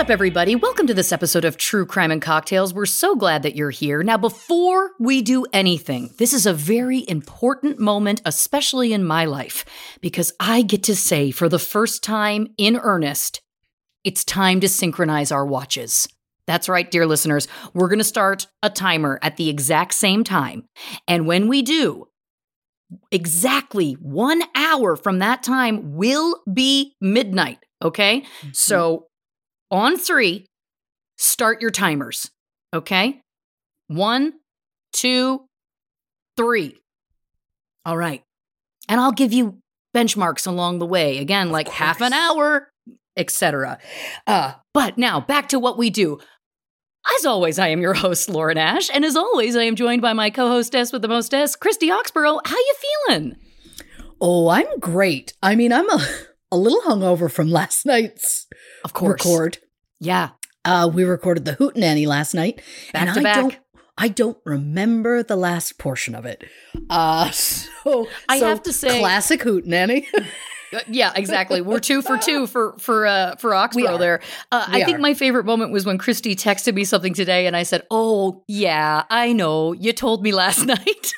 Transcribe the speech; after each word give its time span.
What's 0.00 0.08
up, 0.08 0.14
everybody? 0.14 0.56
Welcome 0.56 0.86
to 0.86 0.94
this 0.94 1.12
episode 1.12 1.44
of 1.44 1.58
True 1.58 1.84
Crime 1.84 2.10
and 2.10 2.22
Cocktails. 2.22 2.72
We're 2.72 2.86
so 2.86 3.14
glad 3.14 3.42
that 3.42 3.54
you're 3.54 3.68
here. 3.68 4.02
Now, 4.02 4.16
before 4.16 4.92
we 4.98 5.20
do 5.20 5.44
anything, 5.52 6.14
this 6.16 6.32
is 6.32 6.46
a 6.46 6.54
very 6.54 7.06
important 7.06 7.78
moment, 7.78 8.22
especially 8.24 8.94
in 8.94 9.04
my 9.04 9.26
life, 9.26 9.66
because 10.00 10.32
I 10.40 10.62
get 10.62 10.84
to 10.84 10.96
say 10.96 11.30
for 11.30 11.50
the 11.50 11.58
first 11.58 12.02
time 12.02 12.46
in 12.56 12.78
earnest, 12.78 13.42
it's 14.02 14.24
time 14.24 14.60
to 14.60 14.70
synchronize 14.70 15.30
our 15.30 15.44
watches. 15.44 16.08
That's 16.46 16.70
right, 16.70 16.90
dear 16.90 17.04
listeners. 17.04 17.46
We're 17.74 17.88
going 17.88 17.98
to 17.98 18.04
start 18.04 18.46
a 18.62 18.70
timer 18.70 19.18
at 19.20 19.36
the 19.36 19.50
exact 19.50 19.92
same 19.92 20.24
time. 20.24 20.64
And 21.08 21.26
when 21.26 21.46
we 21.46 21.60
do, 21.60 22.08
exactly 23.10 23.98
one 24.00 24.44
hour 24.54 24.96
from 24.96 25.18
that 25.18 25.42
time 25.42 25.94
will 25.94 26.40
be 26.50 26.96
midnight. 27.02 27.58
Okay. 27.82 28.22
Mm-hmm. 28.22 28.48
So 28.54 29.08
on 29.70 29.96
three, 29.96 30.46
start 31.16 31.60
your 31.60 31.70
timers. 31.70 32.30
Okay. 32.74 33.20
One, 33.88 34.34
two, 34.92 35.46
three. 36.36 36.76
All 37.84 37.96
right. 37.96 38.22
And 38.88 39.00
I'll 39.00 39.12
give 39.12 39.32
you 39.32 39.58
benchmarks 39.94 40.46
along 40.46 40.78
the 40.78 40.86
way. 40.86 41.18
Again, 41.18 41.50
like 41.50 41.68
half 41.68 42.00
an 42.00 42.12
hour, 42.12 42.70
etc. 43.16 43.78
Uh, 44.26 44.54
but 44.72 44.98
now 44.98 45.20
back 45.20 45.48
to 45.50 45.58
what 45.58 45.78
we 45.78 45.90
do. 45.90 46.18
As 47.16 47.24
always, 47.24 47.58
I 47.58 47.68
am 47.68 47.80
your 47.80 47.94
host, 47.94 48.28
Lauren 48.28 48.58
Ash, 48.58 48.90
and 48.92 49.06
as 49.06 49.16
always, 49.16 49.56
I 49.56 49.62
am 49.62 49.74
joined 49.74 50.02
by 50.02 50.12
my 50.12 50.28
co-hostess 50.28 50.92
with 50.92 51.00
the 51.00 51.08
mostess, 51.08 51.56
Christy 51.56 51.90
Oxborough. 51.90 52.40
How 52.44 52.56
you 52.56 52.74
feeling? 53.06 53.36
Oh, 54.20 54.48
I'm 54.48 54.78
great. 54.78 55.32
I 55.42 55.56
mean, 55.56 55.72
I'm 55.72 55.88
a, 55.88 56.06
a 56.52 56.58
little 56.58 56.82
hungover 56.82 57.30
from 57.30 57.50
last 57.50 57.86
night's 57.86 58.46
Of 58.84 58.92
course. 58.92 59.24
record. 59.24 59.58
Yeah. 60.00 60.30
Uh, 60.64 60.90
we 60.92 61.04
recorded 61.04 61.44
the 61.44 61.52
Hootenanny 61.52 62.06
last 62.06 62.34
night, 62.34 62.60
Back 62.92 63.02
and 63.08 63.14
to 63.14 63.20
I 63.20 63.22
back. 63.22 63.36
don't, 63.36 63.58
I 63.96 64.08
don't 64.08 64.38
remember 64.44 65.22
the 65.22 65.36
last 65.36 65.78
portion 65.78 66.14
of 66.14 66.26
it. 66.26 66.44
Uh, 66.90 67.30
so 67.30 68.08
I 68.28 68.38
so 68.40 68.46
have 68.48 68.62
to 68.64 68.72
say- 68.72 69.00
classic 69.00 69.40
Hootenanny. 69.42 70.06
Uh, 70.72 70.78
yeah, 70.88 71.10
exactly. 71.16 71.60
We're 71.60 71.80
two 71.80 72.00
for 72.00 72.16
two 72.16 72.46
for 72.46 72.76
for 72.78 73.04
uh, 73.04 73.34
for 73.34 73.50
Oxborough 73.56 73.98
there. 73.98 74.20
Uh, 74.52 74.64
I 74.68 74.84
think 74.84 74.98
are. 74.98 75.00
my 75.00 75.14
favorite 75.14 75.42
moment 75.44 75.72
was 75.72 75.84
when 75.84 75.98
Christy 75.98 76.36
texted 76.36 76.74
me 76.74 76.84
something 76.84 77.12
today, 77.12 77.48
and 77.48 77.56
I 77.56 77.64
said, 77.64 77.84
"Oh 77.90 78.44
yeah, 78.46 79.02
I 79.10 79.32
know. 79.32 79.72
You 79.72 79.92
told 79.92 80.22
me 80.22 80.30
last 80.30 80.64
night." 80.66 81.12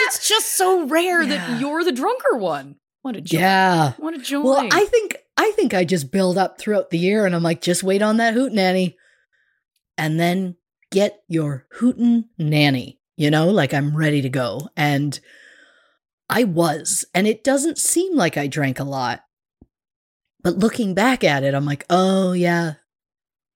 It's 0.00 0.26
just 0.26 0.56
so 0.56 0.86
rare 0.86 1.22
Yeah. 1.22 1.28
that 1.36 1.60
you're 1.60 1.84
the 1.84 1.92
drunker 1.92 2.36
one. 2.38 2.76
What 3.02 3.16
a 3.16 3.20
joy! 3.20 3.38
yeah. 3.38 3.92
What 3.98 4.14
a 4.14 4.18
joy! 4.18 4.40
Well, 4.40 4.68
I 4.72 4.84
think 4.86 5.18
I 5.38 5.52
think 5.52 5.72
I 5.72 5.84
just 5.84 6.10
build 6.12 6.36
up 6.36 6.58
throughout 6.58 6.90
the 6.90 6.98
year, 6.98 7.24
and 7.24 7.34
I'm 7.34 7.42
like, 7.42 7.62
just 7.62 7.82
wait 7.82 8.02
on 8.02 8.18
that 8.18 8.34
hoot 8.34 8.52
nanny. 8.52 8.96
and 9.96 10.18
then 10.20 10.56
get 10.90 11.22
your 11.28 11.66
hootin' 11.72 12.28
nanny. 12.38 13.00
You 13.16 13.30
know, 13.30 13.48
like 13.48 13.72
I'm 13.74 13.96
ready 13.96 14.20
to 14.22 14.28
go, 14.28 14.68
and 14.76 15.18
I 16.28 16.44
was, 16.44 17.04
and 17.14 17.26
it 17.26 17.42
doesn't 17.42 17.78
seem 17.78 18.14
like 18.16 18.36
I 18.36 18.46
drank 18.46 18.78
a 18.78 18.84
lot, 18.84 19.22
but 20.42 20.58
looking 20.58 20.94
back 20.94 21.24
at 21.24 21.42
it, 21.42 21.54
I'm 21.54 21.64
like, 21.64 21.84
oh 21.90 22.32
yeah, 22.32 22.74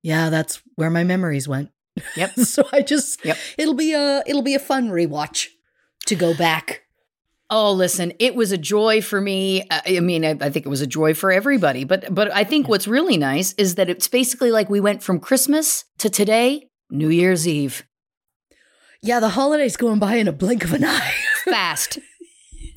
yeah, 0.03 0.31
that's 0.31 0.62
where 0.76 0.91
my 0.91 1.04
memories 1.04 1.47
went. 1.47 1.70
Yep. 2.16 2.34
so 2.41 2.64
I 2.72 2.82
just, 2.82 3.25
Yep. 3.25 3.37
it'll 3.59 3.75
be 3.75 3.93
a 3.93 4.22
it'll 4.26 4.43
be 4.43 4.54
a 4.54 4.59
fun 4.59 4.88
rewatch 4.88 5.49
to 6.06 6.14
go 6.16 6.34
back. 6.34 6.81
Oh, 7.54 7.70
listen, 7.72 8.14
it 8.18 8.34
was 8.34 8.50
a 8.50 8.56
joy 8.56 9.02
for 9.02 9.20
me. 9.20 9.62
I 9.70 10.00
mean, 10.00 10.24
I, 10.24 10.30
I 10.30 10.48
think 10.48 10.64
it 10.64 10.70
was 10.70 10.80
a 10.80 10.86
joy 10.86 11.12
for 11.12 11.30
everybody. 11.30 11.84
But 11.84 12.14
but 12.14 12.32
I 12.34 12.44
think 12.44 12.66
what's 12.66 12.88
really 12.88 13.18
nice 13.18 13.52
is 13.58 13.74
that 13.74 13.90
it's 13.90 14.08
basically 14.08 14.50
like 14.50 14.70
we 14.70 14.80
went 14.80 15.02
from 15.02 15.20
Christmas 15.20 15.84
to 15.98 16.08
today, 16.08 16.70
New 16.90 17.10
Year's 17.10 17.46
Eve. 17.46 17.84
Yeah, 19.02 19.20
the 19.20 19.28
holidays 19.28 19.76
going 19.76 19.98
by 19.98 20.14
in 20.14 20.28
a 20.28 20.32
blink 20.32 20.64
of 20.64 20.72
an 20.72 20.82
eye. 20.82 21.12
Fast. 21.44 21.98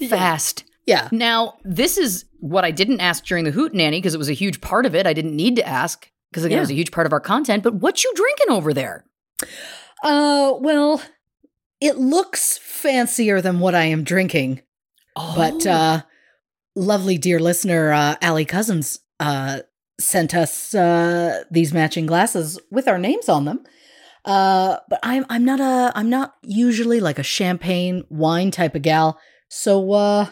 Fast. 0.10 0.66
yeah. 0.86 1.08
Now, 1.10 1.54
this 1.64 1.98
is 1.98 2.26
what 2.42 2.66
I 2.66 2.72
didn't 2.72 3.00
ask 3.00 3.24
during 3.24 3.46
the 3.46 3.52
Hoot 3.52 3.74
Nanny 3.74 4.00
because 4.00 4.14
it 4.14 4.18
was 4.18 4.30
a 4.30 4.34
huge 4.34 4.60
part 4.60 4.86
of 4.86 4.94
it. 4.94 5.08
I 5.08 5.14
didn't 5.14 5.38
need 5.38 5.56
to 5.56 5.66
ask 5.66 6.12
because 6.32 6.44
again, 6.44 6.58
it 6.58 6.62
was 6.62 6.70
a 6.72 6.76
huge 6.76 6.92
part 6.92 7.08
of 7.08 7.14
our 7.14 7.22
content. 7.22 7.64
But 7.64 7.76
what 7.76 8.04
you 8.04 8.12
drinking 8.14 8.50
over 8.50 8.74
there? 8.74 9.06
Uh, 10.04 10.54
well, 10.60 11.02
it 11.80 11.98
looks 11.98 12.58
fancier 12.58 13.40
than 13.42 13.60
what 13.60 13.74
I 13.76 13.86
am 13.86 14.04
drinking, 14.04 14.62
Oh, 15.16 15.34
but 15.36 15.66
uh, 15.66 16.02
lovely 16.76 17.18
dear 17.18 17.40
listener, 17.40 17.92
uh, 17.94 18.16
Allie 18.22 18.46
Cousins, 18.46 19.00
uh, 19.20 19.60
sent 19.98 20.36
us 20.36 20.76
uh 20.76 21.46
these 21.50 21.74
matching 21.74 22.06
glasses 22.06 22.60
with 22.70 22.86
our 22.88 22.98
names 22.98 23.30
on 23.30 23.46
them. 23.46 23.64
Uh, 24.26 24.78
but 24.90 25.00
I'm 25.04 25.26
I'm 25.30 25.46
not 25.46 25.60
a 25.62 25.92
I'm 25.96 26.10
not 26.10 26.36
usually 26.44 27.00
like 27.00 27.18
a 27.20 27.24
champagne 27.24 28.04
wine 28.10 28.52
type 28.52 28.76
of 28.76 28.82
gal, 28.82 29.20
so 29.50 29.92
uh, 29.94 30.30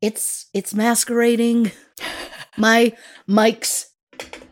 it's 0.00 0.46
it's 0.54 0.74
masquerading 0.74 1.72
my 2.56 2.92
Mike's 3.26 3.90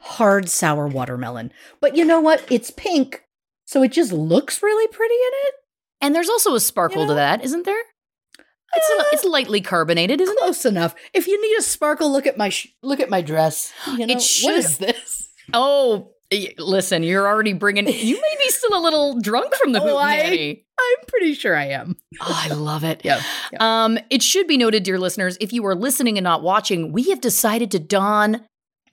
hard 0.00 0.48
sour 0.48 0.88
watermelon. 0.88 1.52
But 1.80 1.96
you 1.96 2.04
know 2.04 2.20
what? 2.20 2.44
It's 2.50 2.70
pink, 2.70 3.22
so 3.64 3.82
it 3.82 3.92
just 3.92 4.12
looks 4.12 4.62
really 4.62 4.88
pretty 4.88 5.14
in 5.14 5.32
it. 5.48 5.54
and 6.00 6.14
there's 6.14 6.30
also 6.30 6.54
a 6.54 6.60
sparkle 6.60 7.02
You 7.02 7.08
to 7.08 7.14
that, 7.14 7.44
isn't 7.44 7.64
there? 7.64 7.82
It's 8.74 8.90
Uh, 8.98 9.04
it's 9.12 9.24
lightly 9.24 9.60
carbonated, 9.60 10.20
isn't 10.20 10.36
it? 10.36 10.40
Close 10.40 10.64
enough. 10.64 10.94
If 11.12 11.26
you 11.26 11.40
need 11.40 11.58
a 11.58 11.62
sparkle, 11.62 12.10
look 12.12 12.26
at 12.26 12.36
my 12.36 12.48
sh- 12.50 12.68
look 12.82 13.00
at 13.00 13.10
my 13.10 13.20
dress. 13.22 13.72
You 13.86 14.06
know, 14.06 14.14
It 14.14 14.38
what 14.42 14.54
is 14.56 14.78
this? 14.78 15.28
Oh, 15.52 16.12
listen, 16.58 17.02
you're 17.02 17.26
already 17.26 17.52
bringing. 17.54 17.88
You 17.88 18.14
may 18.14 18.36
be 18.44 18.48
still 18.50 18.78
a 18.78 18.80
little 18.80 19.18
drunk 19.20 19.52
from 19.56 19.72
the 19.72 19.80
Oh. 19.82 19.98
I'm 19.98 21.06
pretty 21.08 21.34
sure 21.34 21.56
I 21.56 21.66
am. 21.70 21.96
Oh, 22.20 22.40
I 22.50 22.54
love 22.54 22.84
it. 22.84 23.00
Yeah. 23.04 23.20
Um, 23.58 23.98
it 24.10 24.22
should 24.22 24.46
be 24.46 24.56
noted, 24.56 24.84
dear 24.84 24.98
listeners, 24.98 25.36
if 25.40 25.52
you 25.52 25.64
are 25.66 25.74
listening 25.74 26.18
and 26.18 26.24
not 26.24 26.42
watching, 26.42 26.92
we 26.92 27.04
have 27.10 27.20
decided 27.20 27.70
to 27.72 27.78
don 27.80 28.44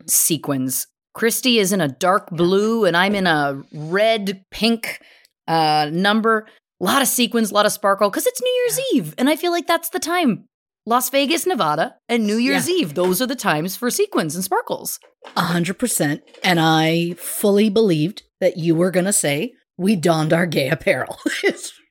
sequins. 0.07 0.88
Christy 1.13 1.59
is 1.59 1.71
in 1.73 1.81
a 1.81 1.88
dark 1.88 2.30
blue, 2.30 2.85
and 2.85 2.95
I'm 2.95 3.15
in 3.15 3.27
a 3.27 3.62
red 3.73 4.44
pink 4.51 5.00
uh, 5.47 5.89
number. 5.91 6.47
A 6.79 6.83
lot 6.83 7.01
of 7.01 7.07
sequins, 7.07 7.51
a 7.51 7.53
lot 7.53 7.65
of 7.65 7.71
sparkle, 7.71 8.09
because 8.09 8.27
it's 8.27 8.41
New 8.41 8.51
Year's 8.51 8.79
Eve, 8.94 9.15
and 9.18 9.29
I 9.29 9.35
feel 9.35 9.51
like 9.51 9.65
that's 9.68 9.89
the 9.89 10.00
time. 10.00 10.45
Las 10.85 11.09
Vegas, 11.09 11.45
Nevada, 11.45 11.95
and 12.07 12.25
New 12.25 12.38
Year's 12.38 12.69
Eve. 12.69 12.94
Those 12.94 13.21
are 13.21 13.25
the 13.27 13.35
times 13.35 13.75
for 13.75 13.89
sequins 13.91 14.35
and 14.35 14.44
sparkles. 14.44 15.00
A 15.35 15.41
hundred 15.41 15.79
percent. 15.79 16.21
And 16.44 16.59
I 16.62 17.13
fully 17.18 17.69
believed 17.69 18.24
that 18.39 18.56
you 18.57 18.74
were 18.74 18.91
gonna 18.91 19.12
say 19.12 19.53
we 19.77 19.97
donned 19.97 20.31
our 20.33 20.45
gay 20.45 20.69
apparel. 20.69 21.18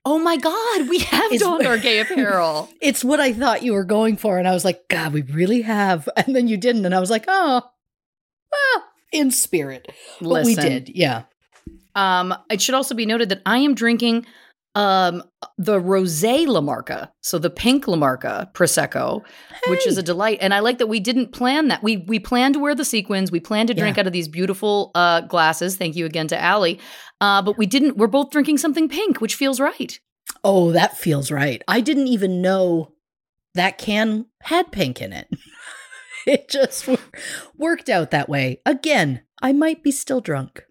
Oh 0.09 0.21
my 0.21 0.37
God, 0.37 0.89
we 0.89 1.01
have 1.01 1.33
It's- 1.33 1.41
donned 1.41 1.67
our 1.67 1.79
gay 1.89 1.99
apparel. 1.99 2.69
it's 2.81 3.03
what 3.05 3.19
I 3.19 3.33
thought 3.33 3.65
you 3.65 3.73
were 3.73 3.83
going 3.85 4.17
for, 4.17 4.39
and 4.39 4.47
I 4.47 4.53
was 4.55 4.65
like, 4.65 4.87
God, 4.89 5.13
we 5.13 5.23
really 5.23 5.63
have. 5.63 6.09
And 6.17 6.35
then 6.37 6.47
you 6.47 6.57
didn't, 6.57 6.85
and 6.87 6.95
I 6.95 7.01
was 7.01 7.11
like, 7.11 7.25
oh, 7.27 7.63
well, 8.53 8.85
in 9.13 9.33
spirit. 9.33 9.91
But 10.21 10.45
we 10.45 10.55
did, 10.55 10.89
yeah. 10.91 11.25
Um, 11.97 12.33
it 12.51 12.61
should 12.63 12.77
also 12.77 12.95
be 12.95 13.05
noted 13.05 13.31
that 13.31 13.43
I 13.45 13.59
am 13.59 13.75
drinking 13.75 14.27
um 14.77 15.23
the 15.59 15.81
rosé 15.81 16.47
La 16.47 16.61
Marca, 16.61 17.11
so 17.23 17.39
the 17.39 17.51
pink 17.51 17.89
La 17.89 17.97
Marca 17.97 18.51
prosecco, 18.53 19.23
which 19.69 19.87
is 19.87 19.97
a 19.99 20.03
delight. 20.03 20.39
And 20.43 20.53
I 20.55 20.61
like 20.61 20.79
that 20.79 20.87
we 20.87 21.01
didn't 21.01 21.33
plan 21.33 21.69
that. 21.69 21.83
We 21.83 21.97
we 21.97 22.19
planned 22.21 22.55
to 22.55 22.61
wear 22.61 22.75
the 22.75 22.85
sequins. 22.85 23.33
We 23.33 23.41
planned 23.41 23.69
to 23.69 23.75
drink 23.75 23.97
Yeah. 23.97 24.03
out 24.03 24.07
of 24.07 24.13
these 24.13 24.29
beautiful 24.29 24.91
uh 24.95 25.23
glasses. 25.23 25.77
Thank 25.77 25.97
you 25.97 26.05
again 26.07 26.29
to 26.29 26.39
Allie. 26.41 26.79
Uh, 27.21 27.41
but 27.41 27.57
we 27.57 27.65
didn't. 27.67 27.97
We're 27.97 28.07
both 28.07 28.31
drinking 28.31 28.59
something 28.59 28.89
pink, 28.89 29.21
which 29.23 29.35
feels 29.35 29.59
right. 29.59 29.99
Oh, 30.45 30.71
that 30.73 30.97
feels 30.99 31.31
right. 31.31 31.63
I 31.67 31.81
didn't 31.81 32.09
even 32.09 32.43
know 32.43 32.93
that 33.55 33.79
can 33.79 34.27
had 34.43 34.71
pink 34.71 35.01
in 35.01 35.15
it. 35.15 35.29
it 36.27 36.51
just 36.51 36.85
w- 36.85 37.03
worked 37.57 37.89
out 37.89 38.11
that 38.11 38.29
way. 38.29 38.61
Again, 38.67 39.23
I 39.41 39.53
might 39.53 39.83
be 39.83 39.91
still 39.91 40.21
drunk. 40.21 40.65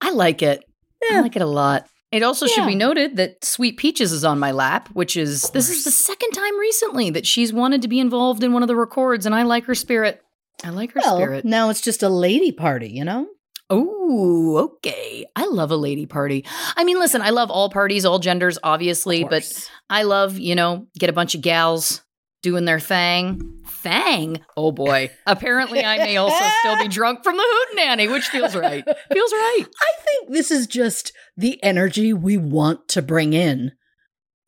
I 0.00 0.12
like 0.12 0.40
it. 0.42 0.62
I 1.10 1.20
like 1.20 1.34
it 1.34 1.42
a 1.42 1.46
lot. 1.46 1.86
It 2.12 2.22
also 2.24 2.46
should 2.46 2.66
be 2.66 2.74
noted 2.74 3.16
that 3.16 3.44
Sweet 3.44 3.76
Peaches 3.76 4.10
is 4.10 4.24
on 4.24 4.38
my 4.40 4.50
lap, 4.50 4.88
which 4.94 5.16
is 5.16 5.42
this 5.50 5.68
is 5.70 5.84
the 5.84 5.90
second 5.92 6.32
time 6.32 6.58
recently 6.58 7.10
that 7.10 7.26
she's 7.26 7.52
wanted 7.52 7.82
to 7.82 7.88
be 7.88 8.00
involved 8.00 8.42
in 8.42 8.52
one 8.52 8.62
of 8.62 8.68
the 8.68 8.74
records, 8.76 9.26
and 9.26 9.34
I 9.34 9.44
like 9.44 9.64
her 9.66 9.74
spirit. 9.76 10.20
I 10.64 10.70
like 10.70 10.92
her 10.92 11.00
Well, 11.04 11.16
spirit. 11.16 11.44
now 11.44 11.70
it's 11.70 11.80
just 11.80 12.02
a 12.02 12.08
lady 12.08 12.50
party, 12.52 12.88
you 12.90 13.04
know? 13.04 13.28
Oh, 13.70 14.56
okay. 14.76 15.24
I 15.36 15.46
love 15.46 15.70
a 15.70 15.76
lady 15.76 16.04
party. 16.04 16.44
I 16.76 16.82
mean, 16.82 16.98
listen, 16.98 17.22
I 17.22 17.30
love 17.30 17.50
all 17.50 17.70
parties, 17.70 18.04
all 18.04 18.18
genders, 18.18 18.58
obviously, 18.62 19.22
but. 19.24 19.70
I 19.88 20.04
love, 20.04 20.38
you 20.38 20.54
know, 20.54 20.86
get 20.98 21.10
a 21.10 21.12
bunch 21.12 21.34
of 21.34 21.40
gals 21.40 22.02
doing 22.42 22.64
their 22.64 22.80
thing. 22.80 23.60
Thang. 23.66 24.40
Oh 24.56 24.72
boy. 24.72 25.10
Apparently, 25.26 25.84
I 25.84 25.98
may 25.98 26.16
also 26.16 26.44
still 26.60 26.78
be 26.78 26.88
drunk 26.88 27.22
from 27.22 27.36
the 27.36 27.66
hootenanny, 27.76 28.10
which 28.10 28.24
feels 28.24 28.54
right. 28.54 28.84
Feels 28.84 29.32
right. 29.32 29.64
I 29.80 30.02
think 30.02 30.32
this 30.32 30.50
is 30.50 30.66
just 30.66 31.12
the 31.36 31.62
energy 31.62 32.12
we 32.12 32.36
want 32.36 32.88
to 32.88 33.02
bring 33.02 33.32
in 33.32 33.72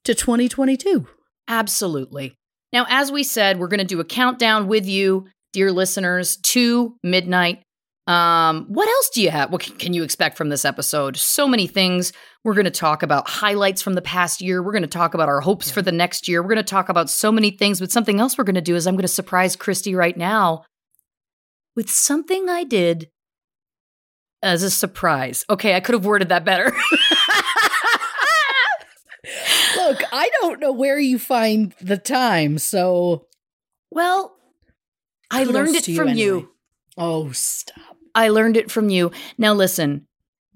to 0.05 0.15
2022. 0.15 1.07
Absolutely. 1.49 2.35
Now, 2.73 2.87
as 2.89 3.13
we 3.13 3.23
said, 3.23 3.59
we're 3.59 3.69
going 3.69 3.79
to 3.79 3.85
do 3.85 4.01
a 4.01 4.05
countdown 4.05 4.67
with 4.67 4.87
you, 4.87 5.27
dear 5.53 5.71
listeners, 5.71 6.37
to 6.39 6.97
midnight. 7.03 7.63
Um, 8.07 8.67
what 8.69 8.89
else 8.89 9.11
do 9.15 9.23
you 9.23 9.31
have? 9.31 9.53
What 9.53 9.61
can, 9.79 9.93
you 9.93 10.03
expect 10.03 10.37
from 10.37 10.49
this 10.49 10.65
episode? 10.65 11.17
So 11.17 11.47
many 11.47 11.69
things. 11.69 12.13
We're 12.43 12.55
going 12.55 12.65
to 12.65 12.71
talk 12.71 13.05
about 13.05 13.29
highlights 13.29 13.81
from 13.81 13.95
the 13.95 14.03
past 14.03 14.41
year. 14.41 14.61
We're 14.63 14.73
going 14.73 14.83
to 14.83 14.89
talk 14.89 15.15
about 15.15 15.29
our 15.29 15.41
hopes 15.41 15.71
for 15.71 15.83
the 15.83 15.93
next 15.93 16.27
year. 16.27 16.43
We're 16.43 16.49
going 16.49 16.57
to 16.57 16.65
talk 16.65 16.89
about 16.89 17.09
so 17.09 17.31
many 17.31 17.53
things. 17.53 17.79
But 17.79 17.93
something 17.93 18.19
else 18.19 18.37
we're 18.37 18.45
going 18.45 18.57
to 18.57 18.61
do 18.61 18.75
is 18.75 18.89
I'm 18.89 18.95
going 18.95 19.03
to 19.03 19.09
surprise 19.09 19.55
Christy 19.55 19.95
right 19.95 20.17
now 20.17 20.65
with 21.77 21.89
something 21.91 22.49
I 22.49 22.65
did 22.65 23.09
as 24.43 24.65
a 24.65 24.71
surprise. 24.71 25.45
Okay, 25.49 25.75
I 25.77 25.81
could 25.81 25.95
have 25.95 26.05
worded 26.05 26.31
that 26.31 26.45
better. 26.45 26.65
Look, 29.77 30.03
I 30.13 30.29
don't 30.41 30.61
know 30.61 30.73
where 30.73 30.99
you 30.99 31.19
find 31.19 31.73
the 31.81 31.97
time, 31.97 32.59
so 32.59 33.27
well, 33.91 34.37
I 35.31 35.45
learned 35.45 35.77
it 35.77 35.85
from 35.85 36.09
anyway. 36.09 36.21
you. 36.21 36.51
Oh, 36.97 37.31
stop. 37.33 37.92
I 38.15 38.29
learned 38.29 38.57
it 38.57 38.71
from 38.71 38.89
you. 38.91 39.11
Now 39.39 39.53
listen, 39.55 40.07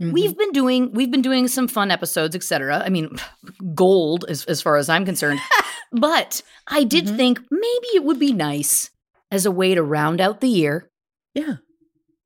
Mhm. 0.00 0.12
we've 0.12 0.36
been 0.36 0.52
doing 0.52 0.92
we've 0.92 1.10
been 1.10 1.22
doing 1.22 1.48
some 1.48 1.68
fun 1.68 1.90
episodes, 1.90 2.36
etc. 2.36 2.82
I 2.84 2.88
mean, 2.90 3.16
gold 3.74 4.24
as 4.28 4.44
as 4.44 4.60
far 4.62 4.76
as 4.76 4.88
I'm 4.88 5.04
concerned. 5.04 5.40
but 5.92 6.42
I 6.68 6.84
did 6.84 7.06
Mhm. 7.06 7.16
think 7.16 7.40
maybe 7.50 7.88
it 7.94 8.04
would 8.04 8.18
be 8.18 8.32
nice 8.32 8.90
as 9.30 9.46
a 9.46 9.50
way 9.50 9.74
to 9.74 9.82
round 9.82 10.20
out 10.20 10.40
the 10.40 10.48
year 10.48 10.90
yeah. 11.34 11.56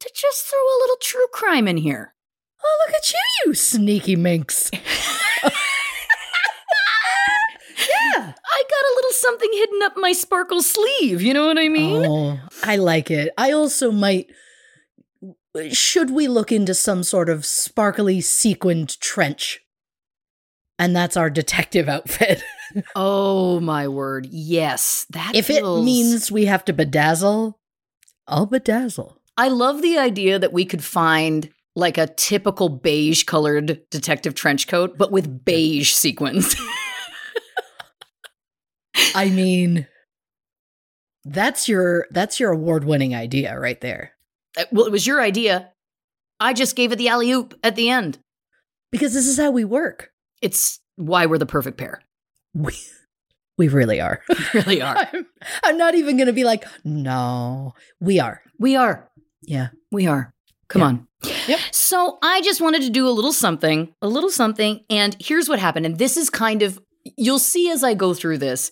to 0.00 0.11
just 0.15 0.47
throw 0.47 0.59
a 0.59 0.81
little 0.82 0.97
true 1.00 1.27
crime 1.33 1.67
in 1.69 1.76
here. 1.79 2.15
Oh, 2.62 2.85
look 2.87 2.94
at 2.97 3.11
you, 3.12 3.19
you 3.47 3.55
sneaky 3.55 4.17
minx. 4.17 4.71
yeah. 4.75 5.53
I 8.17 8.62
got 8.69 8.85
a 8.85 8.94
little 8.97 9.12
something 9.12 9.50
hidden 9.53 9.83
up 9.83 9.93
my 9.97 10.12
sparkle 10.12 10.62
sleeve, 10.62 11.23
you 11.23 11.33
know 11.35 11.47
what 11.47 11.59
I 11.59 11.69
mean? 11.69 12.05
Oh, 12.05 12.38
I 12.62 12.76
like 12.76 13.11
it. 13.11 13.33
I 13.38 13.53
also 13.53 13.91
might. 13.91 14.31
Should 15.73 16.11
we 16.11 16.29
look 16.29 16.52
into 16.52 16.75
some 16.75 17.02
sort 17.02 17.29
of 17.29 17.44
sparkly 17.44 18.20
sequined 18.20 19.00
trench? 19.00 19.61
And 20.79 20.94
that's 20.97 21.17
our 21.17 21.31
detective 21.31 21.88
outfit. 21.88 22.43
Oh 22.94 23.58
my 23.58 23.88
word. 23.88 24.29
Yes. 24.31 25.05
That 25.11 25.35
if 25.35 25.50
it 25.50 25.64
means 25.64 26.31
we 26.31 26.44
have 26.44 26.64
to 26.67 26.73
bedazzle, 26.73 27.55
I'll 28.29 28.47
bedazzle. 28.47 29.17
I 29.37 29.49
love 29.49 29.82
the 29.82 29.99
idea 29.99 30.38
that 30.38 30.52
we 30.52 30.64
could 30.64 30.85
find 30.85 31.50
like 31.75 31.99
a 31.99 32.06
typical 32.06 32.69
beige 32.69 33.25
colored 33.25 33.81
detective 33.91 34.37
trench 34.37 34.69
coat, 34.69 34.97
but 34.97 35.11
with 35.11 35.44
beige 35.44 35.93
sequins. 35.93 36.55
I 39.17 39.31
mean, 39.31 39.88
that's 41.25 41.69
your 41.69 42.06
that's 42.12 42.38
your 42.38 42.52
award 42.52 42.85
winning 42.85 43.17
idea 43.17 43.58
right 43.58 43.81
there. 43.81 44.12
Uh, 44.58 44.64
well, 44.73 44.87
it 44.87 44.93
was 44.93 45.06
your 45.06 45.20
idea. 45.20 45.70
I 46.38 46.52
just 46.52 46.76
gave 46.76 46.93
it 46.93 46.97
the 46.97 47.08
alley 47.08 47.31
oop 47.32 47.54
at 47.62 47.76
the 47.76 47.90
end. 47.90 48.19
Because 48.90 49.14
this 49.14 49.26
is 49.26 49.38
how 49.38 49.50
we 49.50 49.64
work. 49.64 50.11
It's 50.42 50.80
why 50.97 51.26
we're 51.26 51.38
the 51.38 51.47
perfect 51.47 51.76
pair. 51.78 52.02
We 52.54 52.75
we 53.57 53.69
really 53.69 54.00
are. 54.00 54.21
We 54.28 54.61
really 54.61 54.83
are. 54.83 54.97
I'm, 55.12 55.26
I'm 55.62 55.76
not 55.76 55.95
even 55.95 56.16
going 56.16 56.26
to 56.26 56.33
be 56.33 56.45
like, 56.45 56.64
no, 56.83 57.75
we 58.00 58.19
are. 58.19 58.42
we 58.59 58.75
are. 58.75 59.09
Yeah. 59.42 59.69
We 59.92 60.07
are. 60.07 60.33
Come 60.69 60.80
Yeah. 60.80 60.87
on. 60.88 61.07
Yep. 61.47 61.61
So 61.73 62.19
I 62.23 62.40
just 62.40 62.61
wanted 62.62 62.83
to 62.83 62.90
do 62.90 63.07
a 63.07 63.11
little 63.11 63.33
something, 63.33 63.95
a 64.00 64.09
little 64.09 64.30
something. 64.30 64.80
And 64.88 65.14
here's 65.21 65.49
what 65.49 65.59
happened. 65.59 65.85
And 65.87 65.99
this 65.99 66.16
is 66.16 66.30
kind 66.30 66.62
of, 66.62 66.80
you'll 67.16 67.38
see 67.38 67.71
as 67.71 67.85
I 67.85 67.92
go 67.95 68.14
through 68.14 68.38
this. 68.38 68.71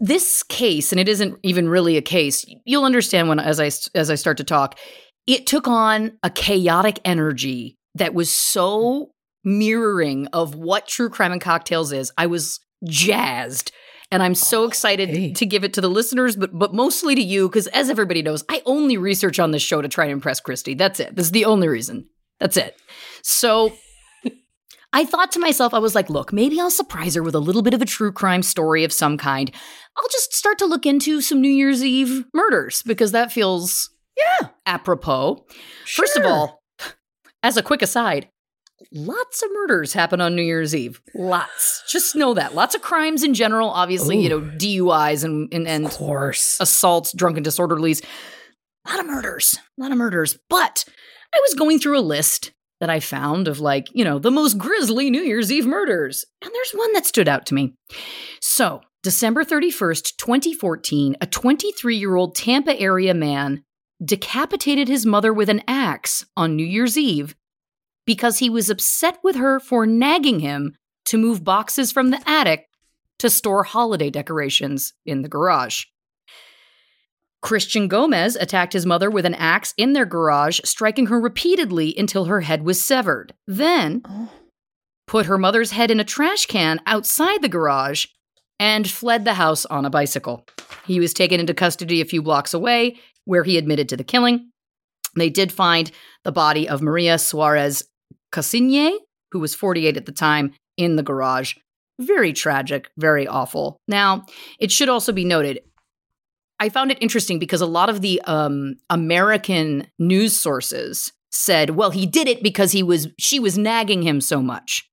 This 0.00 0.42
case, 0.42 0.92
and 0.92 1.00
it 1.00 1.08
isn't 1.08 1.38
even 1.42 1.68
really 1.68 1.98
a 1.98 2.02
case. 2.02 2.46
You'll 2.64 2.84
understand 2.84 3.28
when 3.28 3.38
as 3.38 3.60
I 3.60 3.70
as 3.94 4.10
I 4.10 4.14
start 4.14 4.38
to 4.38 4.44
talk. 4.44 4.78
It 5.26 5.46
took 5.46 5.68
on 5.68 6.12
a 6.22 6.30
chaotic 6.30 6.98
energy 7.04 7.76
that 7.94 8.14
was 8.14 8.30
so 8.30 9.10
mirroring 9.44 10.26
of 10.28 10.54
what 10.54 10.88
true 10.88 11.10
crime 11.10 11.32
and 11.32 11.40
cocktails 11.40 11.92
is. 11.92 12.10
I 12.16 12.26
was 12.26 12.60
jazzed. 12.84 13.72
And 14.12 14.24
I'm 14.24 14.34
so 14.34 14.64
excited 14.64 15.36
to 15.36 15.46
give 15.46 15.62
it 15.62 15.74
to 15.74 15.80
the 15.80 15.88
listeners, 15.88 16.34
but 16.34 16.58
but 16.58 16.74
mostly 16.74 17.14
to 17.14 17.22
you, 17.22 17.48
because 17.48 17.68
as 17.68 17.88
everybody 17.88 18.22
knows, 18.22 18.42
I 18.48 18.60
only 18.66 18.96
research 18.96 19.38
on 19.38 19.52
this 19.52 19.62
show 19.62 19.80
to 19.80 19.88
try 19.88 20.06
and 20.06 20.12
impress 20.12 20.40
Christy. 20.40 20.74
That's 20.74 20.98
it. 20.98 21.14
This 21.14 21.26
is 21.26 21.32
the 21.32 21.44
only 21.44 21.68
reason. 21.68 22.08
That's 22.40 22.56
it. 22.56 22.76
So 23.22 23.72
I 24.92 25.04
thought 25.04 25.30
to 25.32 25.38
myself, 25.38 25.72
I 25.72 25.78
was 25.78 25.94
like, 25.94 26.10
look, 26.10 26.32
maybe 26.32 26.60
I'll 26.60 26.70
surprise 26.70 27.14
her 27.14 27.22
with 27.22 27.34
a 27.34 27.40
little 27.40 27.62
bit 27.62 27.74
of 27.74 27.82
a 27.82 27.86
true 27.86 28.10
crime 28.12 28.42
story 28.42 28.82
of 28.84 28.92
some 28.92 29.16
kind. 29.16 29.50
I'll 29.96 30.08
just 30.10 30.34
start 30.34 30.58
to 30.58 30.66
look 30.66 30.84
into 30.86 31.20
some 31.20 31.40
New 31.40 31.50
Year's 31.50 31.84
Eve 31.84 32.24
murders 32.34 32.82
because 32.82 33.12
that 33.12 33.30
feels 33.32 33.90
Yeah. 34.16 34.48
apropos. 34.66 35.44
Sure. 35.84 36.04
First 36.04 36.16
of 36.16 36.24
all, 36.26 36.62
as 37.42 37.56
a 37.56 37.62
quick 37.62 37.82
aside, 37.82 38.28
lots 38.92 39.42
of 39.42 39.50
murders 39.52 39.92
happen 39.92 40.20
on 40.20 40.34
New 40.34 40.42
Year's 40.42 40.74
Eve. 40.74 41.00
Lots. 41.14 41.84
Just 41.88 42.16
know 42.16 42.34
that. 42.34 42.54
Lots 42.56 42.74
of 42.74 42.82
crimes 42.82 43.22
in 43.22 43.32
general, 43.34 43.70
obviously, 43.70 44.18
you 44.18 44.28
know, 44.28 44.40
DUIs 44.40 45.22
and 45.22 45.52
and, 45.54 45.68
and 45.68 45.86
of 45.86 45.92
course. 45.92 46.58
assaults, 46.60 47.12
drunken 47.12 47.44
disorderlies. 47.44 48.04
A 48.86 48.90
lot 48.90 49.00
of 49.00 49.06
murders. 49.06 49.56
A 49.78 49.82
lot 49.82 49.92
of 49.92 49.98
murders. 49.98 50.36
But 50.48 50.84
I 51.32 51.38
was 51.42 51.54
going 51.54 51.78
through 51.78 51.98
a 51.98 52.00
list 52.00 52.50
that 52.80 52.90
I 52.90 53.00
found 53.00 53.46
of 53.46 53.60
like, 53.60 53.88
you 53.92 54.04
know, 54.04 54.18
the 54.18 54.30
most 54.30 54.58
grisly 54.58 55.10
New 55.10 55.22
Year's 55.22 55.52
Eve 55.52 55.66
murders. 55.66 56.24
And 56.42 56.50
there's 56.52 56.72
one 56.72 56.92
that 56.94 57.06
stood 57.06 57.28
out 57.28 57.46
to 57.46 57.54
me. 57.54 57.74
So, 58.40 58.80
December 59.02 59.44
31st, 59.44 60.16
2014, 60.16 61.16
a 61.20 61.26
23 61.26 61.96
year 61.96 62.16
old 62.16 62.34
Tampa 62.34 62.78
area 62.78 63.14
man 63.14 63.62
decapitated 64.04 64.88
his 64.88 65.06
mother 65.06 65.32
with 65.32 65.48
an 65.48 65.62
axe 65.68 66.24
on 66.36 66.56
New 66.56 66.66
Year's 66.66 66.96
Eve 66.96 67.34
because 68.06 68.38
he 68.38 68.50
was 68.50 68.70
upset 68.70 69.18
with 69.22 69.36
her 69.36 69.60
for 69.60 69.86
nagging 69.86 70.40
him 70.40 70.74
to 71.04 71.18
move 71.18 71.44
boxes 71.44 71.92
from 71.92 72.10
the 72.10 72.20
attic 72.28 72.66
to 73.18 73.28
store 73.28 73.62
holiday 73.62 74.10
decorations 74.10 74.94
in 75.04 75.22
the 75.22 75.28
garage. 75.28 75.84
Christian 77.42 77.88
Gomez 77.88 78.36
attacked 78.36 78.72
his 78.72 78.86
mother 78.86 79.10
with 79.10 79.24
an 79.24 79.34
axe 79.34 79.72
in 79.76 79.92
their 79.92 80.04
garage, 80.04 80.60
striking 80.64 81.06
her 81.06 81.20
repeatedly 81.20 81.94
until 81.96 82.26
her 82.26 82.42
head 82.42 82.64
was 82.64 82.82
severed. 82.82 83.34
Then 83.46 84.02
put 85.06 85.26
her 85.26 85.38
mother's 85.38 85.72
head 85.72 85.90
in 85.90 86.00
a 86.00 86.04
trash 86.04 86.46
can 86.46 86.80
outside 86.86 87.42
the 87.42 87.48
garage 87.48 88.06
and 88.58 88.88
fled 88.88 89.24
the 89.24 89.34
house 89.34 89.64
on 89.66 89.84
a 89.84 89.90
bicycle. 89.90 90.46
He 90.86 91.00
was 91.00 91.14
taken 91.14 91.40
into 91.40 91.54
custody 91.54 92.00
a 92.00 92.04
few 92.04 92.22
blocks 92.22 92.52
away, 92.52 92.98
where 93.24 93.42
he 93.42 93.56
admitted 93.56 93.88
to 93.88 93.96
the 93.96 94.04
killing. 94.04 94.50
They 95.16 95.30
did 95.30 95.50
find 95.50 95.90
the 96.24 96.32
body 96.32 96.68
of 96.68 96.82
Maria 96.82 97.18
Suarez 97.18 97.82
Cassigne, 98.32 98.98
who 99.32 99.40
was 99.40 99.54
48 99.54 99.96
at 99.96 100.06
the 100.06 100.12
time, 100.12 100.52
in 100.76 100.96
the 100.96 101.02
garage. 101.02 101.54
Very 101.98 102.32
tragic, 102.32 102.90
very 102.96 103.26
awful. 103.26 103.76
Now, 103.88 104.26
it 104.58 104.70
should 104.70 104.88
also 104.88 105.12
be 105.12 105.24
noted 105.24 105.60
I 106.60 106.68
found 106.68 106.92
it 106.92 106.98
interesting 107.00 107.38
because 107.38 107.62
a 107.62 107.66
lot 107.66 107.88
of 107.88 108.02
the 108.02 108.20
um, 108.26 108.76
American 108.90 109.86
news 109.98 110.38
sources 110.38 111.10
said, 111.30 111.70
well, 111.70 111.90
he 111.90 112.06
did 112.06 112.28
it 112.28 112.42
because 112.42 112.72
he 112.72 112.82
was 112.82 113.08
she 113.18 113.40
was 113.40 113.56
nagging 113.56 114.02
him 114.02 114.20
so 114.20 114.42
much. 114.42 114.88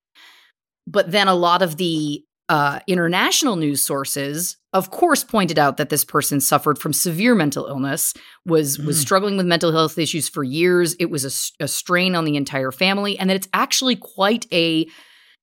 But 0.87 1.11
then 1.11 1.27
a 1.27 1.35
lot 1.35 1.61
of 1.61 1.75
the 1.75 2.23
uh, 2.49 2.79
international 2.87 3.57
news 3.57 3.81
sources, 3.81 4.55
of 4.71 4.89
course, 4.89 5.25
pointed 5.25 5.59
out 5.59 5.75
that 5.75 5.89
this 5.89 6.05
person 6.05 6.39
suffered 6.39 6.79
from 6.79 6.93
severe 6.93 7.35
mental 7.35 7.67
illness, 7.67 8.13
was 8.45 8.79
was 8.79 8.99
struggling 8.99 9.35
with 9.35 9.45
mental 9.45 9.73
health 9.73 9.97
issues 9.97 10.29
for 10.29 10.43
years. 10.43 10.95
It 10.99 11.09
was 11.09 11.25
a, 11.59 11.63
a 11.63 11.67
strain 11.67 12.15
on 12.15 12.23
the 12.23 12.37
entire 12.37 12.71
family, 12.71 13.19
and 13.19 13.29
that 13.29 13.35
it's 13.35 13.49
actually 13.53 13.97
quite 13.97 14.45
a 14.53 14.87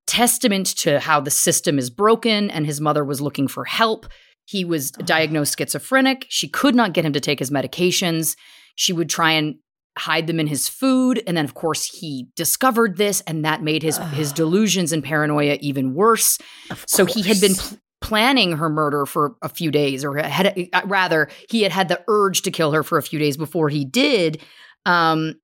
testament 0.07 0.67
to 0.77 1.01
how 1.01 1.21
the 1.21 1.31
system 1.31 1.79
is 1.79 1.91
broken. 1.91 2.51
And 2.51 2.65
his 2.65 2.81
mother 2.81 3.05
was 3.05 3.21
looking 3.21 3.49
for 3.49 3.67
help. 3.67 4.07
He 4.45 4.65
was 4.65 4.91
diagnosed 4.91 5.59
schizophrenic. 5.59 6.27
She 6.29 6.49
could 6.49 6.75
not 6.75 6.93
get 6.93 7.05
him 7.05 7.13
to 7.13 7.21
take 7.21 7.39
his 7.39 7.51
medications. 7.51 8.37
She 8.77 8.93
would 8.93 9.09
try 9.09 9.33
and 9.33 9.57
hide 9.97 10.27
them 10.27 10.41
in 10.41 10.47
his 10.47 10.69
food. 10.69 11.23
And 11.27 11.37
then 11.37 11.45
of 11.45 11.55
course 11.55 11.85
he 11.85 12.29
discovered 12.37 12.97
this 12.97 13.21
and 13.23 13.45
that 13.45 13.63
made 13.63 13.83
his 13.83 13.99
his 14.13 14.33
delusions 14.33 14.93
and 14.93 15.05
paranoia 15.05 15.57
even 15.61 15.95
worse. 15.95 16.39
So 16.87 17.05
he 17.05 17.23
had 17.23 17.41
been 17.41 17.55
pl- 17.55 17.79
planning 18.01 18.57
her 18.57 18.69
murder 18.69 19.07
for 19.07 19.37
a 19.41 19.49
few 19.49 19.71
days 19.71 20.05
or 20.05 20.17
had 20.17 20.69
uh, 20.73 20.83
rather 20.87 21.29
he 21.49 21.63
had 21.63 21.73
had 21.73 21.89
the 21.89 22.03
urge 22.09 22.43
to 22.43 22.51
kill 22.51 22.73
her 22.73 22.83
for 22.83 22.99
a 22.99 23.03
few 23.03 23.19
days 23.19 23.37
before 23.37 23.69
he 23.69 23.85
did. 23.85 24.43
Um 24.85 25.37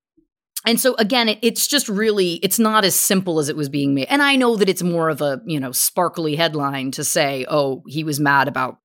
and 0.67 0.81
so 0.81 0.95
again 0.97 1.29
it, 1.29 1.39
it's 1.43 1.69
just 1.69 1.89
really 1.89 2.35
it's 2.43 2.59
not 2.59 2.85
as 2.85 2.95
simple 2.97 3.39
as 3.39 3.49
it 3.49 3.57
was 3.57 3.69
being 3.69 3.95
made. 3.95 4.09
And 4.09 4.21
i 4.21 4.35
know 4.35 4.57
that 4.57 4.69
it's 4.69 4.83
more 4.83 5.11
of 5.11 5.23
a 5.23 5.41
you 5.47 5.61
know 5.61 5.71
sparkly 5.71 6.35
headline 6.35 6.91
to 6.93 7.05
say 7.05 7.47
oh 7.49 7.85
he 7.87 8.03
was 8.03 8.19
mad 8.19 8.49
about 8.49 8.79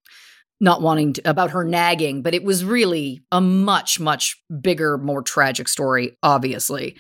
not 0.60 0.82
wanting 0.82 1.14
to, 1.14 1.30
about 1.30 1.52
her 1.52 1.64
nagging 1.64 2.22
but 2.22 2.34
it 2.34 2.44
was 2.44 2.64
really 2.64 3.22
a 3.32 3.42
much 3.42 4.00
much 4.00 4.42
bigger 4.62 4.98
more 4.98 5.22
tragic 5.22 5.68
story 5.68 6.18
obviously. 6.24 6.96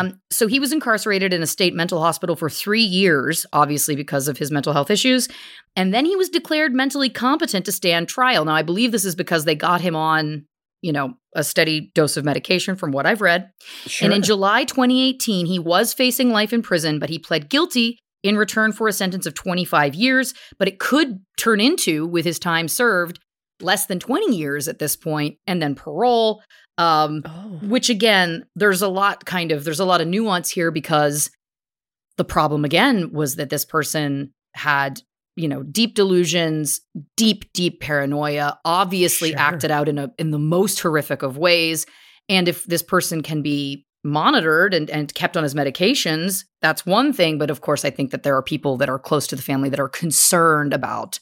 Um, 0.00 0.20
so 0.30 0.46
he 0.46 0.58
was 0.58 0.72
incarcerated 0.72 1.34
in 1.34 1.42
a 1.42 1.46
state 1.46 1.74
mental 1.74 2.00
hospital 2.00 2.36
for 2.36 2.48
three 2.48 2.82
years 2.82 3.44
obviously 3.52 3.96
because 3.96 4.28
of 4.28 4.38
his 4.38 4.50
mental 4.50 4.72
health 4.72 4.90
issues 4.90 5.28
and 5.76 5.92
then 5.92 6.04
he 6.04 6.16
was 6.16 6.28
declared 6.28 6.72
mentally 6.72 7.10
competent 7.10 7.64
to 7.66 7.72
stand 7.72 8.08
trial. 8.08 8.44
Now 8.44 8.54
i 8.54 8.62
believe 8.62 8.92
this 8.92 9.04
is 9.04 9.14
because 9.14 9.44
they 9.44 9.54
got 9.54 9.80
him 9.80 9.94
on 9.94 10.46
you 10.82 10.92
know 10.92 11.14
a 11.34 11.44
steady 11.44 11.92
dose 11.94 12.16
of 12.16 12.24
medication 12.24 12.74
from 12.74 12.90
what 12.92 13.06
i've 13.06 13.20
read. 13.20 13.50
And 14.00 14.12
in 14.12 14.22
July 14.22 14.64
2018, 14.64 15.46
he 15.46 15.58
was 15.58 15.92
facing 15.92 16.30
life 16.30 16.52
in 16.52 16.62
prison, 16.62 16.98
but 16.98 17.10
he 17.10 17.18
pled 17.18 17.48
guilty 17.48 17.98
in 18.22 18.36
return 18.36 18.72
for 18.72 18.88
a 18.88 18.92
sentence 18.92 19.26
of 19.26 19.34
25 19.34 19.94
years. 19.94 20.34
But 20.58 20.68
it 20.68 20.78
could 20.78 21.20
turn 21.38 21.60
into, 21.60 22.06
with 22.06 22.24
his 22.24 22.38
time 22.38 22.68
served, 22.68 23.18
less 23.60 23.86
than 23.86 23.98
20 23.98 24.36
years 24.36 24.68
at 24.68 24.78
this 24.78 24.96
point, 24.96 25.38
and 25.46 25.60
then 25.60 25.74
parole. 25.74 26.42
Um, 26.78 27.22
Which 27.62 27.90
again, 27.90 28.46
there's 28.56 28.80
a 28.82 28.88
lot 28.88 29.26
kind 29.26 29.52
of 29.52 29.64
there's 29.64 29.80
a 29.80 29.84
lot 29.84 30.00
of 30.00 30.08
nuance 30.08 30.48
here 30.50 30.70
because 30.70 31.30
the 32.16 32.24
problem 32.24 32.64
again 32.64 33.12
was 33.12 33.36
that 33.36 33.50
this 33.50 33.64
person 33.64 34.32
had 34.54 35.00
you 35.36 35.46
know 35.46 35.62
deep 35.62 35.94
delusions 35.94 36.80
deep 37.16 37.50
deep 37.54 37.80
paranoia 37.80 38.58
obviously 38.64 39.30
Sure. 39.30 39.38
acted 39.38 39.70
out 39.70 39.88
in 39.88 39.96
a 39.96 40.10
in 40.18 40.32
the 40.32 40.38
most 40.38 40.80
horrific 40.80 41.22
of 41.22 41.38
ways 41.38 41.86
and 42.28 42.48
if 42.48 42.64
this 42.64 42.82
person 42.82 43.22
can 43.22 43.40
be 43.40 43.86
monitored 44.02 44.74
and, 44.74 44.88
and 44.90 45.12
kept 45.14 45.36
on 45.36 45.42
his 45.42 45.54
medications, 45.54 46.44
that's 46.62 46.86
one 46.86 47.12
thing. 47.12 47.38
But 47.38 47.50
of 47.50 47.60
course, 47.60 47.84
I 47.84 47.90
think 47.90 48.10
that 48.10 48.22
there 48.22 48.36
are 48.36 48.42
people 48.42 48.76
that 48.78 48.88
are 48.88 48.98
close 48.98 49.26
to 49.28 49.36
the 49.36 49.42
family 49.42 49.68
that 49.68 49.80
are 49.80 49.88
concerned 49.88 50.72
about 50.72 51.18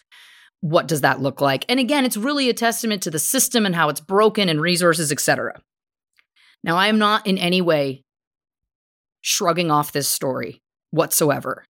what 0.61 0.88
does 0.88 1.02
that 1.02 1.20
look 1.20 1.40
like. 1.40 1.64
And 1.68 1.78
again, 1.78 2.04
it's 2.04 2.16
really 2.16 2.49
a 2.49 2.54
testament 2.54 3.02
to 3.02 3.11
the 3.11 3.18
system 3.18 3.64
and 3.64 3.75
how 3.75 3.88
it's 3.88 4.00
broken 4.00 4.49
and 4.49 4.61
resources, 4.61 5.12
etc. 5.12 5.61
Now, 6.64 6.76
I 6.76 6.88
am 6.88 6.99
not 6.99 7.26
in 7.26 7.38
any 7.38 7.61
way 7.61 8.02
shrugging 9.20 9.70
off 9.70 9.92
this 9.92 10.08
story 10.08 10.61
whatsoever. 10.90 11.64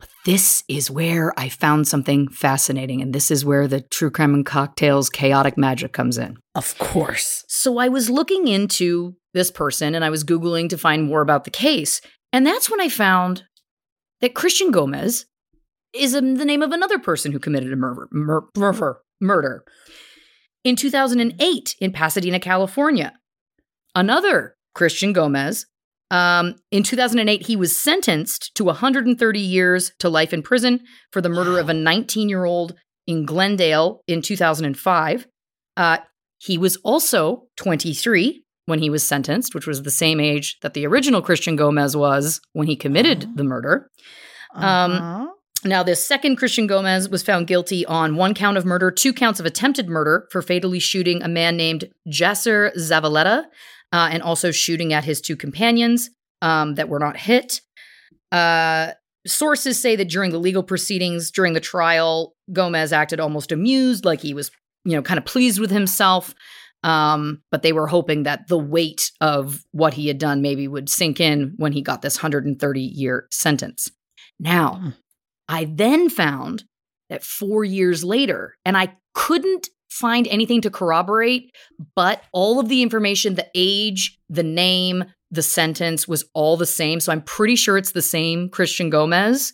But 0.00 0.08
this 0.24 0.64
is 0.66 0.90
where 0.90 1.32
I 1.38 1.48
found 1.48 1.86
something 1.86 2.28
fascinating. 2.28 3.00
And 3.00 3.12
this 3.14 3.30
is 3.30 3.44
where 3.44 3.68
the 3.68 3.82
true 3.82 4.10
crime 4.10 4.34
and 4.34 4.44
cocktails 4.44 5.08
chaotic 5.08 5.56
magic 5.56 5.92
comes 5.92 6.18
in. 6.18 6.38
Of 6.56 6.76
course. 6.78 7.44
So 7.46 7.78
I 7.78 7.88
was 7.88 8.10
looking 8.10 8.48
into 8.48 9.14
this 9.34 9.50
person 9.50 9.94
and 9.94 10.04
I 10.04 10.10
was 10.10 10.24
Googling 10.24 10.68
to 10.70 10.78
find 10.78 11.04
more 11.04 11.22
about 11.22 11.44
the 11.44 11.50
case. 11.50 12.00
And 12.32 12.46
that's 12.46 12.70
when 12.70 12.80
I 12.80 12.88
found 12.88 13.44
that 14.20 14.34
Christian 14.34 14.70
Gomez 14.70 15.26
is 15.92 16.12
the 16.12 16.20
name 16.22 16.62
of 16.62 16.72
another 16.72 16.98
person 16.98 17.32
who 17.32 17.38
committed 17.38 17.72
a 17.72 17.76
murder. 17.76 18.08
Mur- 18.10 18.48
murder. 18.56 19.00
murder. 19.20 19.64
In 20.64 20.76
2008 20.76 21.76
in 21.80 21.92
Pasadena, 21.92 22.40
California, 22.40 23.14
another 23.94 24.56
Christian 24.74 25.12
Gomez. 25.12 25.66
Um, 26.10 26.56
in 26.70 26.82
2008, 26.82 27.46
he 27.46 27.56
was 27.56 27.78
sentenced 27.78 28.54
to 28.54 28.64
130 28.64 29.40
years 29.40 29.92
to 29.98 30.08
life 30.08 30.32
in 30.32 30.42
prison 30.42 30.80
for 31.10 31.20
the 31.20 31.28
murder 31.28 31.58
of 31.58 31.68
a 31.68 31.74
19 31.74 32.28
year 32.28 32.44
old 32.44 32.74
in 33.06 33.24
Glendale 33.24 34.02
in 34.06 34.22
2005. 34.22 35.26
Uh, 35.76 35.98
he 36.38 36.58
was 36.58 36.76
also 36.78 37.44
23 37.56 38.44
when 38.66 38.78
he 38.78 38.90
was 38.90 39.06
sentenced, 39.06 39.54
which 39.54 39.66
was 39.66 39.82
the 39.82 39.90
same 39.90 40.20
age 40.20 40.58
that 40.60 40.74
the 40.74 40.86
original 40.86 41.22
Christian 41.22 41.56
Gomez 41.56 41.96
was 41.96 42.40
when 42.52 42.66
he 42.66 42.76
committed 42.76 43.36
the 43.36 43.44
murder. 43.44 43.90
Um, 44.54 44.92
Uh-huh. 44.92 45.26
Now, 45.64 45.84
this 45.84 46.04
second 46.04 46.36
Christian 46.36 46.66
Gomez 46.66 47.08
was 47.08 47.22
found 47.22 47.46
guilty 47.46 47.86
on 47.86 48.16
one 48.16 48.34
count 48.34 48.56
of 48.56 48.64
murder, 48.64 48.90
two 48.90 49.12
counts 49.12 49.38
of 49.38 49.46
attempted 49.46 49.88
murder 49.88 50.26
for 50.32 50.42
fatally 50.42 50.80
shooting 50.80 51.22
a 51.22 51.28
man 51.28 51.56
named 51.56 51.84
Jasser 52.08 52.74
Zavaleta, 52.76 53.44
uh, 53.92 54.08
and 54.10 54.22
also 54.24 54.50
shooting 54.50 54.92
at 54.92 55.04
his 55.04 55.20
two 55.20 55.36
companions 55.36 56.10
um, 56.40 56.74
that 56.74 56.88
were 56.88 56.98
not 56.98 57.16
hit. 57.16 57.60
Uh, 58.32 58.92
sources 59.24 59.80
say 59.80 59.94
that 59.94 60.08
during 60.08 60.32
the 60.32 60.38
legal 60.38 60.64
proceedings, 60.64 61.30
during 61.30 61.52
the 61.52 61.60
trial, 61.60 62.34
Gomez 62.52 62.92
acted 62.92 63.20
almost 63.20 63.52
amused, 63.52 64.04
like 64.04 64.20
he 64.20 64.34
was, 64.34 64.50
you 64.84 64.96
know, 64.96 65.02
kind 65.02 65.18
of 65.18 65.24
pleased 65.24 65.60
with 65.60 65.70
himself. 65.70 66.34
Um, 66.82 67.42
but 67.50 67.62
they 67.62 67.72
were 67.72 67.86
hoping 67.86 68.24
that 68.24 68.48
the 68.48 68.58
weight 68.58 69.12
of 69.20 69.64
what 69.70 69.94
he 69.94 70.08
had 70.08 70.18
done 70.18 70.42
maybe 70.42 70.66
would 70.66 70.88
sink 70.88 71.20
in 71.20 71.54
when 71.56 71.72
he 71.72 71.80
got 71.80 72.02
this 72.02 72.16
130 72.16 72.80
year 72.80 73.28
sentence. 73.30 73.90
Now, 74.40 74.94
I 75.48 75.64
then 75.64 76.08
found 76.08 76.64
that 77.08 77.22
four 77.22 77.64
years 77.64 78.02
later, 78.02 78.56
and 78.64 78.76
I 78.76 78.96
couldn't 79.14 79.68
find 79.90 80.26
anything 80.28 80.62
to 80.62 80.70
corroborate, 80.70 81.54
but 81.94 82.22
all 82.32 82.58
of 82.58 82.68
the 82.68 82.82
information, 82.82 83.34
the 83.34 83.48
age, 83.54 84.18
the 84.28 84.42
name, 84.42 85.04
the 85.30 85.42
sentence 85.42 86.08
was 86.08 86.24
all 86.34 86.56
the 86.56 86.66
same. 86.66 87.00
So 87.00 87.12
I'm 87.12 87.22
pretty 87.22 87.56
sure 87.56 87.76
it's 87.76 87.92
the 87.92 88.02
same 88.02 88.48
Christian 88.48 88.90
Gomez, 88.90 89.52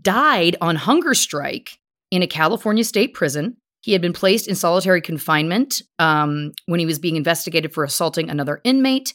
died 0.00 0.56
on 0.60 0.76
hunger 0.76 1.14
strike 1.14 1.78
in 2.10 2.22
a 2.22 2.26
California 2.26 2.84
state 2.84 3.14
prison. 3.14 3.56
He 3.80 3.92
had 3.92 4.02
been 4.02 4.12
placed 4.12 4.46
in 4.46 4.54
solitary 4.54 5.00
confinement 5.00 5.82
um, 5.98 6.52
when 6.66 6.80
he 6.80 6.86
was 6.86 6.98
being 6.98 7.16
investigated 7.16 7.72
for 7.72 7.84
assaulting 7.84 8.28
another 8.28 8.60
inmate. 8.64 9.14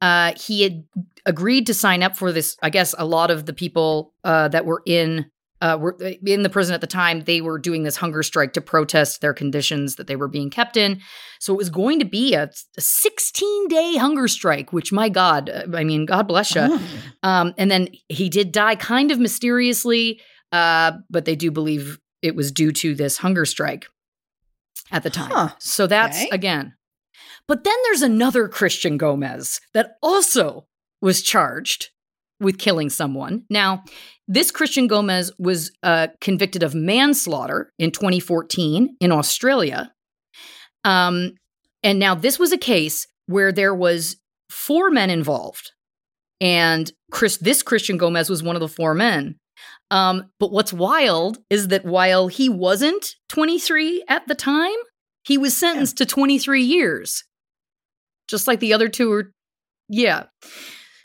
Uh, 0.00 0.32
he 0.36 0.62
had 0.62 0.84
agreed 1.24 1.66
to 1.66 1.74
sign 1.74 2.02
up 2.02 2.16
for 2.16 2.32
this. 2.32 2.56
I 2.62 2.70
guess 2.70 2.94
a 2.98 3.04
lot 3.04 3.30
of 3.30 3.46
the 3.46 3.52
people 3.52 4.14
uh, 4.24 4.48
that 4.48 4.64
were 4.64 4.82
in 4.86 5.26
uh, 5.62 5.78
were 5.80 5.96
in 6.26 6.42
the 6.42 6.50
prison 6.50 6.74
at 6.74 6.82
the 6.82 6.86
time. 6.86 7.22
They 7.22 7.40
were 7.40 7.58
doing 7.58 7.82
this 7.82 7.96
hunger 7.96 8.22
strike 8.22 8.52
to 8.54 8.60
protest 8.60 9.22
their 9.22 9.32
conditions 9.32 9.96
that 9.96 10.06
they 10.06 10.16
were 10.16 10.28
being 10.28 10.50
kept 10.50 10.76
in. 10.76 11.00
So 11.40 11.54
it 11.54 11.56
was 11.56 11.70
going 11.70 11.98
to 11.98 12.04
be 12.04 12.34
a, 12.34 12.50
a 12.76 12.80
16 12.80 13.68
day 13.68 13.96
hunger 13.96 14.28
strike. 14.28 14.72
Which, 14.72 14.92
my 14.92 15.08
God, 15.08 15.48
uh, 15.48 15.64
I 15.74 15.84
mean, 15.84 16.04
God 16.04 16.28
bless 16.28 16.54
you. 16.54 16.78
Um, 17.22 17.54
and 17.58 17.70
then 17.70 17.88
he 18.08 18.28
did 18.28 18.52
die 18.52 18.76
kind 18.76 19.10
of 19.10 19.18
mysteriously, 19.18 20.20
uh, 20.52 20.92
but 21.10 21.24
they 21.24 21.34
do 21.34 21.50
believe 21.50 21.98
it 22.22 22.36
was 22.36 22.52
due 22.52 22.72
to 22.72 22.94
this 22.94 23.18
hunger 23.18 23.44
strike 23.44 23.86
at 24.90 25.02
the 25.02 25.10
time. 25.10 25.30
Huh. 25.30 25.48
So 25.58 25.86
that's 25.86 26.18
Okay. 26.18 26.28
again. 26.30 26.74
But 27.48 27.64
then 27.64 27.76
there's 27.84 28.02
another 28.02 28.48
Christian 28.48 28.96
Gomez 28.96 29.60
that 29.74 29.92
also 30.02 30.66
was 31.00 31.22
charged 31.22 31.90
with 32.40 32.58
killing 32.58 32.90
someone. 32.90 33.44
Now, 33.48 33.84
this 34.28 34.50
Christian 34.50 34.86
Gomez 34.88 35.30
was 35.38 35.70
uh, 35.82 36.08
convicted 36.20 36.62
of 36.62 36.74
manslaughter 36.74 37.72
in 37.78 37.92
2014 37.92 38.96
in 39.00 39.12
Australia. 39.12 39.92
Um, 40.84 41.32
and 41.82 41.98
now 41.98 42.14
this 42.14 42.38
was 42.38 42.52
a 42.52 42.58
case 42.58 43.06
where 43.26 43.52
there 43.52 43.74
was 43.74 44.16
four 44.50 44.90
men 44.90 45.10
involved, 45.10 45.72
and 46.40 46.90
Chris, 47.10 47.36
this 47.38 47.62
Christian 47.62 47.96
Gomez 47.96 48.28
was 48.28 48.42
one 48.42 48.56
of 48.56 48.60
the 48.60 48.68
four 48.68 48.94
men. 48.94 49.36
Um, 49.90 50.30
but 50.40 50.52
what's 50.52 50.72
wild 50.72 51.38
is 51.48 51.68
that 51.68 51.84
while 51.84 52.28
he 52.28 52.48
wasn't 52.48 53.14
23 53.28 54.04
at 54.08 54.26
the 54.26 54.34
time, 54.34 54.76
he 55.22 55.38
was 55.38 55.56
sentenced 55.56 56.00
yeah. 56.00 56.06
to 56.06 56.12
23 56.12 56.62
years, 56.62 57.24
just 58.28 58.46
like 58.46 58.60
the 58.60 58.72
other 58.72 58.88
two 58.88 59.10
were. 59.10 59.32
Yeah. 59.88 60.24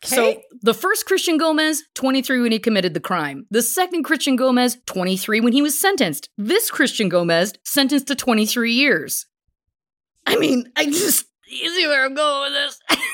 Okay. 0.04 0.16
So 0.16 0.42
the 0.62 0.74
first 0.74 1.06
Christian 1.06 1.38
Gomez, 1.38 1.84
23 1.94 2.42
when 2.42 2.52
he 2.52 2.60
committed 2.60 2.96
the 2.96 3.00
crime. 3.00 3.46
The 3.52 3.62
second 3.62 4.04
Christian 4.04 4.36
Gomez, 4.36 4.78
23 4.88 5.42
when 5.42 5.54
he 5.54 5.62
was 5.62 5.80
sentenced. 5.80 6.30
This 6.38 6.72
Christian 6.72 7.08
Gomez, 7.08 7.54
sentenced 7.64 8.08
to 8.08 8.16
23 8.16 8.74
years. 8.74 9.28
I 10.26 10.38
mean, 10.38 10.72
I 10.76 10.86
just, 10.86 11.26
you 11.48 11.70
see 11.70 11.86
where 11.86 12.06
I'm 12.06 12.16
going 12.16 12.52
with 12.52 12.54
this? 12.54 12.80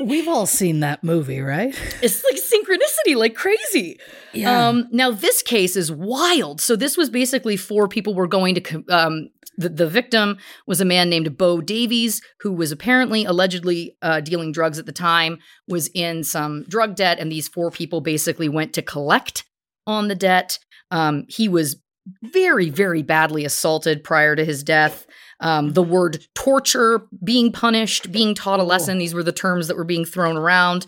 We've 0.00 0.28
all 0.28 0.46
seen 0.46 0.80
that 0.80 1.04
movie, 1.04 1.40
right? 1.40 1.74
It's 2.02 2.24
like 2.24 2.34
synchronicity, 2.36 3.16
like 3.16 3.34
crazy. 3.34 3.98
Yeah. 4.32 4.68
Um, 4.68 4.88
now 4.90 5.10
this 5.10 5.42
case 5.42 5.76
is 5.76 5.92
wild. 5.92 6.60
So 6.60 6.74
this 6.74 6.96
was 6.96 7.10
basically 7.10 7.56
four 7.56 7.88
people 7.88 8.14
were 8.14 8.26
going 8.26 8.56
to. 8.56 8.84
Um, 8.88 9.28
the, 9.58 9.68
the 9.68 9.86
victim 9.86 10.38
was 10.66 10.80
a 10.80 10.84
man 10.84 11.10
named 11.10 11.36
Bo 11.36 11.60
Davies, 11.60 12.22
who 12.40 12.52
was 12.52 12.72
apparently 12.72 13.24
allegedly 13.24 13.96
uh, 14.00 14.20
dealing 14.20 14.50
drugs 14.50 14.78
at 14.78 14.86
the 14.86 14.92
time, 14.92 15.38
was 15.68 15.88
in 15.88 16.24
some 16.24 16.64
drug 16.64 16.96
debt, 16.96 17.18
and 17.20 17.30
these 17.30 17.48
four 17.48 17.70
people 17.70 18.00
basically 18.00 18.48
went 18.48 18.72
to 18.72 18.82
collect 18.82 19.44
on 19.86 20.08
the 20.08 20.14
debt. 20.14 20.58
Um, 20.90 21.24
he 21.28 21.48
was 21.48 21.76
very, 22.22 22.70
very 22.70 23.02
badly 23.02 23.44
assaulted 23.44 24.02
prior 24.02 24.34
to 24.34 24.44
his 24.44 24.64
death. 24.64 25.06
Um, 25.42 25.72
the 25.72 25.82
word 25.82 26.24
torture, 26.34 27.02
being 27.22 27.52
punished, 27.52 28.10
being 28.10 28.34
taught 28.34 28.60
a 28.60 28.64
lesson, 28.64 28.98
these 28.98 29.12
were 29.12 29.24
the 29.24 29.32
terms 29.32 29.68
that 29.68 29.76
were 29.76 29.84
being 29.84 30.04
thrown 30.04 30.36
around. 30.36 30.86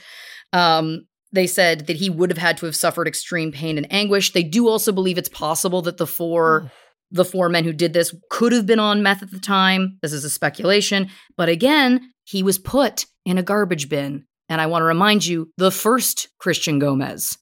Um, 0.53 1.07
they 1.33 1.47
said 1.49 1.89
that 1.89 1.97
he 1.97 2.09
would 2.09 2.31
have 2.31 2.39
had 2.39 2.57
to 2.59 2.67
have 2.67 2.77
suffered 2.77 3.09
extreme 3.09 3.51
pain 3.51 3.77
and 3.77 3.93
anguish. 3.93 4.33
They 4.33 4.45
do 4.45 4.69
also 4.69 4.93
believe 4.93 5.19
it's 5.19 5.29
possible 5.29 5.83
that 5.83 5.97
the 5.97 6.07
four 6.07 6.71
the 7.11 7.25
four 7.25 7.49
men 7.49 7.65
who 7.65 7.73
did 7.73 7.93
this 7.93 8.15
could 8.31 8.53
have 8.53 8.67
been 8.67 8.81
on 8.81 9.03
meth 9.03 9.23
at 9.23 9.31
the 9.31 9.39
time. 9.39 9.99
This 10.03 10.13
is 10.13 10.25
a 10.25 10.31
speculation, 10.31 11.11
but 11.37 11.49
again, 11.49 12.13
he 12.25 12.43
was 12.43 12.59
put 12.59 13.07
in 13.25 13.39
a 13.39 13.43
garbage 13.43 13.89
bin. 13.89 14.25
And 14.49 14.61
I 14.61 14.67
want 14.67 14.83
to 14.83 14.87
remind 14.87 15.25
you, 15.25 15.51
the 15.57 15.71
first 15.71 16.29
Christian 16.39 16.79
Gomez, 16.79 17.39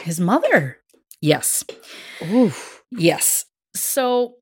his 0.00 0.18
mother. 0.18 0.78
Yes. 1.20 1.64
Oof. 2.22 2.82
Yes. 2.90 3.44
So 3.76 4.36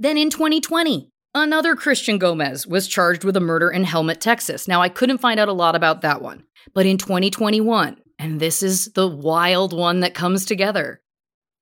then 0.00 0.16
in 0.16 0.30
2020, 0.30 1.10
another 1.34 1.74
Christian 1.74 2.18
Gomez 2.18 2.66
was 2.66 2.86
charged 2.86 3.24
with 3.24 3.36
a 3.36 3.40
murder 3.40 3.70
in 3.70 3.84
Helmet, 3.84 4.20
Texas. 4.20 4.68
Now, 4.68 4.80
I 4.80 4.88
couldn't 4.88 5.18
find 5.18 5.40
out 5.40 5.48
a 5.48 5.52
lot 5.52 5.74
about 5.74 6.02
that 6.02 6.22
one, 6.22 6.44
but 6.74 6.86
in 6.86 6.98
2021, 6.98 7.96
and 8.18 8.40
this 8.40 8.62
is 8.62 8.86
the 8.94 9.08
wild 9.08 9.76
one 9.76 10.00
that 10.00 10.14
comes 10.14 10.44
together, 10.44 11.00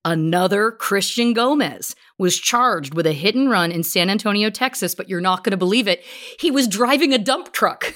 another 0.04 0.70
Christian 0.70 1.32
Gomez 1.32 1.94
was 2.18 2.38
charged 2.38 2.94
with 2.94 3.06
a 3.06 3.12
hit 3.12 3.34
and 3.34 3.50
run 3.50 3.72
in 3.72 3.82
San 3.82 4.10
Antonio, 4.10 4.50
Texas, 4.50 4.94
but 4.94 5.08
you're 5.08 5.20
not 5.20 5.42
going 5.42 5.52
to 5.52 5.56
believe 5.56 5.88
it. 5.88 6.04
He 6.38 6.50
was 6.50 6.68
driving 6.68 7.12
a 7.12 7.18
dump 7.18 7.52
truck. 7.52 7.92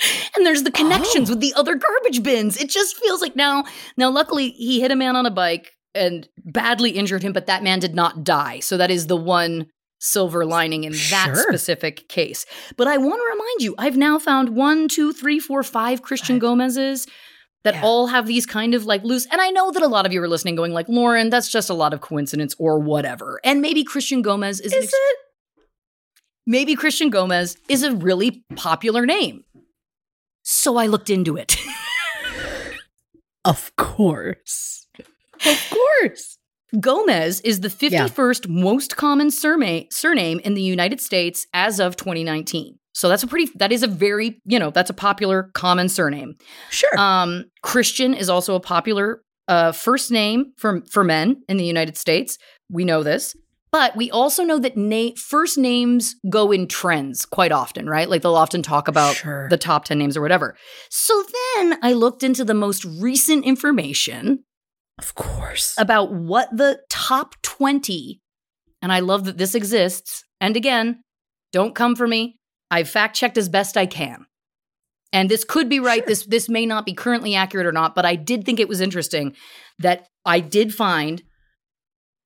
and 0.36 0.46
there's 0.46 0.62
the 0.62 0.70
connections 0.70 1.30
oh. 1.30 1.32
with 1.32 1.40
the 1.40 1.54
other 1.54 1.74
garbage 1.74 2.22
bins. 2.22 2.56
It 2.56 2.68
just 2.68 2.96
feels 2.96 3.20
like 3.20 3.36
now, 3.36 3.64
now 3.96 4.10
luckily 4.10 4.50
he 4.50 4.80
hit 4.80 4.90
a 4.90 4.96
man 4.96 5.16
on 5.16 5.26
a 5.26 5.30
bike 5.30 5.72
and 5.94 6.28
badly 6.44 6.90
injured 6.90 7.22
him, 7.22 7.32
but 7.32 7.46
that 7.46 7.62
man 7.62 7.78
did 7.78 7.94
not 7.94 8.24
die. 8.24 8.60
So 8.60 8.76
that 8.76 8.90
is 8.90 9.06
the 9.06 9.16
one 9.16 9.66
silver 10.00 10.44
lining 10.44 10.84
in 10.84 10.92
that 10.92 11.30
sure. 11.32 11.36
specific 11.36 12.08
case. 12.08 12.44
But 12.76 12.88
I 12.88 12.98
want 12.98 13.20
to 13.20 13.32
remind 13.32 13.60
you, 13.60 13.74
I've 13.78 13.96
now 13.96 14.18
found 14.18 14.50
one, 14.50 14.88
two, 14.88 15.12
three, 15.12 15.38
four, 15.38 15.62
five 15.62 16.02
Christian 16.02 16.38
Gomez's 16.38 17.06
that 17.64 17.74
yeah. 17.74 17.82
all 17.82 18.08
have 18.08 18.26
these 18.26 18.44
kind 18.44 18.74
of 18.74 18.84
like 18.84 19.04
loose. 19.04 19.26
And 19.30 19.40
I 19.40 19.50
know 19.50 19.70
that 19.70 19.82
a 19.82 19.86
lot 19.86 20.04
of 20.04 20.12
you 20.12 20.20
are 20.22 20.28
listening, 20.28 20.56
going 20.56 20.72
like, 20.72 20.88
Lauren, 20.88 21.30
that's 21.30 21.48
just 21.48 21.70
a 21.70 21.74
lot 21.74 21.94
of 21.94 22.00
coincidence 22.00 22.56
or 22.58 22.80
whatever. 22.80 23.40
And 23.44 23.60
maybe 23.60 23.84
Christian 23.84 24.22
Gomez 24.22 24.60
is. 24.60 24.72
Is 24.72 24.84
ex- 24.84 24.92
it? 24.92 25.16
Maybe 26.44 26.74
Christian 26.74 27.10
Gomez 27.10 27.56
is 27.68 27.84
a 27.84 27.94
really 27.94 28.44
popular 28.56 29.06
name. 29.06 29.44
So 30.42 30.76
I 30.76 30.86
looked 30.86 31.08
into 31.08 31.36
it. 31.36 31.56
of 33.44 33.70
course. 33.76 34.81
Of 35.46 35.70
course. 35.70 36.38
Gomez 36.80 37.40
is 37.42 37.60
the 37.60 37.68
51st 37.68 38.46
yeah. 38.46 38.62
most 38.62 38.96
common 38.96 39.30
surname, 39.30 39.86
surname 39.90 40.40
in 40.40 40.54
the 40.54 40.62
United 40.62 41.00
States 41.00 41.46
as 41.52 41.80
of 41.80 41.96
2019. 41.96 42.78
So 42.94 43.08
that's 43.08 43.22
a 43.22 43.26
pretty 43.26 43.50
that 43.56 43.72
is 43.72 43.82
a 43.82 43.86
very, 43.86 44.40
you 44.44 44.58
know, 44.58 44.70
that's 44.70 44.90
a 44.90 44.94
popular 44.94 45.50
common 45.54 45.88
surname. 45.88 46.34
Sure. 46.70 46.98
Um 46.98 47.44
Christian 47.62 48.14
is 48.14 48.28
also 48.28 48.54
a 48.54 48.60
popular 48.60 49.22
uh 49.48 49.72
first 49.72 50.10
name 50.10 50.52
for 50.56 50.82
for 50.90 51.04
men 51.04 51.42
in 51.48 51.56
the 51.56 51.64
United 51.64 51.96
States. 51.96 52.38
We 52.70 52.84
know 52.84 53.02
this. 53.02 53.34
But 53.70 53.96
we 53.96 54.10
also 54.10 54.44
know 54.44 54.58
that 54.58 54.76
na- 54.76 55.16
first 55.16 55.56
names 55.56 56.16
go 56.28 56.52
in 56.52 56.68
trends 56.68 57.24
quite 57.24 57.52
often, 57.52 57.88
right? 57.88 58.08
Like 58.08 58.20
they'll 58.20 58.36
often 58.36 58.62
talk 58.62 58.86
about 58.86 59.16
sure. 59.16 59.48
the 59.48 59.56
top 59.56 59.86
10 59.86 59.98
names 59.98 60.14
or 60.14 60.20
whatever. 60.20 60.54
So 60.90 61.24
then 61.54 61.78
I 61.82 61.94
looked 61.94 62.22
into 62.22 62.44
the 62.44 62.52
most 62.52 62.84
recent 62.84 63.46
information 63.46 64.44
of 64.98 65.14
course. 65.14 65.74
About 65.78 66.12
what 66.12 66.48
the 66.56 66.80
top 66.88 67.34
20, 67.42 68.20
and 68.80 68.92
I 68.92 69.00
love 69.00 69.24
that 69.24 69.38
this 69.38 69.54
exists. 69.54 70.24
And 70.40 70.56
again, 70.56 71.02
don't 71.52 71.74
come 71.74 71.96
for 71.96 72.06
me. 72.06 72.38
I've 72.70 72.88
fact 72.88 73.16
checked 73.16 73.38
as 73.38 73.48
best 73.48 73.76
I 73.76 73.86
can. 73.86 74.26
And 75.12 75.30
this 75.30 75.44
could 75.44 75.68
be 75.68 75.78
right. 75.78 76.00
Sure. 76.00 76.06
This 76.06 76.26
this 76.26 76.48
may 76.48 76.64
not 76.64 76.86
be 76.86 76.94
currently 76.94 77.34
accurate 77.34 77.66
or 77.66 77.72
not, 77.72 77.94
but 77.94 78.06
I 78.06 78.16
did 78.16 78.44
think 78.44 78.58
it 78.58 78.68
was 78.68 78.80
interesting 78.80 79.36
that 79.78 80.08
I 80.24 80.40
did 80.40 80.74
find 80.74 81.22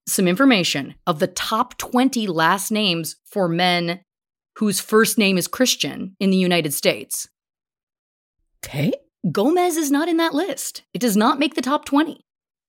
some 0.06 0.28
information 0.28 0.94
of 1.06 1.18
the 1.18 1.26
top 1.26 1.76
20 1.78 2.28
last 2.28 2.70
names 2.70 3.16
for 3.24 3.48
men 3.48 4.00
whose 4.56 4.80
first 4.80 5.18
name 5.18 5.36
is 5.36 5.48
Christian 5.48 6.14
in 6.20 6.30
the 6.30 6.36
United 6.36 6.72
States. 6.72 7.28
Okay. 8.64 8.92
Gomez 9.32 9.76
is 9.76 9.90
not 9.90 10.08
in 10.08 10.18
that 10.18 10.34
list. 10.34 10.82
It 10.94 11.00
does 11.00 11.16
not 11.16 11.40
make 11.40 11.54
the 11.54 11.62
top 11.62 11.84
20. 11.84 12.25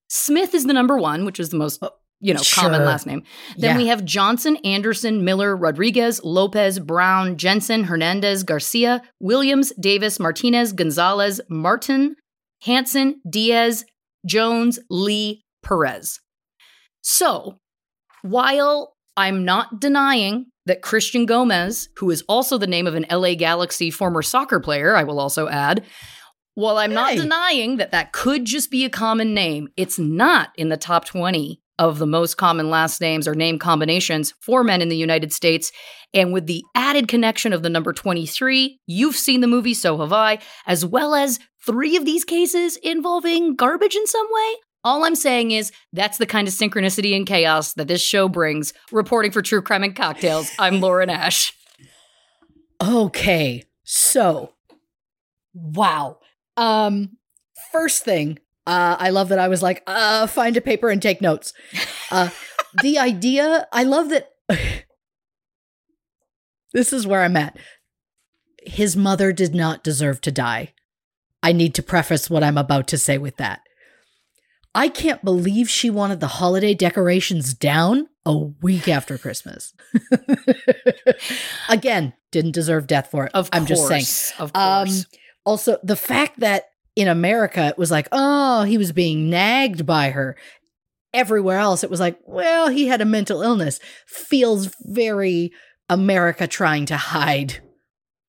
Smith 0.07 0.53
is 0.53 0.65
the 0.65 0.73
number 0.73 0.97
one, 0.97 1.25
which 1.25 1.39
is 1.39 1.49
the 1.49 1.57
most 1.57 1.81
uh, 1.83 1.89
you 2.19 2.33
know 2.33 2.41
sure. 2.41 2.63
common 2.63 2.85
last 2.85 3.05
name. 3.05 3.23
Then 3.57 3.75
yeah. 3.75 3.77
we 3.77 3.87
have 3.87 4.05
Johnson, 4.05 4.57
Anderson, 4.57 5.23
Miller, 5.23 5.55
Rodriguez, 5.55 6.23
Lopez, 6.23 6.79
Brown, 6.79 7.37
Jensen, 7.37 7.85
Hernandez, 7.85 8.43
Garcia, 8.43 9.01
Williams, 9.19 9.71
Davis, 9.79 10.19
Martinez, 10.19 10.73
Gonzalez, 10.73 11.41
Martin, 11.49 12.15
Hanson, 12.61 13.21
Diaz, 13.29 13.85
Jones, 14.25 14.79
Lee, 14.89 15.43
Perez. 15.63 16.19
So 17.01 17.59
while 18.21 18.95
I'm 19.15 19.45
not 19.45 19.79
denying 19.79 20.47
that 20.65 20.81
Christian 20.81 21.25
Gomez, 21.25 21.89
who 21.97 22.11
is 22.11 22.23
also 22.27 22.57
the 22.57 22.67
name 22.67 22.87
of 22.87 22.95
an 22.95 23.05
LA 23.09 23.35
Galaxy 23.35 23.89
former 23.89 24.21
soccer 24.21 24.59
player, 24.59 24.95
I 24.95 25.03
will 25.03 25.19
also 25.19 25.47
add, 25.47 25.85
while 26.57 26.79
I'm 26.79 26.91
not 26.91 27.15
denying 27.15 27.77
that 27.77 27.91
that 27.91 28.13
could 28.13 28.43
just 28.43 28.71
be 28.71 28.83
a 28.83 28.89
common 28.89 29.35
name, 29.35 29.67
it's 29.77 29.99
not 29.99 30.49
in 30.55 30.69
the 30.69 30.75
top 30.75 31.05
20 31.05 31.61
of 31.77 31.99
the 31.99 32.07
most 32.07 32.37
common 32.37 32.71
last 32.71 32.99
names 32.99 33.27
or 33.27 33.35
name 33.35 33.59
combinations 33.59 34.33
for 34.41 34.63
men 34.63 34.81
in 34.81 34.89
the 34.89 34.97
United 34.97 35.31
States. 35.31 35.71
And 36.15 36.33
with 36.33 36.47
the 36.47 36.63
added 36.73 37.07
connection 37.07 37.53
of 37.53 37.61
the 37.61 37.69
number 37.69 37.93
23, 37.93 38.79
you've 38.87 39.15
seen 39.15 39.41
the 39.41 39.47
movie, 39.47 39.75
so 39.75 39.99
have 39.99 40.11
I, 40.11 40.39
as 40.65 40.83
well 40.83 41.13
as 41.13 41.37
three 41.63 41.95
of 41.95 42.05
these 42.05 42.25
cases 42.25 42.75
involving 42.77 43.55
garbage 43.55 43.95
in 43.95 44.07
some 44.07 44.25
way. 44.27 44.55
All 44.83 45.05
I'm 45.05 45.13
saying 45.13 45.51
is 45.51 45.71
that's 45.93 46.17
the 46.17 46.25
kind 46.25 46.47
of 46.47 46.55
synchronicity 46.55 47.15
and 47.15 47.27
chaos 47.27 47.73
that 47.73 47.87
this 47.87 48.01
show 48.01 48.27
brings. 48.27 48.73
Reporting 48.91 49.29
for 49.29 49.43
True 49.43 49.61
Crime 49.61 49.83
and 49.83 49.95
Cocktails, 49.95 50.49
I'm 50.57 50.79
Lauren 50.81 51.11
Ash. 51.11 51.53
Okay, 52.81 53.63
so 53.83 54.53
wow. 55.53 56.17
Um, 56.57 57.17
first 57.71 58.03
thing, 58.03 58.39
uh, 58.65 58.97
I 58.99 59.09
love 59.11 59.29
that 59.29 59.39
I 59.39 59.47
was 59.47 59.61
like, 59.63 59.83
uh, 59.87 60.27
find 60.27 60.57
a 60.57 60.61
paper 60.61 60.89
and 60.89 61.01
take 61.01 61.21
notes. 61.21 61.53
Uh, 62.11 62.29
the 62.81 62.97
idea, 62.97 63.67
I 63.71 63.83
love 63.83 64.09
that. 64.09 64.31
this 66.73 66.91
is 66.91 67.07
where 67.07 67.23
I'm 67.23 67.37
at. 67.37 67.57
His 68.63 68.97
mother 68.97 69.31
did 69.31 69.55
not 69.55 69.83
deserve 69.83 70.19
to 70.21 70.31
die. 70.31 70.73
I 71.41 71.51
need 71.53 71.73
to 71.75 71.83
preface 71.83 72.29
what 72.29 72.43
I'm 72.43 72.57
about 72.57 72.87
to 72.89 72.97
say 72.97 73.17
with 73.17 73.37
that. 73.37 73.61
I 74.75 74.89
can't 74.89 75.23
believe 75.23 75.69
she 75.69 75.89
wanted 75.89 76.19
the 76.19 76.27
holiday 76.27 76.73
decorations 76.73 77.53
down 77.53 78.07
a 78.25 78.37
week 78.37 78.87
after 78.87 79.17
Christmas. 79.17 79.73
Again, 81.69 82.13
didn't 82.31 82.51
deserve 82.51 82.87
death 82.87 83.09
for 83.09 83.25
it. 83.25 83.31
Of 83.33 83.49
I'm 83.53 83.65
just 83.65 83.87
saying. 83.87 84.01
course, 84.01 84.33
Of 84.39 84.51
Um, 84.53 84.87
course. 84.87 85.05
Also, 85.47 85.77
the 85.83 85.95
fact 85.95 86.39
that 86.41 86.65
in 86.95 87.07
America 87.07 87.67
it 87.67 87.77
was 87.77 87.89
like, 87.89 88.07
oh, 88.11 88.63
he 88.63 88.77
was 88.77 88.91
being 88.91 89.29
nagged 89.29 89.85
by 89.85 90.09
her. 90.09 90.35
Everywhere 91.13 91.57
else, 91.57 91.83
it 91.83 91.89
was 91.89 91.99
like, 92.01 92.19
well, 92.25 92.67
he 92.67 92.87
had 92.87 93.01
a 93.01 93.05
mental 93.05 93.41
illness. 93.41 93.79
Feels 94.07 94.75
very 94.81 95.51
America 95.89 96.47
trying 96.47 96.85
to 96.87 96.97
hide 96.97 97.61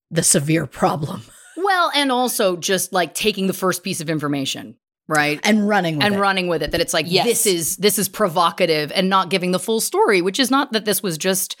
the 0.09 0.23
severe 0.23 0.65
problem 0.65 1.21
well, 1.57 1.91
and 1.93 2.11
also 2.11 2.55
just 2.55 2.93
like 2.93 3.13
taking 3.13 3.47
the 3.47 3.53
first 3.53 3.83
piece 3.83 3.99
of 4.01 4.09
information, 4.09 4.75
right? 5.09 5.39
and 5.43 5.67
running 5.67 5.97
with 5.97 6.05
and 6.05 6.15
it. 6.15 6.19
running 6.19 6.47
with 6.47 6.63
it 6.63 6.71
that 6.71 6.79
it's 6.81 6.93
like 6.93 7.05
Yes. 7.09 7.25
this 7.25 7.45
is 7.45 7.77
this 7.77 7.99
is 7.99 8.07
provocative 8.07 8.91
and 8.95 9.09
not 9.09 9.29
giving 9.29 9.51
the 9.51 9.59
full 9.59 9.81
story 9.81 10.21
which 10.21 10.39
is 10.39 10.49
not 10.49 10.71
that 10.71 10.85
this 10.85 11.03
was 11.03 11.17
just 11.17 11.59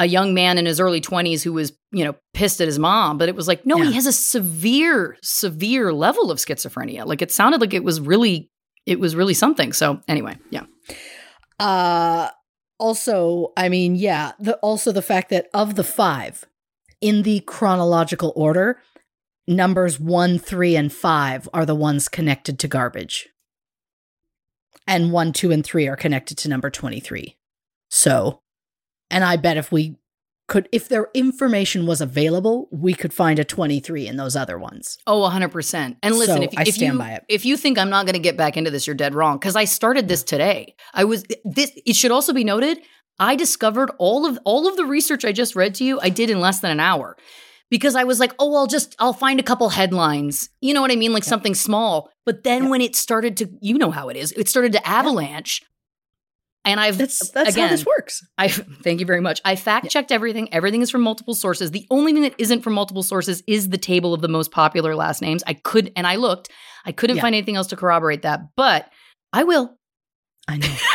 a 0.00 0.06
young 0.06 0.34
man 0.34 0.58
in 0.58 0.66
his 0.66 0.80
early 0.80 1.00
20s 1.00 1.42
who 1.44 1.52
was 1.52 1.72
you 1.92 2.04
know 2.04 2.16
pissed 2.34 2.60
at 2.60 2.66
his 2.66 2.78
mom 2.78 3.18
but 3.18 3.28
it 3.28 3.36
was 3.36 3.46
like 3.46 3.64
no 3.64 3.76
Yeah. 3.76 3.84
he 3.84 3.92
has 3.92 4.06
a 4.06 4.12
severe 4.12 5.16
severe 5.22 5.92
level 5.92 6.30
of 6.32 6.38
schizophrenia 6.38 7.06
like 7.06 7.22
it 7.22 7.30
sounded 7.30 7.60
like 7.60 7.74
it 7.74 7.84
was 7.84 8.00
really 8.00 8.50
it 8.86 8.98
was 8.98 9.14
really 9.14 9.34
something 9.34 9.72
so 9.72 10.00
anyway 10.08 10.36
yeah 10.50 10.64
Uh 11.60 12.30
also, 12.80 13.52
I 13.58 13.68
mean, 13.68 13.94
yeah, 13.94 14.32
the 14.40 14.56
also 14.62 14.90
the 14.90 15.02
fact 15.02 15.28
that 15.28 15.48
of 15.52 15.74
the 15.74 15.84
5 15.84 16.46
in 17.02 17.22
the 17.24 17.40
chronological 17.40 18.32
order, 18.34 18.80
numbers 19.46 20.00
1, 20.00 20.38
3 20.38 20.76
and 20.76 20.90
5 20.90 21.48
are 21.52 21.66
the 21.66 21.74
ones 21.74 22.08
connected 22.08 22.58
to 22.58 22.68
garbage. 22.68 23.28
And 24.86 25.12
1, 25.12 25.32
2 25.34 25.50
and 25.52 25.62
3 25.64 25.88
are 25.88 25.96
connected 25.96 26.38
to 26.38 26.48
number 26.48 26.70
23. 26.70 27.36
So, 27.90 28.40
and 29.10 29.24
I 29.24 29.36
bet 29.36 29.56
if 29.56 29.70
we 29.72 29.96
could 30.48 30.68
if 30.72 30.88
their 30.88 31.08
information 31.14 31.86
was 31.86 32.00
available, 32.00 32.68
we 32.72 32.92
could 32.92 33.12
find 33.12 33.38
a 33.38 33.44
23 33.44 34.08
in 34.08 34.16
those 34.16 34.34
other 34.34 34.58
ones. 34.58 34.98
oh 35.06 35.20
100% 35.28 35.96
and 36.02 36.16
listen 36.16 36.36
So, 36.38 36.42
if, 36.42 36.50
I 36.58 36.62
if 36.62 36.74
stand 36.74 36.94
you 36.94 36.98
by 36.98 37.12
it. 37.12 37.24
if 37.28 37.44
you 37.44 37.56
think 37.56 37.78
i'm 37.78 37.88
not 37.90 38.04
going 38.04 38.14
to 38.14 38.18
get 38.28 38.36
back 38.36 38.56
into 38.56 38.70
this 38.70 38.86
you're 38.86 38.96
dead 38.96 39.14
wrong. 39.14 39.38
Because 39.38 39.54
i 39.56 39.64
started 39.64 40.08
this 40.08 40.22
today. 40.24 40.74
I 40.92 41.04
was 41.04 41.24
this 41.44 41.70
it 41.86 41.94
should 41.94 42.10
also 42.10 42.32
be 42.32 42.42
noted 42.44 42.78
i 43.20 43.36
discovered 43.36 43.90
all 43.98 44.26
of 44.26 44.38
all 44.44 44.66
of 44.66 44.76
the 44.76 44.84
research 44.86 45.24
i 45.24 45.30
just 45.32 45.54
read 45.54 45.74
to 45.76 45.84
you 45.84 46.00
i 46.00 46.08
did 46.08 46.30
in 46.30 46.40
less 46.40 46.60
than 46.60 46.70
an 46.72 46.80
hour. 46.80 47.16
Because 47.70 47.94
i 47.94 48.02
was 48.02 48.18
like 48.18 48.32
oh 48.40 48.56
i'll 48.56 48.66
just 48.66 48.96
i'll 48.98 49.12
find 49.12 49.38
a 49.38 49.44
couple 49.44 49.68
headlines. 49.68 50.48
You 50.60 50.74
know 50.74 50.80
what 50.80 50.90
i 50.90 50.96
mean? 50.96 51.12
Like 51.12 51.24
something 51.24 51.54
small. 51.54 52.10
But 52.26 52.42
then 52.42 52.68
when 52.70 52.80
it 52.80 52.96
started 52.96 53.36
to 53.36 53.48
you 53.60 53.78
know 53.78 53.92
how 53.92 54.08
it 54.08 54.16
is 54.16 54.32
it 54.32 54.48
started 54.48 54.72
to 54.72 54.88
avalanche 54.88 55.62
and 56.64 56.78
i've 56.80 56.98
That's 56.98 57.30
that's 57.30 57.50
again, 57.50 57.68
how 57.68 57.70
this 57.74 57.86
works. 57.86 58.22
I 58.38 58.48
thank 58.48 59.00
you 59.00 59.06
very 59.06 59.20
much. 59.20 59.40
I 59.44 59.56
fact 59.56 59.88
checked 59.90 60.12
everything. 60.12 60.52
Everything 60.52 60.82
is 60.82 60.90
from 60.90 61.00
multiple 61.02 61.34
sources. 61.34 61.70
The 61.70 61.86
only 61.90 62.12
thing 62.12 62.22
that 62.22 62.34
isn't 62.38 62.62
from 62.62 62.74
multiple 62.74 63.02
sources 63.02 63.42
is 63.46 63.70
the 63.70 63.78
table 63.78 64.12
of 64.14 64.20
the 64.20 64.28
most 64.28 64.50
popular 64.50 64.94
last 64.94 65.22
names. 65.22 65.42
I 65.46 65.54
could 65.54 65.92
and 65.96 66.06
I 66.06 66.16
looked. 66.16 66.50
I 66.84 66.92
couldn't 66.92 67.16
Yeah. 67.16 67.22
find 67.22 67.34
anything 67.34 67.56
else 67.56 67.68
to 67.68 67.76
corroborate 67.76 68.22
that, 68.22 68.40
but 68.56 68.90
I 69.32 69.44
will. 69.44 69.76
I 70.48 70.56
know. 70.58 70.68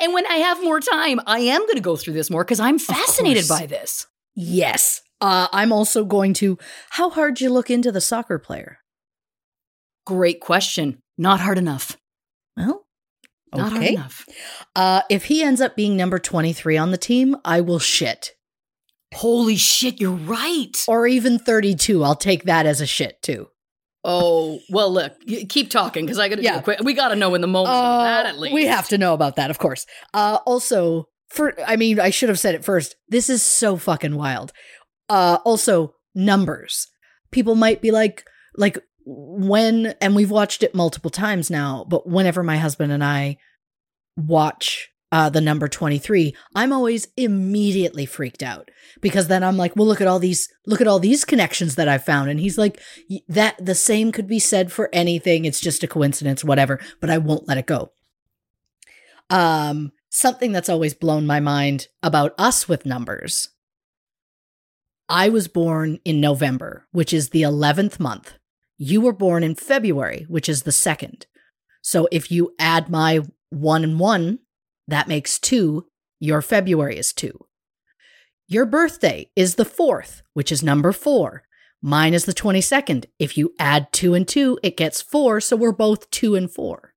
And 0.00 0.14
when 0.14 0.26
I 0.26 0.36
have 0.36 0.62
more 0.62 0.80
time, 0.80 1.20
I 1.26 1.40
am 1.40 1.60
going 1.62 1.74
to 1.76 1.80
go 1.82 1.96
through 1.96 2.14
this 2.14 2.30
more 2.30 2.42
because 2.42 2.58
I'm 2.60 2.78
fascinated 2.78 3.46
by 3.48 3.66
this. 3.66 4.06
Yes. 4.34 5.02
Uh, 5.20 5.46
I'm 5.52 5.72
also 5.72 6.04
going 6.04 6.32
to. 6.34 6.58
How 6.90 7.10
hard 7.10 7.40
you 7.40 7.50
look 7.50 7.70
into 7.70 7.92
the 7.92 8.00
soccer 8.00 8.38
player? 8.38 8.78
Great 10.06 10.40
question. 10.40 10.98
Not 11.18 11.40
hard 11.40 11.58
enough. 11.58 11.96
Well, 12.56 12.83
Not 13.56 13.72
hard 13.72 13.84
enough. 13.84 14.26
Uh, 14.76 15.02
if 15.10 15.24
he 15.26 15.42
ends 15.42 15.60
up 15.60 15.76
being 15.76 15.96
number 15.96 16.18
23 16.18 16.76
on 16.76 16.90
the 16.90 16.96
team, 16.98 17.36
I 17.44 17.60
will 17.60 17.78
shit. 17.78 18.32
Holy 19.14 19.56
shit, 19.56 20.00
you're 20.00 20.10
right. 20.12 20.84
Or 20.88 21.06
even 21.06 21.38
32. 21.38 22.02
I'll 22.02 22.16
take 22.16 22.44
that 22.44 22.66
as 22.66 22.80
a 22.80 22.86
shit 22.86 23.22
too. 23.22 23.48
Oh, 24.02 24.58
well, 24.68 24.92
look, 24.92 25.12
keep 25.48 25.70
talking 25.70 26.04
because 26.04 26.18
I 26.18 26.28
got 26.28 26.36
to 26.36 26.42
Yeah. 26.42 26.56
do 26.58 26.62
quick. 26.62 26.80
We 26.82 26.92
got 26.92 27.08
to 27.08 27.16
know 27.16 27.34
in 27.34 27.40
the 27.40 27.46
moment 27.46 27.74
of 27.74 27.84
Uh, 27.84 28.04
that 28.04 28.26
at 28.26 28.38
least. 28.38 28.52
We 28.54 28.66
have 28.66 28.88
to 28.88 28.98
know 28.98 29.14
about 29.14 29.36
that, 29.36 29.50
of 29.50 29.58
course. 29.58 29.86
Uh, 30.12 30.40
also, 30.44 31.08
for 31.30 31.54
I 31.66 31.76
mean, 31.76 31.98
I 31.98 32.10
should 32.10 32.28
have 32.28 32.38
said 32.38 32.54
it 32.54 32.64
first. 32.64 32.96
This 33.08 33.30
is 33.30 33.42
so 33.42 33.76
fucking 33.76 34.14
wild. 34.16 34.52
Uh, 35.08 35.38
also, 35.44 35.94
numbers. 36.14 36.88
People 37.30 37.54
might 37.54 37.80
be 37.80 37.90
like, 37.92 38.24
like 38.56 38.78
when, 39.04 39.94
and 40.00 40.14
we've 40.14 40.30
watched 40.30 40.62
it 40.62 40.74
multiple 40.74 41.10
times 41.10 41.50
now. 41.50 41.84
But 41.88 42.08
whenever 42.08 42.42
my 42.42 42.56
husband 42.56 42.92
and 42.92 43.04
I 43.04 43.38
watch 44.16 44.90
uh, 45.12 45.30
the 45.30 45.40
number 45.40 45.68
twenty 45.68 45.98
three, 45.98 46.34
I'm 46.54 46.72
always 46.72 47.08
immediately 47.16 48.06
freaked 48.06 48.42
out 48.42 48.70
because 49.00 49.28
then 49.28 49.44
I'm 49.44 49.56
like, 49.56 49.76
well, 49.76 49.86
look 49.86 50.00
at 50.00 50.06
all 50.06 50.18
these, 50.18 50.48
look 50.66 50.80
at 50.80 50.88
all 50.88 50.98
these 50.98 51.24
connections 51.24 51.76
that 51.76 51.88
I 51.88 51.98
found, 51.98 52.30
and 52.30 52.40
he's 52.40 52.58
like, 52.58 52.80
that 53.28 53.64
the 53.64 53.74
same 53.74 54.12
could 54.12 54.26
be 54.26 54.38
said 54.38 54.72
for 54.72 54.88
anything. 54.92 55.44
It's 55.44 55.60
just 55.60 55.84
a 55.84 55.88
coincidence, 55.88 56.42
whatever. 56.42 56.80
But 57.00 57.10
I 57.10 57.18
won't 57.18 57.48
let 57.48 57.58
it 57.58 57.66
go. 57.66 57.92
Um, 59.30 59.92
something 60.10 60.52
that's 60.52 60.68
always 60.68 60.94
blown 60.94 61.26
my 61.26 61.40
mind 61.40 61.88
about 62.02 62.34
us 62.38 62.68
with 62.68 62.86
numbers. 62.86 63.48
I 65.08 65.28
was 65.28 65.48
born 65.48 65.98
in 66.04 66.20
November, 66.20 66.86
which 66.92 67.12
is 67.12 67.30
the 67.30 67.42
11th 67.42 68.00
month. 68.00 68.34
You 68.76 69.00
were 69.00 69.12
born 69.12 69.42
in 69.42 69.54
February, 69.54 70.26
which 70.28 70.48
is 70.48 70.62
the 70.62 70.72
second. 70.72 71.26
So 71.82 72.08
if 72.10 72.30
you 72.30 72.54
add 72.58 72.88
my 72.88 73.20
one 73.50 73.84
and 73.84 73.98
one, 73.98 74.40
that 74.88 75.08
makes 75.08 75.38
two. 75.38 75.86
Your 76.18 76.42
February 76.42 76.96
is 76.96 77.12
two. 77.12 77.46
Your 78.46 78.66
birthday 78.66 79.30
is 79.36 79.54
the 79.54 79.64
fourth, 79.64 80.22
which 80.32 80.50
is 80.50 80.62
number 80.62 80.92
four. 80.92 81.44
Mine 81.80 82.14
is 82.14 82.24
the 82.24 82.34
22nd. 82.34 83.06
If 83.18 83.36
you 83.36 83.54
add 83.58 83.92
two 83.92 84.14
and 84.14 84.26
two, 84.26 84.58
it 84.62 84.76
gets 84.76 85.02
four. 85.02 85.40
So 85.40 85.56
we're 85.56 85.72
both 85.72 86.10
two 86.10 86.34
and 86.34 86.50
four. 86.50 86.94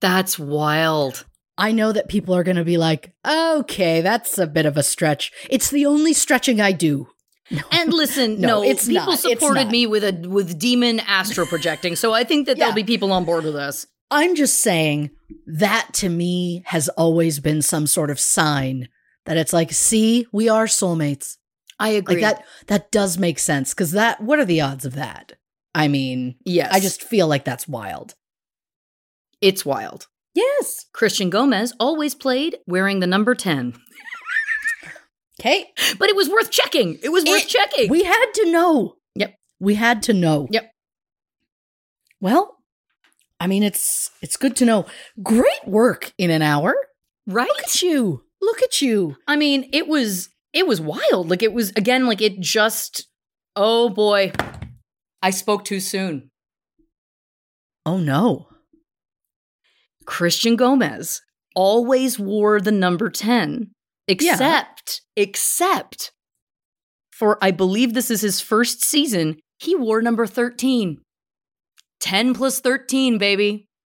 That's 0.00 0.38
wild. 0.38 1.24
I 1.58 1.72
know 1.72 1.92
that 1.92 2.08
people 2.08 2.34
are 2.34 2.44
going 2.44 2.56
to 2.56 2.64
be 2.64 2.76
like, 2.76 3.14
okay, 3.26 4.02
that's 4.02 4.36
a 4.36 4.46
bit 4.46 4.66
of 4.66 4.76
a 4.76 4.82
stretch. 4.82 5.32
It's 5.48 5.70
the 5.70 5.86
only 5.86 6.12
stretching 6.12 6.60
I 6.60 6.72
do. 6.72 7.08
And 7.70 7.92
listen, 7.92 8.40
No, 8.40 8.48
no, 8.48 8.62
it's 8.62 8.86
people 8.88 9.06
not. 9.06 9.14
It's 9.14 9.22
supported 9.22 9.64
not. 9.64 9.70
me 9.72 9.86
with 9.86 10.04
a 10.04 10.28
with 10.28 10.58
demon 10.58 11.00
astro 11.00 11.46
projecting, 11.46 11.94
so 11.96 12.12
I 12.12 12.24
think 12.24 12.46
that 12.46 12.56
Yeah. 12.56 12.64
there'll 12.66 12.74
be 12.74 12.84
people 12.84 13.12
on 13.12 13.24
board 13.24 13.44
with 13.44 13.56
us. 13.56 13.86
I'm 14.10 14.34
just 14.36 14.60
saying 14.60 15.10
that 15.46 15.88
to 15.94 16.08
me 16.08 16.62
has 16.66 16.88
always 16.90 17.40
been 17.40 17.60
some 17.62 17.86
sort 17.86 18.10
of 18.10 18.20
sign 18.20 18.88
that 19.24 19.36
it's 19.36 19.52
like, 19.52 19.72
see, 19.72 20.26
we 20.32 20.48
are 20.48 20.66
soulmates. 20.66 21.36
I 21.80 21.88
agree. 21.90 22.22
Like 22.22 22.36
that, 22.36 22.44
that 22.68 22.92
does 22.92 23.18
make 23.18 23.38
sense. 23.40 23.74
Cause 23.74 23.90
that, 23.92 24.20
what 24.22 24.38
are 24.38 24.44
the 24.44 24.60
odds 24.60 24.84
of 24.84 24.94
that? 24.94 25.32
I 25.74 25.88
mean, 25.88 26.36
yes, 26.44 26.72
I 26.72 26.78
just 26.80 27.02
feel 27.02 27.26
like 27.26 27.44
that's 27.44 27.66
wild. 27.68 28.14
it's 29.40 29.64
wild. 29.66 30.06
Yes. 30.34 30.86
Christian 30.92 31.30
Gomez 31.30 31.72
always 31.80 32.14
played 32.14 32.58
wearing 32.66 33.00
the 33.00 33.06
number 33.06 33.34
ten, 33.34 33.74
Okay. 35.40 35.66
but 35.98 36.08
it 36.08 36.16
was 36.16 36.28
worth 36.28 36.50
checking. 36.50 36.98
It 37.02 37.10
was 37.10 37.24
worth 37.24 37.42
It- 37.44 37.48
checking. 37.48 37.90
We 37.90 38.04
had 38.04 38.26
to 38.34 38.50
know. 38.50 38.94
Yep. 39.16 39.34
We 39.60 39.74
had 39.74 40.02
to 40.04 40.12
know. 40.12 40.48
Yep. 40.50 40.70
Well, 42.20 42.56
I 43.38 43.46
mean, 43.46 43.62
it's 43.62 44.10
it's 44.22 44.36
good 44.36 44.56
to 44.56 44.64
know. 44.64 44.86
Great 45.22 45.66
work 45.66 46.12
in 46.18 46.30
an 46.30 46.42
hour. 46.42 46.74
right? 47.26 47.46
Look 47.48 47.60
at 47.64 47.82
you. 47.82 48.24
Look 48.40 48.62
at 48.62 48.80
you. 48.80 49.16
I 49.26 49.36
mean, 49.36 49.68
it 49.72 49.86
was 49.88 50.30
it 50.52 50.66
was 50.66 50.80
wild. 50.80 51.28
Like 51.28 51.42
it 51.42 51.52
was 51.52 51.70
again, 51.76 52.06
like 52.06 52.22
it 52.22 52.40
just. 52.40 53.06
Oh 53.54 53.88
boy, 53.90 54.32
I 55.22 55.30
spoke 55.30 55.64
too 55.64 55.80
soon. 55.80 56.30
Oh 57.84 57.98
no. 57.98 58.48
Christian 60.06 60.56
Gomez 60.56 61.20
always 61.54 62.18
wore 62.18 62.60
the 62.60 62.70
number 62.72 63.08
10, 63.10 63.72
except, 64.08 64.75
except 65.16 66.12
for, 67.10 67.38
I 67.42 67.50
believe 67.50 67.94
this 67.94 68.10
is 68.10 68.20
his 68.20 68.40
first 68.40 68.84
season, 68.84 69.38
he 69.58 69.74
wore 69.74 70.02
number 70.02 70.26
13. 70.26 71.00
10 72.00 72.34
plus 72.34 72.60
13, 72.60 73.18
baby. 73.18 73.68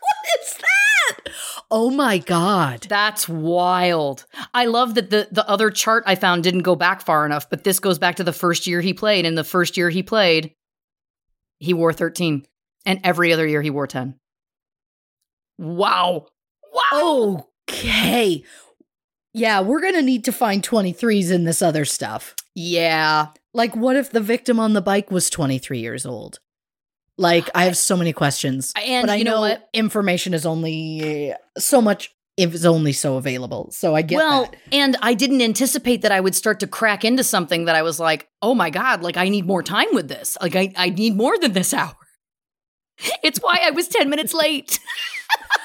What 0.00 0.40
is 0.40 0.54
that? 0.54 1.32
Oh 1.70 1.90
my 1.90 2.18
god. 2.18 2.86
That's 2.88 3.28
wild. 3.28 4.24
I 4.54 4.66
love 4.66 4.94
that 4.94 5.10
the, 5.10 5.28
the 5.30 5.48
other 5.48 5.70
chart 5.70 6.04
I 6.06 6.14
found 6.14 6.42
didn't 6.42 6.62
go 6.62 6.74
back 6.76 7.02
far 7.02 7.24
enough, 7.26 7.48
but 7.48 7.64
this 7.64 7.78
goes 7.78 7.98
back 7.98 8.16
to 8.16 8.24
the 8.24 8.32
first 8.32 8.66
year 8.66 8.80
he 8.80 8.94
played. 8.94 9.26
And 9.26 9.36
the 9.36 9.44
first 9.44 9.76
year 9.76 9.90
he 9.90 10.02
played, 10.02 10.54
he 11.58 11.74
wore 11.74 11.92
13. 11.92 12.46
And 12.86 13.00
every 13.04 13.32
other 13.32 13.46
year 13.46 13.62
he 13.62 13.70
wore 13.70 13.86
10. 13.86 14.14
Wow. 15.58 16.26
Wow. 16.72 16.82
Oh, 16.92 17.47
Okay. 17.68 18.44
Yeah, 19.34 19.60
we're 19.60 19.80
going 19.80 19.94
to 19.94 20.02
need 20.02 20.24
to 20.24 20.32
find 20.32 20.62
23s 20.62 21.30
in 21.30 21.44
this 21.44 21.62
other 21.62 21.84
stuff. 21.84 22.34
Yeah. 22.54 23.28
Like, 23.54 23.76
what 23.76 23.96
if 23.96 24.10
the 24.10 24.20
victim 24.20 24.58
on 24.58 24.72
the 24.72 24.80
bike 24.80 25.10
was 25.10 25.30
23 25.30 25.78
years 25.78 26.06
old? 26.06 26.40
Like 27.20 27.50
I 27.54 27.64
have 27.64 27.76
so 27.76 27.96
many 27.96 28.12
questions, 28.12 28.72
And 28.76 29.06
but 29.06 29.12
I 29.12 29.16
you 29.16 29.24
know 29.24 29.40
what? 29.40 29.68
information 29.74 30.34
is 30.34 30.46
only 30.46 31.34
so 31.58 31.82
much. 31.82 32.14
If 32.36 32.54
it's 32.54 32.64
only 32.64 32.92
so 32.92 33.16
available, 33.16 33.72
so 33.72 33.96
I 33.96 34.02
get 34.02 34.14
well, 34.14 34.44
that. 34.44 34.54
and 34.70 34.96
I 35.02 35.14
didn't 35.14 35.42
anticipate 35.42 36.02
that 36.02 36.12
I 36.12 36.20
would 36.20 36.36
start 36.36 36.60
to 36.60 36.68
crack 36.68 37.04
into 37.04 37.24
something 37.24 37.64
that 37.64 37.74
I 37.74 37.82
was 37.82 37.98
like, 37.98 38.28
oh 38.40 38.54
my 38.54 38.70
God, 38.70 39.02
like 39.02 39.16
I 39.16 39.28
need 39.28 39.44
more 39.44 39.64
time 39.64 39.88
with 39.92 40.06
this. 40.06 40.38
Like 40.40 40.54
I, 40.54 40.72
I 40.76 40.90
need 40.90 41.16
more 41.16 41.36
than 41.36 41.52
this 41.52 41.74
hour. 41.74 41.96
It's 43.24 43.40
why 43.40 43.58
I 43.64 43.72
was 43.72 43.88
10 43.88 44.08
minutes 44.08 44.32
late. 44.34 44.78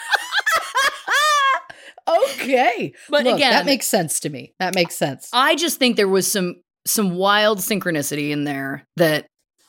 okay, 2.08 2.94
But 3.10 3.24
Look, 3.26 3.36
again- 3.36 3.52
that 3.52 3.66
makes 3.66 3.86
sense 3.88 4.20
to 4.22 4.30
me. 4.30 4.54
That 4.60 4.76
makes 4.76 4.96
sense. 4.96 5.30
I 5.34 5.56
just 5.56 5.80
think 5.80 5.96
there 5.96 6.08
was 6.08 6.30
some 6.32 6.56
some 6.86 7.16
wild 7.16 7.60
synchronicity 7.60 8.32
in 8.32 8.44
there 8.44 8.86
that 8.98 9.26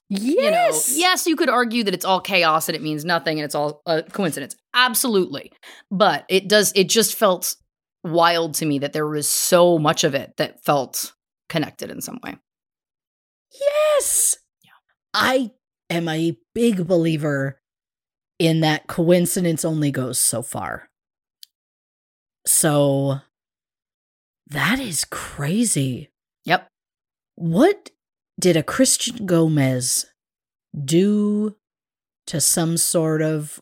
yes, 0.09 0.23
you 0.23 0.51
know, 0.51 0.81
yes, 0.95 1.27
you 1.27 1.37
could 1.37 1.49
argue 1.49 1.85
that 1.85 1.95
it's 1.95 2.05
all 2.05 2.21
chaos 2.21 2.69
and 2.69 2.75
it 2.75 2.83
means 2.83 3.05
nothing 3.05 3.39
and 3.39 3.45
it's 3.45 3.55
all 3.55 3.83
a 3.87 4.03
coincidence. 4.03 4.57
Absolutely. 4.75 5.53
But 5.91 6.25
it 6.29 6.49
does 6.49 6.73
it 6.75 6.89
just 6.89 7.15
felt 7.15 7.55
wild 8.03 8.55
to 8.55 8.67
me 8.67 8.81
that 8.81 8.93
there 8.93 9.07
was 9.07 9.29
so 9.29 9.79
much 9.79 10.03
of 10.05 10.15
it 10.15 10.33
that 10.39 10.65
felt 10.65 11.13
connected 11.49 11.91
in 11.91 12.01
some 12.01 12.19
way. 12.25 12.37
Yes. 13.97 14.37
Yeah. 14.63 14.71
I 15.15 15.51
am 15.91 16.09
a 16.09 16.37
big 16.55 16.87
believer 16.87 17.61
in 18.39 18.61
that 18.61 18.87
coincidence 18.89 19.65
only 19.65 19.91
goes 19.91 20.19
so 20.19 20.43
far. 20.43 20.89
So 22.47 23.21
that 24.47 24.79
is 24.79 25.05
crazy. 25.05 26.11
Yep. 26.45 26.69
What 27.37 27.91
did 28.39 28.57
a 28.57 28.63
Christian 28.63 29.27
Gomez 29.27 30.07
do 30.85 31.57
to 32.27 32.41
some 32.41 32.77
sort 32.77 33.23
of 33.23 33.61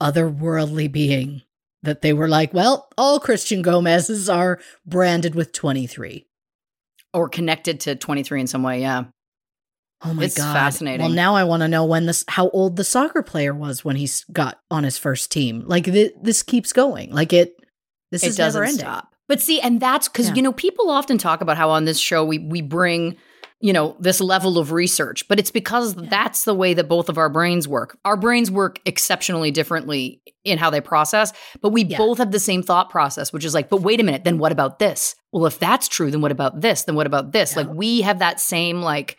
otherworldly 0.00 0.90
being 0.90 1.42
that 1.82 2.02
they 2.02 2.12
were 2.12 2.28
like, 2.28 2.52
well, 2.52 2.88
all 2.96 3.20
Christian 3.20 3.62
Gomez's 3.62 4.28
are 4.28 4.60
branded 4.84 5.34
with 5.34 5.52
23? 5.52 6.26
Or 7.12 7.28
connected 7.28 7.80
to 7.80 7.94
23 7.94 8.42
in 8.42 8.46
some 8.46 8.62
way, 8.62 8.80
yeah. 8.80 9.04
Oh 10.02 10.12
my 10.12 10.22
god. 10.22 10.24
It's 10.24 10.36
god! 10.36 10.52
fascinating. 10.52 11.00
Well, 11.00 11.14
now 11.14 11.34
I 11.36 11.44
want 11.44 11.62
to 11.62 11.68
know 11.68 11.84
when 11.84 12.06
this, 12.06 12.24
how 12.28 12.50
old 12.50 12.76
the 12.76 12.84
soccer 12.84 13.22
player 13.22 13.54
was 13.54 13.84
when 13.84 13.96
he 13.96 14.08
got 14.32 14.58
on 14.70 14.84
his 14.84 14.98
first 14.98 15.30
team. 15.32 15.62
Like 15.66 15.84
th- 15.84 16.12
this 16.20 16.42
keeps 16.42 16.72
going. 16.72 17.10
Like 17.12 17.32
it, 17.32 17.56
this 18.22 18.24
it 18.24 18.28
is 18.30 18.36
doesn't 18.36 18.58
never 18.60 18.64
ending. 18.68 18.80
stop. 18.80 19.12
But 19.28 19.40
see, 19.40 19.60
and 19.60 19.80
that's 19.80 20.08
because 20.08 20.28
Yeah. 20.28 20.34
you 20.36 20.42
know 20.42 20.52
people 20.52 20.90
often 20.90 21.18
talk 21.18 21.40
about 21.40 21.56
how 21.56 21.70
on 21.70 21.84
this 21.84 21.98
show 21.98 22.24
we 22.24 22.38
we 22.38 22.60
bring 22.62 23.16
you 23.60 23.72
know 23.72 23.96
this 23.98 24.20
level 24.20 24.58
of 24.58 24.70
research, 24.72 25.26
but 25.28 25.38
it's 25.38 25.50
because 25.50 25.94
that's 25.94 26.44
the 26.44 26.54
way 26.54 26.74
that 26.74 26.88
both 26.88 27.08
of 27.08 27.16
our 27.18 27.28
brains 27.30 27.66
work. 27.66 27.96
Our 28.04 28.16
brains 28.16 28.50
work 28.50 28.78
exceptionally 28.84 29.50
differently 29.50 30.20
in 30.44 30.58
how 30.58 30.68
they 30.70 30.80
process, 30.82 31.32
but 31.62 31.70
we 31.70 31.84
Yeah. 31.84 31.96
both 31.96 32.18
have 32.18 32.30
the 32.32 32.38
same 32.38 32.62
thought 32.62 32.90
process, 32.90 33.32
which 33.32 33.44
is 33.46 33.54
like, 33.54 33.68
but 33.70 33.80
wait 33.80 33.98
a 33.98 34.02
minute, 34.04 34.24
then 34.24 34.38
what 34.38 34.52
about 34.52 34.78
this? 34.78 35.14
Well, 35.32 35.46
if 35.46 35.58
that's 35.58 35.88
true, 35.88 36.10
then 36.10 36.20
what 36.20 36.30
about 36.32 36.60
this? 36.60 36.82
Then 36.84 36.94
what 36.96 37.06
about 37.06 37.32
this? 37.32 37.52
Yeah. 37.52 37.62
Like 37.62 37.74
we 37.74 38.02
have 38.02 38.18
that 38.20 38.40
same 38.40 38.82
like 38.82 39.16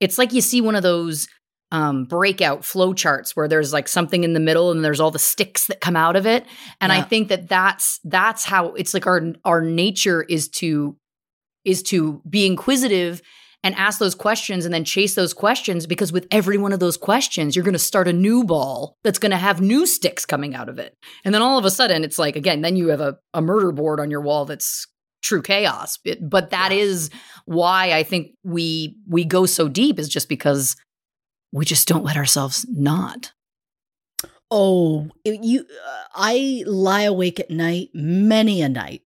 it's 0.00 0.18
like 0.18 0.32
you 0.32 0.40
see 0.40 0.60
one 0.60 0.74
of 0.76 0.82
those 0.82 1.28
um, 1.72 2.04
breakout 2.04 2.64
flow 2.64 2.92
charts 2.92 3.36
where 3.36 3.46
there's 3.48 3.72
like 3.72 3.86
something 3.88 4.24
in 4.24 4.32
the 4.32 4.40
middle 4.40 4.70
and 4.72 4.84
there's 4.84 5.00
all 5.00 5.10
the 5.10 5.18
sticks 5.18 5.66
that 5.68 5.80
come 5.80 5.96
out 5.96 6.16
of 6.16 6.26
it. 6.26 6.44
And 6.80 6.90
I 6.92 7.02
think 7.02 7.28
that 7.28 7.48
that's 7.48 8.00
that's 8.04 8.44
how 8.44 8.72
it's 8.74 8.92
like 8.94 9.06
our 9.06 9.22
our 9.44 9.60
nature 9.62 10.22
is 10.22 10.48
to 10.48 10.96
is 11.64 11.82
to 11.84 12.22
be 12.28 12.46
inquisitive 12.46 13.22
and 13.62 13.74
ask 13.74 13.98
those 13.98 14.14
questions 14.14 14.64
and 14.64 14.72
then 14.72 14.84
chase 14.84 15.14
those 15.14 15.34
questions 15.34 15.86
because 15.86 16.10
with 16.12 16.26
every 16.30 16.56
one 16.56 16.72
of 16.72 16.80
those 16.80 16.96
questions 16.96 17.54
you're 17.54 17.64
going 17.64 17.74
to 17.74 17.78
start 17.78 18.08
a 18.08 18.12
new 18.12 18.42
ball 18.42 18.96
that's 19.04 19.18
going 19.18 19.30
to 19.30 19.36
have 19.36 19.60
new 19.60 19.84
sticks 19.86 20.24
coming 20.24 20.54
out 20.54 20.68
of 20.70 20.78
it. 20.78 20.96
And 21.24 21.34
then 21.34 21.42
all 21.42 21.58
of 21.58 21.64
a 21.66 21.70
sudden 21.70 22.02
it's 22.02 22.18
like 22.18 22.34
again 22.36 22.62
then 22.62 22.74
you 22.76 22.88
have 22.88 23.00
a, 23.02 23.18
a 23.34 23.42
murder 23.42 23.70
board 23.70 24.00
on 24.00 24.10
your 24.10 24.22
wall 24.22 24.44
that's 24.46 24.86
true 25.22 25.42
chaos. 25.42 25.98
It- 26.04 26.28
but 26.28 26.50
that 26.50 26.72
is 26.72 27.10
why 27.44 27.92
I 27.92 28.02
think 28.02 28.32
we 28.42 28.96
we 29.06 29.24
go 29.24 29.46
so 29.46 29.68
deep 29.68 29.98
is 29.98 30.08
just 30.08 30.28
because 30.28 30.74
we 31.52 31.64
just 31.64 31.88
don't 31.88 32.04
let 32.04 32.16
ourselves 32.16 32.66
not. 32.68 33.32
Oh, 34.50 35.08
you! 35.24 35.60
Uh, 35.60 36.02
I 36.14 36.64
lie 36.66 37.02
awake 37.02 37.38
at 37.38 37.50
night 37.50 37.90
many 37.94 38.62
a 38.62 38.68
night, 38.68 39.02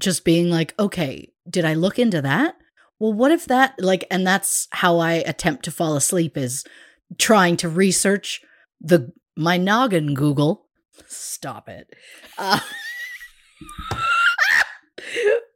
just 0.00 0.24
being 0.24 0.50
like, 0.50 0.74
okay, 0.78 1.32
did 1.48 1.64
I 1.64 1.74
look 1.74 1.98
into 1.98 2.22
that? 2.22 2.56
Well, 2.98 3.12
what 3.12 3.30
if 3.30 3.44
that 3.46 3.74
like, 3.78 4.04
and 4.10 4.26
that's 4.26 4.68
how 4.70 4.98
I 4.98 5.14
attempt 5.14 5.64
to 5.64 5.70
fall 5.70 5.96
asleep 5.96 6.36
is 6.36 6.64
trying 7.18 7.56
to 7.58 7.68
research 7.68 8.42
the 8.80 9.12
my 9.36 9.58
noggin 9.58 10.14
Google. 10.14 10.66
Stop 11.06 11.68
it. 11.68 11.94
Uh, 12.38 12.60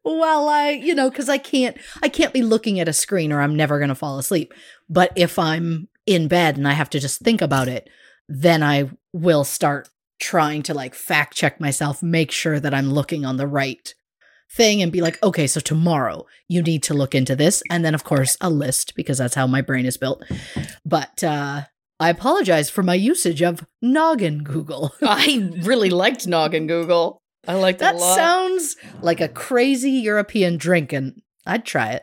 well, 0.04 0.48
I 0.50 0.70
you 0.70 0.94
know 0.94 1.08
because 1.08 1.30
I 1.30 1.38
can't 1.38 1.78
I 2.02 2.10
can't 2.10 2.34
be 2.34 2.42
looking 2.42 2.78
at 2.78 2.88
a 2.88 2.92
screen 2.92 3.32
or 3.32 3.40
I'm 3.40 3.56
never 3.56 3.80
gonna 3.80 3.94
fall 3.94 4.18
asleep. 4.18 4.52
But 4.90 5.12
if 5.16 5.38
I'm 5.38 5.88
in 6.10 6.26
bed 6.28 6.56
and 6.56 6.66
I 6.66 6.72
have 6.72 6.90
to 6.90 7.00
just 7.00 7.20
think 7.20 7.40
about 7.40 7.68
it, 7.68 7.88
then 8.28 8.62
I 8.62 8.90
will 9.12 9.44
start 9.44 9.88
trying 10.20 10.62
to 10.64 10.74
like 10.74 10.94
fact 10.94 11.34
check 11.34 11.60
myself, 11.60 12.02
make 12.02 12.30
sure 12.30 12.60
that 12.60 12.74
I'm 12.74 12.90
looking 12.90 13.24
on 13.24 13.36
the 13.36 13.46
right 13.46 13.94
thing 14.52 14.82
and 14.82 14.90
be 14.90 15.00
like, 15.00 15.22
okay, 15.22 15.46
so 15.46 15.60
tomorrow 15.60 16.26
you 16.48 16.62
need 16.62 16.82
to 16.82 16.94
look 16.94 17.14
into 17.14 17.36
this. 17.36 17.62
And 17.70 17.84
then, 17.84 17.94
of 17.94 18.04
course, 18.04 18.36
a 18.40 18.50
list 18.50 18.94
because 18.96 19.18
that's 19.18 19.36
how 19.36 19.46
my 19.46 19.60
brain 19.62 19.86
is 19.86 19.96
built. 19.96 20.24
But 20.84 21.22
uh, 21.22 21.62
I 22.00 22.10
apologize 22.10 22.68
for 22.68 22.82
my 22.82 22.94
usage 22.94 23.40
of 23.40 23.64
noggin 23.80 24.42
Google. 24.42 24.92
I 25.02 25.52
really 25.62 25.90
liked 25.90 26.26
Noggin 26.26 26.66
Google. 26.66 27.18
I 27.46 27.54
liked 27.54 27.76
it 27.76 27.84
that 27.84 27.94
a 27.94 27.98
lot. 27.98 28.16
sounds 28.16 28.76
like 29.00 29.20
a 29.20 29.28
crazy 29.28 29.92
European 29.92 30.56
drink, 30.58 30.92
and 30.92 31.22
I'd 31.46 31.64
try 31.64 31.92
it. 31.92 32.02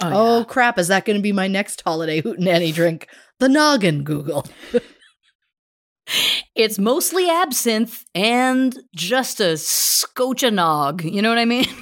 Oh, 0.00 0.40
Oh, 0.40 0.44
crap, 0.44 0.78
is 0.78 0.88
that 0.88 1.04
going 1.04 1.16
to 1.18 1.22
be 1.22 1.32
my 1.32 1.48
next 1.48 1.82
holiday 1.84 2.20
hootenanny 2.22 2.72
drink? 2.72 3.08
The 3.38 3.48
noggin 3.48 4.04
Google. 4.04 4.46
it's 6.54 6.78
mostly 6.78 7.28
absinthe 7.28 8.04
and 8.14 8.76
just 8.94 9.40
a 9.40 9.56
scotch 9.56 10.42
a 10.42 10.50
nog. 10.50 11.04
You 11.04 11.22
know 11.22 11.28
what 11.28 11.38
I 11.38 11.44
mean? 11.44 11.66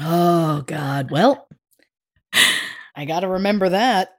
Oh, 0.00 0.62
God. 0.64 1.10
Well, 1.10 1.48
I 2.94 3.04
got 3.04 3.20
to 3.20 3.28
remember 3.28 3.70
that. 3.70 4.10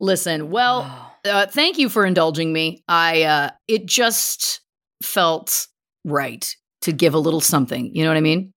Listen, 0.00 0.50
well, 0.50 1.12
uh, 1.24 1.44
thank 1.46 1.76
you 1.78 1.90
for 1.90 2.06
indulging 2.06 2.50
me. 2.50 2.82
I 2.88 3.24
uh, 3.24 3.50
it 3.66 3.84
just 3.84 4.62
felt 5.02 5.66
right 6.04 6.50
to 6.80 6.92
give 6.92 7.12
a 7.12 7.18
little 7.18 7.42
something. 7.42 7.94
You 7.94 8.04
know 8.04 8.10
what 8.10 8.16
I 8.16 8.22
mean? 8.22 8.54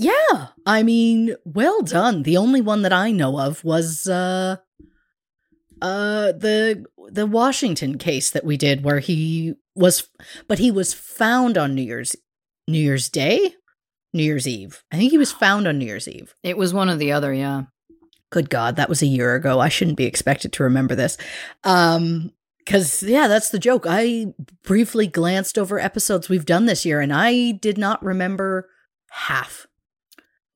Yeah, 0.00 0.46
I 0.64 0.84
mean, 0.84 1.34
well 1.44 1.82
done. 1.82 2.22
The 2.22 2.36
only 2.36 2.60
one 2.60 2.82
that 2.82 2.92
I 2.92 3.10
know 3.10 3.40
of 3.40 3.64
was 3.64 4.06
uh 4.06 4.56
uh 5.82 6.32
the 6.32 6.84
the 7.10 7.26
Washington 7.26 7.98
case 7.98 8.30
that 8.30 8.44
we 8.44 8.56
did 8.56 8.84
where 8.84 9.00
he 9.00 9.54
was 9.74 10.08
but 10.46 10.60
he 10.60 10.70
was 10.70 10.94
found 10.94 11.58
on 11.58 11.74
New 11.74 11.82
Year's 11.82 12.14
New 12.68 12.78
Year's 12.78 13.08
Day, 13.08 13.54
New 14.12 14.22
Year's 14.22 14.46
Eve. 14.46 14.84
I 14.92 14.96
think 14.98 15.10
he 15.10 15.18
was 15.18 15.32
found 15.46 15.66
on 15.66 15.78
New 15.78 15.86
Year's 15.86 16.06
Eve. 16.06 16.32
It 16.44 16.56
was 16.56 16.72
one 16.72 16.88
or 16.88 16.96
the 16.96 17.10
other. 17.10 17.34
Yeah. 17.34 17.64
Good 18.30 18.50
god, 18.50 18.76
that 18.76 18.88
was 18.90 19.02
a 19.02 19.06
year 19.06 19.34
ago. 19.34 19.58
I 19.58 19.68
shouldn't 19.68 19.96
be 19.96 20.04
expected 20.04 20.52
to 20.52 20.62
remember 20.62 20.94
this. 20.94 21.16
Um 21.64 22.30
cuz 22.66 23.02
yeah, 23.02 23.26
that's 23.26 23.50
the 23.50 23.58
joke. 23.58 23.84
I 23.88 24.26
briefly 24.62 25.08
glanced 25.08 25.58
over 25.58 25.80
episodes 25.80 26.28
we've 26.28 26.46
done 26.46 26.66
this 26.66 26.86
year 26.86 27.00
and 27.00 27.12
I 27.12 27.50
did 27.50 27.78
not 27.78 28.00
remember 28.04 28.68
half. 29.10 29.67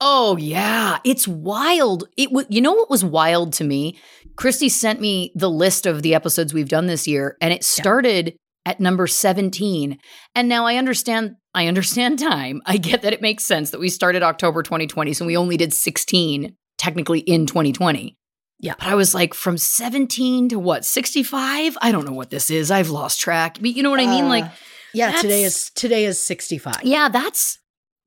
Oh 0.04 0.36
yeah, 0.36 0.98
it's 1.04 1.28
wild. 1.28 2.08
It 2.16 2.32
was 2.32 2.46
you 2.48 2.60
know 2.60 2.72
what 2.72 2.90
was 2.90 3.04
wild 3.04 3.52
to 3.54 3.64
me? 3.64 4.00
Christy 4.34 4.68
sent 4.68 5.00
me 5.00 5.30
the 5.36 5.48
list 5.48 5.86
of 5.86 6.02
the 6.02 6.12
episodes 6.14 6.52
we've 6.52 6.68
done 6.68 6.86
this 6.86 7.06
year 7.06 7.36
and 7.40 7.52
it 7.52 7.62
started 7.62 8.34
at 8.66 8.80
number 8.80 9.06
17. 9.06 9.98
And 10.34 10.48
now 10.48 10.66
I 10.66 10.74
understand 10.74 11.36
I 11.54 11.68
understand 11.68 12.18
time. 12.18 12.62
I 12.66 12.78
get 12.78 13.02
that 13.02 13.12
it 13.12 13.22
makes 13.22 13.44
sense 13.44 13.70
that 13.70 13.78
we 13.78 13.88
started 13.88 14.24
October 14.24 14.64
2020 14.64 15.12
so 15.12 15.24
we 15.24 15.36
only 15.36 15.56
did 15.56 15.72
16 15.72 16.56
technically 16.78 17.20
in 17.20 17.46
2020. 17.46 18.16
Yeah. 18.58 18.74
But 18.78 18.88
I 18.88 18.96
was 18.96 19.14
like 19.14 19.34
from 19.34 19.56
17 19.56 20.48
to 20.48 20.58
what? 20.58 20.84
65? 20.84 21.78
I 21.80 21.92
don't 21.92 22.06
know 22.06 22.12
what 22.12 22.30
this 22.30 22.50
is. 22.50 22.72
I've 22.72 22.90
lost 22.90 23.20
track. 23.20 23.58
But 23.60 23.76
you 23.76 23.84
know 23.84 23.90
what 23.90 24.00
I 24.00 24.06
mean? 24.06 24.28
Like 24.28 24.46
Uh, 24.46 24.50
yeah, 24.94 25.12
today 25.20 25.44
is 25.44 25.70
today 25.76 26.04
is 26.06 26.20
65. 26.20 26.80
yeah, 26.82 27.08
that's 27.08 27.58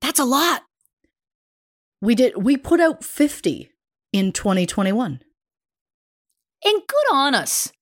that's 0.02 0.20
a 0.20 0.24
lot. 0.26 0.60
We 2.02 2.14
did 2.14 2.42
we 2.42 2.56
put 2.56 2.80
out 2.80 3.04
50 3.04 3.70
in 4.12 4.32
2021. 4.32 5.20
And 6.64 6.82
good 6.86 7.12
on 7.14 7.34
us. 7.34 7.72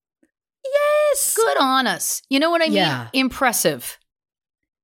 Yes. 0.65 1.35
Good 1.37 1.59
on 1.59 1.87
us. 1.87 2.23
You 2.29 2.41
know 2.41 2.51
what 2.51 2.63
I 2.63 2.67
mean? 2.67 2.75
Yeah. 2.75 3.09
Impressive. 3.13 3.99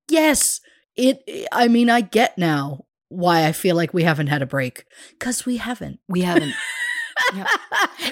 Yes. 0.09 0.61
It 0.97 1.23
I 1.53 1.69
mean 1.69 1.89
I 1.91 2.01
get 2.01 2.37
now 2.39 2.85
why 3.09 3.47
I 3.47 3.53
feel 3.53 3.77
like 3.77 3.93
we 3.95 4.03
haven't 4.05 4.27
had 4.29 4.43
a 4.43 4.47
break 4.47 4.85
cuz 5.19 5.47
we 5.47 5.57
haven't. 5.59 6.01
We 6.09 6.23
haven't. 6.23 6.55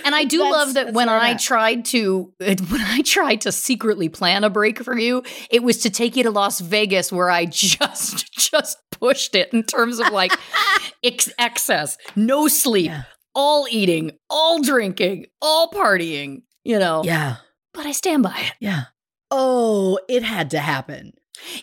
And 0.05 0.15
I 0.15 0.25
do 0.25 0.39
That's- 0.39 0.53
love 0.53 0.75
that 0.75 0.93
when 0.93 1.09
I 1.09 1.31
at. 1.31 1.41
tried 1.41 1.85
to 1.87 2.33
when 2.41 2.81
I 2.81 3.01
tried 3.03 3.41
to 3.43 3.53
secretly 3.53 4.09
plan 4.09 4.45
a 4.45 4.51
break 4.51 4.83
for 4.85 4.99
you, 4.99 5.23
it 5.51 5.63
was 5.63 5.79
to 5.79 5.91
take 5.91 6.15
you 6.17 6.23
to 6.25 6.31
Las 6.31 6.61
Vegas 6.61 7.11
where 7.11 7.31
I 7.31 7.45
just 7.51 8.33
just 8.33 8.79
pushed 9.01 9.35
it 9.35 9.53
in 9.53 9.63
terms 9.63 9.99
of 10.01 10.09
like 10.13 10.33
ex- 11.05 11.33
excess, 11.39 11.97
no 12.17 12.49
sleep, 12.49 12.87
Yeah. 12.87 13.03
all 13.35 13.67
eating, 13.71 14.13
all 14.31 14.61
drinking, 14.63 15.27
all 15.43 15.71
partying, 15.71 16.43
you 16.65 16.79
know. 16.79 17.03
Yeah. 17.05 17.37
But 17.75 17.87
I 17.87 17.93
stand 17.93 18.23
by 18.23 18.37
it. 18.39 18.53
Yeah. 18.61 18.85
Oh, 19.31 19.99
it 20.09 20.23
had 20.23 20.51
to 20.51 20.59
happen. 20.59 21.13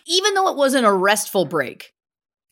Even 0.05 0.33
though 0.35 0.49
it 0.49 0.55
wasn't 0.55 0.85
a 0.85 0.91
restful 0.93 1.45
break. 1.45 1.91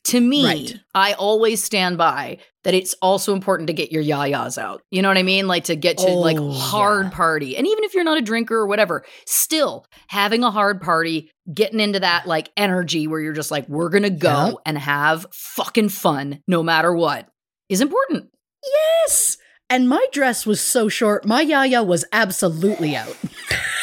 To 0.04 0.20
me, 0.20 0.44
Right. 0.44 0.74
I 0.94 1.12
always 1.14 1.64
stand 1.64 1.96
by 1.96 2.38
that 2.64 2.74
it's 2.74 2.94
also 3.00 3.32
important 3.34 3.66
to 3.68 3.72
get 3.72 3.90
your 3.90 4.02
yayas 4.02 4.58
out. 4.58 4.82
You 4.90 5.00
know 5.00 5.08
what 5.08 5.16
I 5.18 5.22
mean? 5.22 5.46
Like 5.46 5.64
to 5.64 5.76
get 5.76 5.96
to 5.98 6.06
like 6.08 6.36
Oh, 6.38 6.50
hard 6.52 7.06
yeah. 7.06 7.10
party. 7.10 7.56
And 7.56 7.66
even 7.66 7.84
if 7.84 7.94
you're 7.94 8.04
not 8.04 8.18
a 8.18 8.22
drinker 8.22 8.54
or 8.54 8.66
whatever, 8.66 9.04
still 9.26 9.86
having 10.08 10.42
a 10.44 10.50
hard 10.50 10.80
party, 10.82 11.30
getting 11.52 11.80
into 11.80 12.00
that 12.00 12.26
like 12.26 12.50
energy 12.56 13.06
where 13.06 13.20
you're 13.20 13.32
just 13.32 13.50
like, 13.50 13.66
we're 13.68 13.88
gonna 13.88 14.10
go 14.10 14.46
Yep. 14.46 14.54
and 14.66 14.78
have 14.78 15.26
fucking 15.32 15.88
fun 15.88 16.40
no 16.46 16.62
matter 16.62 16.94
what 16.94 17.28
is 17.70 17.80
important. 17.80 18.28
Yes. 18.64 19.38
And 19.70 19.88
my 19.88 20.04
dress 20.12 20.44
was 20.44 20.60
so 20.60 20.88
short, 20.90 21.24
my 21.26 21.40
yaya 21.40 21.82
was 21.82 22.04
absolutely 22.12 22.94
out. 22.94 23.16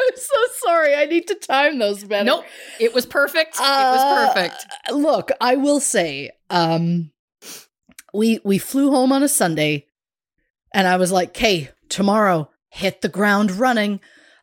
I'm 0.00 0.16
so 0.16 0.66
sorry. 0.66 0.94
I 0.94 1.06
need 1.06 1.26
to 1.28 1.34
time 1.34 1.78
those 1.78 2.04
better. 2.04 2.24
Nope. 2.24 2.44
It 2.78 2.94
was 2.94 3.06
perfect. 3.06 3.56
it 3.56 3.60
was 3.60 4.32
perfect. 4.34 4.66
Uh, 4.88 4.94
Look, 4.94 5.30
I 5.40 5.56
will 5.56 5.80
say, 5.80 6.30
um, 6.50 7.10
we 8.14 8.40
we 8.44 8.58
flew 8.58 8.90
home 8.90 9.12
on 9.12 9.22
a 9.22 9.28
Sunday, 9.28 9.86
and 10.72 10.86
I 10.86 10.96
was 10.96 11.12
like, 11.12 11.30
"Okay, 11.30 11.70
tomorrow, 11.88 12.50
hit 12.70 13.00
the 13.00 13.08
ground 13.08 13.50
running." 13.52 14.00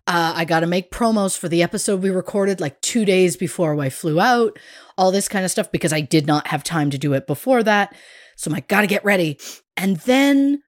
Uh, 0.07 0.33
I 0.35 0.45
got 0.45 0.59
to 0.59 0.67
make 0.67 0.91
promos 0.91 1.35
for 1.35 1.49
the 1.49 1.63
episode 1.63 2.03
we 2.03 2.11
recorded 2.11 2.61
like 2.61 2.79
two 2.81 3.05
days 3.05 3.35
before 3.35 3.79
I 3.81 3.89
flew 3.89 4.19
out, 4.19 4.59
all 4.99 5.11
this 5.11 5.27
kind 5.27 5.43
of 5.43 5.49
stuff 5.49 5.71
because 5.71 5.91
I 5.91 6.01
did 6.01 6.27
not 6.27 6.47
have 6.47 6.63
time 6.63 6.91
to 6.91 6.99
do 6.99 7.13
it 7.13 7.25
before 7.25 7.63
that. 7.63 7.95
So 8.35 8.49
I'm 8.49 8.53
like, 8.53 8.67
got 8.67 8.81
to 8.81 8.87
get 8.87 9.03
ready. 9.03 9.39
And 9.75 9.97
then 10.01 10.61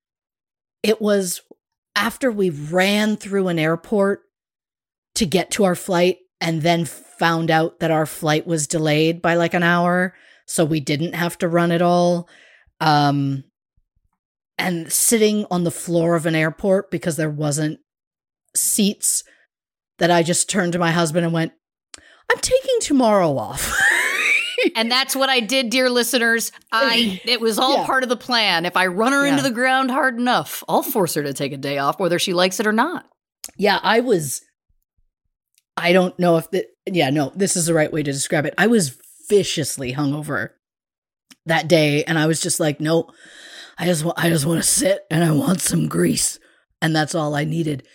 it 0.81 0.99
was 0.99 1.41
after 1.95 2.31
we 2.31 2.49
ran 2.49 3.15
through 3.15 3.47
an 3.49 3.59
airport 3.59 4.21
to 5.17 5.25
get 5.25 5.51
to 5.51 5.63
our 5.65 5.75
flight 5.75 6.17
and 6.41 6.61
then 6.61 6.85
found 6.85 7.51
out 7.51 7.79
that 7.79 7.91
our 7.91 8.05
flight 8.05 8.47
was 8.47 8.67
delayed 8.67 9.21
by 9.21 9.35
like 9.35 9.53
an 9.53 9.63
hour 9.63 10.13
so 10.45 10.63
we 10.63 10.79
didn't 10.79 11.13
have 11.13 11.37
to 11.37 11.47
run 11.47 11.71
at 11.71 11.81
all 11.81 12.27
um 12.79 13.43
and 14.57 14.91
sitting 14.91 15.45
on 15.51 15.63
the 15.63 15.71
floor 15.71 16.15
of 16.15 16.25
an 16.25 16.35
airport 16.35 16.89
because 16.91 17.15
there 17.15 17.29
wasn't 17.29 17.79
seats 18.55 19.23
that 19.99 20.09
I 20.11 20.23
just 20.23 20.49
turned 20.49 20.73
to 20.73 20.79
my 20.79 20.91
husband 20.91 21.25
and 21.25 21.33
went 21.33 21.53
I'm 22.31 22.39
taking 22.39 22.79
tomorrow 22.81 23.37
off. 23.37 23.73
And 24.75 24.91
that's 24.91 25.15
what 25.15 25.29
I 25.29 25.39
did, 25.39 25.69
dear 25.69 25.87
listeners. 25.87 26.51
I 26.71 27.21
it 27.25 27.39
was 27.39 27.59
all 27.59 27.77
Yeah. 27.77 27.85
part 27.85 28.01
of 28.01 28.09
the 28.09 28.17
plan. 28.17 28.65
If 28.65 28.75
I 28.75 28.87
run 28.87 29.13
her 29.13 29.23
into 29.23 29.43
the 29.43 29.51
ground 29.51 29.91
hard 29.91 30.17
enough, 30.19 30.63
I'll 30.67 30.81
force 30.81 31.13
her 31.13 31.21
to 31.23 31.31
take 31.31 31.53
a 31.53 31.57
day 31.57 31.77
off, 31.77 31.99
whether 31.99 32.17
she 32.17 32.33
likes 32.33 32.59
it 32.59 32.65
or 32.65 32.71
not. 32.73 33.05
yeah, 33.55 33.79
I 33.83 33.99
was 33.99 34.41
I 35.77 35.93
don't 35.93 36.17
know 36.17 36.37
if 36.37 36.49
the 36.49 36.67
yeah, 36.87 37.11
no, 37.11 37.31
this 37.35 37.55
is 37.55 37.67
the 37.67 37.73
right 37.73 37.91
way 37.91 38.01
to 38.01 38.11
describe 38.11 38.45
it. 38.45 38.55
I 38.57 38.67
was 38.67 38.97
viciously 39.29 39.93
hungover 39.93 40.49
that 41.45 41.67
day 41.67 42.03
and 42.03 42.17
I 42.17 42.25
was 42.25 42.41
just 42.41 42.59
like, 42.59 42.81
nope. 42.81 43.11
I 43.77 43.85
just 43.85 44.03
want 44.03 44.17
I 44.19 44.29
just 44.29 44.45
want 44.45 44.61
to 44.61 44.67
sit 44.67 45.01
and 45.11 45.23
I 45.23 45.31
want 45.31 45.61
some 45.61 45.87
grease. 45.87 46.39
And 46.81 46.95
that's 46.95 47.15
all 47.15 47.35
I 47.35 47.43
needed. 47.43 47.87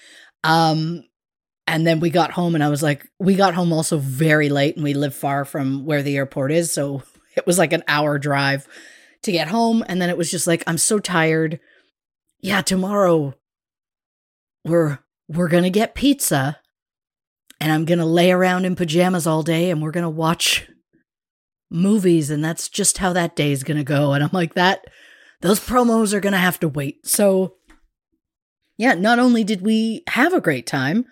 Um 0.44 1.04
and 1.66 1.86
then 1.86 2.00
we 2.00 2.10
got 2.10 2.32
home 2.32 2.54
and 2.54 2.62
I 2.62 2.68
was 2.68 2.82
like, 2.82 3.08
we 3.18 3.34
got 3.34 3.54
home 3.54 3.72
also 3.72 3.98
very 3.98 4.48
late 4.48 4.76
and 4.76 4.84
we 4.84 4.94
live 4.94 5.14
far 5.14 5.44
from 5.44 5.84
where 5.84 6.02
the 6.02 6.16
airport 6.16 6.52
is, 6.52 6.72
so 6.72 7.02
it 7.36 7.46
was 7.46 7.58
like 7.58 7.72
an 7.72 7.84
hour 7.88 8.18
drive 8.18 8.68
to 9.22 9.32
get 9.32 9.48
home 9.48 9.84
and 9.88 10.00
then 10.00 10.10
it 10.10 10.16
was 10.16 10.30
just 10.30 10.46
like 10.46 10.62
I'm 10.66 10.78
so 10.78 10.98
tired. 10.98 11.58
Yeah, 12.40 12.62
tomorrow 12.62 13.34
we're 14.64 15.00
we're 15.28 15.48
to 15.48 15.70
get 15.70 15.94
pizza 15.94 16.58
and 17.62 17.70
I'm 17.70 17.84
going 17.84 18.00
to 18.00 18.04
lay 18.04 18.32
around 18.32 18.64
in 18.64 18.74
pajamas 18.74 19.24
all 19.24 19.44
day 19.44 19.70
and 19.70 19.80
we're 19.80 19.92
going 19.92 20.02
to 20.02 20.10
watch 20.10 20.68
movies 21.70 22.28
and 22.28 22.44
that's 22.44 22.68
just 22.68 22.98
how 22.98 23.12
that 23.12 23.36
day's 23.36 23.62
going 23.62 23.76
to 23.76 23.84
go 23.84 24.12
and 24.12 24.22
I'm 24.22 24.30
like 24.32 24.54
that 24.54 24.84
those 25.42 25.60
promos 25.60 26.12
are 26.12 26.20
going 26.20 26.32
to 26.32 26.38
have 26.38 26.58
to 26.60 26.68
wait. 26.68 27.06
So 27.06 27.54
yeah, 28.78 28.94
not 28.94 29.18
only 29.18 29.44
did 29.44 29.62
we 29.62 30.02
have 30.08 30.32
a 30.32 30.40
great 30.40 30.66
time, 30.66 31.04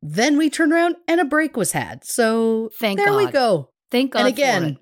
then 0.00 0.38
we 0.38 0.48
turned 0.48 0.72
around 0.72 0.96
and 1.06 1.20
a 1.20 1.24
break 1.24 1.56
was 1.56 1.72
had. 1.72 2.04
So 2.04 2.70
Thank 2.78 2.98
there 2.98 3.14
we 3.14 3.26
go. 3.26 3.70
Thank 3.90 4.12
God. 4.12 4.20
and 4.20 4.28
again, 4.28 4.78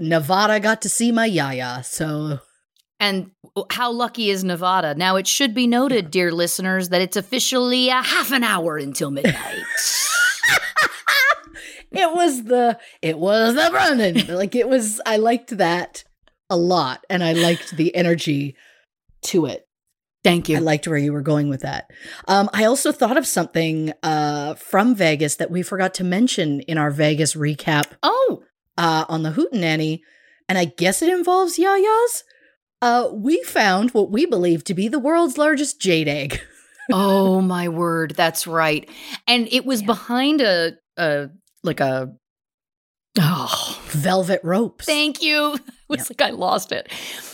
Nevada 0.00 0.58
got 0.58 0.82
to 0.82 0.88
see 0.88 1.12
my 1.12 1.26
yaya. 1.26 1.82
So 1.84 2.40
And 3.02 3.32
how 3.70 3.90
lucky 3.90 4.30
is 4.30 4.44
Nevada? 4.44 4.94
Now, 4.94 5.16
it 5.16 5.26
should 5.26 5.56
be 5.56 5.66
noted, 5.66 6.12
dear 6.12 6.30
listeners, 6.30 6.90
that 6.90 7.02
it's 7.02 7.16
officially 7.16 7.88
a 7.88 8.00
half 8.00 8.30
an 8.30 8.44
hour 8.44 8.76
until 8.76 9.10
midnight. 9.10 9.34
it 11.90 12.14
was 12.14 12.44
the 12.44 12.78
it 13.02 13.18
was 13.18 13.56
the 13.56 13.72
running. 13.72 14.28
like 14.28 14.54
it 14.54 14.68
was 14.68 15.00
I 15.04 15.16
liked 15.16 15.58
that 15.58 16.04
a 16.48 16.56
lot 16.56 17.04
and 17.10 17.24
I 17.24 17.32
liked 17.32 17.76
the 17.76 17.92
energy 17.96 18.54
to 19.22 19.46
it. 19.46 19.66
Thank 20.22 20.48
you. 20.48 20.58
I 20.58 20.60
liked 20.60 20.86
where 20.86 20.96
you 20.96 21.12
were 21.12 21.22
going 21.22 21.48
with 21.48 21.62
that. 21.62 21.90
Um, 22.28 22.48
I 22.52 22.66
also 22.66 22.92
thought 22.92 23.16
of 23.18 23.26
something 23.26 23.92
uh, 24.04 24.54
from 24.54 24.94
Vegas 24.94 25.34
that 25.36 25.50
we 25.50 25.64
forgot 25.64 25.92
to 25.94 26.04
mention 26.04 26.60
in 26.60 26.78
our 26.78 26.92
Vegas 26.92 27.34
recap 27.34 27.86
Oh, 28.00 28.44
uh, 28.78 29.06
on 29.08 29.24
the 29.24 29.32
Hootenanny, 29.32 30.02
and 30.48 30.56
I 30.56 30.66
guess 30.66 31.02
it 31.02 31.12
involves 31.12 31.58
yayas. 31.58 32.22
Uh, 32.82 33.08
we 33.12 33.42
found 33.44 33.92
what 33.92 34.10
we 34.10 34.26
believe 34.26 34.64
to 34.64 34.74
be 34.74 34.88
the 34.88 34.98
world's 34.98 35.38
largest 35.38 35.80
jade 35.80 36.08
egg. 36.08 36.40
oh 36.92 37.40
my 37.40 37.68
word, 37.68 38.12
that's 38.16 38.46
right. 38.46 38.88
And 39.26 39.48
it 39.52 39.64
was 39.64 39.82
behind 39.82 40.40
a, 40.42 40.72
a 40.96 41.28
like 41.62 41.80
a. 41.80 42.12
Oh, 43.20 43.80
Velvet 43.88 44.40
ropes. 44.42 44.84
thank 44.86 45.22
you. 45.22 45.56
It 45.92 45.98
was 45.98 46.08
like 46.10 46.22
I 46.22 46.30
lost 46.30 46.72
it. 46.72 46.90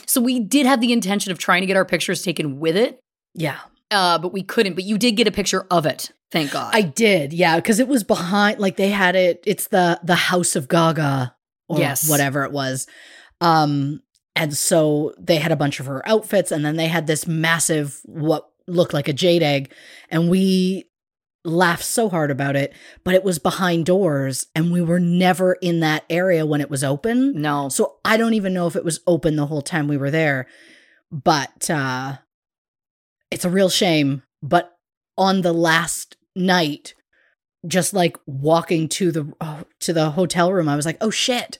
So 0.07 0.21
we 0.21 0.41
did 0.41 0.67
have 0.67 0.81
the 0.81 0.93
intention 0.93 1.31
of 1.31 1.39
trying 1.39 1.61
to 1.61 1.67
get 1.69 1.77
our 1.77 1.85
pictures 1.85 2.23
taken 2.23 2.59
with 2.59 2.77
it, 2.77 2.99
yeah, 3.35 3.59
uh, 3.93 4.19
but 4.19 4.33
we 4.33 4.43
couldn't. 4.43 4.75
But 4.75 4.83
you 4.83 4.99
did 4.99 5.13
get 5.13 5.29
a 5.29 5.31
picture 5.31 5.65
of 5.71 5.87
it. 5.87 6.11
Thank 6.33 6.51
God. 6.51 6.75
I 6.75 6.83
did. 6.83 7.33
Yeah, 7.33 7.55
because 7.55 7.79
it 7.79 7.87
was 7.87 8.03
behind. 8.03 8.59
Like 8.59 8.77
they 8.77 8.89
had 8.91 9.15
it. 9.15 9.45
It's 9.47 9.69
the 9.69 10.01
the 10.03 10.17
House 10.17 10.57
of 10.57 10.67
Gaga, 10.67 11.37
or 11.69 11.79
Yes. 11.79 12.11
whatever 12.11 12.43
it 12.43 12.51
was. 12.51 12.89
Um, 13.41 14.03
and 14.39 14.57
so 14.57 15.13
they 15.19 15.37
had 15.37 15.51
a 15.51 15.57
bunch 15.57 15.81
of 15.81 15.87
her 15.87 16.07
outfits, 16.09 16.53
and 16.53 16.65
then 16.65 16.77
they 16.77 16.87
had 16.87 17.09
this 17.09 17.27
massive 17.27 18.01
what 18.05 18.49
looked 18.69 18.95
like 18.95 19.09
a 19.09 19.13
jade 19.13 19.43
egg, 19.43 19.73
and 20.11 20.31
we 20.31 20.85
laughed 21.45 21.85
so 21.85 22.09
hard 22.09 22.31
about 22.31 22.55
it. 22.55 22.73
But 23.03 23.15
it 23.15 23.25
was 23.25 23.41
behind 23.41 23.87
doors, 23.87 24.47
and 24.55 24.73
we 24.73 24.81
were 24.81 25.01
never 25.01 25.55
in 25.55 25.81
that 25.81 26.05
area 26.09 26.47
when 26.47 26.61
it 26.61 26.71
was 26.71 26.85
open. 26.85 27.41
no. 27.41 27.69
So 27.69 27.97
I 28.05 28.17
don't 28.17 28.35
even 28.35 28.55
know 28.55 28.69
if 28.69 28.77
it 28.77 28.85
was 28.85 29.01
open 29.09 29.35
the 29.35 29.47
whole 29.47 29.63
time 29.63 29.89
we 29.89 29.97
were 29.97 30.11
there. 30.11 30.47
But 31.11 31.69
uh 31.69 32.19
it's 33.31 33.45
a 33.45 33.51
real 33.51 33.69
shame. 33.69 34.23
But 34.41 34.77
on 35.17 35.41
the 35.41 35.53
last 35.53 36.17
night, 36.37 36.95
just 37.67 37.93
like 37.93 38.17
walking 38.27 38.89
to 38.91 39.11
the 39.11 39.33
oh, 39.41 39.65
to 39.81 39.93
the 39.93 40.11
hotel 40.11 40.53
room, 40.53 40.69
I 40.69 40.77
was 40.77 40.87
like, 40.87 40.99
"Oh 41.01 41.11
shit. 41.11 41.59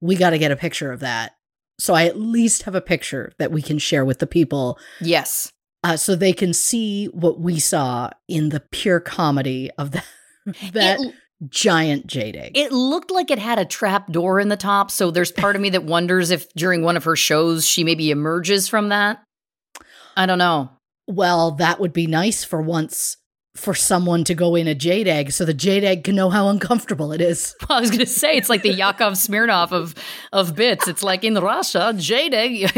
We 0.00 0.16
got 0.16 0.30
to 0.30 0.38
get 0.38 0.50
a 0.52 0.56
picture 0.56 0.92
of 0.92 1.00
that." 1.00 1.35
So 1.78 1.94
I 1.94 2.04
at 2.06 2.18
least 2.18 2.62
have 2.62 2.74
a 2.74 2.80
picture 2.80 3.32
that 3.38 3.52
we 3.52 3.60
can 3.62 3.78
share 3.78 4.04
with 4.04 4.18
the 4.18 4.26
people 4.26 4.78
Yes. 5.00 5.50
uh, 5.84 5.96
so 5.96 6.14
they 6.14 6.32
can 6.32 6.52
see 6.54 7.06
what 7.06 7.38
we 7.40 7.58
saw 7.60 8.10
in 8.28 8.48
the 8.48 8.60
pure 8.60 9.00
comedy 9.00 9.70
of 9.78 9.90
the, 9.92 10.02
that 10.72 11.00
It- 11.00 11.14
giant 11.50 12.06
jade 12.06 12.34
egg. 12.34 12.56
It 12.56 12.72
looked 12.72 13.10
like 13.10 13.30
it 13.30 13.38
had 13.38 13.58
a 13.58 13.66
trap 13.66 14.10
door 14.10 14.40
in 14.40 14.48
the 14.48 14.56
top, 14.56 14.90
so 14.90 15.10
there's 15.10 15.30
part 15.30 15.54
of 15.54 15.60
me 15.60 15.68
that 15.70 15.84
wonders 15.84 16.30
if 16.30 16.48
during 16.54 16.82
one 16.82 16.96
of 16.96 17.04
her 17.04 17.14
shows 17.16 17.66
she 17.66 17.84
maybe 17.84 18.10
emerges 18.10 18.68
from 18.68 18.88
that. 18.88 19.22
I 20.16 20.24
don't 20.24 20.38
know. 20.38 20.70
Well, 21.06 21.50
that 21.52 21.78
would 21.78 21.92
be 21.92 22.06
nice 22.06 22.42
for 22.42 22.62
once 22.62 23.18
for 23.56 23.74
someone 23.74 24.24
to 24.24 24.34
go 24.34 24.54
in 24.54 24.68
a 24.68 24.74
jade 24.74 25.08
egg 25.08 25.32
so 25.32 25.44
the 25.44 25.54
jade 25.54 25.84
egg 25.84 26.04
can 26.04 26.14
know 26.14 26.30
how 26.30 26.48
uncomfortable 26.48 27.12
it 27.12 27.20
is. 27.20 27.54
Well, 27.68 27.78
I 27.78 27.80
was 27.80 27.90
going 27.90 28.00
to 28.00 28.06
say 28.06 28.36
it's 28.36 28.48
like 28.48 28.62
the 28.62 28.72
Yakov 28.72 29.14
Smirnoff 29.14 29.72
of 29.72 29.94
of 30.32 30.54
bits. 30.54 30.86
It's 30.88 31.02
like 31.02 31.24
in 31.24 31.34
Russia, 31.34 31.94
jade 31.96 32.34
egg. 32.34 32.70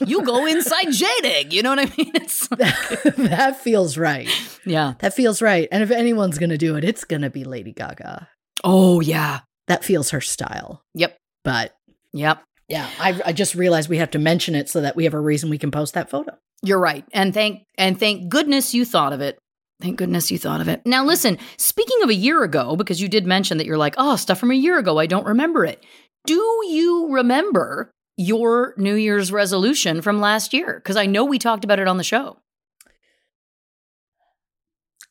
you 0.06 0.22
go 0.22 0.46
inside 0.46 0.90
jade 0.92 1.24
egg. 1.24 1.52
You 1.52 1.62
know 1.62 1.70
what 1.70 1.80
I 1.80 1.96
mean? 1.96 2.12
It's 2.14 2.48
that 2.48 3.60
feels 3.60 3.96
right. 3.96 4.28
yeah. 4.64 4.94
That 4.98 5.14
feels 5.14 5.40
right. 5.42 5.68
And 5.70 5.82
if 5.82 5.90
anyone's 5.90 6.38
going 6.38 6.50
to 6.50 6.58
do 6.58 6.76
it, 6.76 6.84
it's 6.84 7.04
going 7.04 7.22
to 7.22 7.30
be 7.30 7.44
Lady 7.44 7.72
Gaga. 7.72 8.28
Oh 8.64 9.00
yeah. 9.00 9.40
That 9.68 9.84
feels 9.84 10.10
her 10.10 10.20
style. 10.20 10.82
Yep. 10.94 11.16
But 11.44 11.74
Yep. 12.12 12.42
Yeah, 12.68 12.88
I, 13.00 13.20
I 13.26 13.32
just 13.32 13.56
realized 13.56 13.88
we 13.88 13.98
have 13.98 14.12
to 14.12 14.18
mention 14.20 14.54
it 14.54 14.68
so 14.68 14.80
that 14.80 14.94
we 14.94 15.02
have 15.04 15.14
a 15.14 15.20
reason 15.20 15.50
we 15.50 15.58
can 15.58 15.72
post 15.72 15.94
that 15.94 16.08
photo. 16.08 16.36
You're 16.62 16.78
right. 16.78 17.04
And 17.12 17.34
thank 17.34 17.64
and 17.76 17.98
thank 17.98 18.28
goodness 18.28 18.74
you 18.74 18.84
thought 18.84 19.12
of 19.12 19.20
it. 19.20 19.38
Thank 19.80 19.96
goodness 19.96 20.30
you 20.30 20.38
thought 20.38 20.60
of 20.60 20.68
it. 20.68 20.82
Now 20.84 21.04
listen, 21.04 21.38
speaking 21.56 22.02
of 22.02 22.10
a 22.10 22.14
year 22.14 22.42
ago 22.42 22.76
because 22.76 23.00
you 23.00 23.08
did 23.08 23.26
mention 23.26 23.58
that 23.58 23.66
you're 23.66 23.78
like, 23.78 23.94
"Oh, 23.96 24.16
stuff 24.16 24.38
from 24.38 24.50
a 24.50 24.54
year 24.54 24.78
ago, 24.78 24.98
I 24.98 25.06
don't 25.06 25.26
remember 25.26 25.64
it." 25.64 25.82
Do 26.26 26.34
you 26.68 27.08
remember 27.10 27.90
your 28.16 28.74
New 28.76 28.94
Year's 28.94 29.32
resolution 29.32 30.02
from 30.02 30.20
last 30.20 30.52
year? 30.52 30.74
Because 30.74 30.96
I 30.96 31.06
know 31.06 31.24
we 31.24 31.38
talked 31.38 31.64
about 31.64 31.78
it 31.78 31.88
on 31.88 31.96
the 31.96 32.04
show. 32.04 32.38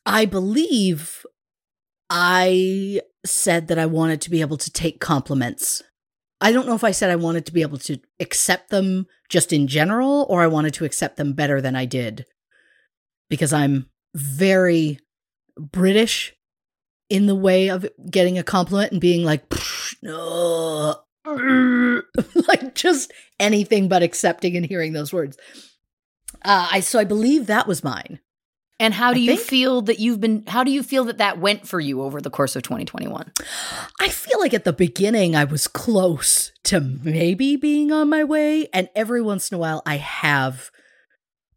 I 0.06 0.24
believe 0.24 1.26
I 2.08 3.00
said 3.26 3.68
that 3.68 3.78
I 3.78 3.86
wanted 3.86 4.20
to 4.22 4.30
be 4.30 4.40
able 4.40 4.56
to 4.56 4.70
take 4.70 5.00
compliments. 5.00 5.82
I 6.40 6.52
don't 6.52 6.66
know 6.66 6.74
if 6.74 6.84
I 6.84 6.90
said 6.92 7.10
I 7.10 7.16
wanted 7.16 7.44
to 7.46 7.52
be 7.52 7.62
able 7.62 7.78
to 7.78 7.98
accept 8.18 8.70
them 8.70 9.06
just 9.28 9.52
in 9.52 9.66
general 9.66 10.26
or 10.30 10.42
I 10.42 10.46
wanted 10.46 10.74
to 10.74 10.84
accept 10.84 11.16
them 11.16 11.34
better 11.34 11.60
than 11.60 11.76
I 11.76 11.84
did 11.84 12.24
because 13.28 13.52
I'm 13.52 13.90
very 14.14 14.98
British 15.58 16.34
in 17.08 17.26
the 17.26 17.34
way 17.34 17.68
of 17.68 17.86
getting 18.10 18.38
a 18.38 18.42
compliment 18.42 18.92
and 18.92 19.00
being 19.00 19.24
like, 19.24 19.44
like 22.48 22.74
just 22.74 23.12
anything 23.38 23.88
but 23.88 24.02
accepting 24.02 24.56
and 24.56 24.66
hearing 24.66 24.92
those 24.92 25.12
words. 25.12 25.36
Uh, 26.44 26.68
I 26.72 26.80
so 26.80 26.98
I 26.98 27.04
believe 27.04 27.46
that 27.46 27.66
was 27.66 27.84
mine. 27.84 28.20
And 28.78 28.94
how 28.94 29.12
do 29.12 29.20
I 29.20 29.24
you 29.24 29.36
think- 29.36 29.48
feel 29.48 29.82
that 29.82 29.98
you've 29.98 30.20
been 30.20 30.44
how 30.46 30.64
do 30.64 30.70
you 30.70 30.82
feel 30.82 31.04
that 31.04 31.18
that 31.18 31.38
went 31.38 31.68
for 31.68 31.80
you 31.80 32.00
over 32.02 32.20
the 32.20 32.30
course 32.30 32.56
of 32.56 32.62
2021? 32.62 33.30
I 34.00 34.08
feel 34.08 34.40
like 34.40 34.54
at 34.54 34.64
the 34.64 34.72
beginning 34.72 35.36
I 35.36 35.44
was 35.44 35.66
close 35.68 36.52
to 36.64 36.80
maybe 36.80 37.56
being 37.56 37.92
on 37.92 38.08
my 38.08 38.24
way, 38.24 38.68
and 38.72 38.88
every 38.94 39.20
once 39.20 39.50
in 39.50 39.56
a 39.56 39.58
while 39.58 39.82
I 39.84 39.96
have 39.96 40.70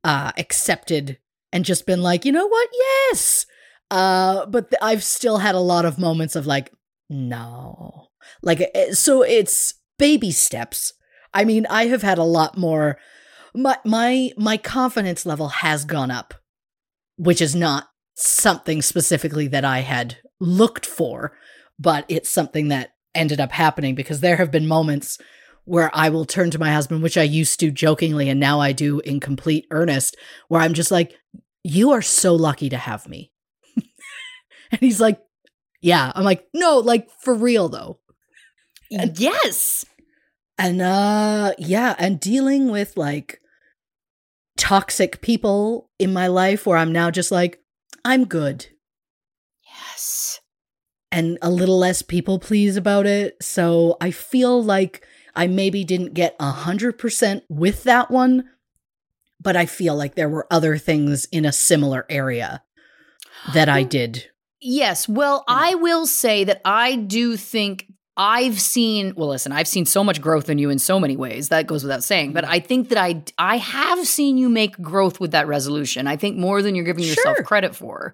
uh, 0.04 0.32
accepted 0.38 1.18
and 1.54 1.64
just 1.64 1.86
been 1.86 2.02
like, 2.02 2.26
you 2.26 2.34
know 2.34 2.48
what, 2.48 2.68
yes. 2.74 3.46
Uh, 3.90 4.46
but 4.48 4.72
th- 4.72 4.80
I've 4.82 5.04
still 5.04 5.38
had 5.38 5.56
a 5.56 5.60
lot 5.60 5.86
of 5.86 5.98
moments 5.98 6.36
of 6.36 6.46
like, 6.46 6.74
no, 7.10 8.08
like 8.42 8.62
uh, 8.76 8.92
so 8.92 9.22
it's 9.22 9.76
baby 9.98 10.32
steps. 10.32 10.92
I 11.34 11.46
mean, 11.46 11.66
I 11.70 11.86
have 11.88 12.02
had 12.02 12.18
a 12.18 12.24
lot 12.24 12.58
more. 12.58 12.98
My 13.56 13.78
my 13.86 14.32
my 14.36 14.58
confidence 14.58 15.26
level 15.26 15.48
has 15.48 15.86
gone 15.86 16.12
up, 16.12 16.34
which 17.18 17.42
is 17.42 17.56
not 17.56 17.88
something 18.16 18.82
specifically 18.82 19.48
that 19.48 19.64
I 19.64 19.80
had 19.80 20.18
looked 20.40 20.86
for 20.86 21.34
but 21.80 22.06
it's 22.08 22.30
something 22.30 22.70
that 22.70 22.94
ended 23.16 23.40
up 23.40 23.52
happening 23.52 23.96
because 23.96 24.20
there 24.22 24.38
have 24.38 24.52
been 24.52 24.68
moments 24.68 25.18
where 25.66 25.90
I 25.94 26.10
will 26.10 26.26
turn 26.26 26.52
to 26.52 26.60
my 26.60 26.74
husband, 26.74 27.04
which 27.04 27.18
I 27.18 27.24
used 27.24 27.60
to 27.62 27.72
jokingly 27.72 28.30
and 28.30 28.40
now 28.40 28.60
I 28.60 28.74
do 28.74 29.00
in 29.02 29.20
complete 29.20 29.66
earnest, 29.72 30.18
where 30.50 30.62
I'm 30.62 30.74
just 30.74 30.92
like, 30.92 31.14
You 31.64 31.92
are 31.92 32.02
so 32.02 32.36
lucky 32.36 32.70
to 32.70 32.78
have 32.78 33.08
me. 33.08 33.32
and 34.72 34.80
he's 34.82 35.00
like, 35.02 35.20
Yeah. 35.82 36.12
I'm 36.16 36.24
like, 36.24 36.48
No, 36.54 36.78
like 36.80 37.10
for 37.22 37.34
real 37.34 37.70
though. 37.70 38.00
yes. 38.90 39.86
And 40.58 40.82
uh 40.82 41.54
yeah, 41.58 41.96
and 41.98 42.20
dealing 42.20 42.70
with 42.70 42.96
like 42.98 43.40
toxic 44.58 45.22
people 45.22 45.90
in 46.00 46.14
my 46.14 46.28
life 46.28 46.66
where 46.68 46.78
I'm 46.78 46.92
now 46.92 47.10
just 47.10 47.32
like, 47.32 47.60
I'm 48.06 48.26
good. 48.26 48.68
Yes. 49.66 50.40
and 51.12 51.38
a 51.42 51.50
little 51.50 51.78
less 51.80 52.02
people 52.02 52.40
please 52.40 52.78
about 52.78 53.06
it. 53.08 53.36
So 53.42 53.98
I 54.02 54.12
feel 54.12 54.64
like 54.64 55.06
I 55.36 55.48
maybe 55.48 55.84
didn't 55.84 56.14
get 56.14 56.36
a 56.40 56.52
hundred 56.52 56.98
percent 57.00 57.44
with 57.50 57.84
that 57.84 58.12
one, 58.12 58.50
but 59.44 59.56
I 59.56 59.66
feel 59.66 59.96
like 59.96 60.16
there 60.16 60.30
were 60.30 60.48
other 60.50 60.78
things 60.78 61.26
in 61.26 61.46
a 61.46 61.52
similar 61.52 62.06
area 62.10 62.64
that 63.54 63.70
I 63.70 63.84
did. 63.84 64.30
Yes. 64.62 65.08
Well, 65.10 65.44
I 65.48 65.76
will 65.76 66.06
say 66.06 66.46
that 66.46 66.62
I 66.64 66.96
do 66.96 67.36
think 67.36 67.86
I've 68.16 68.62
seen 68.62 69.14
well 69.18 69.28
listen, 69.30 69.52
I've 69.52 69.68
seen 69.68 69.86
so 69.86 70.04
much 70.04 70.22
growth 70.22 70.50
in 70.50 70.58
you 70.60 70.70
in 70.70 70.80
so 70.80 71.00
many 71.00 71.18
ways. 71.18 71.50
That 71.50 71.68
goes 71.68 71.84
without 71.84 72.04
saying, 72.04 72.32
but 72.34 72.46
I 72.46 72.60
think 72.60 72.90
that 72.90 72.98
I 72.98 73.24
I 73.38 73.58
have 73.58 74.08
seen 74.08 74.38
you 74.38 74.50
make 74.50 74.80
growth 74.82 75.20
with 75.20 75.32
that 75.32 75.48
resolution. 75.48 76.08
I 76.08 76.16
think 76.16 76.38
more 76.38 76.62
than 76.62 76.76
you're 76.76 76.86
giving 76.86 77.04
yourself 77.04 77.38
Sure. 77.38 77.46
credit 77.46 77.76
for. 77.76 78.14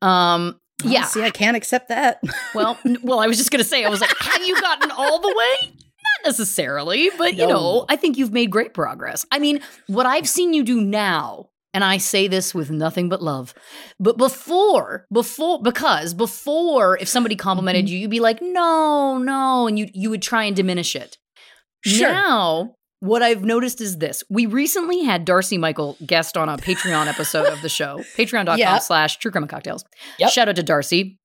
Um 0.00 0.58
yeah. 0.84 1.04
See, 1.04 1.22
I 1.22 1.30
can't 1.30 1.56
accept 1.56 1.88
that. 1.88 2.20
Well, 2.54 2.78
well, 3.02 3.20
I 3.20 3.26
was 3.28 3.36
just 3.38 3.50
going 3.52 3.62
to 3.62 3.68
say 3.68 3.84
I 3.84 3.88
was 3.88 4.00
like, 4.00 4.10
have 4.18 4.44
you 4.44 4.60
gotten 4.60 4.90
all 4.90 5.20
the 5.20 5.28
way? 5.28 5.72
Necessarily, 6.24 7.10
but 7.18 7.34
you 7.34 7.46
know, 7.46 7.84
I 7.88 7.96
think 7.96 8.16
you've 8.18 8.32
made 8.32 8.50
great 8.50 8.74
progress. 8.74 9.24
I 9.30 9.38
mean, 9.38 9.60
what 9.86 10.06
I've 10.06 10.28
seen 10.28 10.52
you 10.54 10.62
do 10.64 10.80
now 10.80 11.48
and 11.74 11.82
I 11.82 11.96
say 11.96 12.28
this 12.28 12.54
with 12.54 12.70
nothing 12.70 13.08
but 13.08 13.22
love. 13.22 13.54
But 13.98 14.18
before, 14.18 15.06
before, 15.12 15.62
because 15.62 16.12
before, 16.14 16.98
if 16.98 17.08
somebody 17.08 17.34
complimented 17.36 17.86
Mm-hmm. 17.86 17.92
you, 17.94 17.98
you'd 18.00 18.10
be 18.10 18.20
like, 18.20 18.40
no, 18.42 19.18
no, 19.18 19.66
and 19.66 19.78
you 19.78 19.88
you 19.94 20.10
would 20.10 20.22
try 20.22 20.44
and 20.44 20.54
diminish 20.54 20.94
it. 20.94 21.16
Sure. 21.84 22.12
Now, 22.12 22.74
what 23.00 23.22
I've 23.22 23.42
noticed 23.42 23.80
is 23.80 23.98
this: 23.98 24.22
we 24.30 24.46
recently 24.46 25.02
had 25.02 25.24
Darcy 25.24 25.56
Michael 25.58 25.96
guest 26.06 26.36
on 26.36 26.48
a 26.48 26.56
Patreon 26.58 27.06
episode 27.06 27.46
of 27.46 27.60
the 27.62 27.68
show, 27.68 27.96
Yeah. 28.18 28.24
Patreon.com/slash 28.24 29.18
True 29.18 29.30
Crime 29.30 29.48
Cocktails. 29.48 29.84
Yep. 30.18 30.30
Shout 30.30 30.48
out 30.48 30.56
to 30.56 30.62
Darcy, 30.62 31.18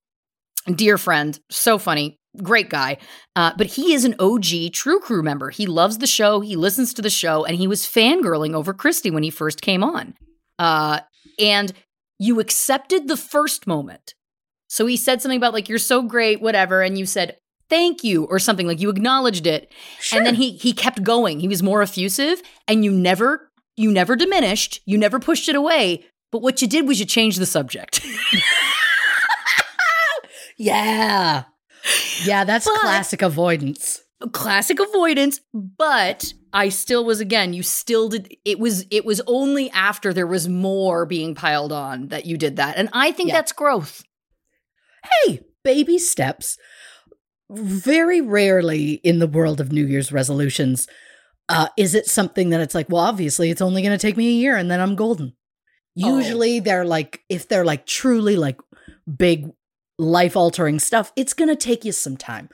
dear 0.74 0.98
friend, 0.98 1.38
so 1.52 1.78
funny. 1.78 2.18
Great 2.44 2.70
guy. 2.70 2.98
Uh, 3.36 3.52
but 3.58 3.68
he 3.68 3.94
is 3.94 4.06
an 4.06 4.16
OG 4.20 4.74
True 4.74 5.00
Crew 5.00 5.24
member. 5.24 5.50
He 5.50 5.66
loves 5.66 5.98
the 5.98 6.08
show. 6.08 6.42
He 6.42 6.56
listens 6.56 6.94
to 6.96 7.02
the 7.02 7.10
show, 7.10 7.46
and 7.46 7.58
he 7.58 7.68
was 7.68 7.84
fangirling 7.84 8.54
over 8.54 8.74
Christy 8.74 9.12
when 9.12 9.24
he 9.24 9.30
first 9.30 9.62
came 9.62 9.84
on. 9.84 10.14
Uh, 10.60 11.02
and 11.40 11.74
you 12.20 12.40
accepted 12.40 13.08
the 13.08 13.18
first 13.18 13.68
moment. 13.68 14.14
So 14.68 14.86
he 14.86 14.98
said 14.98 15.22
something 15.22 15.38
about 15.38 15.54
like 15.54 15.70
you're 15.70 15.78
so 15.78 16.02
great, 16.02 16.42
whatever, 16.42 16.82
and 16.82 16.98
you 16.98 17.06
said 17.06 17.38
thank 17.70 18.04
you 18.04 18.24
or 18.26 18.40
something 18.40 18.68
like 18.68 18.80
you 18.80 18.90
acknowledged 18.90 19.46
it, 19.46 19.72
sure. 20.00 20.18
and 20.18 20.26
then 20.26 20.36
he 20.36 20.52
he 20.52 20.74
kept 20.74 21.04
going. 21.04 21.40
He 21.40 21.48
was 21.48 21.64
more 21.64 21.82
effusive, 21.82 22.42
and 22.68 22.84
you 22.84 22.92
never 22.92 23.50
you 23.76 23.92
never 23.92 24.16
diminished, 24.16 24.82
you 24.86 24.98
never 24.98 25.20
pushed 25.20 25.48
it 25.48 25.56
away. 25.56 26.06
But 26.32 26.42
what 26.42 26.62
you 26.62 26.68
did 26.68 26.88
was 26.88 27.00
you 27.00 27.06
changed 27.06 27.40
the 27.40 27.46
subject. 27.46 28.06
yeah. 30.58 31.44
Yeah, 32.26 32.44
that's 32.44 32.66
But- 32.66 32.80
classic 32.80 33.22
avoidance. 33.22 34.02
classic 34.34 34.80
avoidance 34.80 35.40
but 35.54 36.34
i 36.52 36.70
still 36.70 37.06
was 37.06 37.20
again 37.20 37.54
you 37.54 37.62
still 37.62 38.10
did 38.10 38.36
it 38.46 38.58
was 38.58 38.84
it 38.90 39.06
was 39.06 39.22
only 39.28 39.70
after 39.70 40.12
there 40.12 40.26
was 40.26 40.48
more 40.50 41.06
being 41.06 41.36
piled 41.36 41.72
on 41.72 42.08
that 42.08 42.26
you 42.26 42.36
did 42.36 42.56
that 42.56 42.78
and 42.78 42.90
i 42.94 43.12
think 43.12 43.30
Yeah. 43.30 43.36
that's 43.36 43.52
growth 43.52 44.04
Hey, 45.26 45.42
baby 45.64 46.00
steps. 46.00 46.58
Very 47.50 48.20
rarely 48.20 48.94
in 49.04 49.20
the 49.20 49.28
world 49.28 49.62
of 49.62 49.72
New 49.72 49.86
Year's 49.86 50.12
resolutions 50.12 50.88
uh, 51.48 51.70
is 51.78 51.96
it 51.96 52.08
something 52.08 52.50
that 52.50 52.60
it's 52.60 52.76
like, 52.76 52.90
well, 52.90 53.02
obviously 53.04 53.50
it's 53.50 53.62
only 53.62 53.82
going 53.82 53.98
to 53.98 54.02
take 54.02 54.18
me 54.18 54.28
a 54.28 54.32
year 54.42 54.58
and 54.58 54.70
then 54.70 54.82
I'm 54.82 54.96
golden. 54.96 55.34
Oh. 56.04 56.18
Usually 56.18 56.60
they're 56.60 56.84
like, 56.84 57.22
if 57.30 57.48
they're 57.48 57.64
like 57.64 57.86
truly 57.86 58.36
like 58.36 58.60
big 59.16 59.50
life 59.98 60.36
altering 60.36 60.80
stuff, 60.80 61.12
it's 61.16 61.34
going 61.34 61.50
to 61.50 61.56
take 61.56 61.84
you 61.86 61.92
some 61.92 62.18
time. 62.18 62.50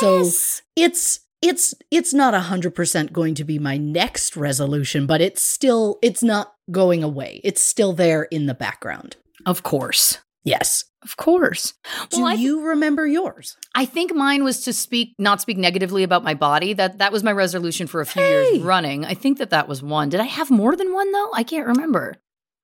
So 0.00 0.28
it's 0.76 1.20
it's 1.40 1.74
it's 1.90 2.14
not 2.14 2.34
a 2.34 2.40
hundred 2.40 2.74
percent 2.74 3.12
going 3.12 3.34
to 3.34 3.44
be 3.44 3.58
my 3.58 3.76
next 3.76 4.36
resolution, 4.36 5.06
but 5.06 5.20
it's 5.20 5.42
still 5.42 5.98
it's 6.02 6.22
not 6.22 6.54
going 6.70 7.02
away. 7.02 7.40
It's 7.44 7.60
still 7.62 7.92
there 7.92 8.24
in 8.24 8.46
the 8.46 8.54
background. 8.54 9.16
of 9.46 9.62
course 9.62 10.18
Yes. 10.44 10.84
of 11.04 11.16
course 11.16 11.74
Do 12.10 12.22
well, 12.22 12.36
you 12.36 12.62
remember 12.66 13.06
yours? 13.06 13.56
I 13.76 13.84
think 13.84 14.12
mine 14.14 14.42
was 14.44 14.60
to 14.64 14.72
speak 14.72 15.14
not 15.18 15.40
speak 15.40 15.56
negatively 15.56 16.02
about 16.04 16.24
my 16.24 16.34
body 16.34 16.72
that 16.74 16.98
that 16.98 17.12
was 17.12 17.22
my 17.24 17.32
resolution 17.32 17.86
for 17.86 18.00
a 18.00 18.06
few 18.06 18.22
Hey. 18.22 18.52
years 18.54 18.62
running 18.62 19.04
i 19.04 19.14
think 19.14 19.38
that 19.38 19.50
that 19.50 19.68
was 19.68 19.82
one 19.82 20.08
did 20.08 20.20
i 20.20 20.24
have 20.38 20.50
more 20.50 20.74
than 20.76 20.92
one 20.92 21.10
though 21.12 21.30
i 21.34 21.42
can't 21.44 21.66
remember 21.66 22.16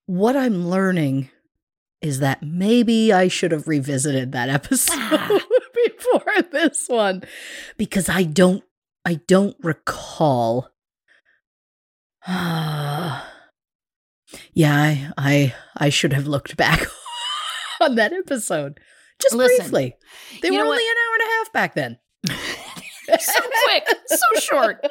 What 0.06 0.36
I'm 0.36 0.68
learning 0.68 1.30
is 2.00 2.20
that 2.20 2.42
maybe 2.42 3.12
I 3.12 3.28
should 3.28 3.52
have 3.52 3.68
revisited 3.68 4.32
that 4.32 4.48
episode 4.58 4.98
before 5.86 6.42
this 6.50 6.88
one 6.88 7.22
because 7.76 8.08
I 8.08 8.22
don't 8.22 8.64
I 9.04 9.20
don't 9.26 9.56
recall. 9.62 10.70
yeah, 12.28 13.22
I 14.54 15.12
I 15.16 15.54
I 15.76 15.88
should 15.88 16.12
have 16.12 16.26
looked 16.26 16.56
back 16.56 16.86
on 17.80 17.94
that 17.94 18.12
episode 18.12 18.80
just 19.20 19.34
Listen, 19.34 19.58
briefly. 19.58 19.96
They 20.42 20.50
were 20.50 20.58
only 20.58 20.68
what? 20.68 20.80
an 20.80 20.96
hour 20.96 21.14
and 21.14 21.22
a 21.22 21.32
half 21.36 21.52
back 21.52 21.74
then. 21.74 21.98
So 23.18 23.40
quick 23.64 23.88
so 24.06 24.40
short 24.40 24.86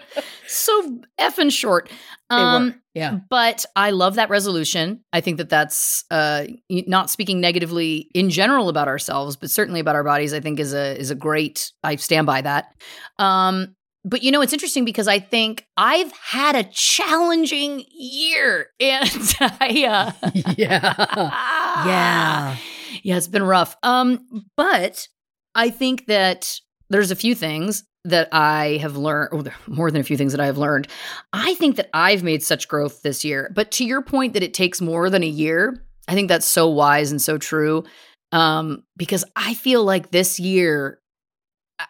so 0.48 1.00
effing 1.20 1.52
short 1.52 1.90
um 2.30 2.82
Yeah. 2.94 3.20
But 3.30 3.64
I 3.76 3.92
love 3.92 4.16
that 4.16 4.32
resolution. 4.32 5.02
I 5.14 5.22
think 5.22 5.38
that 5.38 5.50
that's 5.50 6.04
uh, 6.10 6.46
not 6.70 7.12
speaking 7.12 7.40
negatively 7.40 8.10
in 8.16 8.32
general 8.32 8.70
about 8.70 8.88
ourselves, 8.88 9.36
but 9.36 9.52
certainly 9.52 9.80
about 9.80 9.96
our 9.96 10.04
bodies. 10.04 10.34
I 10.34 10.40
think 10.40 10.60
is 10.60 10.74
a 10.74 10.98
is 11.00 11.12
a 11.12 11.16
great. 11.16 11.72
I 11.84 11.96
stand 11.98 12.26
by 12.26 12.42
that. 12.42 12.74
Um, 13.20 13.76
but 14.04 14.24
you 14.24 14.32
know, 14.32 14.42
it's 14.42 14.52
interesting 14.52 14.84
because 14.84 15.08
I 15.08 15.20
think 15.20 15.68
I've 15.78 16.12
had 16.12 16.56
a 16.56 16.64
challenging 16.64 17.84
year, 17.92 18.72
and 18.80 19.36
I, 19.40 20.12
uh, 20.24 20.30
yeah. 20.58 21.84
yeah. 21.86 22.58
yeah, 23.04 23.18
it's 23.18 23.28
been 23.28 23.44
rough. 23.44 23.78
Um, 23.84 24.26
but 24.56 25.08
I 25.54 25.70
think 25.70 26.08
that 26.08 26.52
there's 26.90 27.12
a 27.12 27.16
few 27.16 27.36
things 27.36 27.84
that 28.08 28.30
I 28.32 28.80
have 28.82 28.98
learned, 28.98 29.30
or 29.32 29.44
more 29.68 29.92
than 29.92 30.02
a 30.02 30.04
few 30.04 30.18
things 30.18 30.32
that 30.32 30.42
I 30.42 30.46
have 30.46 30.58
learned. 30.58 30.88
I 31.34 31.54
think 31.56 31.76
that 31.76 31.90
I've 31.94 32.24
made 32.24 32.42
such 32.44 32.68
growth 32.68 33.02
this 33.02 33.24
year. 33.26 33.52
But 33.54 33.72
to 33.72 33.86
your 33.86 34.02
point 34.02 34.34
that 34.34 34.44
it 34.44 34.54
takes 34.54 34.82
more 34.82 35.10
than 35.10 35.24
a 35.24 35.28
year, 35.28 35.86
I 36.08 36.14
think 36.14 36.30
that's 36.30 36.46
so 36.46 36.68
wise 36.70 37.12
and 37.12 37.22
so 37.22 37.38
true. 37.38 37.84
Um, 38.32 38.84
because 38.98 39.24
I 39.36 39.54
feel 39.54 39.84
like 39.84 40.12
this 40.12 40.40
year 40.40 41.00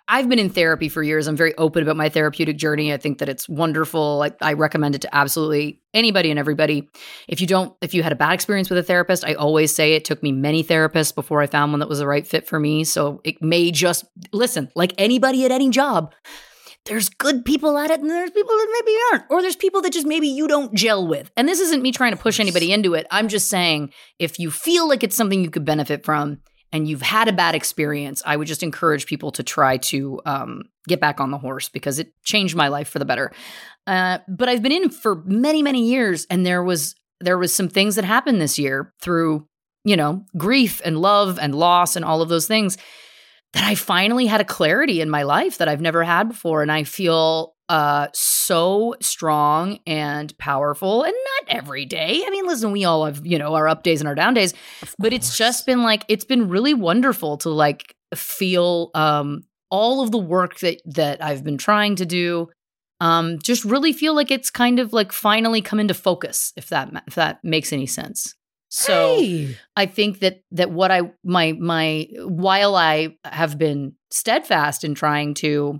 I've 0.09 0.27
been 0.27 0.39
in 0.39 0.49
therapy 0.49 0.89
for 0.89 1.01
years. 1.01 1.27
I'm 1.27 1.37
very 1.37 1.55
open 1.55 1.81
about 1.81 1.95
my 1.95 2.09
therapeutic 2.09 2.57
journey. 2.57 2.91
I 2.91 2.97
think 2.97 3.19
that 3.19 3.29
it's 3.29 3.47
wonderful. 3.47 4.21
I, 4.21 4.31
I, 4.41 4.53
recommend 4.53 4.95
it 4.95 5.01
to 5.01 5.15
absolutely 5.15 5.81
anybody 5.93 6.29
and 6.29 6.37
everybody. 6.37 6.89
If 7.29 7.39
you 7.39 7.47
don't, 7.47 7.73
if 7.81 7.93
you 7.93 8.03
had 8.03 8.11
a 8.11 8.15
bad 8.15 8.33
experience 8.33 8.69
with 8.69 8.79
a 8.79 8.83
therapist, 8.83 9.23
I 9.23 9.35
always 9.35 9.73
say 9.73 9.93
it 9.93 10.03
took 10.03 10.21
me 10.21 10.33
many 10.33 10.61
therapists 10.61 11.15
before 11.15 11.41
I 11.41 11.47
found 11.47 11.71
one 11.71 11.79
that 11.79 11.87
was 11.87 11.99
the 11.99 12.07
right 12.07 12.27
fit 12.27 12.47
for 12.47 12.59
me. 12.59 12.83
So 12.83 13.21
it 13.23 13.41
may 13.41 13.71
just 13.71 14.03
listen, 14.33 14.69
like 14.75 14.93
anybody 14.97 15.45
at 15.45 15.51
any 15.51 15.69
job, 15.69 16.13
there's 16.85 17.07
good 17.07 17.45
people 17.45 17.77
at 17.77 17.89
it 17.89 18.01
and 18.01 18.09
there's 18.09 18.31
people 18.31 18.55
that 18.55 18.81
maybe 18.81 18.97
aren't. 19.11 19.25
Or 19.29 19.41
there's 19.41 19.55
people 19.55 19.81
that 19.81 19.93
just 19.93 20.07
maybe 20.07 20.27
you 20.27 20.49
don't 20.49 20.73
gel 20.73 21.07
with. 21.07 21.31
And 21.37 21.47
this 21.47 21.61
isn't 21.61 21.81
me 21.81 21.93
trying 21.93 22.11
to 22.11 22.17
push 22.17 22.41
anybody 22.41 22.73
into 22.73 22.93
it. 22.93 23.07
I'm 23.09 23.29
just 23.29 23.47
saying 23.47 23.93
if 24.19 24.37
you 24.37 24.51
feel 24.51 24.87
like 24.87 25.03
it's 25.03 25.15
something 25.15 25.41
you 25.41 25.49
could 25.49 25.65
benefit 25.65 26.03
from, 26.03 26.41
and 26.71 26.87
you've 26.87 27.01
had 27.01 27.27
a 27.27 27.33
bad 27.33 27.55
experience, 27.55 28.21
I 28.25 28.35
would 28.35 28.47
just 28.47 28.63
encourage 28.63 29.05
people 29.05 29.31
to 29.31 29.43
try 29.43 29.77
to 29.77 30.19
um, 30.25 30.63
get 30.87 30.99
back 30.99 31.19
on 31.19 31.31
the 31.31 31.37
horse 31.37 31.69
because 31.69 31.99
it 31.99 32.13
changed 32.23 32.55
my 32.55 32.67
life 32.67 32.89
for 32.89 32.99
the 32.99 33.05
better. 33.05 33.31
Uh, 33.85 34.19
but 34.27 34.49
I've 34.49 34.61
been 34.61 34.71
in 34.71 34.89
for 34.89 35.23
many, 35.25 35.63
many 35.63 35.89
years, 35.89 36.25
and 36.29 36.45
there 36.45 36.63
was 36.63 36.95
there 37.19 37.37
was 37.37 37.53
some 37.53 37.69
things 37.69 37.95
that 37.95 38.05
happened 38.05 38.39
this 38.39 38.59
year 38.59 38.93
through 39.01 39.47
you 39.83 39.95
know 39.95 40.25
grief 40.37 40.81
and 40.83 40.99
love 40.99 41.39
and 41.39 41.55
loss 41.55 41.95
and 41.95 42.03
all 42.03 42.21
of 42.21 42.29
those 42.29 42.47
things 42.47 42.77
that 43.53 43.63
I 43.63 43.75
finally 43.75 44.27
had 44.27 44.41
a 44.41 44.45
clarity 44.45 45.01
in 45.01 45.09
my 45.09 45.23
life 45.23 45.57
that 45.57 45.69
I've 45.69 45.81
never 45.81 46.03
had 46.03 46.27
before, 46.27 46.61
and 46.61 46.71
I 46.71 46.83
feel 46.83 47.55
uh 47.69 48.07
so 48.13 48.95
strong 49.01 49.79
and 49.85 50.37
powerful 50.37 51.03
and 51.03 51.13
not 51.13 51.55
every 51.55 51.85
day. 51.85 52.23
I 52.25 52.29
mean 52.29 52.47
listen 52.47 52.71
we 52.71 52.85
all 52.85 53.05
have 53.05 53.25
you 53.25 53.37
know 53.37 53.55
our 53.55 53.67
up 53.67 53.83
days 53.83 54.01
and 54.01 54.07
our 54.07 54.15
down 54.15 54.33
days 54.33 54.53
but 54.97 55.13
it's 55.13 55.37
just 55.37 55.65
been 55.65 55.83
like 55.83 56.05
it's 56.07 56.25
been 56.25 56.49
really 56.49 56.73
wonderful 56.73 57.37
to 57.39 57.49
like 57.49 57.95
feel 58.15 58.91
um 58.93 59.43
all 59.69 60.01
of 60.01 60.11
the 60.11 60.17
work 60.17 60.59
that 60.59 60.81
that 60.85 61.21
i've 61.21 61.43
been 61.43 61.57
trying 61.57 61.95
to 61.97 62.05
do 62.05 62.47
um 62.99 63.39
just 63.39 63.63
really 63.63 63.93
feel 63.93 64.15
like 64.15 64.31
it's 64.31 64.49
kind 64.49 64.79
of 64.79 64.93
like 64.93 65.11
finally 65.11 65.61
come 65.61 65.79
into 65.79 65.93
focus 65.93 66.53
if 66.55 66.69
that 66.69 66.91
if 67.07 67.15
that 67.15 67.43
makes 67.43 67.71
any 67.71 67.85
sense. 67.85 68.33
So 68.69 69.15
hey. 69.17 69.57
i 69.77 69.85
think 69.85 70.19
that 70.19 70.41
that 70.51 70.71
what 70.71 70.91
i 70.91 71.01
my 71.23 71.53
my 71.53 72.07
while 72.19 72.75
i 72.75 73.15
have 73.23 73.57
been 73.57 73.93
steadfast 74.11 74.83
in 74.83 74.93
trying 74.93 75.35
to 75.35 75.79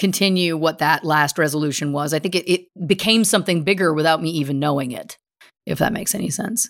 continue 0.00 0.56
what 0.56 0.78
that 0.78 1.04
last 1.04 1.38
resolution 1.38 1.92
was. 1.92 2.14
I 2.14 2.18
think 2.18 2.34
it, 2.34 2.50
it 2.50 2.86
became 2.86 3.22
something 3.22 3.62
bigger 3.62 3.92
without 3.92 4.22
me 4.22 4.30
even 4.30 4.58
knowing 4.58 4.90
it, 4.92 5.18
if 5.66 5.78
that 5.78 5.92
makes 5.92 6.14
any 6.14 6.30
sense. 6.30 6.66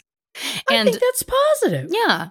And 0.68 0.89
I 0.89 0.91
think 0.91 1.01
that's 1.01 1.22
positive. 1.22 1.91
Yeah. 1.93 2.31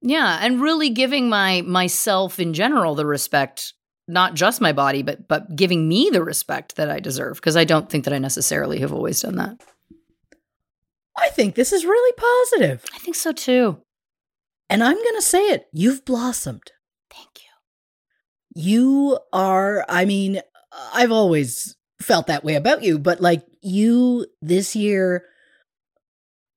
Yeah. 0.00 0.38
And 0.40 0.62
really 0.62 0.88
giving 0.88 1.28
my 1.28 1.60
myself 1.60 2.40
in 2.40 2.54
general 2.54 2.94
the 2.94 3.04
respect, 3.04 3.74
not 4.08 4.34
just 4.34 4.62
my 4.62 4.72
body, 4.72 5.02
but 5.02 5.28
but 5.28 5.54
giving 5.54 5.86
me 5.86 6.08
the 6.10 6.24
respect 6.24 6.76
that 6.76 6.90
I 6.90 7.00
deserve. 7.00 7.36
Because 7.36 7.56
I 7.56 7.64
don't 7.64 7.90
think 7.90 8.04
that 8.04 8.14
I 8.14 8.18
necessarily 8.18 8.80
have 8.80 8.94
always 8.94 9.20
done 9.20 9.36
that. 9.36 9.60
I 11.18 11.28
think 11.28 11.54
this 11.54 11.70
is 11.70 11.84
really 11.84 12.14
positive. 12.16 12.84
I 12.94 12.98
think 12.98 13.14
so 13.14 13.32
too. 13.32 13.82
And 14.70 14.82
I'm 14.82 14.96
gonna 14.96 15.22
say 15.22 15.50
it. 15.50 15.66
You've 15.70 16.06
blossomed. 16.06 16.72
You 18.54 19.18
are, 19.32 19.84
I 19.88 20.04
mean, 20.04 20.40
I've 20.92 21.12
always 21.12 21.76
felt 22.00 22.26
that 22.26 22.44
way 22.44 22.54
about 22.54 22.82
you, 22.82 22.98
but 22.98 23.20
like 23.20 23.44
you 23.60 24.26
this 24.40 24.74
year, 24.74 25.24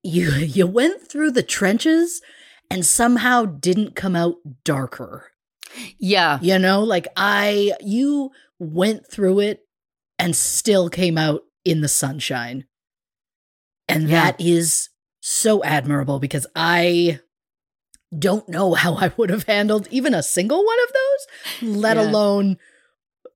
you 0.03 0.31
you 0.31 0.67
went 0.67 1.01
through 1.01 1.31
the 1.31 1.43
trenches 1.43 2.21
and 2.69 2.85
somehow 2.85 3.45
didn't 3.45 3.95
come 3.95 4.15
out 4.15 4.35
darker. 4.63 5.31
Yeah. 5.97 6.39
You 6.41 6.59
know, 6.59 6.83
like 6.83 7.07
I 7.15 7.73
you 7.81 8.31
went 8.59 9.09
through 9.09 9.39
it 9.39 9.61
and 10.19 10.35
still 10.35 10.89
came 10.89 11.17
out 11.17 11.41
in 11.65 11.81
the 11.81 11.87
sunshine. 11.87 12.65
And 13.87 14.03
yeah. 14.03 14.25
that 14.25 14.41
is 14.41 14.89
so 15.21 15.63
admirable 15.63 16.19
because 16.19 16.47
I 16.55 17.19
don't 18.20 18.47
know 18.49 18.74
how 18.74 18.95
I 18.95 19.11
would 19.18 19.30
have 19.30 19.43
handled 19.43 19.88
even 19.91 20.14
a 20.14 20.24
single 20.24 20.64
one 20.64 20.78
of 20.84 20.93
those, 20.93 21.80
let 21.80 21.97
yeah. 21.97 22.09
alone 22.09 22.57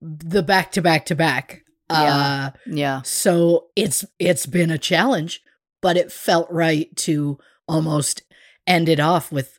the 0.02 0.44
back 0.44 0.72
to 0.74 0.82
back 0.82 1.06
to 1.08 1.16
back. 1.16 1.64
Yeah. 1.90 2.16
Uh, 2.16 2.50
yeah. 2.66 3.02
So 3.04 3.68
it's 3.76 4.06
it's 4.20 4.46
been 4.46 4.72
a 4.72 4.78
challenge, 4.78 5.42
but 5.82 5.98
it 5.98 6.12
felt 6.12 6.52
right 6.52 6.94
to 6.98 7.38
almost 7.68 8.24
end 8.66 8.90
it 8.90 9.00
off 9.00 9.32
with 9.32 9.58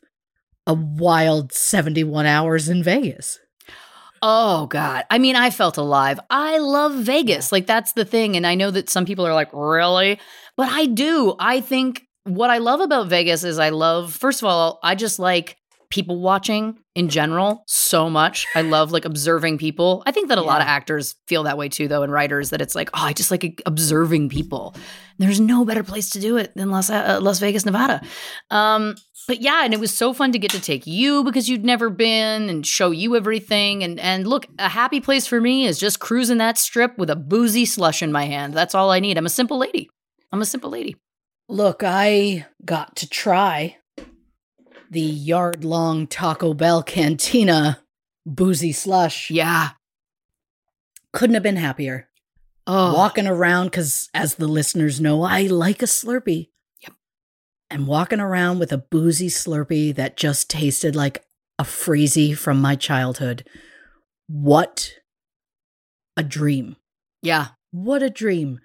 a 0.67 0.73
wild 0.73 1.51
71 1.51 2.25
hours 2.25 2.69
in 2.69 2.83
Vegas. 2.83 3.39
Oh 4.21 4.67
God. 4.67 5.05
I 5.09 5.17
mean, 5.17 5.35
I 5.35 5.49
felt 5.49 5.77
alive. 5.77 6.19
I 6.29 6.57
love 6.59 6.93
Vegas. 6.93 7.51
Like 7.51 7.65
that's 7.65 7.93
the 7.93 8.05
thing. 8.05 8.35
And 8.35 8.45
I 8.45 8.55
know 8.55 8.69
that 8.71 8.89
some 8.89 9.05
people 9.05 9.25
are 9.25 9.33
like, 9.33 9.51
really? 9.53 10.19
But 10.55 10.69
I 10.69 10.85
do. 10.85 11.35
I 11.39 11.61
think 11.61 12.03
what 12.23 12.49
I 12.49 12.57
love 12.57 12.79
about 12.79 13.07
Vegas 13.07 13.43
is 13.43 13.59
I 13.59 13.69
love, 13.69 14.13
first 14.13 14.41
of 14.41 14.47
all, 14.47 14.79
I 14.83 14.95
just 14.95 15.19
like 15.19 15.57
people 15.89 16.19
watching 16.19 16.77
in 16.93 17.09
general 17.09 17.63
so 17.65 18.09
much. 18.09 18.45
I 18.53 18.61
love 18.61 18.91
like 18.91 19.05
observing 19.05 19.57
people. 19.57 20.03
I 20.05 20.11
think 20.11 20.29
that 20.29 20.37
a 20.37 20.41
yeah. 20.41 20.47
lot 20.47 20.61
of 20.61 20.67
actors 20.67 21.15
feel 21.27 21.43
that 21.43 21.57
way 21.57 21.67
too, 21.67 21.87
though, 21.87 22.03
and 22.03 22.11
writers 22.11 22.51
that 22.51 22.61
it's 22.61 22.75
like, 22.75 22.89
oh, 22.93 23.03
I 23.03 23.13
just 23.13 23.31
like 23.31 23.61
observing 23.65 24.29
people. 24.29 24.75
There's 25.17 25.39
no 25.39 25.65
better 25.65 25.83
place 25.83 26.11
to 26.11 26.19
do 26.19 26.37
it 26.37 26.55
than 26.55 26.69
Las, 26.69 26.89
uh, 26.89 27.19
Las 27.21 27.39
Vegas, 27.39 27.65
Nevada. 27.65 28.01
Um, 28.51 28.95
but 29.27 29.41
yeah, 29.41 29.63
and 29.63 29.73
it 29.73 29.79
was 29.79 29.93
so 29.93 30.13
fun 30.13 30.31
to 30.31 30.39
get 30.39 30.51
to 30.51 30.61
take 30.61 30.85
you 30.85 31.23
because 31.23 31.49
you'd 31.49 31.65
never 31.65 31.89
been 31.89 32.49
and 32.49 32.65
show 32.65 32.91
you 32.91 33.15
everything. 33.15 33.83
And 33.83 33.99
and 33.99 34.27
look, 34.27 34.47
a 34.57 34.69
happy 34.69 34.99
place 35.01 35.27
for 35.27 35.41
me 35.41 35.65
is 35.65 35.79
just 35.79 35.99
cruising 35.99 36.37
that 36.37 36.57
strip 36.57 36.97
with 36.97 37.09
a 37.09 37.15
boozy 37.15 37.65
slush 37.65 38.01
in 38.01 38.11
my 38.11 38.25
hand. 38.25 38.53
That's 38.53 38.73
all 38.75 38.91
I 38.91 38.99
need. 38.99 39.17
I'm 39.17 39.25
a 39.25 39.29
simple 39.29 39.57
lady. 39.57 39.89
I'm 40.31 40.41
a 40.41 40.45
simple 40.45 40.69
lady. 40.69 40.95
Look, 41.51 41.81
I 41.83 42.45
got 42.63 42.95
to 42.97 43.09
try 43.09 43.77
the 44.91 45.01
yard 45.01 45.65
long 45.65 46.05
Taco 46.05 46.53
Bell 46.53 46.83
cantina 46.83 47.79
boozy 48.23 48.71
slush. 48.71 49.31
Yeah. 49.31 49.71
Couldn't 51.11 51.33
have 51.33 51.41
been 51.41 51.55
happier. 51.55 52.07
Oh. 52.67 52.93
Walking 52.93 53.25
around, 53.25 53.65
because 53.65 54.09
as 54.13 54.35
the 54.35 54.47
listeners 54.47 55.01
know, 55.01 55.23
I 55.23 55.41
like 55.47 55.81
a 55.81 55.87
Slurpee. 55.87 56.49
Yep. 56.83 56.93
And 57.71 57.87
walking 57.87 58.19
around 58.19 58.59
with 58.59 58.71
a 58.71 58.77
boozy 58.77 59.27
Slurpee 59.27 59.95
that 59.95 60.17
just 60.17 60.51
tasted 60.51 60.95
like 60.95 61.25
a 61.57 61.63
freezy 61.63 62.37
from 62.37 62.61
my 62.61 62.75
childhood. 62.75 63.43
What 64.27 64.91
a 66.15 66.21
dream. 66.21 66.75
Yeah. 67.23 67.47
What 67.71 68.03
a 68.03 68.11
dream. 68.11 68.59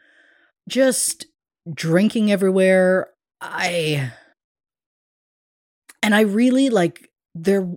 Just 0.68 1.26
drinking 1.72 2.30
everywhere. 2.30 3.08
I 3.40 4.12
and 6.02 6.14
I 6.14 6.20
really 6.20 6.70
like 6.70 7.10
there 7.34 7.68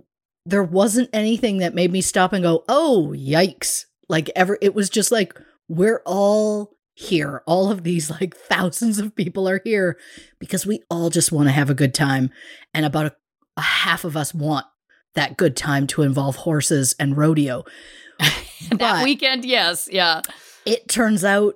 there 0.46 0.62
wasn't 0.62 1.10
anything 1.12 1.58
that 1.58 1.74
made 1.74 1.92
me 1.92 2.00
stop 2.00 2.32
and 2.32 2.42
go, 2.42 2.64
"Oh, 2.68 3.12
yikes." 3.16 3.84
Like 4.08 4.30
ever 4.34 4.58
it 4.62 4.74
was 4.74 4.88
just 4.88 5.12
like 5.12 5.38
we're 5.68 6.02
all 6.06 6.76
here. 6.94 7.42
All 7.46 7.70
of 7.70 7.84
these 7.84 8.10
like 8.10 8.36
thousands 8.36 8.98
of 8.98 9.14
people 9.14 9.48
are 9.48 9.60
here 9.64 9.98
because 10.38 10.66
we 10.66 10.82
all 10.90 11.10
just 11.10 11.30
want 11.30 11.48
to 11.48 11.52
have 11.52 11.70
a 11.70 11.74
good 11.74 11.94
time 11.94 12.30
and 12.74 12.84
about 12.84 13.06
a, 13.06 13.16
a 13.56 13.62
half 13.62 14.04
of 14.04 14.16
us 14.16 14.34
want 14.34 14.66
that 15.14 15.36
good 15.36 15.56
time 15.56 15.86
to 15.88 16.02
involve 16.02 16.36
horses 16.36 16.94
and 16.98 17.16
rodeo. 17.16 17.64
that 18.18 18.78
but 18.78 19.04
weekend, 19.04 19.44
yes, 19.44 19.88
yeah. 19.90 20.22
It 20.66 20.88
turns 20.88 21.24
out 21.24 21.54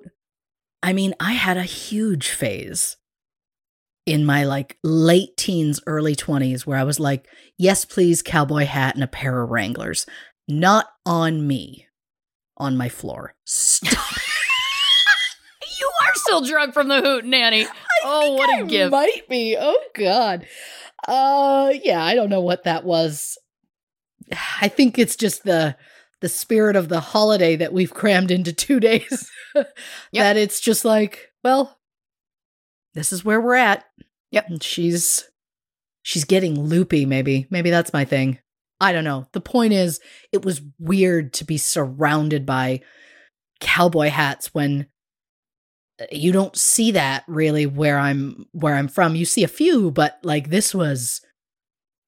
I 0.83 0.91
mean, 0.91 1.15
I 1.19 1.31
had 1.31 1.55
a 1.55 1.63
huge 1.63 2.29
phase 2.29 2.97
in 4.05 4.25
my 4.25 4.43
like 4.43 4.77
late 4.83 5.37
teens, 5.37 5.79
early 5.87 6.13
20s 6.13 6.65
where 6.65 6.77
I 6.77 6.83
was 6.83 6.99
like, 6.99 7.25
yes, 7.57 7.85
please, 7.85 8.21
cowboy 8.21 8.65
hat 8.65 8.95
and 8.95 9.03
a 9.03 9.07
pair 9.07 9.41
of 9.41 9.49
Wranglers. 9.49 10.05
Not 10.45 10.87
on 11.05 11.47
me, 11.47 11.87
on 12.57 12.75
my 12.75 12.89
floor. 12.89 13.33
Stop. 13.45 13.93
you 15.79 15.89
are 16.01 16.11
still 16.15 16.41
drunk 16.41 16.73
from 16.73 16.89
the 16.89 17.01
Hootenanny. 17.01 17.65
oh, 18.03 18.33
what 18.33 18.49
a 18.59 18.63
I 18.63 18.65
gift. 18.65 18.91
Might 18.91 19.29
be. 19.29 19.55
Oh 19.57 19.81
God. 19.95 20.45
Uh 21.07 21.71
yeah, 21.81 22.03
I 22.03 22.13
don't 22.13 22.29
know 22.29 22.41
what 22.41 22.65
that 22.65 22.83
was. 22.83 23.37
I 24.61 24.67
think 24.67 24.99
it's 24.99 25.15
just 25.15 25.45
the 25.45 25.77
the 26.23 26.29
spirit 26.29 26.77
of 26.77 26.87
the 26.87 27.01
holiday 27.01 27.57
that 27.57 27.73
we've 27.73 27.93
crammed 27.93 28.31
into 28.31 28.53
two 28.53 28.79
days. 28.79 29.29
That 30.13 30.37
it's 30.37 30.59
just 30.59 30.83
like, 30.83 31.31
well, 31.43 31.77
this 32.95 33.11
is 33.13 33.23
where 33.23 33.41
we're 33.41 33.53
at. 33.53 33.83
Yep. 34.31 34.49
And 34.49 34.63
she's 34.63 35.29
she's 36.01 36.23
getting 36.23 36.59
loopy, 36.59 37.05
maybe. 37.05 37.45
Maybe 37.51 37.69
that's 37.69 37.93
my 37.93 38.05
thing. 38.05 38.39
I 38.79 38.93
don't 38.93 39.03
know. 39.03 39.27
The 39.33 39.41
point 39.41 39.73
is, 39.73 39.99
it 40.31 40.43
was 40.43 40.61
weird 40.79 41.33
to 41.33 41.45
be 41.45 41.57
surrounded 41.57 42.45
by 42.45 42.81
cowboy 43.59 44.09
hats 44.09 44.53
when 44.53 44.87
uh, 46.01 46.05
you 46.11 46.31
don't 46.31 46.55
see 46.55 46.91
that 46.91 47.25
really 47.27 47.65
where 47.67 47.99
I'm 47.99 48.47
where 48.53 48.75
I'm 48.75 48.87
from. 48.87 49.15
You 49.15 49.25
see 49.25 49.43
a 49.43 49.47
few, 49.49 49.91
but 49.91 50.19
like 50.23 50.49
this 50.49 50.73
was 50.73 51.21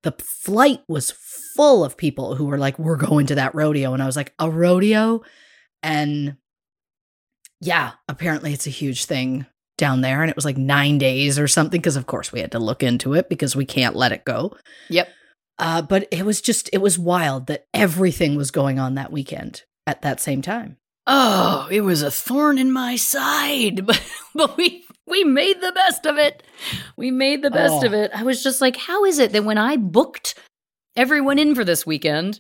the 0.06 0.14
flight 0.20 0.82
was 0.88 1.12
full 1.56 1.84
of 1.84 1.98
people 1.98 2.36
who 2.36 2.46
were 2.46 2.60
like, 2.60 2.78
"We're 2.78 2.96
going 2.96 3.26
to 3.28 3.36
that 3.36 3.56
rodeo," 3.56 3.94
and 3.94 4.02
I 4.02 4.06
was 4.06 4.16
like, 4.16 4.34
"A 4.40 4.50
rodeo?" 4.50 5.24
And 5.82 6.38
yeah, 7.60 7.94
apparently 8.08 8.54
it's 8.54 8.68
a 8.68 8.72
huge 8.72 9.06
thing 9.06 9.48
down 9.78 10.02
there, 10.02 10.22
and 10.22 10.30
it 10.30 10.36
was 10.36 10.46
like 10.46 10.58
nine 10.58 11.00
days 11.00 11.40
or 11.40 11.48
something. 11.48 11.82
Because 11.82 11.96
of 11.96 12.06
course 12.06 12.32
we 12.32 12.40
had 12.40 12.52
to 12.52 12.60
look 12.60 12.84
into 12.84 13.14
it 13.16 13.28
because 13.30 13.56
we 13.56 13.66
can't 13.66 13.96
let 13.96 14.12
it 14.12 14.24
go. 14.24 14.56
Yep. 14.90 15.10
Uh, 15.58 15.82
but 15.82 16.08
it 16.12 16.24
was 16.24 16.40
just 16.40 16.70
it 16.72 16.80
was 16.80 17.00
wild 17.00 17.48
that 17.48 17.66
everything 17.74 18.36
was 18.36 18.52
going 18.52 18.78
on 18.78 18.94
that 18.96 19.12
weekend 19.12 19.64
at 19.88 20.04
that 20.04 20.22
same 20.22 20.44
time. 20.44 20.78
Oh, 21.08 21.68
it 21.72 21.82
was 21.82 22.02
a 22.02 22.10
thorn 22.12 22.58
in 22.58 22.72
my 22.72 22.96
side, 22.96 23.86
but 23.88 24.02
but 24.34 24.58
we 24.58 24.84
we 25.08 25.24
made 25.24 25.62
the 25.62 25.72
best 25.72 26.06
of 26.06 26.18
it. 26.18 26.42
We 26.98 27.12
made 27.12 27.42
the 27.44 27.52
best 27.52 27.84
Oh. 27.84 27.86
of 27.86 27.94
it. 27.94 28.12
I 28.14 28.24
was 28.24 28.42
just 28.44 28.62
like, 28.62 28.76
how 28.76 29.06
is 29.06 29.20
it 29.20 29.32
that 29.34 29.44
when 29.44 29.58
I 29.58 29.78
booked 29.78 30.36
everyone 30.96 31.38
in 31.38 31.54
for 31.54 31.64
this 31.64 31.86
weekend, 31.86 32.40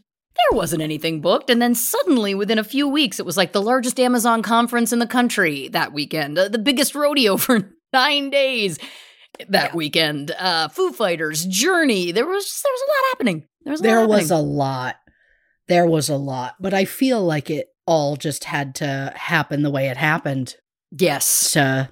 there 0.49 0.57
wasn't 0.57 0.81
anything 0.81 1.21
booked, 1.21 1.49
and 1.49 1.61
then 1.61 1.75
suddenly 1.75 2.33
within 2.33 2.57
a 2.59 2.63
few 2.63 2.87
weeks, 2.87 3.19
it 3.19 3.25
was 3.25 3.37
like 3.37 3.51
the 3.51 3.61
largest 3.61 3.99
Amazon 3.99 4.41
conference 4.41 4.91
in 4.91 4.99
the 4.99 5.07
country 5.07 5.67
that 5.69 5.93
weekend, 5.93 6.37
uh, 6.37 6.47
the 6.49 6.57
biggest 6.57 6.95
rodeo 6.95 7.37
for 7.37 7.71
nine 7.93 8.29
days 8.31 8.79
that 9.49 9.75
weekend. 9.75 10.31
Uh, 10.39 10.69
Foo 10.69 10.91
Fighters, 10.91 11.45
Journey. 11.45 12.11
There 12.11 12.25
was 12.25 12.45
just, 12.45 12.63
there 12.63 12.71
was 12.73 12.81
a 12.81 12.89
lot 12.89 13.09
happening. 13.11 13.47
There 13.63 13.71
was 13.71 13.81
a 13.81 13.83
there 13.83 13.99
lot 14.01 14.09
was 14.09 14.31
a 14.31 14.37
lot 14.37 14.95
there 15.67 15.87
was 15.87 16.09
a 16.09 16.15
lot 16.15 16.53
but 16.59 16.75
i 16.75 16.85
feel 16.85 17.25
like 17.25 17.49
it 17.49 17.69
all 17.85 18.15
just 18.15 18.45
had 18.45 18.75
to 18.75 19.13
happen 19.15 19.61
the 19.63 19.69
way 19.71 19.87
it 19.89 19.97
happened 19.97 20.55
yes. 20.91 21.51
to, 21.53 21.89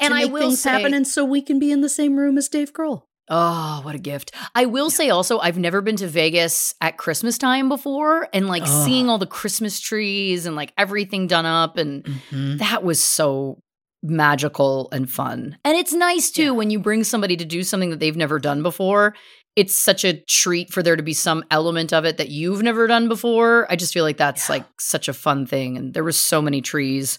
And 0.00 0.10
to 0.12 0.16
I 0.16 0.24
make 0.24 0.32
will 0.32 0.40
things 0.40 0.60
say- 0.60 0.70
happen 0.70 0.94
and 0.94 1.06
so 1.06 1.24
we 1.24 1.42
can 1.42 1.58
be 1.58 1.70
in 1.72 1.80
the 1.80 1.88
same 1.88 2.16
room 2.16 2.36
as 2.38 2.48
dave 2.48 2.72
grohl 2.72 3.02
Oh, 3.30 3.80
what 3.82 3.94
a 3.94 3.98
gift. 3.98 4.32
I 4.54 4.64
will 4.64 4.88
say 4.88 5.10
also, 5.10 5.38
I've 5.38 5.58
never 5.58 5.82
been 5.82 5.96
to 5.96 6.06
Vegas 6.06 6.74
at 6.80 6.96
Christmas 6.96 7.36
time 7.36 7.68
before 7.68 8.26
and 8.32 8.48
like 8.48 8.62
Oh. 8.66 8.84
seeing 8.86 9.10
all 9.10 9.18
the 9.18 9.26
Christmas 9.26 9.80
trees 9.80 10.46
and 10.46 10.56
like 10.56 10.72
everything 10.78 11.26
done 11.26 11.44
up. 11.44 11.76
And 11.76 12.04
Mhm. 12.30 12.58
that 12.60 12.82
was 12.82 13.04
so 13.04 13.58
magical 14.02 14.88
and 14.92 15.10
fun. 15.10 15.58
And 15.64 15.76
it's 15.76 15.92
nice 15.92 16.30
too 16.30 16.44
Yeah. 16.44 16.50
when 16.52 16.70
you 16.70 16.78
bring 16.78 17.04
somebody 17.04 17.36
to 17.36 17.44
do 17.44 17.62
something 17.62 17.90
that 17.90 18.00
they've 18.00 18.16
never 18.16 18.38
done 18.38 18.62
before. 18.62 19.14
It's 19.58 19.76
such 19.78 20.04
a 20.04 20.20
treat 20.20 20.70
for 20.72 20.82
there 20.82 20.94
to 20.96 21.02
be 21.02 21.14
some 21.14 21.44
element 21.50 21.92
of 21.92 22.04
it 22.04 22.16
that 22.18 22.28
you've 22.28 22.62
never 22.62 22.86
done 22.86 23.08
before. 23.08 23.66
I 23.70 23.76
just 23.76 23.92
feel 23.92 24.04
like 24.04 24.16
that's 24.18 24.48
Yeah. 24.48 24.56
like 24.56 24.66
such 24.78 25.08
a 25.08 25.12
fun 25.12 25.46
thing. 25.46 25.76
And 25.76 25.94
there 25.94 26.04
were 26.04 26.12
so 26.12 26.40
many 26.40 26.60
trees, 26.60 27.18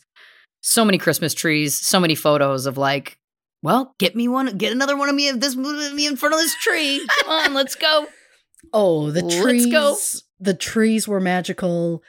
so 0.61 0.85
many 0.85 0.97
Christmas 0.97 1.33
trees, 1.33 1.75
so 1.75 1.99
many 1.99 2.15
photos 2.15 2.65
of 2.65 2.77
like, 2.77 3.17
well, 3.61 3.93
get 3.99 4.15
me 4.15 4.27
one, 4.29 4.57
get 4.57 4.71
another 4.71 4.95
one 4.95 5.09
of 5.09 5.15
me 5.15 5.27
of 5.27 5.41
this 5.41 5.55
me 5.57 6.07
in 6.07 6.15
front 6.15 6.33
of 6.33 6.39
this 6.39 6.55
tree. 6.55 7.05
Come 7.19 7.29
on, 7.29 7.53
let's 7.53 7.75
go. 7.75 8.07
oh 8.73 9.09
the 9.11 9.21
Let's 9.21 9.41
trees 9.41 9.65
go. 9.67 9.97
the 10.39 10.53
trees 10.53 11.07
were 11.07 11.21
magical 11.21 12.03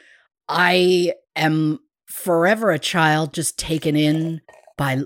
i 0.48 1.12
am 1.36 1.78
forever 2.06 2.72
a 2.72 2.78
child 2.78 3.32
just 3.32 3.56
taken 3.56 3.94
in 3.94 4.40
by 4.76 5.00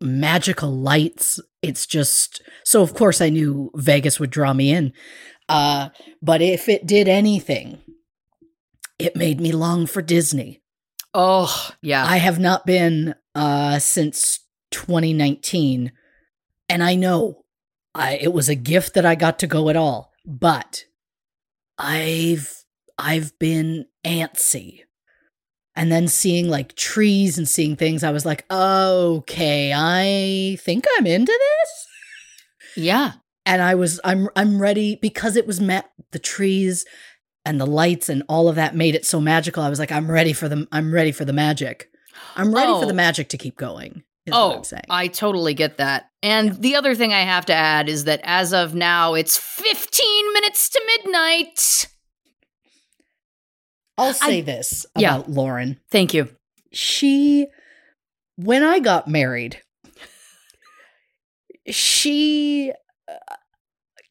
magical 0.00 0.70
lights. 0.70 1.40
It's 1.62 1.86
just 1.86 2.42
so 2.64 2.82
of 2.82 2.94
course 2.94 3.20
i 3.20 3.28
knew 3.28 3.70
vegas 3.74 4.18
would 4.18 4.30
draw 4.30 4.52
me 4.52 4.72
in 4.72 4.92
uh 5.48 5.90
but 6.22 6.40
if 6.40 6.68
it 6.68 6.86
did 6.86 7.08
anything 7.08 7.78
it 8.98 9.16
made 9.16 9.40
me 9.40 9.52
long 9.52 9.86
for 9.86 10.02
disney. 10.02 10.62
Oh, 11.12 11.70
yeah. 11.82 12.04
I 12.04 12.18
have 12.18 12.38
not 12.38 12.66
been 12.66 13.14
uh 13.34 13.78
since 13.78 14.40
2019 14.70 15.92
and 16.68 16.82
I 16.82 16.94
know 16.94 17.44
I 17.94 18.16
it 18.16 18.32
was 18.32 18.48
a 18.48 18.54
gift 18.54 18.94
that 18.94 19.04
I 19.04 19.14
got 19.14 19.38
to 19.40 19.46
go 19.46 19.68
at 19.68 19.76
all 19.76 20.12
but 20.24 20.84
I've 21.78 22.64
I've 22.98 23.38
been 23.38 23.86
antsy 24.04 24.82
and 25.76 25.90
then 25.92 26.08
seeing 26.08 26.48
like 26.48 26.74
trees 26.76 27.38
and 27.38 27.48
seeing 27.48 27.76
things 27.76 28.02
I 28.04 28.10
was 28.10 28.26
like 28.26 28.44
okay 28.50 29.72
I 29.74 30.56
think 30.60 30.84
I'm 30.98 31.06
into 31.06 31.32
this 31.32 31.86
yeah. 32.76 33.12
and 33.46 33.60
I 33.62 33.74
was 33.74 34.00
I'm 34.04 34.28
I'm 34.36 34.60
ready 34.60 34.96
because 34.96 35.36
it 35.36 35.46
was 35.46 35.60
met 35.60 35.90
the 36.12 36.18
trees 36.18 36.84
and 37.44 37.60
the 37.60 37.66
lights 37.66 38.08
and 38.08 38.22
all 38.28 38.48
of 38.48 38.56
that 38.56 38.76
made 38.76 38.94
it 38.94 39.06
so 39.06 39.18
magical. 39.20 39.62
I 39.62 39.70
was 39.70 39.78
like, 39.78 39.90
I'm 39.90 40.10
ready 40.10 40.32
for 40.34 40.48
the 40.48 40.68
I'm 40.70 40.92
ready 40.92 41.10
for 41.10 41.24
the 41.24 41.32
magic. 41.32 41.90
I'm 42.36 42.54
ready 42.54 42.70
for 42.72 42.84
Oh. 42.84 42.86
the 42.86 42.94
magic 42.94 43.28
to 43.30 43.38
keep 43.38 43.56
going. 43.56 44.02
Is 44.26 44.32
what 44.32 44.38
Oh, 44.38 44.56
I'm 44.58 44.64
saying. 44.64 44.84
I 44.90 45.08
totally 45.08 45.54
get 45.54 45.78
that. 45.78 46.10
And 46.22 46.60
the 46.60 46.76
other 46.76 46.94
thing 46.94 47.12
I 47.14 47.20
have 47.22 47.46
to 47.46 47.54
add 47.54 47.88
is 47.88 48.04
that 48.04 48.20
as 48.24 48.52
of 48.52 48.74
now, 48.74 49.14
it's 49.14 49.38
15 49.38 50.32
minutes 50.34 50.68
to 50.68 50.82
midnight. 50.98 51.88
I'll 54.00 54.12
say 54.14 54.38
I- 54.38 54.42
this 54.42 54.86
Yeah. 54.96 55.22
Lauren. 55.26 55.78
Thank 55.90 56.14
you. 56.14 56.28
She 56.72 57.46
when 58.36 58.62
I 58.62 58.78
got 58.78 59.06
married, 59.08 59.60
she 61.68 62.72
uh, 63.08 63.34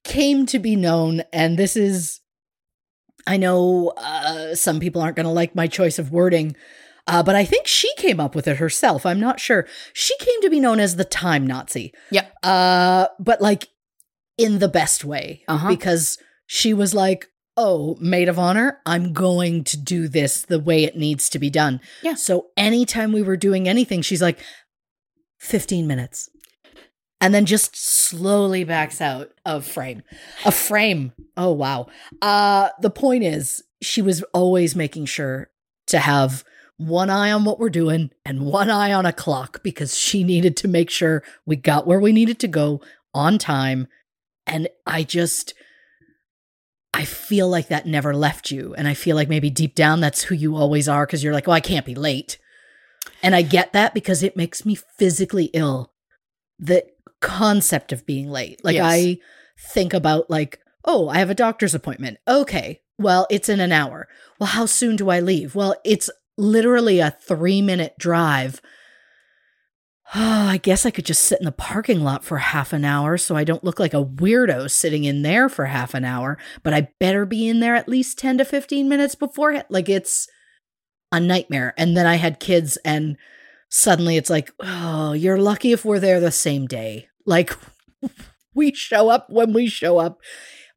came 0.04 0.46
to 0.48 0.60
be 0.60 0.76
known 0.76 1.24
and 1.34 1.58
this 1.58 1.76
is 1.76 2.20
I 3.28 3.38
know 3.38 3.94
uh, 3.98 4.56
some 4.56 4.80
people 4.80 5.02
aren't 5.02 5.16
going 5.16 5.26
to 5.26 5.32
like 5.32 5.54
my 5.54 5.68
choice 5.68 6.00
of 6.00 6.12
wording, 6.12 6.56
uh, 7.06 7.22
but 7.22 7.36
I 7.36 7.46
think 7.46 7.68
she 7.68 7.94
came 7.96 8.20
up 8.20 8.34
with 8.34 8.48
it 8.48 8.58
herself. 8.58 9.06
I'm 9.06 9.20
not 9.20 9.40
sure. 9.40 9.68
She 9.94 10.18
came 10.18 10.42
to 10.42 10.50
be 10.50 10.60
known 10.60 10.80
as 10.80 10.96
the 10.96 11.06
time 11.06 11.46
Nazi. 11.46 11.94
Yeah. 12.10 12.26
Uh, 12.42 13.08
but 13.20 13.40
like 13.40 13.68
in 14.38 14.58
the 14.60 14.70
best 14.70 15.06
way 15.06 15.44
Uh-huh. 15.48 15.68
because 15.68 16.18
she 16.48 16.74
was 16.74 16.96
like, 16.96 17.28
"Oh, 17.62 17.98
maid 18.00 18.30
of 18.30 18.40
honor, 18.40 18.80
I'm 18.86 19.12
going 19.12 19.64
to 19.66 19.78
do 19.78 20.08
this 20.08 20.44
the 20.44 20.60
way 20.60 20.84
it 20.86 20.98
needs 20.98 21.30
to 21.30 21.40
be 21.40 21.50
done." 21.50 21.82
Yeah. 22.02 22.16
So 22.16 22.48
anytime 22.56 23.12
we 23.12 23.22
were 23.22 23.38
doing 23.38 23.68
anything, 23.68 24.02
she's 24.02 24.22
like, 24.22 24.40
15 25.40 25.88
minutes. 25.88 26.30
And 27.22 27.34
then 27.34 27.46
just 27.46 27.76
slowly 27.76 28.64
backs 28.64 29.02
out 29.02 29.32
of 29.46 29.66
frame. 29.66 30.04
A 30.46 30.52
frame. 30.52 31.12
Oh 31.36 31.52
wow. 31.52 31.88
Uh 32.22 32.70
the 32.82 32.90
point 32.90 33.24
is 33.24 33.64
she 33.82 34.02
was 34.02 34.24
always 34.34 34.76
making 34.76 35.06
sure 35.06 35.50
to 35.88 36.00
have 36.00 36.46
one 36.78 37.10
eye 37.10 37.32
on 37.32 37.44
what 37.44 37.60
we're 37.60 37.70
doing 37.70 38.10
and 38.24 38.46
one 38.46 38.70
eye 38.70 38.94
on 38.94 39.06
a 39.06 39.12
clock 39.12 39.62
because 39.64 39.98
she 39.98 40.24
needed 40.24 40.56
to 40.58 40.68
make 40.68 40.90
sure 40.90 41.24
we 41.46 41.58
got 41.58 41.86
where 41.86 42.00
we 42.00 42.14
needed 42.14 42.40
to 42.40 42.48
go 42.48 42.82
on 43.14 43.38
time. 43.38 43.88
And 44.48 44.70
I 44.86 45.04
just 45.04 45.54
I 47.00 47.06
feel 47.06 47.48
like 47.48 47.70
that 47.70 47.86
never 47.86 48.14
left 48.14 48.52
you. 48.52 48.76
And 48.76 48.86
I 48.86 48.94
feel 48.94 49.16
like 49.16 49.30
maybe 49.30 49.50
deep 49.50 49.74
down 49.74 50.02
that's 50.02 50.24
who 50.24 50.36
you 50.36 50.58
always 50.58 50.90
are 50.90 51.06
because 51.06 51.24
you're 51.24 51.34
like, 51.34 51.48
oh, 51.48 51.54
I 51.54 51.62
can't 51.62 51.86
be 51.86 51.96
late. 51.96 52.38
And 53.24 53.34
I 53.34 53.42
get 53.42 53.72
that 53.72 53.94
because 53.94 54.22
it 54.22 54.36
makes 54.36 54.66
me 54.66 54.76
physically 54.76 55.46
ill. 55.54 55.94
The 56.60 56.86
concept 57.22 57.94
of 57.94 58.06
being 58.06 58.30
late. 58.30 58.66
Like 58.66 58.76
Yes. 58.76 58.86
I 58.86 59.18
think 59.58 59.94
about 59.94 60.30
like, 60.30 60.60
oh, 60.84 61.08
I 61.08 61.20
have 61.20 61.30
a 61.30 61.36
doctor's 61.36 61.74
appointment. 61.74 62.18
Okay. 62.28 62.82
Well, 62.98 63.28
it's 63.30 63.48
in 63.48 63.62
an 63.62 63.72
hour. 63.72 64.10
Well, 64.38 64.48
how 64.48 64.66
soon 64.66 64.98
do 64.98 65.10
I 65.10 65.22
leave? 65.22 65.56
Well, 65.56 65.76
it's 65.86 66.10
literally 66.38 67.00
a 67.00 67.16
3-minute 67.26 67.96
drive. 67.98 68.62
Oh, 70.16 70.20
I 70.50 70.58
guess 70.58 70.86
I 70.86 70.92
could 70.92 71.06
just 71.06 71.24
sit 71.24 71.40
in 71.40 71.46
the 71.46 71.52
parking 71.52 72.04
lot 72.04 72.24
for 72.24 72.38
half 72.38 72.74
an 72.74 72.86
hour 72.86 73.18
so 73.18 73.36
I 73.36 73.44
don't 73.44 73.64
look 73.64 73.80
like 73.80 73.94
a 73.94 74.04
weirdo 74.04 74.70
sitting 74.70 75.04
in 75.04 75.22
there 75.22 75.50
for 75.50 75.66
half 75.66 75.94
an 75.94 76.06
hour, 76.06 76.38
but 76.64 76.74
I 76.74 76.90
better 77.00 77.26
be 77.26 77.48
in 77.48 77.60
there 77.60 77.76
at 77.76 77.88
least 77.88 78.18
10 78.18 78.40
to 78.40 78.46
15 78.46 78.90
minutes 78.90 79.16
before 79.16 79.52
it. 79.52 79.68
like 79.70 79.90
it's 79.90 80.28
a 81.12 81.20
nightmare. 81.20 81.74
And 81.78 81.96
then 81.96 82.06
I 82.06 82.16
had 82.16 82.40
kids 82.40 82.78
and 82.78 83.18
suddenly 83.70 84.18
it's 84.18 84.30
like, 84.30 84.52
oh, 84.60 85.14
you're 85.14 85.40
lucky 85.40 85.72
if 85.72 85.86
we're 85.86 86.00
there 86.00 86.20
the 86.20 86.32
same 86.32 86.68
day. 86.68 87.08
Like 87.26 87.56
we 88.54 88.74
show 88.74 89.10
up 89.10 89.28
when 89.30 89.54
we 89.54 89.68
show 89.68 90.00
up. 90.00 90.20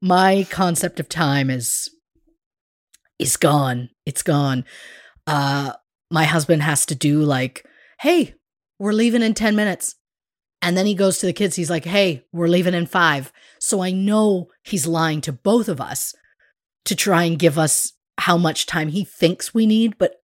My 0.00 0.46
concept 0.50 0.98
of 1.00 1.08
time 1.08 1.48
is 1.48 1.88
is 3.18 3.36
gone. 3.36 3.90
It's 4.04 4.22
gone. 4.22 4.64
Uh 5.26 5.74
my 6.10 6.24
husband 6.24 6.62
has 6.62 6.84
to 6.86 6.94
do 6.94 7.22
like, 7.22 7.64
"Hey, 8.00 8.34
we're 8.82 8.92
leaving 8.92 9.22
in 9.22 9.34
10 9.34 9.54
minutes." 9.56 9.96
And 10.60 10.76
then 10.76 10.86
he 10.86 10.94
goes 10.94 11.18
to 11.18 11.26
the 11.26 11.32
kids. 11.32 11.56
He's 11.56 11.70
like, 11.70 11.84
"Hey, 11.84 12.24
we're 12.32 12.48
leaving 12.48 12.74
in 12.74 12.86
5." 12.86 13.32
So 13.58 13.80
I 13.82 13.90
know 13.90 14.48
he's 14.62 14.86
lying 14.86 15.20
to 15.22 15.32
both 15.32 15.68
of 15.68 15.80
us 15.80 16.14
to 16.84 16.94
try 16.94 17.24
and 17.24 17.38
give 17.38 17.58
us 17.58 17.92
how 18.18 18.36
much 18.36 18.66
time 18.66 18.88
he 18.88 19.04
thinks 19.04 19.54
we 19.54 19.66
need, 19.66 19.96
but 19.98 20.16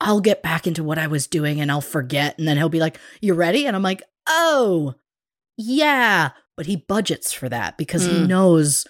I'll 0.00 0.20
get 0.20 0.42
back 0.42 0.66
into 0.66 0.82
what 0.84 0.98
I 0.98 1.06
was 1.06 1.26
doing 1.26 1.60
and 1.60 1.70
I'll 1.70 1.80
forget. 1.80 2.36
And 2.38 2.46
then 2.46 2.56
he'll 2.56 2.68
be 2.68 2.80
like, 2.80 2.98
You 3.20 3.34
ready? 3.34 3.66
And 3.66 3.74
I'm 3.76 3.82
like, 3.82 4.02
Oh, 4.28 4.94
yeah. 5.56 6.30
But 6.56 6.66
he 6.66 6.76
budgets 6.76 7.32
for 7.32 7.48
that 7.48 7.78
because 7.78 8.04
he 8.04 8.12
Mm. 8.12 8.26
knows 8.28 8.86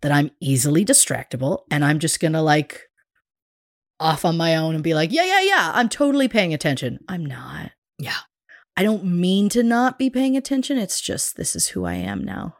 that 0.00 0.10
I'm 0.12 0.30
easily 0.40 0.84
distractible 0.84 1.60
and 1.70 1.84
I'm 1.84 1.98
just 1.98 2.18
going 2.20 2.32
to 2.32 2.42
like 2.42 2.82
off 4.00 4.24
on 4.24 4.36
my 4.36 4.56
own 4.56 4.74
and 4.74 4.82
be 4.84 4.94
like, 4.94 5.12
Yeah, 5.12 5.24
yeah, 5.24 5.40
yeah. 5.42 5.70
I'm 5.74 5.88
totally 5.88 6.28
paying 6.28 6.52
attention. 6.54 6.98
I'm 7.08 7.24
not. 7.24 7.70
Yeah. 7.98 8.18
I 8.76 8.82
don't 8.82 9.04
mean 9.04 9.48
to 9.50 9.62
not 9.62 9.98
be 9.98 10.10
paying 10.10 10.36
attention. 10.36 10.78
It's 10.78 11.00
just 11.00 11.36
this 11.36 11.54
is 11.54 11.68
who 11.68 11.84
I 11.84 11.94
am 11.94 12.24
now. 12.24 12.56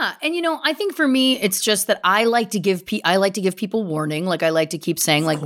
Yeah, 0.00 0.14
and 0.20 0.34
you 0.34 0.42
know, 0.42 0.58
I 0.64 0.72
think 0.72 0.96
for 0.96 1.06
me, 1.06 1.40
it's 1.40 1.60
just 1.60 1.86
that 1.86 2.00
I 2.02 2.24
like 2.24 2.50
to 2.50 2.58
give 2.58 2.84
pe- 2.84 3.00
I 3.04 3.16
like 3.16 3.34
to 3.34 3.40
give 3.40 3.54
people 3.56 3.84
warning. 3.84 4.26
Like 4.26 4.42
I 4.42 4.48
like 4.48 4.70
to 4.70 4.78
keep 4.78 4.98
saying, 4.98 5.24
like, 5.24 5.38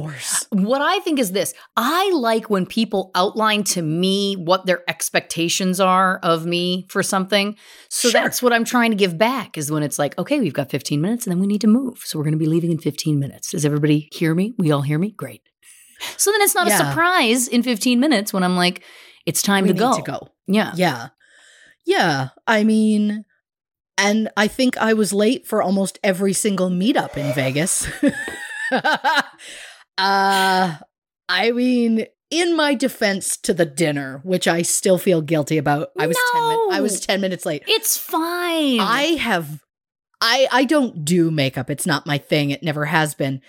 what 0.48 0.80
I 0.80 0.98
think 1.00 1.18
is 1.18 1.32
this: 1.32 1.52
I 1.76 2.10
like 2.14 2.48
when 2.48 2.64
people 2.64 3.10
outline 3.14 3.64
to 3.64 3.82
me 3.82 4.36
what 4.36 4.64
their 4.64 4.82
expectations 4.88 5.78
are 5.78 6.18
of 6.22 6.46
me 6.46 6.86
for 6.88 7.02
something. 7.02 7.54
So 7.90 8.08
Sure. 8.08 8.18
that's 8.22 8.42
what 8.42 8.54
I'm 8.54 8.64
trying 8.64 8.92
to 8.92 8.96
give 8.96 9.18
back. 9.18 9.58
Is 9.58 9.70
when 9.70 9.82
it's 9.82 9.98
like, 9.98 10.16
okay, 10.18 10.40
we've 10.40 10.54
got 10.54 10.70
15 10.70 11.02
minutes, 11.02 11.26
and 11.26 11.32
then 11.32 11.38
we 11.40 11.46
need 11.46 11.60
to 11.60 11.66
move. 11.66 11.98
So 12.06 12.18
we're 12.18 12.24
going 12.24 12.32
to 12.32 12.38
be 12.38 12.46
leaving 12.46 12.70
in 12.72 12.78
15 12.78 13.18
minutes. 13.20 13.50
Does 13.50 13.66
everybody 13.66 14.08
hear 14.10 14.34
me? 14.34 14.54
We 14.58 14.70
all 14.72 14.82
hear 14.82 14.98
me? 14.98 15.10
Great. 15.10 15.42
So 16.16 16.32
then 16.32 16.40
it's 16.40 16.54
not 16.54 16.66
a 16.66 16.70
surprise 16.70 17.46
in 17.46 17.62
15 17.62 18.00
minutes 18.00 18.32
when 18.32 18.42
I'm 18.42 18.56
like, 18.56 18.82
it's 19.26 19.42
time 19.42 19.64
we 19.64 19.68
to 19.68 19.74
need 19.74 19.80
go. 19.80 19.96
to 19.96 20.02
go. 20.02 20.28
Yeah. 20.46 20.72
Yeah. 20.74 21.08
Yeah. 21.86 22.28
I 22.46 22.64
mean, 22.64 23.24
and 23.98 24.30
I 24.36 24.48
think 24.48 24.76
I 24.78 24.94
was 24.94 25.12
late 25.12 25.46
for 25.46 25.62
almost 25.62 25.98
every 26.02 26.32
single 26.32 26.70
meetup 26.70 27.16
in 27.16 27.32
Vegas. 27.34 27.86
uh, 28.72 29.22
I 29.98 31.50
mean, 31.52 32.06
in 32.30 32.56
my 32.56 32.74
defense 32.74 33.36
to 33.38 33.52
the 33.52 33.66
dinner, 33.66 34.20
which 34.24 34.48
I 34.48 34.62
still 34.62 34.98
feel 34.98 35.20
guilty 35.20 35.58
about, 35.58 35.88
I 35.98 36.06
was 36.06 36.16
10 36.32 36.48
min- 36.48 36.72
I 36.72 36.80
was 36.80 37.00
10 37.00 37.20
minutes 37.20 37.44
late. 37.44 37.64
It's 37.66 37.96
fine. 37.96 38.80
I 38.80 39.16
have 39.20 39.62
I 40.20 40.48
I 40.50 40.64
don't 40.64 41.04
do 41.04 41.30
makeup. 41.30 41.70
It's 41.70 41.86
not 41.86 42.06
my 42.06 42.18
thing. 42.18 42.50
It 42.50 42.62
never 42.62 42.86
has 42.86 43.14
been. 43.14 43.40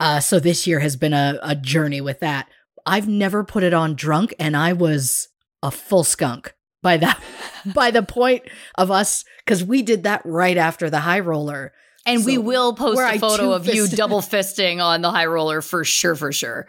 Uh 0.00 0.20
so 0.20 0.40
this 0.40 0.66
year 0.66 0.80
has 0.80 0.96
been 0.96 1.12
a, 1.12 1.38
a 1.42 1.54
journey 1.54 2.00
with 2.00 2.20
that. 2.20 2.48
I've 2.86 3.08
never 3.08 3.44
put 3.44 3.62
it 3.62 3.74
on 3.74 3.94
drunk 3.94 4.34
and 4.38 4.56
I 4.56 4.72
was 4.72 5.28
a 5.62 5.70
full 5.70 6.04
skunk 6.04 6.54
by 6.82 6.98
that 6.98 7.20
by 7.74 7.90
the 7.90 8.02
point 8.02 8.42
of 8.76 8.90
us 8.90 9.24
cuz 9.46 9.64
we 9.64 9.82
did 9.82 10.02
that 10.04 10.22
right 10.24 10.56
after 10.56 10.90
the 10.90 11.00
high 11.00 11.20
roller. 11.20 11.72
And 12.06 12.24
we 12.24 12.36
will 12.36 12.74
post 12.74 13.00
a 13.00 13.18
photo 13.18 13.52
of 13.52 13.66
you 13.66 13.88
double 13.88 14.20
fisting 14.20 14.84
on 14.84 15.00
the 15.00 15.10
high 15.10 15.24
roller 15.24 15.62
for 15.62 15.84
sure, 15.84 16.14
for 16.14 16.32
sure. 16.32 16.68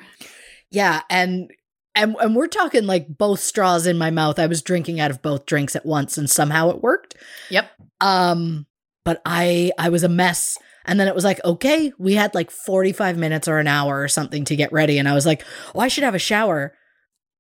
Yeah, 0.71 1.01
and 1.09 1.51
and 1.95 2.15
and 2.19 2.35
we're 2.35 2.47
talking 2.47 2.85
like 2.85 3.17
both 3.17 3.39
straws 3.39 3.87
in 3.87 3.97
my 3.97 4.11
mouth. 4.11 4.39
I 4.39 4.47
was 4.47 4.61
drinking 4.61 4.99
out 4.99 5.11
of 5.11 5.21
both 5.21 5.45
drinks 5.45 5.75
at 5.75 5.85
once 5.85 6.17
and 6.17 6.29
somehow 6.29 6.69
it 6.69 6.81
worked. 6.81 7.15
Yep. 7.49 7.69
Um, 8.01 8.65
but 9.03 9.21
I 9.25 9.71
I 9.79 9.89
was 9.89 10.03
a 10.03 10.09
mess. 10.09 10.57
And 10.85 10.99
then 10.99 11.07
it 11.07 11.15
was 11.15 11.23
like, 11.23 11.43
okay, 11.43 11.91
we 11.97 12.13
had 12.13 12.35
like 12.35 12.51
45 12.51 13.17
minutes 13.17 13.47
or 13.47 13.57
an 13.57 13.67
hour 13.67 14.01
or 14.01 14.07
something 14.07 14.45
to 14.45 14.55
get 14.55 14.71
ready. 14.71 14.97
And 14.99 15.07
I 15.07 15.13
was 15.13 15.25
like, 15.25 15.43
oh, 15.73 15.79
I 15.79 15.87
should 15.87 16.03
have 16.03 16.15
a 16.15 16.19
shower. 16.19 16.73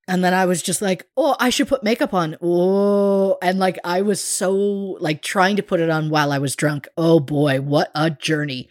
And 0.07 0.23
then 0.23 0.33
I 0.33 0.45
was 0.45 0.61
just 0.61 0.81
like, 0.81 1.07
oh, 1.17 1.35
I 1.39 1.49
should 1.49 1.67
put 1.67 1.83
makeup 1.83 2.13
on. 2.13 2.37
Oh, 2.41 3.37
and 3.41 3.57
like 3.57 3.79
I 3.83 4.01
was 4.01 4.21
so 4.21 4.53
like 4.53 5.21
trying 5.21 5.55
to 5.55 5.63
put 5.63 5.79
it 5.79 5.89
on 5.89 6.09
while 6.09 6.31
I 6.31 6.37
was 6.37 6.55
drunk. 6.55 6.87
Oh 6.97 7.19
boy, 7.19 7.61
what 7.61 7.91
a 7.95 8.09
journey. 8.09 8.69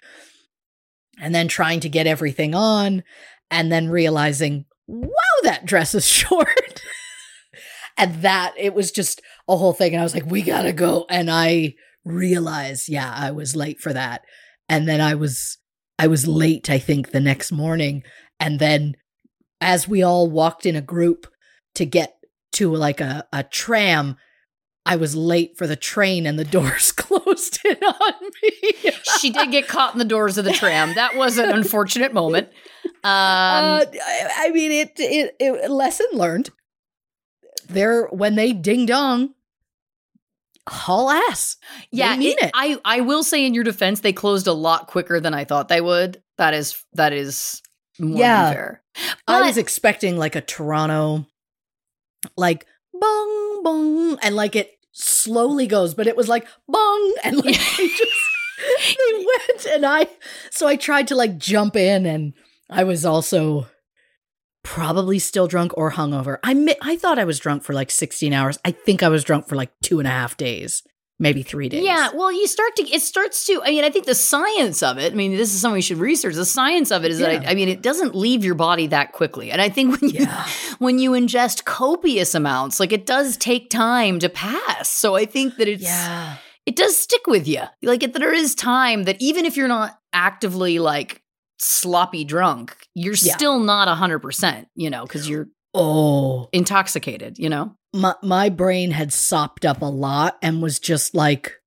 And 1.19 1.35
then 1.35 1.49
trying 1.49 1.81
to 1.81 1.89
get 1.89 2.07
everything 2.07 2.55
on 2.55 3.03
and 3.51 3.71
then 3.71 3.89
realizing, 3.89 4.65
wow, 4.87 5.09
that 5.43 5.67
dress 5.67 5.95
is 5.95 6.07
short. 6.09 6.83
and 7.97 8.23
that 8.23 8.55
it 8.57 8.75
was 8.75 8.93
just 8.93 9.21
a 9.49 9.57
whole 9.57 9.73
thing. 9.73 9.93
And 9.93 10.01
I 10.01 10.05
was 10.05 10.15
like, 10.15 10.27
we 10.27 10.43
gotta 10.43 10.73
go. 10.73 11.07
And 11.09 11.31
I 11.31 11.75
realized, 12.05 12.89
yeah, 12.89 13.13
I 13.15 13.33
was 13.33 13.57
late 13.57 13.81
for 13.81 13.93
that. 13.93 14.25
And 14.69 14.89
then 14.89 15.01
I 15.01 15.15
was 15.15 15.59
I 15.99 16.07
was 16.07 16.27
late, 16.27 16.71
I 16.71 16.79
think, 16.79 17.11
the 17.11 17.21
next 17.21 17.53
morning. 17.53 18.03
And 18.41 18.59
then 18.59 18.97
as 19.61 19.89
we 19.89 20.03
all 20.03 20.29
walked 20.29 20.67
in 20.67 20.77
a 20.77 20.83
group 20.83 21.27
to 21.77 21.87
get 21.87 22.17
to 22.53 22.75
like 22.75 23.01
a, 23.01 23.27
a 23.33 23.45
tram, 23.45 24.17
I 24.87 24.97
was 24.97 25.17
late 25.17 25.57
for 25.57 25.67
the 25.67 25.77
train 25.77 26.27
and 26.27 26.39
the 26.39 26.45
doors 26.59 26.93
closed 26.97 27.61
in 27.65 27.77
on 27.77 28.31
me. 28.43 28.93
She 29.21 29.31
did 29.31 29.51
get 29.51 29.69
caught 29.69 29.95
in 29.95 29.99
the 29.99 30.05
doors 30.05 30.39
of 30.39 30.45
the 30.45 30.53
tram. 30.53 30.95
That 30.95 31.17
was 31.17 31.39
an 31.39 31.51
unfortunate 31.51 32.13
moment. 32.13 32.49
Um, 32.87 32.93
uh, 33.03 33.85
I, 34.37 34.51
mean, 34.53 34.73
it, 34.73 34.93
it, 34.97 35.37
it, 35.39 35.71
lesson 35.71 36.07
learned. 36.13 36.51
There, 37.69 38.07
when 38.07 38.35
they 38.35 38.53
ding 38.53 38.87
dong, 38.87 39.35
haul 40.69 41.11
ass. 41.11 41.57
yeah, 41.91 42.17
mean 42.17 42.37
it. 42.41 42.51
I 42.55 42.79
I 42.85 43.01
will 43.01 43.23
say 43.23 43.45
in 43.47 43.55
your 43.55 43.65
defense, 43.65 44.01
they 44.01 44.13
closed 44.13 44.47
a 44.47 44.53
lot 44.53 44.87
quicker 44.87 45.21
than 45.21 45.35
I 45.35 45.45
thought 45.45 45.69
they 45.69 45.81
would. 45.81 46.23
That 46.39 46.55
is 46.55 46.83
that 46.95 47.13
is 47.13 47.61
more 47.99 48.19
Yeah. 48.21 48.45
than 48.45 48.53
fair. 48.55 48.83
I 49.29 49.43
was 49.43 49.57
expecting 49.59 50.17
like 50.17 50.37
a 50.37 50.41
Toronto, 50.41 51.27
like 52.37 52.67
bong 52.93 53.63
bong, 53.63 54.19
and 54.23 54.35
like 54.37 54.57
it 54.57 54.71
slowly 54.93 55.67
goes, 55.67 55.95
but 55.95 56.07
it 56.07 56.17
was 56.17 56.29
like 56.29 56.47
bong, 56.69 57.15
and 57.25 57.37
like 57.37 57.57
they 57.77 57.89
just 57.89 58.21
they 58.97 59.13
went, 59.15 59.67
and 59.67 59.85
I 59.87 60.07
so 60.51 60.67
I 60.67 60.77
tried 60.77 61.09
to 61.09 61.15
like 61.17 61.39
jump 61.39 61.77
in, 61.77 62.07
and 62.07 62.33
I 62.71 62.85
was 62.85 63.05
also 63.05 63.67
probably 64.65 65.21
still 65.21 65.47
drunk 65.47 65.71
or 65.77 65.93
hungover. 65.93 66.39
I 66.43 66.55
mi- 66.55 66.75
I 66.83 66.97
thought 66.97 67.21
I 67.21 67.25
was 67.25 67.39
drunk 67.39 67.63
for 67.63 67.73
like 67.73 67.93
sixteen 67.93 68.33
hours. 68.33 68.59
I 68.65 68.73
think 68.73 69.05
I 69.05 69.09
was 69.09 69.23
drunk 69.23 69.47
for 69.47 69.55
like 69.55 69.71
two 69.83 70.01
and 70.01 70.09
a 70.09 70.11
half 70.11 70.37
days, 70.37 70.83
maybe 71.21 71.43
three 71.45 71.69
days. 71.69 71.85
Yeah, 71.85 72.11
well, 72.15 72.33
you 72.33 72.49
start 72.49 72.75
to, 72.77 72.83
it 72.91 73.01
starts 73.03 73.47
to, 73.47 73.63
I 73.63 73.69
mean, 73.71 73.85
I 73.85 73.91
think 73.91 74.07
the 74.07 74.15
science 74.17 74.83
of 74.83 74.99
it, 74.99 75.13
I 75.13 75.15
mean, 75.15 75.37
this 75.37 75.55
is 75.55 75.61
something 75.61 75.75
we 75.75 75.81
should 75.83 75.99
research. 75.99 76.35
The 76.35 76.45
science 76.45 76.91
of 76.91 77.05
it 77.05 77.13
is 77.13 77.19
that, 77.21 77.47
I, 77.47 77.51
I 77.51 77.55
mean, 77.55 77.69
it 77.69 77.83
doesn't 77.83 78.17
leave 78.17 78.45
your 78.45 78.57
body 78.57 78.89
that 78.89 79.13
quickly. 79.13 79.53
And 79.53 79.63
I 79.63 79.69
think 79.69 80.01
when 80.01 80.11
you, 80.11 80.21
Yeah. 80.23 80.49
when 80.79 80.99
you 80.99 81.13
ingest 81.13 81.65
copious 81.65 82.35
amounts, 82.35 82.81
like 82.81 82.93
it 82.93 83.07
does 83.07 83.37
take 83.37 83.71
time 83.71 84.19
to 84.19 84.29
pass. 84.29 84.89
So 84.91 85.15
I 85.15 85.25
think 85.25 85.57
that 85.59 85.69
it's, 85.69 85.85
yeah. 85.85 86.37
it 86.67 86.75
does 86.75 86.97
stick 86.97 87.27
with 87.29 87.47
you. 87.47 87.63
Like 87.83 88.03
it, 88.03 88.13
there 88.15 88.33
is 88.33 88.55
time 88.55 89.05
that 89.05 89.21
even 89.21 89.45
if 89.47 89.57
you're 89.57 89.69
not 89.69 89.97
actively 90.13 90.79
like 90.79 91.21
sloppy 91.59 92.25
drunk, 92.25 92.77
you're 92.95 93.15
Yeah. 93.15 93.35
still 93.37 93.59
not 93.61 93.89
100%, 93.89 94.67
you 94.75 94.91
know, 94.91 95.05
because 95.05 95.29
you're 95.29 95.49
Oh, 95.77 96.49
intoxicated, 96.53 97.37
you 97.39 97.49
know? 97.49 97.75
my 97.93 98.15
my 98.23 98.49
brain 98.49 98.91
had 98.93 99.13
sopped 99.13 99.65
up 99.65 99.83
a 99.83 99.87
lot 99.87 100.37
and 100.43 100.63
was 100.63 100.79
just 100.79 101.15
like 101.15 101.61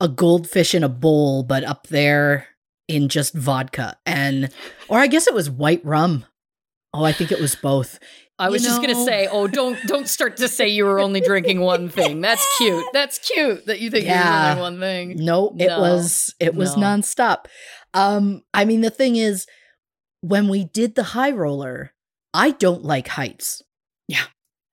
a 0.00 0.08
goldfish 0.08 0.74
in 0.74 0.82
a 0.84 0.88
bowl, 0.88 1.42
but 1.44 1.62
up 1.64 1.86
there 1.88 2.46
in 2.88 3.08
just 3.08 3.32
vodka 3.34 3.96
and 4.04 4.50
or 4.88 4.98
I 4.98 5.06
guess 5.06 5.26
it 5.26 5.34
was 5.34 5.48
white 5.50 5.84
rum. 5.84 6.24
Oh, 6.92 7.04
I 7.04 7.12
think 7.12 7.32
it 7.32 7.40
was 7.40 7.54
both. 7.56 7.98
I 8.38 8.46
You 8.46 8.52
was 8.52 8.62
just 8.64 8.80
gonna 8.80 9.04
say, 9.04 9.28
oh, 9.30 9.46
don't 9.46 9.78
don't 9.86 10.08
start 10.08 10.36
to 10.38 10.48
say 10.48 10.68
you 10.68 10.84
were 10.84 10.98
only 11.00 11.20
drinking 11.20 11.60
one 11.60 11.88
thing. 11.88 12.20
That's 12.20 12.44
cute. 12.58 12.84
That's 12.92 13.18
cute 13.18 13.66
that 13.66 13.80
you 13.80 13.90
think 13.90 14.04
Yeah. 14.06 14.42
you're 14.42 14.50
only 14.50 14.60
one 14.62 14.80
thing. 14.80 15.24
No, 15.24 15.54
it 15.58 15.66
No, 15.68 15.80
was 15.80 16.34
it 16.40 16.54
was 16.56 16.76
no. 16.76 16.82
nonstop. 16.82 17.46
Um, 17.94 18.42
I 18.52 18.64
mean 18.64 18.80
the 18.82 18.90
thing 18.90 19.16
is, 19.16 19.46
when 20.20 20.48
we 20.48 20.64
did 20.64 20.94
the 20.94 21.02
high 21.02 21.30
roller, 21.30 21.92
I 22.32 22.50
don't 22.50 22.82
like 22.82 23.08
heights. 23.08 23.62
Yeah. 24.08 24.24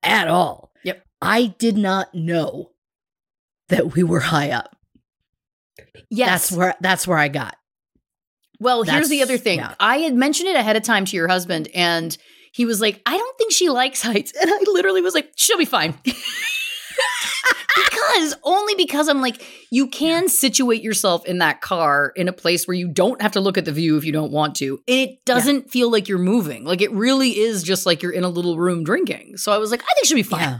At 0.02 0.28
all. 0.28 0.72
Yep. 0.84 1.02
I 1.20 1.46
did 1.58 1.76
not 1.76 2.14
know 2.14 2.70
that 3.68 3.94
we 3.94 4.02
were 4.02 4.20
high 4.20 4.50
up. 4.50 4.76
Yes. 6.10 6.48
That's 6.48 6.52
where 6.52 6.74
that's 6.80 7.06
where 7.06 7.18
I 7.18 7.28
got. 7.28 7.56
well, 8.60 8.82
here's 8.82 9.08
the 9.08 9.22
other 9.22 9.38
thing. 9.38 9.58
yeah. 9.58 9.74
I 9.80 9.98
had 9.98 10.14
mentioned 10.14 10.48
it 10.48 10.56
ahead 10.56 10.76
of 10.76 10.82
time 10.82 11.04
to 11.06 11.16
your 11.16 11.28
husband, 11.28 11.68
and 11.74 12.16
he 12.52 12.64
was 12.64 12.80
like, 12.80 13.00
I 13.06 13.16
don't 13.16 13.38
think 13.38 13.52
she 13.52 13.68
likes 13.70 14.02
heights. 14.02 14.32
And 14.40 14.50
I 14.50 14.58
literally 14.66 15.00
was 15.02 15.14
like, 15.14 15.32
she'll 15.36 15.58
be 15.58 15.64
fine. 15.64 15.94
because 17.76 18.34
only 18.42 18.74
because 18.74 19.08
I'm 19.08 19.20
like, 19.20 19.42
you 19.70 19.86
can 19.88 20.28
situate 20.28 20.82
yourself 20.82 21.24
in 21.26 21.38
that 21.38 21.60
car 21.60 22.12
in 22.16 22.28
a 22.28 22.32
place 22.32 22.66
where 22.66 22.76
you 22.76 22.88
don't 22.88 23.20
have 23.22 23.32
to 23.32 23.40
look 23.40 23.56
at 23.58 23.64
the 23.64 23.72
view 23.72 23.96
if 23.96 24.04
you 24.04 24.12
don't 24.12 24.32
want 24.32 24.54
to. 24.56 24.80
And 24.88 24.98
it 25.10 25.24
doesn't 25.24 25.70
feel 25.70 25.90
like 25.90 26.08
you're 26.08 26.18
moving. 26.18 26.64
Like 26.64 26.80
it 26.82 26.92
really 26.92 27.30
is 27.38 27.62
just 27.62 27.86
like 27.86 28.02
you're 28.02 28.12
in 28.12 28.24
a 28.24 28.28
little 28.28 28.58
room 28.58 28.84
drinking. 28.84 29.36
So 29.38 29.52
I 29.52 29.58
was 29.58 29.70
like, 29.70 29.82
I 29.82 29.94
think 29.94 30.06
she'll 30.06 30.16
be 30.16 30.22
fine. 30.22 30.40
Yeah. 30.40 30.58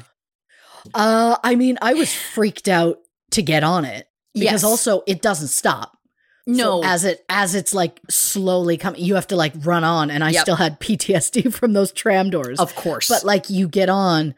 Uh, 0.95 1.37
I 1.45 1.55
mean, 1.55 1.79
I 1.83 1.95
was 1.95 2.13
freaked 2.35 2.69
out 2.69 2.99
to 3.33 3.43
get 3.43 3.63
on 3.65 3.85
it 3.85 4.07
because 4.35 4.45
Yes. 4.63 4.65
also 4.65 5.03
it 5.07 5.23
doesn't 5.23 5.49
stop. 5.49 5.97
No. 6.45 6.83
So 6.83 6.89
as 6.89 7.05
it 7.05 7.25
as 7.29 7.55
it's 7.55 7.73
like 7.73 8.01
slowly 8.11 8.77
coming, 8.77 9.01
you 9.01 9.15
have 9.15 9.29
to 9.29 9.37
like 9.37 9.53
run 9.65 9.85
on, 9.85 10.11
and 10.11 10.25
I 10.25 10.31
Yep. 10.31 10.43
still 10.43 10.57
had 10.57 10.81
PTSD 10.81 11.53
from 11.55 11.73
those 11.73 11.93
tram 11.93 12.31
doors. 12.31 12.59
of 12.59 12.75
course. 12.75 13.09
But 13.09 13.23
like 13.25 13.49
you 13.49 13.69
get 13.69 13.89
on, 13.89 14.35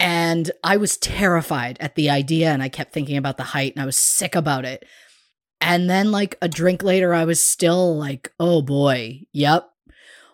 and 0.00 0.50
I 0.64 0.78
was 0.78 0.96
terrified 0.96 1.76
at 1.78 1.94
the 1.94 2.10
idea, 2.10 2.50
and 2.50 2.62
I 2.62 2.68
kept 2.68 2.92
thinking 2.92 3.16
about 3.16 3.36
the 3.36 3.44
height, 3.44 3.74
and 3.74 3.82
I 3.82 3.86
was 3.86 3.96
sick 3.96 4.34
about 4.34 4.64
it. 4.64 4.84
And 5.60 5.90
then, 5.90 6.10
like 6.10 6.38
a 6.40 6.48
drink 6.48 6.82
later, 6.82 7.12
I 7.12 7.24
was 7.24 7.44
still 7.44 7.96
like, 7.96 8.32
oh 8.40 8.62
boy, 8.62 9.20
yep. 9.32 9.68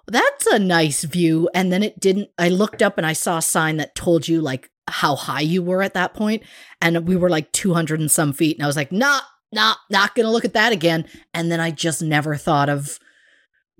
That's 0.06 0.46
a 0.46 0.60
nice 0.60 1.02
view. 1.02 1.50
And 1.52 1.72
then 1.72 1.82
it 1.82 1.98
didn't, 1.98 2.30
I 2.38 2.48
looked 2.48 2.80
up 2.80 2.96
and 2.96 3.04
I 3.04 3.12
saw 3.12 3.38
a 3.38 3.42
sign 3.42 3.78
that 3.78 3.96
told 3.96 4.28
you 4.28 4.40
like 4.40 4.70
how 4.86 5.16
high 5.16 5.40
you 5.40 5.64
were 5.64 5.82
at 5.82 5.94
that 5.94 6.14
point, 6.14 6.44
And 6.80 7.08
we 7.08 7.16
were 7.16 7.28
like 7.28 7.50
200 7.50 7.98
and 7.98 8.10
some 8.10 8.32
feet. 8.32 8.56
And 8.56 8.62
I 8.62 8.68
was 8.68 8.76
like, 8.76 8.92
nah, 8.92 9.20
nah, 9.50 9.74
not 9.90 10.14
gonna 10.14 10.30
look 10.30 10.44
at 10.44 10.52
that 10.54 10.72
again. 10.72 11.06
And 11.34 11.50
then 11.50 11.58
I 11.58 11.72
just 11.72 12.02
never 12.02 12.36
thought 12.36 12.68
of 12.68 13.00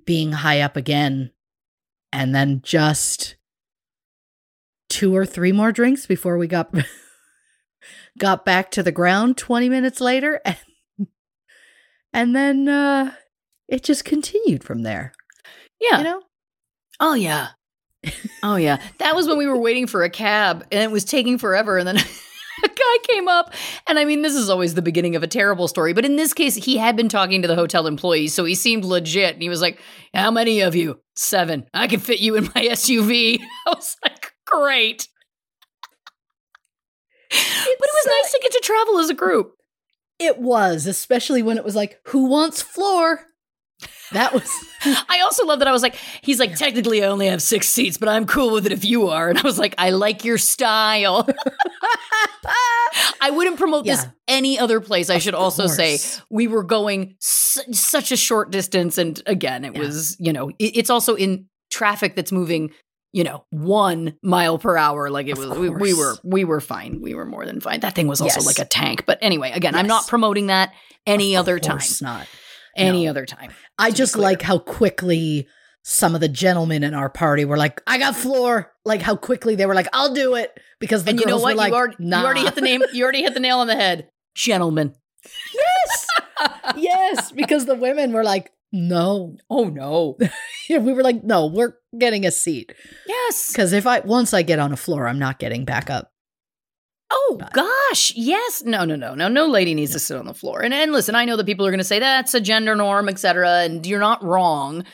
being 0.05 0.33
high 0.33 0.63
up 0.63 0.77
again. 0.77 1.31
And 2.13 2.35
then 2.35 2.61
just 2.65 3.36
two 4.89 5.15
or 5.17 5.27
three 5.27 5.53
more 5.53 5.73
drinks 5.73 6.07
before 6.07 6.39
we 6.39 6.47
got 6.47 6.73
got 8.19 8.45
back 8.45 8.71
to 8.73 8.83
the 8.83 8.93
ground 8.93 9.37
20 9.37 9.69
minutes 9.69 10.01
later 10.01 10.41
and, 10.45 10.57
and 12.13 12.37
then 12.37 12.69
uh 12.69 13.13
it 13.69 13.83
just 13.83 14.05
continued 14.05 14.63
from 14.65 14.83
there 14.83 15.13
Yeah. 15.81 15.99
you 15.99 16.05
know 16.05 16.23
Oh 16.99 17.13
yeah. 17.13 17.49
Oh 18.43 18.57
yeah. 18.57 18.81
That 19.01 19.15
was 19.15 19.29
when 19.29 19.37
we 19.37 19.45
were 19.47 19.59
waiting 19.59 19.87
for 19.87 20.03
a 20.03 20.09
cab 20.09 20.65
and 20.73 20.83
it 20.83 20.91
was 20.91 21.05
taking 21.05 21.37
forever 21.37 21.77
and 21.77 21.87
then 21.87 21.97
a 22.65 22.69
guy 22.69 22.97
came 23.03 23.29
up 23.29 23.53
and 23.87 23.99
I 23.99 24.07
mean 24.07 24.23
this 24.23 24.35
is 24.35 24.49
always 24.49 24.73
the 24.73 24.81
beginning 24.81 25.15
of 25.15 25.23
a 25.23 25.27
terrible 25.27 25.69
story, 25.69 25.93
but 25.93 26.07
in 26.07 26.17
this 26.17 26.33
case 26.33 26.55
he 26.55 26.79
had 26.79 26.97
been 26.97 27.11
talking 27.11 27.43
to 27.43 27.49
the 27.49 27.55
hotel 27.55 27.87
employees, 27.87 28.33
so 28.33 28.47
he 28.47 28.55
seemed 28.55 28.87
legit 28.87 29.35
and 29.35 29.43
he 29.43 29.51
was 29.51 29.61
like, 29.61 29.79
"How 30.15 30.31
many 30.31 30.61
of 30.61 30.75
you?" 30.75 30.99
7. 31.17 31.67
I 31.75 31.87
can 31.87 32.01
fit 32.01 32.21
you 32.21 32.35
in 32.37 32.45
my 32.45 32.63
SUV. 32.69 33.41
I 33.67 33.71
was 33.75 33.95
like, 34.03 34.16
"Great." 34.47 35.09
but 37.31 37.39
it 37.39 37.79
was 37.81 38.07
nice 38.07 38.33
to 38.33 38.39
get 38.43 38.53
to 38.53 38.61
travel 38.63 38.99
as 38.99 39.11
a 39.11 39.15
group. 39.15 39.53
it 40.19 40.39
was 40.39 40.87
especially 40.87 41.43
when 41.43 41.59
it 41.59 41.65
was 41.65 41.75
like 41.75 42.01
who 42.07 42.27
wants 42.27 42.63
floor 42.63 43.21
that 44.13 44.33
was 44.33 44.49
I 45.09 45.21
also 45.25 45.45
love 45.45 45.59
that 45.59 45.69
I 45.69 45.73
was 45.73 45.83
like, 45.83 45.97
he's 46.23 46.39
like, 46.39 46.55
technically 46.55 47.03
I 47.05 47.09
only 47.09 47.27
have 47.27 47.43
six 47.43 47.69
seats, 47.69 47.97
but 47.99 48.09
I'm 48.09 48.25
cool 48.25 48.53
with 48.53 48.65
it 48.65 48.71
if 48.73 48.85
you 48.85 49.09
are. 49.09 49.29
And 49.29 49.37
I 49.39 49.43
was 49.43 49.59
like, 49.59 49.75
I 49.79 49.91
like 49.91 50.25
your 50.25 50.39
style. 50.39 51.29
I 53.21 53.31
wouldn't 53.31 53.57
promote 53.59 53.85
this 53.85 54.07
any 54.29 54.59
other 54.61 54.81
place. 54.81 55.11
I 55.11 55.19
should 55.19 55.35
also 55.35 55.67
say 55.67 55.99
we 56.31 56.47
were 56.47 56.63
going 56.63 57.17
su- 57.21 57.73
such 57.73 58.13
a 58.13 58.17
short 58.17 58.51
distance. 58.53 58.97
And 58.97 59.21
again, 59.27 59.65
it 59.65 59.75
Yeah. 59.75 59.81
was, 59.81 60.17
you 60.21 60.33
know, 60.33 60.51
it- 60.51 60.77
it's 60.77 60.89
also 60.91 61.17
in 61.17 61.47
traffic 61.71 62.15
that's 62.15 62.31
moving, 62.33 62.71
you 63.17 63.25
know, 63.25 63.47
one 63.49 64.15
mile 64.23 64.59
per 64.59 64.77
hour. 64.77 65.09
Like 65.09 65.27
it 65.27 65.33
Of 65.33 65.39
was, 65.39 65.59
we, 65.59 65.71
we 65.71 65.95
were, 65.95 66.17
we 66.23 66.45
were 66.45 66.61
fine. 66.61 67.01
We 67.01 67.15
were 67.15 67.25
more 67.25 67.47
than 67.47 67.61
fine. 67.61 67.81
That 67.81 67.95
thing 67.95 68.09
was 68.09 68.21
also 68.21 68.41
Yes. 68.41 68.47
like 68.47 68.59
a 68.59 68.67
tank. 68.69 69.05
But 69.07 69.19
anyway, 69.23 69.53
again, 69.53 69.75
I'm 69.75 69.87
not 69.87 70.07
promoting 70.07 70.49
that 70.49 70.75
any 71.07 71.35
Of 71.35 71.41
other 71.41 71.59
time. 71.59 71.81
not 72.03 72.27
Any 72.77 73.05
No. 73.05 73.11
other 73.13 73.25
time. 73.25 73.53
i 73.79 73.91
just 73.91 74.17
like 74.19 74.43
how 74.43 74.59
quickly 74.59 75.49
some 75.83 76.15
of 76.15 76.21
the 76.21 76.29
gentlemen 76.29 76.83
in 76.85 76.93
our 76.93 77.09
party 77.09 77.45
were 77.47 77.57
like 77.57 77.81
i 77.87 77.97
got 77.97 78.15
floor 78.17 78.71
like 78.85 79.01
how 79.01 79.17
quickly 79.17 79.55
they 79.55 79.65
were 79.67 79.75
like 79.75 79.89
i'll 79.95 80.13
do 80.13 80.35
it 80.35 80.51
because 80.81 81.05
the 81.05 81.11
and 81.11 81.21
you 81.21 81.25
know 81.27 81.39
what? 81.39 81.55
were 81.55 81.59
like 81.65 81.71
you, 81.71 81.77
already, 81.79 81.97
nah. 82.01 82.19
you 82.21 82.25
already 82.27 82.41
hit 82.41 82.55
the 82.55 82.61
name. 82.61 82.83
You 82.93 83.03
already 83.05 83.23
hit 83.23 83.33
the 83.35 83.41
nail 83.41 83.59
on 83.61 83.67
the 83.67 83.77
head, 83.77 84.09
gentlemen. 84.35 84.95
yes 85.55 86.07
yes 86.77 87.33
because 87.33 87.65
the 87.67 87.75
women 87.77 88.13
were 88.13 88.25
like 88.25 88.51
no 88.77 89.37
Oh 89.51 89.65
no! 89.65 90.17
we 90.71 90.93
were 90.93 91.03
like 91.03 91.25
no 91.25 91.47
we're 91.47 91.75
getting 91.99 92.25
a 92.27 92.31
seat 92.31 92.73
Yes. 93.07 93.51
because 93.53 93.73
if 93.73 93.87
i 93.87 94.01
once 94.01 94.33
i 94.35 94.43
get 94.43 94.59
on 94.59 94.73
a 94.73 94.77
floor 94.77 95.09
i'm 95.09 95.19
not 95.19 95.39
getting 95.39 95.65
back 95.65 95.91
up 95.91 96.13
Oh 97.09 97.37
But- 97.39 97.53
gosh, 97.53 98.13
yes. 98.17 98.65
No, 98.67 98.85
no, 98.85 98.97
no, 98.97 99.15
no. 99.15 99.29
No 99.29 99.47
lady 99.47 99.75
needs 99.75 99.93
to 99.93 100.01
sit 100.01 100.17
on 100.17 100.27
the 100.27 100.35
floor. 100.35 100.63
And 100.63 100.75
and 100.75 100.91
listen, 100.91 101.15
I 101.15 101.25
know 101.25 101.37
that 101.37 101.47
people 101.47 101.65
are 101.65 101.71
going 101.71 101.79
to 101.79 101.85
say 101.85 102.01
that's 102.01 102.35
a 102.35 102.41
gender 102.41 102.75
norm, 102.75 103.09
etc. 103.09 103.61
And 103.61 103.87
you're 103.87 104.01
not 104.01 104.25
wrong, 104.25 104.85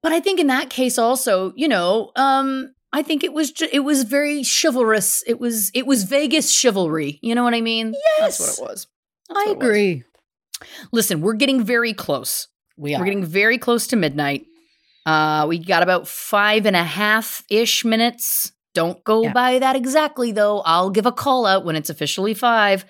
but 0.00 0.12
I 0.12 0.20
think 0.20 0.38
in 0.38 0.46
that 0.46 0.70
case 0.70 0.96
also, 0.96 1.52
you 1.56 1.66
know, 1.66 2.12
um, 2.14 2.72
I 2.92 3.02
think 3.02 3.24
it 3.24 3.32
was 3.32 3.50
ju- 3.50 3.66
it 3.72 3.80
was 3.80 4.04
very 4.04 4.44
chivalrous. 4.44 5.24
It 5.26 5.40
was 5.40 5.72
it 5.74 5.88
was 5.88 6.04
Vegas 6.04 6.52
chivalry. 6.52 7.18
You 7.20 7.34
know 7.34 7.42
what 7.42 7.54
I 7.54 7.62
mean? 7.62 7.94
Yes. 8.18 8.38
that's 8.38 8.60
what 8.60 8.68
it 8.68 8.70
was. 8.72 8.86
That's 9.28 9.40
i 9.40 9.50
it 9.50 9.58
was. 9.58 9.66
agree 9.66 10.04
Listen, 10.92 11.20
we're 11.20 11.34
getting 11.34 11.64
very 11.64 11.92
close. 11.92 12.46
We 12.80 12.94
are 12.94 12.98
We're 13.00 13.04
getting 13.06 13.24
very 13.24 13.58
close 13.58 13.86
to 13.88 13.96
midnight. 13.96 14.46
Uh, 15.06 15.46
we 15.48 15.58
got 15.58 15.82
about 15.82 16.08
five 16.08 16.66
and 16.66 16.76
a 16.76 16.84
half 16.84 17.44
ish 17.50 17.84
minutes. 17.84 18.52
Don't 18.74 19.02
go 19.04 19.22
Yeah. 19.24 19.32
by 19.32 19.58
that 19.58 19.74
exactly, 19.76 20.30
though. 20.32 20.60
I'll 20.60 20.90
give 20.90 21.04
a 21.06 21.12
call 21.12 21.44
out 21.46 21.64
when 21.64 21.74
it's 21.76 21.90
officially 21.90 22.34
five. 22.34 22.84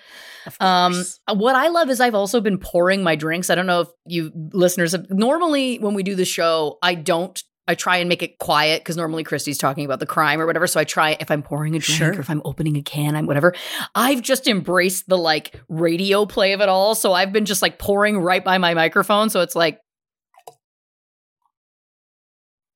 Of 0.45 0.55
Um, 0.59 1.03
what 1.33 1.55
I 1.55 1.69
love 1.69 1.89
is 1.89 1.99
I've 1.99 2.15
also 2.15 2.39
been 2.41 2.57
pouring 2.57 3.03
my 3.03 3.15
drinks. 3.15 3.49
I 3.49 3.55
don't 3.55 3.65
know 3.65 3.81
if 3.81 3.87
you 4.05 4.31
listeners 4.53 4.91
have. 4.91 5.09
Normally, 5.09 5.77
when 5.79 5.93
we 5.93 6.03
do 6.03 6.15
the 6.15 6.25
show, 6.25 6.77
I 6.83 6.95
don't. 6.95 7.41
I 7.67 7.75
try 7.75 7.97
and 7.97 8.09
make 8.09 8.23
it 8.23 8.37
quiet 8.39 8.81
because 8.81 8.97
normally 8.97 9.23
Christy's 9.23 9.57
talking 9.57 9.85
about 9.85 9.99
the 9.99 10.05
crime 10.05 10.41
or 10.41 10.45
whatever. 10.45 10.67
So 10.67 10.79
I 10.79 10.83
try 10.83 11.15
if 11.19 11.29
I'm 11.31 11.43
pouring 11.43 11.75
a 11.75 11.79
drink 11.79 11.97
Sure. 11.97 12.09
or 12.13 12.19
if 12.19 12.29
I'm 12.29 12.41
opening 12.43 12.75
a 12.75 12.81
can, 12.81 13.15
I'm 13.15 13.27
whatever. 13.27 13.53
I've 13.95 14.21
just 14.21 14.47
embraced 14.47 15.07
the 15.07 15.17
like 15.17 15.59
radio 15.69 16.25
play 16.25 16.53
of 16.53 16.61
it 16.61 16.69
all. 16.69 16.95
So 16.95 17.13
I've 17.13 17.31
been 17.31 17.45
just 17.45 17.61
like 17.61 17.77
pouring 17.79 18.17
right 18.17 18.43
by 18.43 18.57
my 18.57 18.73
microphone. 18.73 19.29
So 19.29 19.41
it's 19.41 19.55
like 19.55 19.79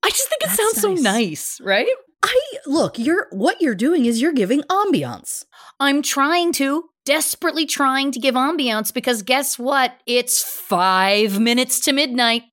I 0.04 0.10
just 0.10 0.30
think 0.30 0.44
it 0.44 0.48
That's 0.48 0.58
sounds 0.58 0.82
so 0.82 0.94
nice. 0.94 1.04
nice, 1.04 1.62
right? 1.62 1.88
I 2.24 2.40
look, 2.66 2.98
you're 3.00 3.28
what 3.32 3.62
you're 3.62 3.76
doing 3.76 4.06
is 4.06 4.22
you're 4.22 4.34
giving 4.34 4.62
ambiance. 4.64 5.46
I'm 5.80 6.02
trying 6.02 6.54
to, 6.54 6.86
desperately 7.06 7.66
trying 7.66 8.12
to 8.12 8.20
give 8.20 8.36
ambiance 8.36 8.94
because 8.94 9.22
guess 9.24 9.58
what? 9.60 9.94
It's 10.06 10.44
five 10.44 11.40
minutes 11.40 11.80
to 11.82 11.92
midnight. 11.92 12.44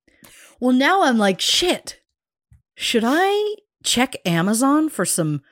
Well, 0.61 0.73
now 0.75 1.03
I'm 1.05 1.19
like, 1.19 1.41
shit. 1.41 1.99
Should 2.75 3.05
I 3.07 3.55
check 3.85 4.17
Amazon 4.25 4.89
for 4.89 5.05
some 5.05 5.43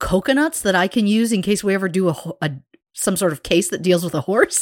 coconuts 0.00 0.60
that 0.62 0.74
I 0.74 0.88
can 0.88 1.06
use 1.06 1.32
in 1.32 1.42
case 1.42 1.64
we 1.64 1.74
ever 1.74 1.88
do 1.88 2.08
a, 2.08 2.16
a 2.40 2.50
some 2.92 3.16
sort 3.16 3.32
of 3.32 3.42
case 3.42 3.68
that 3.68 3.82
deals 3.82 4.04
with 4.04 4.14
a 4.14 4.20
horse? 4.22 4.60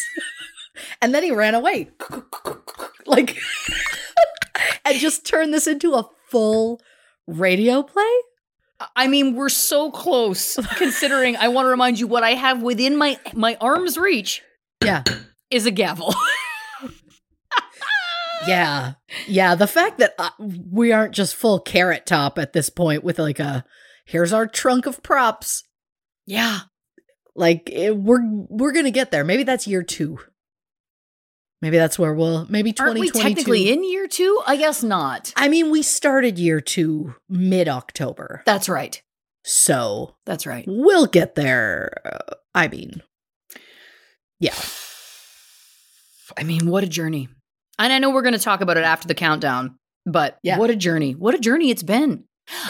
and 1.03 1.15
then 1.15 1.23
he 1.23 1.31
ran 1.31 1.55
away. 1.55 1.91
like 3.07 3.37
and 4.85 4.99
just 4.99 5.27
turned 5.27 5.53
this 5.53 5.67
into 5.67 5.95
a 5.95 6.09
full 6.29 6.81
radio 7.27 7.83
play? 7.83 8.11
I 8.95 9.07
mean, 9.09 9.35
we're 9.35 9.49
so 9.49 9.91
close 9.91 10.57
considering 10.77 11.37
I 11.37 11.49
want 11.49 11.65
to 11.67 11.71
remind 11.71 11.99
you 11.99 12.07
what 12.07 12.23
I 12.23 12.31
have 12.33 12.63
within 12.63 12.97
my 12.97 13.19
my 13.33 13.57
arm's 13.61 13.97
reach 13.97 14.43
Yeah. 14.85 15.03
is 15.51 15.65
a 15.67 15.71
gavel. 15.71 16.15
Yeah. 18.47 18.95
Yeah, 19.27 19.55
the 19.55 19.67
fact 19.67 19.99
that 19.99 20.15
uh, 20.19 20.31
we 20.39 20.93
aren't 20.93 21.15
just 21.15 21.35
full 21.35 21.61
carrot 21.61 22.07
top 22.07 22.39
at 22.39 22.53
this 22.53 22.71
point 22.71 23.05
with 23.05 23.19
like 23.19 23.39
a 23.41 23.65
here's 24.05 24.33
our 24.33 24.47
trunk 24.47 24.87
of 24.87 25.03
props. 25.03 25.65
yeah. 26.27 26.61
Like 27.35 27.69
it, 27.71 27.95
we're 27.95 28.21
we're 28.49 28.73
going 28.73 28.87
to 28.87 28.91
get 28.91 29.11
there. 29.11 29.23
Maybe 29.23 29.43
that's 29.43 29.67
year 29.67 29.83
2. 29.83 30.19
Maybe 31.61 31.77
that's 31.77 31.99
where 31.99 32.15
we'll 32.15 32.47
maybe 32.49 32.75
Aren't 32.79 32.99
we 32.99 33.11
technically 33.11 33.71
in 33.71 33.83
year 33.83 34.07
two? 34.09 34.43
I 34.47 34.57
guess 34.57 34.83
not. 34.83 35.33
I 35.37 35.49
mean, 35.49 35.71
we 35.71 35.83
started 35.83 36.39
year 36.39 36.61
2 36.61 37.15
mid-October. 37.29 38.43
That's 38.47 38.69
right. 38.69 39.03
So, 39.43 40.17
That's 40.27 40.47
right. 40.47 40.65
we'll 40.67 41.07
get 41.07 41.35
there. 41.35 41.93
Uh, 42.05 42.35
I 42.55 42.69
mean, 42.69 43.03
yeah. 44.39 44.55
I 46.37 46.43
mean, 46.43 46.69
what 46.69 46.85
a 46.85 46.89
journey. 46.89 47.29
And 47.79 47.93
I 47.93 47.99
know 47.99 48.11
we're 48.11 48.23
going 48.23 48.35
to 48.35 48.39
talk 48.39 48.61
about 48.61 48.77
it 48.77 48.85
after 48.85 49.07
the 49.09 49.15
countdown, 49.15 49.77
but 50.05 50.39
Yeah. 50.43 50.59
what 50.59 50.71
a 50.71 50.77
journey. 50.77 51.13
What 51.13 51.35
a 51.35 51.39
journey 51.39 51.71
it's 51.71 51.83
been. 51.83 52.25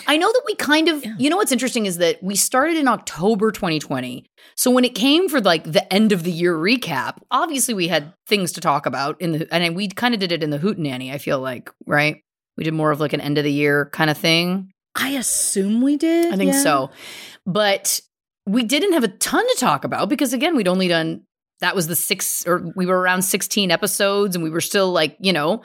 I 0.06 0.16
know 0.16 0.32
that 0.32 0.42
we 0.46 0.54
kind 0.54 0.88
of, 0.88 1.04
Yeah. 1.04 1.14
you 1.18 1.28
know 1.28 1.36
what's 1.36 1.52
interesting 1.52 1.84
is 1.84 1.98
that 1.98 2.22
we 2.22 2.34
started 2.34 2.76
in 2.78 2.88
October 2.88 3.52
2020. 3.52 4.24
So 4.56 4.70
when 4.70 4.84
it 4.86 4.94
came 4.94 5.28
for 5.28 5.40
like 5.40 5.64
the 5.70 5.92
end 5.92 6.12
of 6.12 6.22
the 6.22 6.32
year 6.32 6.54
recap, 6.56 7.18
obviously 7.30 7.74
we 7.74 7.88
had 7.88 8.14
things 8.26 8.52
to 8.52 8.60
talk 8.62 8.86
about 8.86 9.20
in 9.20 9.32
the 9.32 9.54
and 9.54 9.76
we 9.76 9.88
kind 9.88 10.14
of 10.14 10.20
did 10.20 10.32
it 10.32 10.42
in 10.42 10.48
the 10.50 10.58
Hootenanny, 10.58 11.12
I 11.12 11.18
feel 11.18 11.40
like, 11.40 11.70
right? 11.86 12.22
We 12.56 12.64
did 12.64 12.72
more 12.72 12.90
of 12.90 13.00
like 13.00 13.12
an 13.12 13.20
end 13.20 13.36
of 13.36 13.44
the 13.44 13.52
year 13.52 13.90
kind 13.92 14.08
of 14.08 14.16
thing. 14.16 14.70
I 14.94 15.10
assume 15.10 15.82
we 15.82 15.98
did. 15.98 16.32
I 16.32 16.36
think 16.38 16.52
yeah. 16.52 16.62
so. 16.62 16.90
But 17.44 18.00
we 18.46 18.62
didn't 18.62 18.94
have 18.94 19.04
a 19.04 19.08
ton 19.08 19.46
to 19.46 19.56
talk 19.60 19.84
about 19.84 20.08
because 20.08 20.32
again, 20.32 20.56
we'd 20.56 20.68
only 20.68 20.88
done 20.88 21.22
that 21.60 21.74
was 21.74 21.86
the 21.86 21.96
six 21.96 22.46
or 22.46 22.72
we 22.76 22.86
were 22.86 22.98
around 22.98 23.22
16 23.22 23.70
episodes 23.70 24.36
and 24.36 24.42
we 24.42 24.50
were 24.50 24.60
still 24.60 24.92
like, 24.92 25.16
you 25.20 25.32
know, 25.32 25.62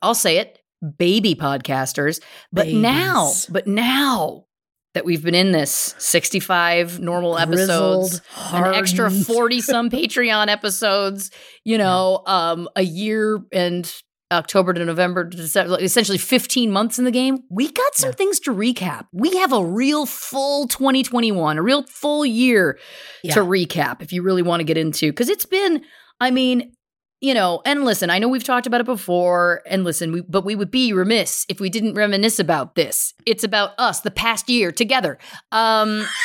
I'll 0.00 0.14
say 0.14 0.38
it, 0.38 0.58
baby 0.98 1.34
podcasters. 1.34 2.20
But 2.52 2.68
now, 2.68 3.32
but 3.48 3.66
now 3.66 4.46
that 4.94 5.04
we've 5.04 5.22
been 5.22 5.34
in 5.34 5.52
this 5.52 5.94
65 5.98 7.00
normal 7.00 7.38
episodes, 7.38 8.20
Grizzled, 8.20 8.66
an 8.66 8.74
extra 8.74 9.10
40 9.10 9.60
some 9.60 9.90
Patreon 9.90 10.48
episodes, 10.48 11.30
you 11.64 11.78
know, 11.78 12.22
um, 12.26 12.68
a 12.76 12.82
year 12.82 13.40
and 13.52 13.90
October 14.32 14.72
to 14.72 14.84
November 14.84 15.28
to 15.28 15.36
December, 15.36 15.78
essentially 15.80 16.18
15 16.18 16.70
months 16.70 16.98
in 16.98 17.04
the 17.04 17.10
game. 17.10 17.40
We 17.50 17.70
got 17.70 17.94
some 17.94 18.10
Yeah. 18.10 18.14
things 18.16 18.40
to 18.40 18.50
recap. 18.52 19.06
We 19.12 19.36
have 19.36 19.52
a 19.52 19.64
real 19.64 20.06
full 20.06 20.66
2021, 20.68 21.58
a 21.58 21.62
real 21.62 21.84
full 21.84 22.24
year 22.26 22.78
Yeah. 23.22 23.34
to 23.34 23.40
recap 23.40 24.02
if 24.02 24.12
you 24.12 24.22
really 24.22 24.42
want 24.42 24.60
to 24.60 24.64
get 24.64 24.76
into 24.76 25.12
because 25.12 25.28
it's 25.28 25.44
been, 25.46 25.82
I 26.20 26.30
mean, 26.30 26.72
you 27.20 27.34
know, 27.34 27.62
and 27.64 27.84
listen, 27.84 28.10
I 28.10 28.18
know 28.18 28.26
we've 28.26 28.42
talked 28.42 28.66
about 28.66 28.80
it 28.80 28.84
before, 28.86 29.62
and 29.66 29.84
listen, 29.84 30.10
we, 30.10 30.22
but 30.22 30.44
we 30.44 30.56
would 30.56 30.72
be 30.72 30.92
remiss 30.92 31.46
if 31.48 31.60
we 31.60 31.70
didn't 31.70 31.94
reminisce 31.94 32.40
about 32.40 32.74
this. 32.74 33.14
It's 33.26 33.44
about 33.44 33.74
us, 33.78 34.00
the 34.00 34.10
past 34.10 34.50
year 34.50 34.72
together. 34.72 35.18
Um, 35.52 36.04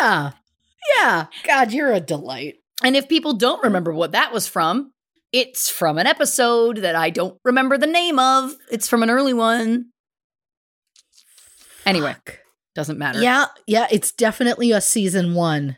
Yeah. 0.00 0.30
Yeah. 0.96 1.26
God, 1.44 1.72
you're 1.72 1.92
a 1.92 2.00
delight. 2.00 2.56
and 2.84 2.96
if 2.96 3.08
people 3.08 3.32
don't 3.32 3.62
remember 3.64 3.92
what 3.92 4.12
that 4.12 4.32
was 4.32 4.46
from, 4.46 4.92
it's 5.32 5.68
from 5.68 5.98
an 5.98 6.06
episode 6.06 6.78
that 6.78 6.94
I 6.96 7.10
don't 7.10 7.38
remember 7.44 7.76
the 7.78 7.86
name 7.86 8.18
of. 8.18 8.54
It's 8.70 8.88
from 8.88 9.02
an 9.02 9.10
early 9.10 9.34
one. 9.34 9.86
Anyway, 11.86 12.12
Fuck. 12.12 12.38
doesn't 12.74 12.98
matter. 12.98 13.20
Yeah, 13.20 13.46
yeah, 13.66 13.86
it's 13.90 14.12
definitely 14.12 14.72
a 14.72 14.80
season 14.80 15.34
one. 15.34 15.76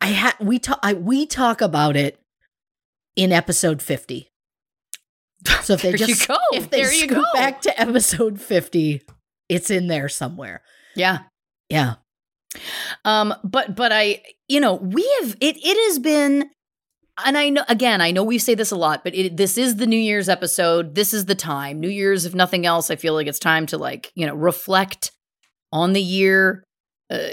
I 0.00 0.08
had 0.08 0.34
we 0.40 0.58
talk 0.58 0.78
I 0.82 0.94
we 0.94 1.26
talk 1.26 1.60
about 1.60 1.96
it 1.96 2.18
in 3.16 3.32
episode 3.32 3.80
fifty. 3.82 4.28
So 5.62 5.74
if 5.74 5.82
they 5.82 5.92
just 5.96 6.26
go. 6.28 6.36
if 6.52 6.70
they 6.70 6.82
There 6.82 6.92
scoot 6.92 7.10
go. 7.10 7.24
back 7.34 7.60
to 7.62 7.80
episode 7.80 8.40
fifty, 8.40 9.02
it's 9.48 9.70
in 9.70 9.88
there 9.88 10.08
somewhere. 10.08 10.62
Yeah. 10.94 11.20
Yeah, 11.70 11.94
Um, 13.06 13.34
but 13.42 13.74
but 13.74 13.90
I, 13.90 14.22
you 14.48 14.60
know, 14.60 14.74
we 14.74 15.02
have 15.22 15.36
it. 15.40 15.56
It 15.56 15.88
has 15.88 15.98
been, 15.98 16.50
and 17.24 17.38
I 17.38 17.48
know 17.50 17.64
again, 17.68 18.00
I 18.00 18.10
know 18.10 18.24
we 18.24 18.38
say 18.38 18.54
this 18.54 18.70
a 18.70 18.76
lot, 18.76 19.04
but 19.04 19.14
it, 19.14 19.36
this 19.36 19.56
is 19.56 19.76
the 19.76 19.86
New 19.86 19.98
Year's 19.98 20.28
episode. 20.28 20.94
This 20.94 21.14
is 21.14 21.26
the 21.26 21.34
time. 21.34 21.80
New 21.80 21.88
Year's, 21.88 22.24
if 22.24 22.34
nothing 22.34 22.66
else, 22.66 22.90
I 22.90 22.96
feel 22.96 23.14
like 23.14 23.26
it's 23.26 23.38
time 23.38 23.66
to 23.66 23.78
like 23.78 24.12
you 24.14 24.26
know 24.26 24.34
reflect 24.34 25.12
on 25.72 25.92
the 25.92 26.02
year. 26.02 26.64
Uh, 27.10 27.28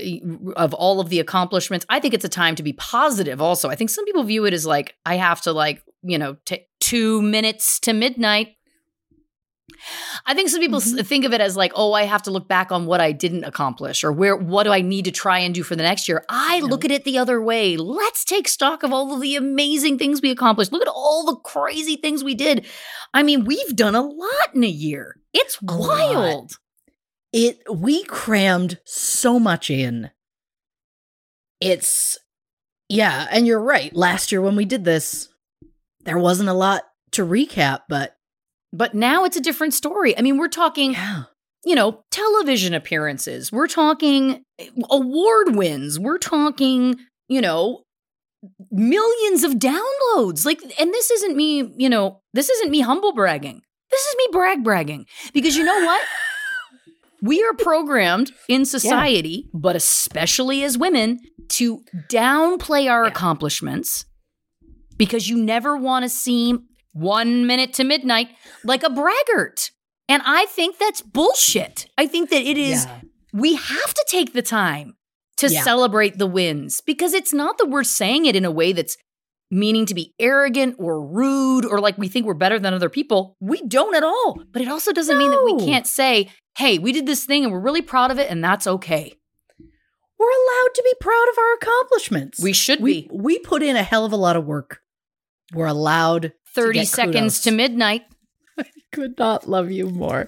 of 0.57 0.73
all 0.73 0.99
of 0.99 1.07
the 1.07 1.21
accomplishments, 1.21 1.85
I 1.87 2.01
think 2.01 2.13
it's 2.13 2.25
a 2.25 2.29
time 2.29 2.55
to 2.55 2.63
be 2.63 2.73
positive. 2.73 3.41
Also, 3.41 3.69
I 3.69 3.75
think 3.75 3.89
some 3.89 4.03
people 4.03 4.23
view 4.23 4.43
it 4.43 4.53
as 4.53 4.65
like 4.65 4.95
I 5.05 5.15
have 5.15 5.39
to 5.43 5.53
like 5.53 5.81
you 6.03 6.17
know 6.17 6.35
take 6.45 6.67
two 6.81 7.21
minutes 7.21 7.79
to 7.81 7.93
midnight. 7.93 8.57
I 10.25 10.33
think 10.33 10.49
some 10.49 10.59
people 10.59 10.77
s 10.77 10.91
mm-hmm. 10.91 11.03
think 11.03 11.25
of 11.25 11.33
it 11.33 11.41
as 11.41 11.55
like, 11.55 11.71
oh, 11.75 11.93
I 11.93 12.03
have 12.03 12.23
to 12.23 12.31
look 12.31 12.47
back 12.47 12.71
on 12.71 12.85
what 12.85 13.01
I 13.01 13.11
didn't 13.11 13.43
accomplish 13.43 14.03
or 14.03 14.11
where 14.11 14.35
what 14.35 14.63
do 14.63 14.71
I 14.71 14.81
need 14.81 15.05
to 15.05 15.11
try 15.11 15.39
and 15.39 15.53
do 15.53 15.63
for 15.63 15.75
the 15.75 15.83
next 15.83 16.07
year. 16.07 16.23
I 16.29 16.59
look 16.59 16.85
at 16.85 16.91
it 16.91 17.03
the 17.03 17.17
other 17.17 17.41
way. 17.41 17.77
Let's 17.77 18.25
take 18.25 18.47
stock 18.47 18.83
of 18.83 18.93
all 18.93 19.13
of 19.13 19.21
the 19.21 19.35
amazing 19.35 19.97
things 19.97 20.21
we 20.21 20.31
accomplished. 20.31 20.71
Look 20.71 20.81
at 20.81 20.87
all 20.87 21.25
the 21.25 21.35
crazy 21.35 21.95
things 21.95 22.23
we 22.23 22.35
did. 22.35 22.65
I 23.13 23.23
mean, 23.23 23.45
we've 23.45 23.75
done 23.75 23.95
a 23.95 24.01
lot 24.01 24.55
in 24.55 24.63
a 24.63 24.67
year. 24.67 25.17
It's 25.33 25.57
A 25.61 25.73
lot. 25.75 26.15
wild. 26.15 26.57
it 27.33 27.59
we 27.69 28.03
crammed 28.03 28.79
so 28.85 29.39
much 29.39 29.69
in. 29.69 30.11
It's 31.59 32.17
yeah, 32.89 33.27
and 33.31 33.47
you're 33.47 33.61
right. 33.61 33.95
Last 33.95 34.31
year 34.31 34.41
when 34.41 34.55
we 34.55 34.65
did 34.65 34.83
this, 34.83 35.29
there 36.01 36.17
wasn't 36.19 36.49
a 36.49 36.53
lot 36.53 36.83
to 37.11 37.25
recap, 37.25 37.81
but 37.87 38.17
But 38.73 38.93
now 38.93 39.25
it's 39.25 39.37
a 39.37 39.41
different 39.41 39.73
story. 39.73 40.17
I 40.17 40.21
mean, 40.21 40.37
we're 40.37 40.47
talking 40.47 40.93
yeah, 40.93 41.23
you 41.65 41.75
know, 41.75 42.03
television 42.11 42.73
appearances. 42.73 43.51
We're 43.51 43.67
talking 43.67 44.43
eh, 44.59 44.69
award 44.89 45.55
wins. 45.55 45.99
We're 45.99 46.17
talking, 46.17 46.95
you 47.27 47.41
know, 47.41 47.83
millions 48.71 49.43
of 49.43 49.53
downloads. 49.53 50.45
Like, 50.45 50.61
and 50.79 50.91
this 50.91 51.11
isn't 51.11 51.35
me, 51.35 51.71
you 51.77 51.89
know, 51.89 52.21
this 52.33 52.49
isn't 52.49 52.71
me 52.71 52.81
humble 52.81 53.13
bragging. 53.13 53.61
This 53.91 54.01
is 54.01 54.15
me 54.17 54.27
brag 54.31 54.63
bragging. 54.63 55.05
Because 55.33 55.55
you 55.55 55.63
know 55.63 55.85
what? 55.85 56.01
we 57.21 57.43
are 57.43 57.53
programmed 57.53 58.31
in 58.47 58.65
society, 58.65 59.49
but 59.53 59.75
especially 59.75 60.63
as 60.63 60.77
women, 60.77 61.19
to 61.49 61.83
downplay 62.09 62.89
our 62.89 63.03
accomplishments 63.03 64.05
because 64.97 65.29
you 65.29 65.37
never 65.37 65.75
want 65.77 66.03
to 66.03 66.09
seem 66.09 66.63
one 66.93 67.45
minute 67.47 67.73
to 67.73 67.83
midnight 67.83 68.29
like 68.63 68.83
a 68.83 68.89
braggart. 68.89 69.71
And 70.09 70.21
I 70.25 70.45
think 70.45 70.77
that's 70.77 71.01
bullshit. 71.01 71.87
I 71.97 72.07
think 72.07 72.29
that 72.31 72.41
it 72.41 72.57
is, 72.57 72.85
Yeah. 72.85 72.99
we 73.33 73.55
have 73.55 73.93
to 73.93 74.05
take 74.09 74.33
the 74.33 74.41
time 74.41 74.97
to 75.37 75.47
Yeah. 75.49 75.63
celebrate 75.63 76.17
the 76.17 76.27
wins 76.27 76.81
because 76.81 77.13
it's 77.13 77.33
not 77.33 77.57
that 77.57 77.69
we're 77.69 77.83
saying 77.85 78.25
it 78.25 78.35
in 78.35 78.45
a 78.45 78.51
way 78.51 78.73
that's 78.73 78.97
meaning 79.49 79.85
to 79.85 79.93
be 79.93 80.13
arrogant 80.19 80.75
or 80.79 81.05
rude 81.05 81.65
or 81.65 81.79
like 81.79 81.97
we 81.97 82.07
think 82.07 82.25
we're 82.25 82.33
better 82.33 82.59
than 82.59 82.73
other 82.73 82.89
people. 82.89 83.35
We 83.39 83.61
don't 83.63 83.95
at 83.95 84.03
all. 84.03 84.41
But 84.51 84.61
it 84.61 84.67
also 84.67 84.91
doesn't 84.93 85.17
mean 85.17 85.31
that 85.31 85.43
we 85.43 85.65
can't 85.65 85.87
say, 85.87 86.29
hey, 86.57 86.77
we 86.77 86.91
did 86.91 87.05
this 87.05 87.25
thing 87.25 87.43
and 87.43 87.51
we're 87.53 87.59
really 87.59 87.81
proud 87.81 88.11
of 88.11 88.19
it 88.19 88.29
and 88.29 88.43
that's 88.43 88.67
okay. 88.67 89.13
we're 90.19 90.27
allowed 90.29 90.75
to 90.75 90.83
be 90.83 90.93
proud 91.01 91.25
of 91.31 91.37
our 91.39 91.53
accomplishments. 91.55 92.39
We 92.39 92.53
should 92.53 92.79
we 92.79 93.01
be. 93.03 93.09
we 93.11 93.39
put 93.39 93.63
in 93.63 93.75
a 93.75 93.81
hell 93.81 94.05
of 94.05 94.11
a 94.11 94.15
lot 94.17 94.35
of 94.35 94.45
work. 94.45 94.81
We're 95.51 95.65
allowed 95.65 96.33
30 96.55 96.79
get 96.79 96.87
seconds 96.87 97.13
kudos. 97.15 97.41
to 97.41 97.51
midnight. 97.51 98.03
I 98.59 98.65
could 98.91 99.17
not 99.17 99.47
love 99.47 99.71
you 99.71 99.89
more. 99.89 100.25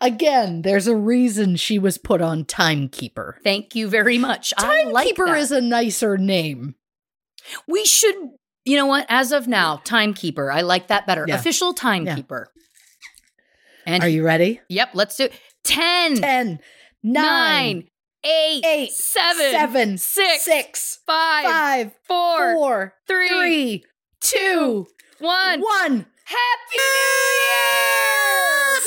Again, 0.00 0.62
there's 0.62 0.86
a 0.86 0.96
reason 0.96 1.56
she 1.56 1.78
was 1.78 1.98
put 1.98 2.20
on 2.20 2.44
timekeeper. 2.44 3.38
Thank 3.44 3.74
you 3.74 3.88
very 3.88 4.18
much. 4.18 4.52
I 4.58 4.82
like 4.84 5.06
Timekeeper 5.06 5.26
that. 5.26 5.38
is 5.38 5.52
a 5.52 5.60
nicer 5.60 6.18
name. 6.18 6.74
We 7.66 7.84
should, 7.84 8.16
you 8.64 8.76
know 8.76 8.86
what? 8.86 9.06
As 9.08 9.32
of 9.32 9.46
now, 9.48 9.80
timekeeper. 9.84 10.50
I 10.50 10.60
like 10.62 10.88
that 10.88 11.06
better. 11.06 11.24
Yeah. 11.26 11.36
Official 11.36 11.72
timekeeper. 11.72 12.48
And 13.86 14.02
Are 14.02 14.08
you 14.08 14.24
ready? 14.24 14.60
Yep, 14.68 14.90
let's 14.94 15.16
do 15.16 15.24
it. 15.24 15.32
10, 15.64 16.16
10, 16.16 16.58
9, 17.02 17.12
nine, 17.12 17.88
eight, 18.24 18.64
eight, 18.64 18.90
seven, 18.92 19.50
7, 19.52 19.98
six, 19.98 20.42
6, 20.44 20.98
five, 21.06 21.44
5, 21.44 21.92
four, 22.06 22.54
4, 22.54 22.94
three, 23.06 23.28
3, 23.28 23.84
2, 24.20 24.86
one. 25.20 25.60
1. 25.60 26.06
Happy 26.24 26.76
New 26.76 27.30
Year! 27.40 28.80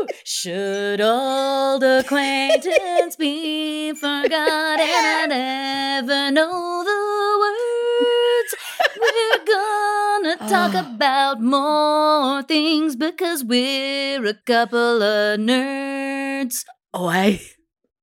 Woo! 0.00 0.06
Should 0.24 1.00
old 1.00 1.82
acquaintance 1.84 3.16
be 3.16 3.92
forgotten 3.92 4.80
and 4.80 5.32
I 5.32 6.00
never 6.06 6.30
know 6.30 6.84
the 6.84 7.00
words? 7.40 8.54
We're 9.00 9.44
gonna 9.44 10.36
talk 10.50 10.74
Ah. 10.74 10.94
about 10.94 11.40
more 11.40 12.42
things 12.42 12.96
because 12.96 13.44
we're 13.44 14.24
a 14.26 14.34
couple 14.46 15.02
of 15.02 15.38
nerds. 15.40 16.64
Oh, 16.94 17.06
I 17.08 17.40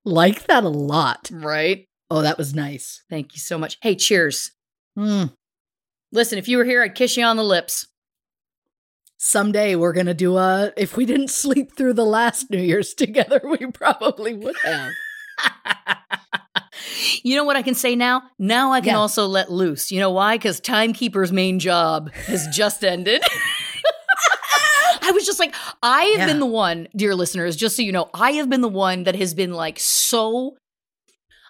like 0.06 0.46
that 0.48 0.64
a 0.64 0.70
lot. 0.70 1.30
Right? 1.32 1.86
Oh, 2.10 2.22
that 2.22 2.38
was 2.38 2.54
nice. 2.54 3.04
Thank 3.10 3.34
you 3.34 3.40
so 3.40 3.58
much. 3.58 3.78
Hey, 3.82 3.96
cheers. 3.96 4.52
Mm. 4.98 5.34
Listen, 6.12 6.38
if 6.38 6.48
you 6.48 6.58
were 6.58 6.66
here, 6.66 6.82
I'd 6.84 6.96
kiss 6.96 7.18
you 7.18 7.24
on 7.26 7.38
the 7.38 7.44
lips. 7.44 7.88
Someday 9.18 9.76
we're 9.76 9.94
going 9.94 10.06
to 10.06 10.14
do 10.14 10.38
a. 10.38 10.72
If 10.78 10.96
we 10.96 11.06
didn't 11.06 11.30
sleep 11.30 11.76
through 11.76 11.94
the 11.94 12.06
last 12.06 12.50
New 12.52 12.62
Year's 12.62 12.94
together, 12.96 13.42
we 13.44 13.58
probably 13.72 14.34
would 14.34 14.56
have. 14.64 14.92
you 17.24 17.36
know 17.36 17.44
what 17.44 17.56
I 17.56 17.62
can 17.62 17.74
say 17.76 17.96
now? 17.96 18.24
Now 18.40 18.72
I 18.74 18.80
can 18.80 18.90
Yeah. 18.90 18.98
also 18.98 19.26
let 19.28 19.52
loose. 19.52 19.92
You 19.92 20.00
know 20.00 20.12
why? 20.12 20.38
Because 20.38 20.60
Timekeeper's 20.60 21.32
main 21.32 21.60
job 21.60 22.12
has 22.14 22.48
just 22.56 22.84
ended. 22.86 23.22
I 25.02 25.12
was 25.12 25.26
just 25.26 25.40
like, 25.40 25.56
I 25.82 26.04
have 26.04 26.20
Yeah. 26.20 26.26
been 26.28 26.40
the 26.40 26.46
one, 26.46 26.88
dear 26.96 27.16
listeners, 27.16 27.56
just 27.56 27.76
so 27.76 27.82
you 27.82 27.92
know, 27.94 28.10
I 28.14 28.32
have 28.34 28.50
been 28.50 28.62
the 28.62 28.68
one 28.70 29.04
that 29.04 29.16
has 29.16 29.34
been 29.34 29.54
like 29.54 29.80
so. 29.80 30.58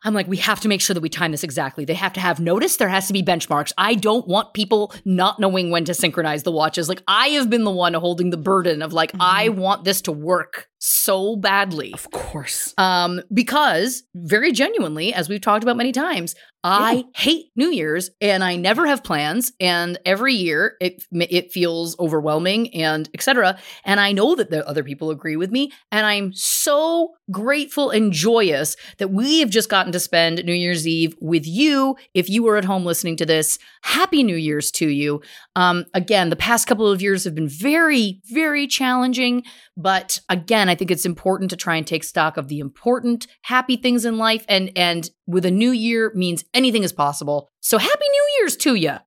I'm 0.08 0.14
like, 0.14 0.28
we 0.28 0.38
have 0.38 0.62
to 0.62 0.70
make 0.70 0.80
sure 0.80 0.94
that 0.94 1.02
we 1.02 1.10
time 1.10 1.32
this 1.32 1.44
exactly. 1.44 1.84
They 1.84 1.94
have 1.94 2.14
to 2.14 2.22
have 2.22 2.40
notice. 2.40 2.78
There 2.78 2.88
has 2.88 3.08
to 3.08 3.14
be 3.14 3.22
benchmarks. 3.22 3.74
I 3.78 3.94
don't 3.94 4.26
want 4.26 4.54
people 4.54 4.94
not 5.04 5.38
knowing 5.38 5.70
when 5.70 5.84
to 5.84 5.94
synchronize 5.94 6.44
the 6.44 6.52
watches. 6.52 6.88
Like, 6.88 7.04
I 7.10 7.28
have 7.30 7.50
been 7.50 7.66
the 7.66 7.72
one 7.72 7.94
holding 7.94 8.30
the 8.30 8.38
burden 8.38 8.82
of 8.82 8.94
like, 8.94 9.12
mm-hmm. 9.12 9.22
I 9.22 9.50
want 9.50 9.84
this 9.84 10.02
to 10.04 10.14
work 10.14 10.70
so 10.80 11.36
badly. 11.36 11.94
Of 11.94 12.12
course. 12.12 12.74
Um, 12.78 13.22
because 13.34 14.04
very 14.16 14.52
genuinely, 14.52 15.14
as 15.14 15.30
we've 15.30 15.42
talked 15.42 15.64
about 15.64 15.78
many 15.78 15.92
times, 15.92 16.36
I 16.64 17.06
hate 17.16 17.52
New 17.56 17.70
Year's 17.72 18.10
and 18.20 18.44
I 18.44 18.58
never 18.58 18.88
have 18.88 19.04
plans. 19.04 19.54
And 19.60 19.98
every 20.06 20.34
year 20.34 20.76
it 20.82 21.04
it 21.12 21.52
feels 21.52 21.98
overwhelming 22.00 22.74
and 22.74 23.10
etc. 23.14 23.58
And 23.86 24.00
I 24.00 24.12
know 24.12 24.36
that 24.36 24.50
the 24.50 24.68
other 24.68 24.84
people 24.84 25.10
agree 25.10 25.38
with 25.38 25.52
me. 25.52 25.72
And 25.92 26.06
I'm 26.06 26.34
so 26.34 27.14
grateful 27.32 27.90
and 27.90 28.12
joyous 28.12 28.76
that 28.98 29.12
we 29.12 29.40
have 29.40 29.50
just 29.50 29.70
gotten 29.70 29.92
to 29.92 30.00
spend 30.00 30.44
New 30.44 30.54
Year's 30.54 30.88
Eve 30.88 31.16
with 31.22 31.46
you. 31.46 31.96
If 32.14 32.30
you 32.30 32.44
were 32.44 32.58
at 32.58 32.66
home 32.66 32.86
listening 32.86 33.16
to 33.18 33.26
this, 33.26 33.60
happy 33.84 34.24
New 34.24 34.36
Year's 34.36 34.72
to 34.72 34.88
you. 34.88 35.22
Um, 35.58 35.86
again, 35.96 36.30
the 36.30 36.36
past 36.36 36.68
couple 36.68 36.88
of 36.88 37.02
years 37.02 37.24
have 37.24 37.34
been 37.34 37.50
very, 37.50 38.22
very 38.26 38.68
challenging. 38.68 39.44
But 39.76 40.22
again, 40.30 40.70
I 40.70 40.76
think 40.76 40.92
it's 40.92 41.06
important 41.06 41.50
to 41.50 41.56
try 41.56 41.76
and 41.78 41.88
take 41.88 42.04
stock 42.04 42.38
of 42.38 42.48
the 42.48 42.60
important, 42.60 43.26
happy 43.42 43.76
things 43.76 44.06
in 44.06 44.20
life. 44.20 44.46
And 44.48 44.72
and 44.76 45.10
with 45.26 45.46
a 45.46 45.52
new 45.52 45.72
year 45.72 46.12
means 46.14 46.46
anything 46.54 46.84
is 46.84 46.94
possible. 46.94 47.50
So 47.60 47.80
happy 47.80 48.06
New 48.08 48.28
Year's 48.40 48.56
to 48.58 48.76
you. 48.76 48.98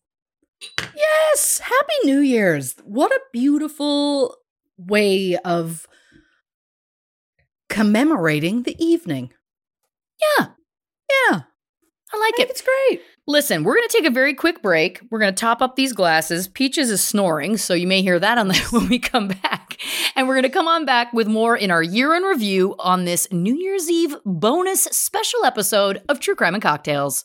Yes. 0.96 1.61
Happy 1.61 1.94
New 2.03 2.18
Year's. 2.18 2.74
What 2.82 3.12
a 3.12 3.20
beautiful 3.32 4.36
way 4.76 5.36
of 5.44 5.86
commemorating 7.68 8.64
the 8.64 8.74
evening. 8.84 9.32
Yeah. 10.38 10.46
Yeah. 11.30 11.40
I 12.13 12.19
like 12.19 12.35
I 12.39 12.43
it. 12.43 12.51
it's 12.51 12.63
great. 12.63 13.03
Listen, 13.27 13.63
we're 13.63 13.77
going 13.77 13.89
to 13.89 13.97
take 13.97 14.07
a 14.07 14.11
very 14.11 14.35
quick 14.35 14.63
break. 14.63 15.01
We're 15.11 15.21
going 15.21 15.33
to 15.33 15.41
top 15.41 15.63
up 15.63 15.77
these 15.77 15.93
glasses. 15.93 16.49
Peaches 16.49 16.91
is 16.91 17.03
snoring, 17.03 17.57
so 17.57 17.75
you 17.75 17.87
may 17.87 18.03
hear 18.03 18.19
that 18.19 18.39
on 18.39 18.49
the 18.49 18.59
when 18.71 18.89
we 18.89 18.99
come 18.99 19.29
back. 19.29 19.77
And 20.17 20.27
we're 20.27 20.35
going 20.35 20.43
to 20.43 20.49
come 20.49 20.67
on 20.67 20.85
back 20.85 21.13
with 21.13 21.29
more 21.29 21.57
in 21.57 21.71
our 21.71 21.83
year 21.83 22.15
in 22.15 22.25
review 22.25 22.75
on 22.79 23.05
this 23.05 23.29
New 23.31 23.55
Year's 23.55 23.89
Eve 23.89 24.17
bonus 24.25 24.85
special 24.85 25.45
episode 25.45 26.03
of 26.09 26.19
True 26.19 26.35
Crime 26.35 26.55
and 26.55 26.63
Cocktails. 26.63 27.25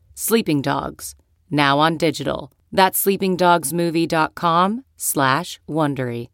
Sleeping 0.15 0.61
Dogs, 0.61 1.15
now 1.49 1.79
on 1.79 1.97
digital. 1.97 2.51
That's 2.71 3.03
sleepingdogsmovie.com 3.03 4.85
slash 4.97 5.59
Wondery. 5.69 6.27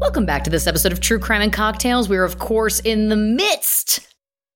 Welcome 0.00 0.26
back 0.26 0.44
to 0.44 0.50
this 0.50 0.66
episode 0.66 0.92
of 0.92 1.00
True 1.00 1.18
Crime 1.18 1.42
and 1.42 1.52
Cocktails. 1.52 2.08
We're, 2.08 2.24
of 2.24 2.38
course, 2.38 2.80
in 2.80 3.08
the 3.08 3.16
midst 3.16 4.06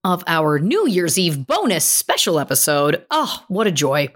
of 0.03 0.23
our 0.25 0.59
New 0.59 0.87
Year's 0.87 1.19
Eve 1.19 1.45
bonus 1.45 1.85
special 1.85 2.39
episode. 2.39 3.05
Oh, 3.11 3.43
what 3.47 3.67
a 3.67 3.71
joy. 3.71 4.07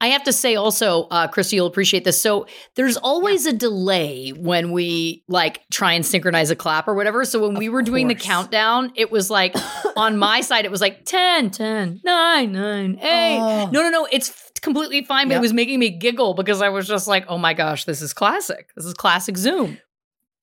I 0.00 0.08
have 0.08 0.22
to 0.24 0.32
say 0.32 0.54
also, 0.56 1.04
uh, 1.10 1.28
Christy, 1.28 1.56
you'll 1.56 1.66
appreciate 1.66 2.04
this. 2.04 2.20
So 2.20 2.46
there's 2.74 2.96
always 2.96 3.46
a 3.46 3.52
delay 3.52 4.30
when 4.30 4.72
we 4.72 5.24
like 5.28 5.62
try 5.70 5.92
and 5.92 6.04
synchronize 6.04 6.50
a 6.50 6.56
clap 6.56 6.88
or 6.88 6.94
whatever. 6.94 7.24
So 7.24 7.40
when 7.46 7.54
we 7.58 7.68
were 7.68 7.82
doing 7.82 8.08
the 8.08 8.14
countdown, 8.14 8.92
it 8.96 9.10
was 9.10 9.30
like 9.30 9.54
on 9.96 10.16
my 10.18 10.40
side, 10.40 10.64
it 10.64 10.70
was 10.70 10.80
like 10.80 11.04
10, 11.04 11.50
10, 11.50 12.00
9, 12.04 12.52
9, 12.52 12.98
8. 13.00 13.38
Oh. 13.38 13.70
No, 13.72 13.82
no, 13.82 13.88
no. 13.90 14.08
It's 14.12 14.30
f- 14.30 14.50
completely 14.60 15.04
fine. 15.04 15.28
But 15.28 15.36
it 15.36 15.40
was 15.40 15.52
making 15.52 15.78
me 15.78 15.90
giggle 15.90 16.34
because 16.34 16.60
I 16.62 16.68
was 16.68 16.86
just 16.86 17.08
like, 17.08 17.24
oh 17.28 17.38
my 17.38 17.54
gosh, 17.54 17.84
this 17.84 18.02
is 18.02 18.12
classic. 18.12 18.70
This 18.76 18.84
is 18.84 18.94
classic 18.94 19.36
Zoom. 19.36 19.78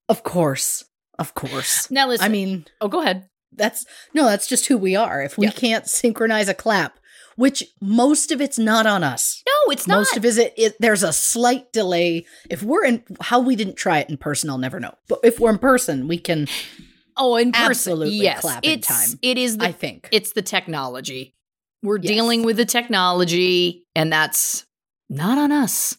Of 0.08 0.24
course. 0.24 0.84
Of 1.18 1.34
course. 1.36 1.90
Now 1.92 2.08
listen. 2.08 2.26
I 2.26 2.30
mean, 2.30 2.66
oh, 2.82 2.88
go 2.88 3.02
ahead. 3.02 3.28
that's 3.52 3.86
no, 4.14 4.26
that's 4.26 4.48
just 4.48 4.68
who 4.68 4.78
we 4.78 4.96
are. 4.96 5.22
If 5.22 5.38
we 5.38 5.46
Yeah. 5.48 5.52
can't 5.52 5.88
synchronize 5.88 6.48
a 6.50 6.54
clap, 6.54 6.99
which 7.40 7.64
most 7.80 8.34
of 8.34 8.42
it's 8.42 8.60
not 8.60 8.86
on 8.86 9.02
us. 9.02 9.42
No, 9.48 9.72
it's 9.72 9.88
not. 9.88 10.00
Most 10.00 10.18
of 10.18 10.26
it, 10.26 10.54
it, 10.58 10.76
there's 10.82 11.04
a 11.04 11.14
slight 11.14 11.72
delay. 11.72 12.26
If 12.50 12.64
we're 12.64 12.84
in, 12.84 13.02
how 13.22 13.40
we 13.40 13.56
didn't 13.56 13.78
try 13.78 14.00
it 14.00 14.10
in 14.10 14.18
person, 14.18 14.50
I'll 14.50 14.58
never 14.58 14.78
know. 14.78 14.94
But 15.08 15.22
if 15.24 15.40
we're 15.40 15.52
in 15.52 15.58
person, 15.58 16.10
we 16.10 16.18
can. 16.18 16.48
oh, 17.18 17.38
in 17.38 17.54
person, 17.54 17.66
absolutely 17.70 18.16
yes, 18.16 18.42
clap 18.42 18.66
in 18.66 18.72
it's, 18.72 18.88
time. 18.88 19.18
It 19.22 19.38
is 19.38 19.58
the 19.58 19.68
I 19.68 19.72
think. 19.72 20.10
it's 20.12 20.34
the 20.34 20.42
technology. 20.42 21.34
We're 21.82 22.00
Yes. 22.00 22.12
dealing 22.12 22.44
with 22.44 22.58
the 22.58 22.66
technology, 22.66 23.86
and 23.96 24.12
that's 24.12 24.66
not 25.10 25.38
on 25.38 25.54
us. 25.54 25.96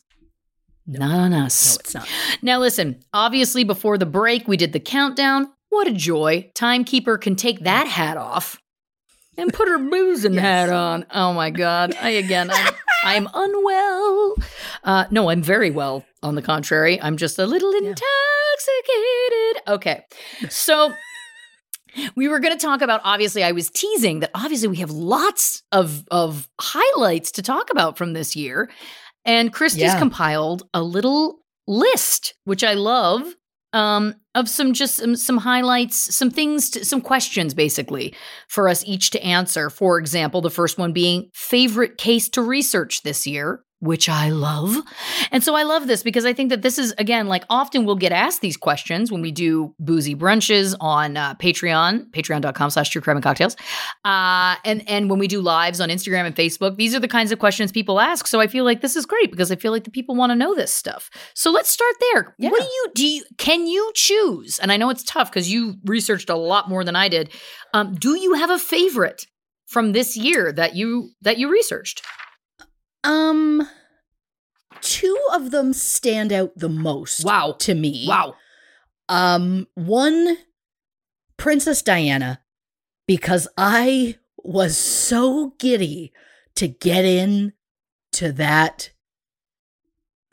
Not 0.87 1.19
on 1.19 1.33
us. 1.33 1.75
no, 1.75 1.81
it's 1.81 1.95
not. 1.95 2.09
Now, 2.43 2.59
listen, 2.59 3.01
obviously, 3.15 3.65
before 3.65 3.97
the 3.97 4.05
break, 4.05 4.47
we 4.47 4.59
did 4.59 4.75
the 4.75 4.81
countdown. 4.81 5.49
What 5.71 5.87
a 5.89 5.93
joy. 5.93 6.51
Timekeeper 6.55 7.17
can 7.17 7.35
take 7.35 7.61
that 7.61 7.87
hat 7.87 8.19
off 8.19 8.60
and 9.41 9.53
put 9.53 9.69
her 9.69 9.79
boozing 9.79 10.35
Yes. 10.35 10.43
hat 10.43 10.71
on. 10.71 11.07
Oh 11.11 11.33
my 11.33 11.51
God. 11.51 11.95
I, 12.01 12.11
again, 12.11 12.51
I'm, 12.51 12.75
I'm 13.05 13.29
unwell. 13.33 14.37
Uh, 14.85 15.05
no, 15.11 15.31
I'm 15.31 15.43
very 15.43 15.71
well, 15.71 16.05
on 16.23 16.35
the 16.35 16.43
contrary. 16.43 17.01
I'm 17.01 17.17
just 17.17 17.39
a 17.39 17.47
little 17.47 17.73
intoxicated. 17.73 18.03
Okay. 19.69 20.05
So. 20.49 20.93
We 22.15 22.29
were 22.29 22.39
going 22.39 22.57
to 22.57 22.65
talk 22.65 22.83
about 22.83 23.01
obviously 23.03 23.43
I 23.43 23.51
was 23.51 23.69
teasing 23.69 24.21
that 24.21 24.31
obviously 24.33 24.69
we 24.69 24.77
have 24.77 24.93
lots 24.93 25.65
of 25.73 26.05
of 26.13 26.49
highlights 26.61 27.33
to 27.33 27.43
talk 27.43 27.69
about 27.73 27.99
from 27.99 28.13
this 28.13 28.37
year 28.37 28.71
and 29.25 29.53
Christy's 29.53 29.83
Yeah. 29.83 29.99
compiled 29.99 30.63
a 30.73 30.85
little 30.85 31.41
list 31.67 32.35
which 32.45 32.63
I 32.63 32.75
love 32.75 33.35
um 33.73 34.15
of 34.35 34.49
some 34.49 34.73
just 34.73 34.97
some, 34.97 35.17
some 35.17 35.39
highlights 35.39 36.15
some 36.15 36.31
things 36.31 36.71
to, 36.71 36.85
some 36.85 37.01
questions 37.01 37.55
basically 37.55 38.15
for 38.49 38.69
us 38.69 38.85
each 38.87 39.11
to 39.11 39.23
answer. 39.23 39.71
For 39.71 39.99
example 39.99 40.41
the 40.41 40.51
first 40.51 40.79
one 40.79 40.93
being 40.93 41.31
favorite 41.35 41.99
case 41.99 42.29
to 42.31 42.43
research 42.43 43.03
this 43.03 43.27
year 43.27 43.65
which 43.81 44.09
I 44.09 44.29
love. 44.29 44.77
And 45.33 45.43
so 45.43 45.55
I 45.55 45.63
love 45.63 45.87
this 45.87 46.03
because 46.03 46.27
I 46.27 46.33
think 46.35 46.51
that 46.51 46.61
this 46.63 46.79
is, 46.79 46.95
again, 46.99 47.29
like 47.29 47.45
often 47.49 47.87
we'll 47.87 47.97
get 47.97 48.13
asked 48.13 48.43
these 48.43 48.57
questions 48.57 49.11
when 49.11 49.23
we 49.23 49.33
do 49.33 49.75
boozy 49.79 50.15
brunches 50.15 50.75
on 50.81 51.17
uh, 51.17 51.35
Patreon, 51.37 52.11
patreon.com 52.11 52.71
slash 52.71 52.91
true 52.91 53.01
crime 53.01 53.17
and 53.17 53.25
cocktails. 53.25 53.57
Uh, 54.05 54.57
and, 54.65 54.87
and 54.89 55.09
when 55.09 55.19
we 55.19 55.27
do 55.27 55.41
lives 55.41 55.81
on 55.81 55.89
Instagram 55.89 56.27
and 56.27 56.37
Facebook, 56.37 56.77
these 56.77 56.95
are 56.95 57.01
the 57.01 57.09
kinds 57.09 57.33
of 57.33 57.39
questions 57.39 57.73
people 57.73 58.01
ask. 58.01 58.27
So 58.27 58.39
I 58.39 58.47
feel 58.47 58.65
like 58.65 58.83
this 58.83 58.97
is 58.97 59.07
great 59.07 59.31
because 59.31 59.51
I 59.51 59.57
feel 59.57 59.73
like 59.73 59.85
the 59.85 59.91
people 59.91 60.15
want 60.15 60.31
to 60.31 60.37
know 60.37 60.55
this 60.55 60.73
stuff. 60.73 61.11
So 61.35 61.51
let's 61.51 61.71
start 61.71 61.95
there. 62.13 62.35
Yeah. 62.39 62.51
What 62.51 62.61
do 62.61 62.67
you, 62.67 62.87
do 62.95 63.07
you, 63.07 63.25
can 63.39 63.67
you 63.67 63.91
choose? 63.95 64.59
And 64.59 64.71
I 64.71 64.77
know 64.77 64.91
it's 64.91 65.05
tough 65.05 65.31
because 65.31 65.51
you 65.51 65.77
researched 65.85 66.29
a 66.29 66.37
lot 66.37 66.69
more 66.69 66.85
than 66.85 66.97
I 66.97 67.09
did. 67.09 67.31
Um, 67.73 67.95
do 67.95 68.15
you 68.15 68.35
have 68.35 68.51
a 68.51 68.59
favorite 68.59 69.27
from 69.67 69.93
this 69.93 70.19
year 70.19 70.53
that 70.53 70.75
you, 70.75 71.11
that 71.23 71.39
you 71.39 71.51
researched? 71.51 72.03
Um, 73.05 73.69
two 74.81 75.19
of 75.33 75.51
them 75.51 75.73
stand 75.73 76.33
out 76.33 76.53
the 76.57 76.69
most. 76.69 77.25
Wow. 77.25 77.57
to 77.61 77.75
me. 77.75 78.07
Wow. 78.09 78.35
Um, 79.09 79.67
one, 79.75 80.39
Princess 81.37 81.83
Diana, 81.83 82.41
because 83.07 83.49
I 83.57 84.17
was 84.37 84.77
so 84.77 85.55
giddy 85.59 86.13
to 86.55 86.69
get 86.69 87.05
in 87.05 87.53
to 88.13 88.33
that 88.33 88.91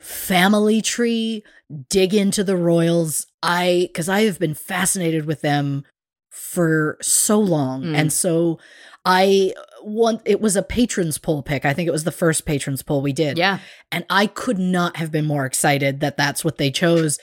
family 0.00 0.80
tree, 0.80 1.44
dig 1.88 2.14
into 2.14 2.44
the 2.44 2.56
royals. 2.56 3.26
I, 3.42 3.88
because 3.88 4.08
I 4.08 4.22
have 4.22 4.38
been 4.38 4.54
fascinated 4.54 5.26
with 5.26 5.40
them 5.40 5.84
for 6.30 6.98
so 7.00 7.38
long. 7.38 7.82
Mm. 7.82 7.96
And 7.96 8.12
so 8.12 8.58
I 9.04 9.54
want, 9.82 10.22
it 10.24 10.40
was 10.40 10.56
a 10.56 10.62
patrons 10.62 11.18
poll 11.18 11.42
pick. 11.42 11.64
I 11.64 11.72
think 11.74 11.88
it 11.88 11.92
was 11.92 12.04
the 12.04 12.12
first 12.12 12.44
patrons 12.46 12.82
poll 12.82 13.02
we 13.02 13.12
did. 13.12 13.38
Yeah. 13.38 13.58
And 13.92 14.04
I 14.10 14.26
could 14.26 14.58
not 14.58 14.96
have 14.96 15.10
been 15.10 15.26
more 15.26 15.46
excited 15.46 16.00
that 16.00 16.16
that's 16.16 16.44
what 16.44 16.58
they 16.58 16.70
chose. 16.70 17.18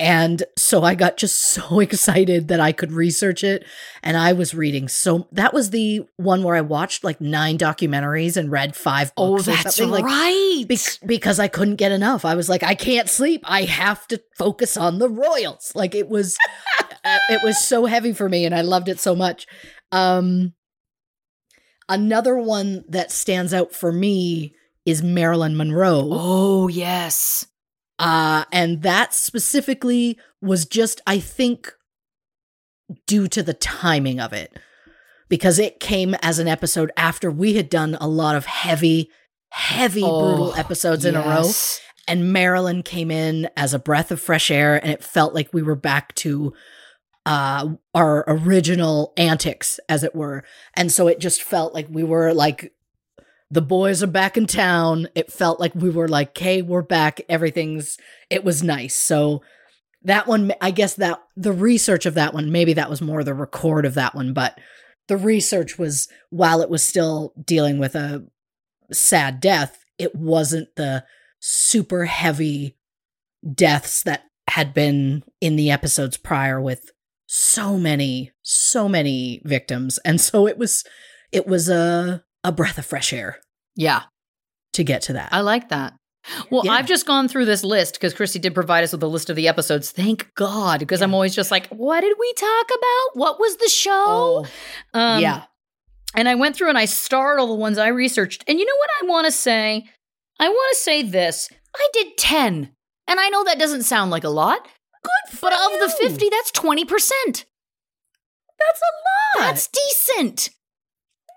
And 0.00 0.44
so 0.56 0.84
I 0.84 0.94
got 0.94 1.16
just 1.16 1.38
so 1.40 1.80
excited 1.80 2.48
that 2.48 2.60
I 2.60 2.72
could 2.72 2.92
research 2.92 3.42
it. 3.42 3.64
And 4.02 4.16
I 4.16 4.32
was 4.32 4.54
reading 4.54 4.88
so 4.88 5.26
that 5.32 5.52
was 5.52 5.70
the 5.70 6.02
one 6.16 6.42
where 6.42 6.54
I 6.54 6.60
watched 6.60 7.02
like 7.04 7.20
nine 7.20 7.58
documentaries 7.58 8.36
and 8.36 8.50
read 8.50 8.76
five 8.76 9.12
Oh, 9.16 9.36
books 9.36 9.48
or 9.48 9.52
that's 9.52 9.76
something. 9.76 9.90
Like, 9.90 10.04
right. 10.04 10.64
be- 10.68 10.78
because 11.04 11.38
I 11.40 11.48
couldn't 11.48 11.76
get 11.76 11.92
enough. 11.92 12.24
I 12.24 12.34
was 12.34 12.48
like, 12.48 12.62
I 12.62 12.74
can't 12.74 13.08
sleep. 13.08 13.42
I 13.44 13.62
have 13.62 14.06
to 14.08 14.22
focus 14.36 14.76
on 14.76 14.98
the 14.98 15.08
royals. 15.08 15.72
Like 15.74 15.94
it 15.94 16.08
was, 16.08 16.36
it 17.04 17.42
was 17.42 17.58
so 17.64 17.86
heavy 17.86 18.12
for 18.12 18.28
me, 18.28 18.44
and 18.44 18.54
I 18.54 18.60
loved 18.60 18.88
it 18.88 19.00
so 19.00 19.14
much. 19.14 19.46
Um, 19.90 20.52
another 21.88 22.36
one 22.36 22.84
that 22.88 23.10
stands 23.12 23.52
out 23.54 23.72
for 23.72 23.92
me 23.92 24.54
is 24.86 25.02
Marilyn 25.02 25.56
Monroe. 25.56 26.08
oh, 26.10 26.68
yes. 26.68 27.46
Uh, 27.98 28.44
and 28.52 28.82
that 28.82 29.12
specifically 29.12 30.18
was 30.40 30.64
just, 30.66 31.00
I 31.06 31.18
think, 31.18 31.72
due 33.06 33.28
to 33.28 33.42
the 33.42 33.54
timing 33.54 34.20
of 34.20 34.32
it, 34.32 34.56
because 35.28 35.58
it 35.58 35.80
came 35.80 36.14
as 36.22 36.38
an 36.38 36.48
episode 36.48 36.90
after 36.96 37.30
we 37.30 37.54
had 37.54 37.68
done 37.68 37.96
a 38.00 38.08
lot 38.08 38.36
of 38.36 38.46
heavy, 38.46 39.10
heavy, 39.50 40.00
brutal 40.00 40.52
Oh, 40.52 40.54
episodes 40.56 41.04
in 41.04 41.16
a 41.16 41.20
row. 41.20 41.50
and 42.06 42.32
Marilyn 42.32 42.82
came 42.82 43.10
in 43.10 43.50
as 43.56 43.74
a 43.74 43.78
breath 43.78 44.10
of 44.10 44.20
fresh 44.20 44.50
air, 44.50 44.76
and 44.82 44.92
it 44.92 45.02
felt 45.04 45.34
like 45.34 45.52
we 45.52 45.62
were 45.62 45.74
back 45.76 46.14
to 46.16 46.54
uh, 47.26 47.74
our 47.94 48.24
original 48.26 49.12
antics, 49.16 49.78
as 49.88 50.02
it 50.02 50.14
were. 50.14 50.44
And 50.74 50.90
so 50.90 51.08
it 51.08 51.20
just 51.20 51.42
felt 51.42 51.74
like 51.74 51.86
we 51.90 52.02
were 52.02 52.32
like 52.32 52.72
the 53.50 53.62
boys 53.62 54.02
are 54.02 54.08
back 54.08 54.36
in 54.36 54.46
town. 54.46 55.08
It 55.14 55.32
felt 55.32 55.58
like 55.58 55.74
we 55.74 55.90
were 55.90 56.08
like, 56.08 56.36
hey, 56.36 56.62
we're 56.62 56.82
back. 56.82 57.20
Everything's, 57.28 57.96
it 58.28 58.44
was 58.44 58.62
nice. 58.62 58.94
So 58.94 59.42
that 60.02 60.26
one, 60.26 60.52
I 60.60 60.70
guess 60.70 60.94
that 60.94 61.22
the 61.36 61.52
research 61.52 62.04
of 62.04 62.14
that 62.14 62.34
one, 62.34 62.52
maybe 62.52 62.74
that 62.74 62.90
was 62.90 63.00
more 63.00 63.24
the 63.24 63.34
record 63.34 63.86
of 63.86 63.94
that 63.94 64.14
one, 64.14 64.32
but 64.32 64.58
the 65.08 65.16
research 65.16 65.78
was 65.78 66.08
while 66.30 66.60
it 66.60 66.68
was 66.68 66.86
still 66.86 67.32
dealing 67.42 67.78
with 67.78 67.94
a 67.94 68.26
sad 68.92 69.40
death, 69.40 69.84
it 69.96 70.14
wasn't 70.14 70.76
the 70.76 71.04
super 71.40 72.04
heavy 72.04 72.76
deaths 73.54 74.02
that 74.02 74.24
had 74.48 74.74
been 74.74 75.24
in 75.40 75.56
the 75.56 75.70
episodes 75.70 76.16
prior 76.16 76.60
with 76.60 76.90
so 77.30 77.76
many 77.76 78.32
so 78.42 78.88
many 78.88 79.40
victims 79.44 79.98
and 80.04 80.18
so 80.20 80.46
it 80.48 80.56
was 80.56 80.82
it 81.30 81.46
was 81.46 81.68
a 81.68 82.24
a 82.42 82.50
breath 82.50 82.78
of 82.78 82.86
fresh 82.86 83.12
air 83.12 83.38
Yeah, 83.76 84.04
to 84.72 84.82
get 84.82 85.02
to 85.02 85.12
that 85.12 85.28
I 85.32 85.40
like 85.42 85.68
that. 85.68 85.92
Well, 86.50 86.62
Yeah. 86.64 86.72
I've 86.72 86.86
just 86.86 87.06
gone 87.06 87.28
through 87.28 87.44
this 87.44 87.62
list 87.64 87.94
because 87.94 88.12
Christy 88.14 88.38
did 88.38 88.54
provide 88.54 88.82
us 88.84 88.92
with 88.92 89.02
a 89.02 89.06
list 89.06 89.30
of 89.30 89.36
the 89.36 89.48
episodes. 89.48 89.90
Thank 89.90 90.30
God, 90.34 90.80
because 90.80 91.00
I'm 91.02 91.14
always 91.14 91.34
just 91.34 91.50
like, 91.50 91.68
what 91.68 92.00
did 92.00 92.16
we 92.18 92.32
talk 92.34 92.66
about? 92.66 93.08
What 93.20 93.38
was 93.38 93.56
the 93.56 93.68
show? 93.68 94.04
oh 94.44 94.46
Um, 94.94 95.20
yeah 95.20 95.44
And 96.14 96.28
I 96.28 96.34
went 96.34 96.56
through 96.56 96.70
and 96.70 96.78
I 96.78 96.86
starred 96.86 97.38
all 97.40 97.46
the 97.46 97.54
ones 97.54 97.76
I 97.78 97.88
researched. 97.88 98.44
And 98.48 98.58
you 98.58 98.64
know 98.64 98.78
what 98.78 98.90
I 99.02 99.06
want 99.12 99.26
to 99.26 99.32
say? 99.32 99.84
I 100.40 100.48
want 100.48 100.76
to 100.76 100.80
say 100.82 101.02
this. 101.02 101.50
I 101.76 101.88
did 101.92 102.16
10. 102.16 102.72
And 103.06 103.20
I 103.20 103.28
know 103.28 103.44
that 103.44 103.58
doesn't 103.58 103.82
sound 103.84 104.10
like 104.10 104.24
a 104.24 104.28
lot. 104.30 104.66
Good 105.02 105.38
But 105.40 105.52
of 105.52 105.80
the 105.80 105.88
50, 105.88 106.28
that's 106.28 106.50
20%. 106.52 106.86
that's 106.86 108.80
a 108.80 108.92
lot 109.38 109.46
That's 109.46 109.68
decent. 109.68 110.50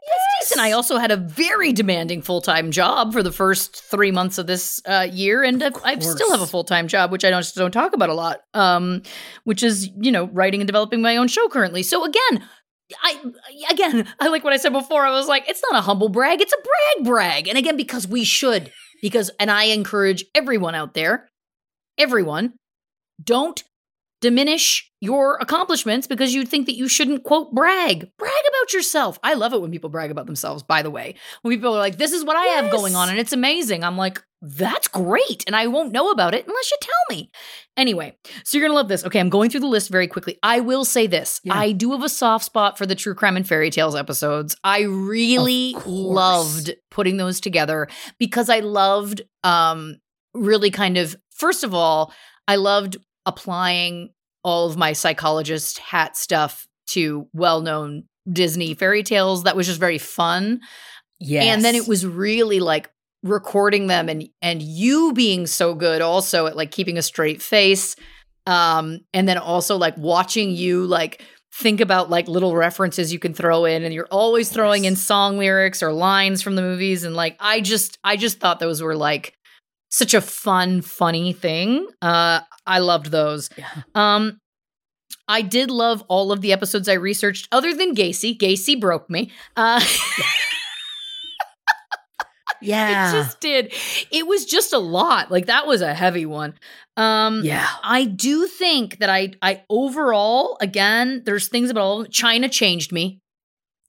That's 0.07 0.49
decent. 0.49 0.61
I 0.61 0.71
also 0.71 0.97
had 0.97 1.11
a 1.11 1.17
very 1.17 1.71
demanding 1.73 2.21
full 2.23 2.41
time 2.41 2.71
job 2.71 3.13
for 3.13 3.21
the 3.21 3.31
first 3.31 3.83
three 3.83 4.11
months 4.11 4.39
of 4.39 4.47
this 4.47 4.81
uh, 4.85 5.07
year, 5.11 5.43
and 5.43 5.61
I've, 5.83 6.03
still 6.03 6.31
have 6.31 6.41
a 6.41 6.47
full 6.47 6.63
time 6.63 6.87
job, 6.87 7.11
which 7.11 7.23
I 7.23 7.29
don't 7.29 7.45
don't 7.55 7.71
talk 7.71 7.93
about 7.93 8.09
a 8.09 8.15
lot. 8.15 8.41
Um, 8.55 9.03
which 9.43 9.61
is 9.61 9.89
you 9.99 10.11
know 10.11 10.25
writing 10.33 10.59
and 10.59 10.67
developing 10.67 11.01
my 11.01 11.17
own 11.17 11.27
show 11.27 11.47
currently. 11.49 11.83
So 11.83 12.03
again. 12.03 12.43
I 13.01 13.23
again, 13.69 14.05
I 14.19 14.27
like 14.27 14.43
what 14.43 14.51
I 14.51 14.57
said 14.57 14.73
before. 14.73 15.05
I 15.05 15.11
was 15.11 15.25
like, 15.25 15.47
it's 15.47 15.63
not 15.71 15.79
a 15.79 15.81
humble 15.81 16.09
brag, 16.09 16.41
it's 16.41 16.51
a 16.51 16.57
brag 16.57 17.07
brag. 17.07 17.47
And 17.47 17.57
again, 17.57 17.77
because 17.77 18.05
we 18.05 18.25
should, 18.25 18.69
because 19.01 19.31
and 19.39 19.49
I 19.49 19.65
encourage 19.65 20.25
everyone 20.35 20.75
out 20.75 20.93
there, 20.93 21.29
everyone, 21.97 22.51
don't 23.23 23.63
diminish 24.21 24.89
your 25.01 25.37
accomplishments 25.41 26.05
because 26.05 26.33
you 26.33 26.45
think 26.45 26.67
that 26.67 26.75
you 26.75 26.87
shouldn't 26.87 27.23
quote 27.23 27.53
brag. 27.53 28.07
Brag 28.17 28.43
about 28.47 28.73
yourself. 28.73 29.17
I 29.23 29.33
love 29.33 29.51
it 29.53 29.61
when 29.61 29.71
people 29.71 29.89
brag 29.89 30.11
about 30.11 30.27
themselves, 30.27 30.61
by 30.61 30.83
the 30.83 30.91
way. 30.91 31.15
When 31.41 31.53
people 31.53 31.73
are 31.73 31.79
like, 31.79 31.97
this 31.97 32.11
is 32.11 32.23
what 32.23 32.35
I 32.35 32.45
have 32.45 32.71
going 32.71 32.95
on 32.95 33.09
and 33.09 33.17
it's 33.17 33.33
amazing. 33.33 33.83
I'm 33.83 33.97
like, 33.97 34.23
that's 34.43 34.87
great. 34.87 35.43
And 35.47 35.55
I 35.55 35.67
won't 35.67 35.91
know 35.91 36.11
about 36.11 36.35
it 36.35 36.45
unless 36.47 36.71
you 36.71 36.77
tell 36.81 37.17
me. 37.17 37.31
Anyway, 37.75 38.15
so 38.43 38.57
you're 38.57 38.67
going 38.67 38.71
to 38.71 38.79
love 38.79 38.89
this. 38.89 39.03
Okay, 39.05 39.19
I'm 39.19 39.29
going 39.29 39.49
through 39.49 39.59
the 39.61 39.67
list 39.67 39.89
very 39.89 40.07
quickly. 40.07 40.37
I 40.43 40.59
will 40.59 40.85
say 40.85 41.07
this 41.07 41.41
Yeah. 41.43 41.55
I 41.55 41.71
do 41.71 41.91
have 41.91 42.03
a 42.03 42.09
soft 42.09 42.45
spot 42.45 42.77
for 42.77 42.85
the 42.85 42.95
true 42.95 43.15
crime 43.15 43.37
and 43.37 43.47
fairy 43.47 43.71
tales 43.71 43.95
episodes. 43.95 44.55
I 44.63 44.81
really 44.81 45.75
loved 45.85 46.75
putting 46.91 47.17
those 47.17 47.39
together 47.39 47.87
because 48.19 48.49
I 48.49 48.59
loved 48.59 49.21
um 49.43 49.97
really 50.35 50.69
kind 50.69 50.97
of 50.97 51.15
first 51.31 51.63
of 51.63 51.73
all, 51.73 52.13
I 52.47 52.55
loved 52.57 52.97
applying 53.25 54.09
all 54.43 54.67
of 54.67 54.77
my 54.77 54.93
psychologist 54.93 55.77
hat 55.79 56.17
stuff 56.17 56.67
to 56.87 57.27
well-known 57.33 58.03
Disney 58.31 58.73
fairy 58.73 59.03
tales. 59.03 59.43
That 59.43 59.55
was 59.55 59.67
just 59.67 59.79
very 59.79 59.97
fun. 59.97 60.61
yes 61.19 61.45
And 61.45 61.63
then 61.63 61.75
it 61.75 61.87
was 61.87 62.05
really 62.05 62.59
like 62.59 62.89
recording 63.23 63.87
them 63.87 64.09
and 64.09 64.27
and 64.41 64.61
you 64.61 65.13
being 65.13 65.45
so 65.45 65.75
good 65.75 66.01
also 66.01 66.47
at 66.47 66.55
like 66.57 66.71
keeping 66.71 66.97
a 66.97 67.01
straight 67.01 67.41
face. 67.41 67.95
Um 68.47 69.01
and 69.13 69.27
then 69.27 69.37
also 69.37 69.77
like 69.77 69.95
watching 69.97 70.51
you 70.51 70.85
like 70.85 71.23
think 71.53 71.81
about 71.81 72.09
like 72.09 72.27
little 72.27 72.55
references 72.55 73.11
you 73.11 73.19
can 73.19 73.33
throw 73.33 73.65
in 73.65 73.83
and 73.83 73.93
you're 73.93 74.07
always 74.09 74.49
throwing 74.49 74.85
in 74.85 74.95
song 74.95 75.37
lyrics 75.37 75.83
or 75.83 75.91
lines 75.91 76.41
from 76.41 76.55
the 76.55 76.61
movies 76.61 77.03
and 77.03 77.15
like 77.15 77.35
I 77.39 77.61
just 77.61 77.99
I 78.03 78.17
just 78.17 78.39
thought 78.39 78.59
those 78.59 78.81
were 78.81 78.95
like 78.95 79.35
such 79.91 80.13
a 80.13 80.21
fun 80.21 80.81
funny 80.81 81.33
thing. 81.33 81.87
Uh 82.01 82.41
I 82.65 82.79
loved 82.79 83.11
those. 83.11 83.49
Yeah. 83.57 83.69
Um 83.93 84.39
I 85.27 85.41
did 85.41 85.71
love 85.71 86.03
all 86.07 86.31
of 86.31 86.41
the 86.41 86.53
episodes 86.53 86.87
I 86.89 86.93
researched 86.93 87.47
other 87.51 87.73
than 87.73 87.95
Gacy. 87.95 88.37
Gacy 88.37 88.79
broke 88.79 89.09
me. 89.09 89.31
Uh 89.55 89.83
yeah 92.61 93.09
It 93.09 93.13
just 93.13 93.39
did. 93.39 93.73
It 94.11 94.27
was 94.27 94.45
just 94.45 94.73
a 94.73 94.77
lot. 94.77 95.31
Like 95.31 95.47
that 95.47 95.67
was 95.67 95.81
a 95.81 95.93
heavy 95.93 96.25
one. 96.25 96.53
Um 96.97 97.41
yeah 97.43 97.67
I 97.83 98.05
do 98.05 98.47
think 98.47 98.99
that 98.99 99.09
I 99.09 99.33
I 99.41 99.63
overall 99.69 100.57
again 100.61 101.23
there's 101.25 101.47
things 101.47 101.69
about 101.69 101.81
all 101.81 102.05
Chyna 102.05 102.51
changed 102.51 102.91
me. 102.91 103.19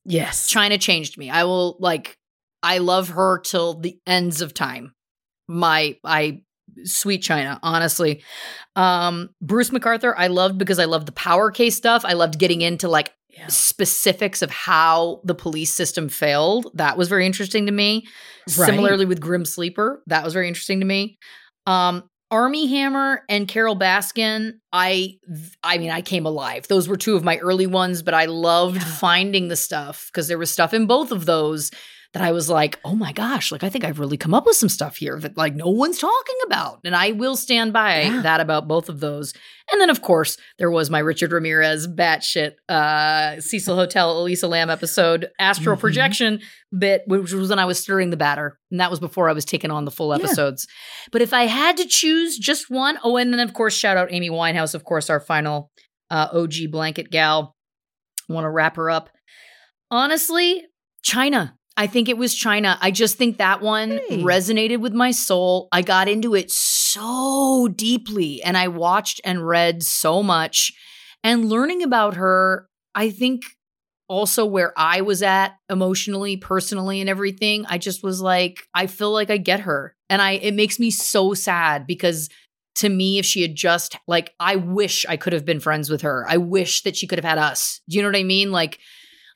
yes 0.05 0.53
Chyna 0.53 0.81
changed 0.81 1.19
me. 1.19 1.31
I 1.31 1.45
will 1.45 1.77
like 1.81 2.17
I 2.63 2.79
love 2.79 3.11
her 3.11 3.41
till 3.41 3.75
the 3.75 3.99
ends 4.07 4.41
of 4.41 4.55
time. 4.55 4.95
My 5.53 5.97
I 6.05 6.43
sweet 6.85 7.23
Chyna, 7.23 7.59
honestly. 7.63 8.23
Um 8.77 9.31
Bruce 9.41 9.71
McArthur 9.71 10.15
I 10.17 10.29
loved 10.29 10.59
because 10.59 10.79
I 10.79 10.87
loved 10.87 11.07
the 11.07 11.13
power 11.13 11.51
case 11.51 11.77
stuff. 11.77 12.05
I 12.05 12.15
loved 12.15 12.39
getting 12.39 12.63
into 12.63 12.89
like 12.89 13.13
Yeah. 13.29 13.47
specifics 13.49 14.43
of 14.43 14.51
how 14.51 15.21
the 15.25 15.35
police 15.35 15.75
system 15.75 16.09
failed. 16.09 16.71
That 16.75 16.97
was 16.97 17.09
very 17.09 17.27
interesting 17.27 17.67
to 17.67 17.73
me. 17.73 18.07
Right. 18.57 18.67
Similarly 18.67 19.05
with 19.07 19.21
Grim 19.21 19.45
Sleeper, 19.45 20.03
that 20.07 20.25
was 20.25 20.33
very 20.33 20.49
interesting 20.49 20.81
to 20.81 20.87
me. 20.87 21.19
Um, 21.67 22.05
Armie 22.31 22.67
Hammer 22.69 23.23
and 23.29 23.47
Carole 23.47 23.77
Baskin, 23.79 24.53
I 24.73 25.19
I 25.63 25.77
mean, 25.79 25.91
I 25.91 26.01
came 26.01 26.25
alive. 26.25 26.67
Those 26.69 26.89
were 26.89 26.97
two 26.97 27.15
of 27.15 27.23
my 27.25 27.37
early 27.39 27.67
ones, 27.67 28.03
but 28.03 28.15
I 28.15 28.25
loved 28.25 28.77
Yeah. 28.83 28.85
finding 28.85 29.49
the 29.49 29.57
stuff 29.57 30.09
because 30.11 30.29
there 30.29 30.39
was 30.39 30.51
stuff 30.51 30.73
in 30.73 30.87
both 30.87 31.13
of 31.13 31.27
those 31.27 31.71
that 32.13 32.23
I 32.23 32.33
was 32.33 32.51
like, 32.51 32.79
oh 32.85 32.95
my 32.95 33.13
gosh, 33.13 33.51
like 33.51 33.65
I 33.65 33.71
think 33.71 33.85
I've 33.85 33.99
really 33.99 34.19
come 34.19 34.35
up 34.35 34.45
with 34.45 34.57
some 34.57 34.69
stuff 34.69 34.97
here 34.99 35.19
that 35.21 35.37
like 35.39 35.55
no 35.55 35.69
one's 35.69 35.99
talking 35.99 36.37
about. 36.45 36.81
And 36.85 36.95
I 36.95 37.13
will 37.13 37.37
stand 37.37 37.73
by 37.73 38.03
Yeah. 38.03 38.21
that 38.21 38.41
about 38.41 38.69
both 38.69 38.91
of 38.91 39.01
those. 39.01 39.33
And 39.73 39.81
then 39.81 39.89
of 39.89 40.03
course 40.03 40.37
there 40.59 40.71
was 40.71 40.91
my 40.91 40.99
Richard 40.99 41.33
Ramirez 41.33 41.89
batshit 41.89 42.53
uh 42.69 43.41
Cecil 43.41 43.77
Hotel 43.77 44.21
Elisa 44.21 44.47
Lam 44.47 44.69
episode, 44.69 45.31
Astral 45.39 45.77
Mhm. 45.77 45.81
Projection 45.81 46.41
bit, 46.77 47.03
which 47.07 47.33
was 47.33 47.49
when 47.49 47.59
I 47.59 47.65
was 47.65 47.81
stirring 47.81 48.11
the 48.11 48.19
batter. 48.19 48.59
And 48.71 48.79
that 48.79 48.91
was 48.91 49.01
before 49.01 49.31
I 49.31 49.33
was 49.33 49.47
taking 49.47 49.71
on 49.71 49.87
the 49.87 49.91
full 49.91 50.11
Yeah. 50.15 50.23
episodes. 50.23 50.67
But 51.13 51.23
if 51.23 51.33
I 51.33 51.45
had 51.47 51.79
to 51.79 51.87
choose 51.87 52.37
just 52.37 52.69
one, 52.69 52.99
oh, 53.03 53.17
and 53.17 53.33
then 53.33 53.41
of 53.41 53.55
course, 53.55 53.75
shout 53.75 53.97
out 53.97 54.13
Amy 54.13 54.29
Winehouse, 54.29 54.75
of 54.75 54.85
course, 54.85 55.09
our 55.09 55.21
final 55.21 55.71
uh, 56.11 56.29
OG 56.31 56.67
blanket 56.71 57.11
gal. 57.11 57.57
Want 58.29 58.45
to 58.45 58.51
wrap 58.51 58.77
her 58.77 58.91
up. 58.91 59.09
Honestly, 59.91 60.63
Chyna. 61.07 61.55
I 61.77 61.87
think 61.87 62.09
it 62.09 62.19
was 62.19 62.35
Chyna. 62.35 62.77
I 62.81 62.91
just 62.91 63.17
think 63.17 63.39
that 63.39 63.63
one 63.63 64.01
Hey. 64.09 64.23
resonated 64.23 64.81
with 64.81 64.93
my 64.93 65.11
soul. 65.11 65.69
I 65.73 65.83
got 65.83 66.09
into 66.09 66.35
it 66.35 66.51
so 66.51 67.69
deeply 67.75 68.43
and 68.43 68.57
I 68.57 68.69
watched 68.69 69.21
and 69.25 69.47
read 69.47 69.83
so 69.83 70.23
much. 70.23 70.73
And 71.25 71.49
learning 71.49 71.83
about 71.83 72.15
her, 72.17 72.69
I 72.95 73.11
think 73.11 73.43
also 74.09 74.45
where 74.45 74.75
I 74.77 75.01
was 75.01 75.23
at 75.23 75.57
emotionally, 75.71 76.37
personally, 76.37 77.01
and 77.01 77.09
everything, 77.09 77.65
I 77.67 77.79
just 77.79 78.03
was 78.03 78.21
like, 78.21 78.67
I 78.75 78.87
feel 78.87 79.13
like 79.13 79.31
I 79.31 79.39
get 79.39 79.61
her. 79.61 79.97
And 80.11 80.21
I 80.21 80.33
it 80.33 80.53
makes 80.55 80.79
me 80.79 80.91
so 80.91 81.33
sad 81.33 81.87
because 81.87 82.29
to 82.77 82.89
me, 82.89 83.19
if 83.19 83.25
she 83.27 83.43
had 83.43 83.55
just 83.55 83.97
like, 84.07 84.35
I 84.41 84.57
wish 84.57 85.07
I 85.09 85.17
could 85.17 85.33
have 85.33 85.45
been 85.45 85.61
friends 85.61 85.89
with 85.91 86.03
her. 86.03 86.27
I 86.29 86.39
wish 86.39 86.83
that 86.83 86.97
she 86.97 87.07
could 87.07 87.19
have 87.19 87.25
had 87.25 87.39
us. 87.39 87.81
Do 87.89 87.97
you 87.97 88.03
know 88.03 88.09
what 88.09 88.17
I 88.17 88.23
mean? 88.25 88.51
Like, 88.51 88.79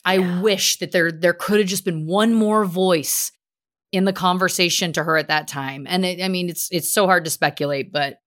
I 0.06 0.14
Yeah. 0.18 0.40
wish 0.40 0.78
that 0.78 0.92
there 0.92 1.10
there 1.12 1.34
could 1.34 1.58
have 1.58 1.68
just 1.68 1.84
been 1.84 2.06
one 2.06 2.32
more 2.32 2.64
voice 2.64 3.32
in 3.92 4.04
the 4.04 4.12
conversation 4.12 4.92
to 4.94 5.04
her 5.04 5.16
at 5.16 5.28
that 5.28 5.48
time. 5.48 5.86
And 5.88 6.04
it, 6.06 6.22
I 6.22 6.28
mean, 6.28 6.48
it's 6.48 6.68
it's 6.70 6.92
so 6.92 7.06
hard 7.06 7.24
to 7.24 7.30
speculate, 7.30 7.92
but 7.92 8.18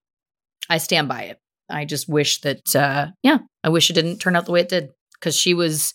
I 0.69 0.77
stand 0.77 1.07
by 1.07 1.23
it. 1.23 1.39
I 1.69 1.85
just 1.85 2.07
wish 2.09 2.41
that, 2.41 2.75
uh, 2.75 3.07
yeah, 3.23 3.39
I 3.63 3.69
wish 3.69 3.89
it 3.89 3.93
didn't 3.93 4.17
turn 4.19 4.35
out 4.35 4.45
the 4.45 4.51
way 4.51 4.61
it 4.61 4.69
did 4.69 4.89
because 5.13 5.35
she 5.35 5.53
was, 5.53 5.93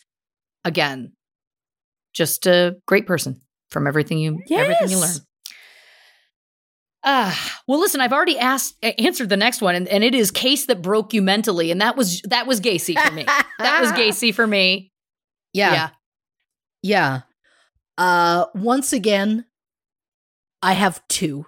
again, 0.65 1.13
just 2.13 2.47
a 2.47 2.77
great 2.87 3.07
person 3.07 3.41
from 3.71 3.87
everything 3.87 4.19
you 4.19 4.39
everything 4.51 4.89
you 4.91 4.99
learn. 4.99 5.11
Yes. 5.11 5.21
Ah, 7.07 7.61
well, 7.69 7.81
listen, 7.81 8.01
I've 8.01 8.13
already 8.15 8.39
asked 8.39 8.77
answered 8.83 9.29
the 9.29 9.37
next 9.37 9.61
one, 9.61 9.75
and, 9.75 9.87
and 9.89 10.03
it 10.03 10.15
is 10.15 10.31
case 10.31 10.67
that 10.67 10.81
broke 10.81 11.13
you 11.13 11.21
mentally, 11.21 11.71
and 11.71 11.81
that 11.83 11.97
was 11.97 12.23
that 12.23 12.47
was 12.47 12.61
Gacy 12.61 12.99
for 12.99 13.13
me. 13.13 13.25
that 13.25 13.79
was 13.83 13.93
Gacy 13.99 14.33
for 14.35 14.47
me. 14.47 14.91
Yeah 15.55 15.91
Yeah. 16.83 17.23
Uh 17.97 18.47
once 18.55 18.93
again, 18.93 19.47
I 20.63 20.73
have 20.73 21.07
two. 21.09 21.47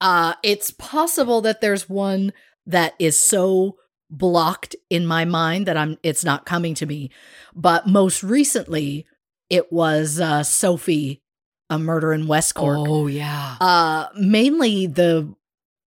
Uh, 0.00 0.34
it's 0.42 0.70
possible 0.70 1.40
that 1.40 1.60
there's 1.60 1.88
one 1.88 2.32
that 2.66 2.94
is 2.98 3.18
so 3.18 3.76
blocked 4.10 4.76
in 4.90 5.06
my 5.06 5.24
mind 5.24 5.66
that 5.66 5.76
I'm 5.76 5.96
it's 6.02 6.24
not 6.24 6.44
coming 6.46 6.74
to 6.74 6.86
me. 6.86 7.10
But 7.54 7.86
most 7.86 8.22
recently, 8.22 9.06
it 9.48 9.72
was 9.72 10.20
uh, 10.20 10.42
Sophie, 10.42 11.22
a 11.70 11.78
murder 11.78 12.12
in 12.12 12.26
West 12.26 12.54
Cork. 12.54 12.78
Oh 12.80 13.06
yeah. 13.06 13.56
Uh, 13.60 14.08
mainly 14.18 14.86
the 14.86 15.34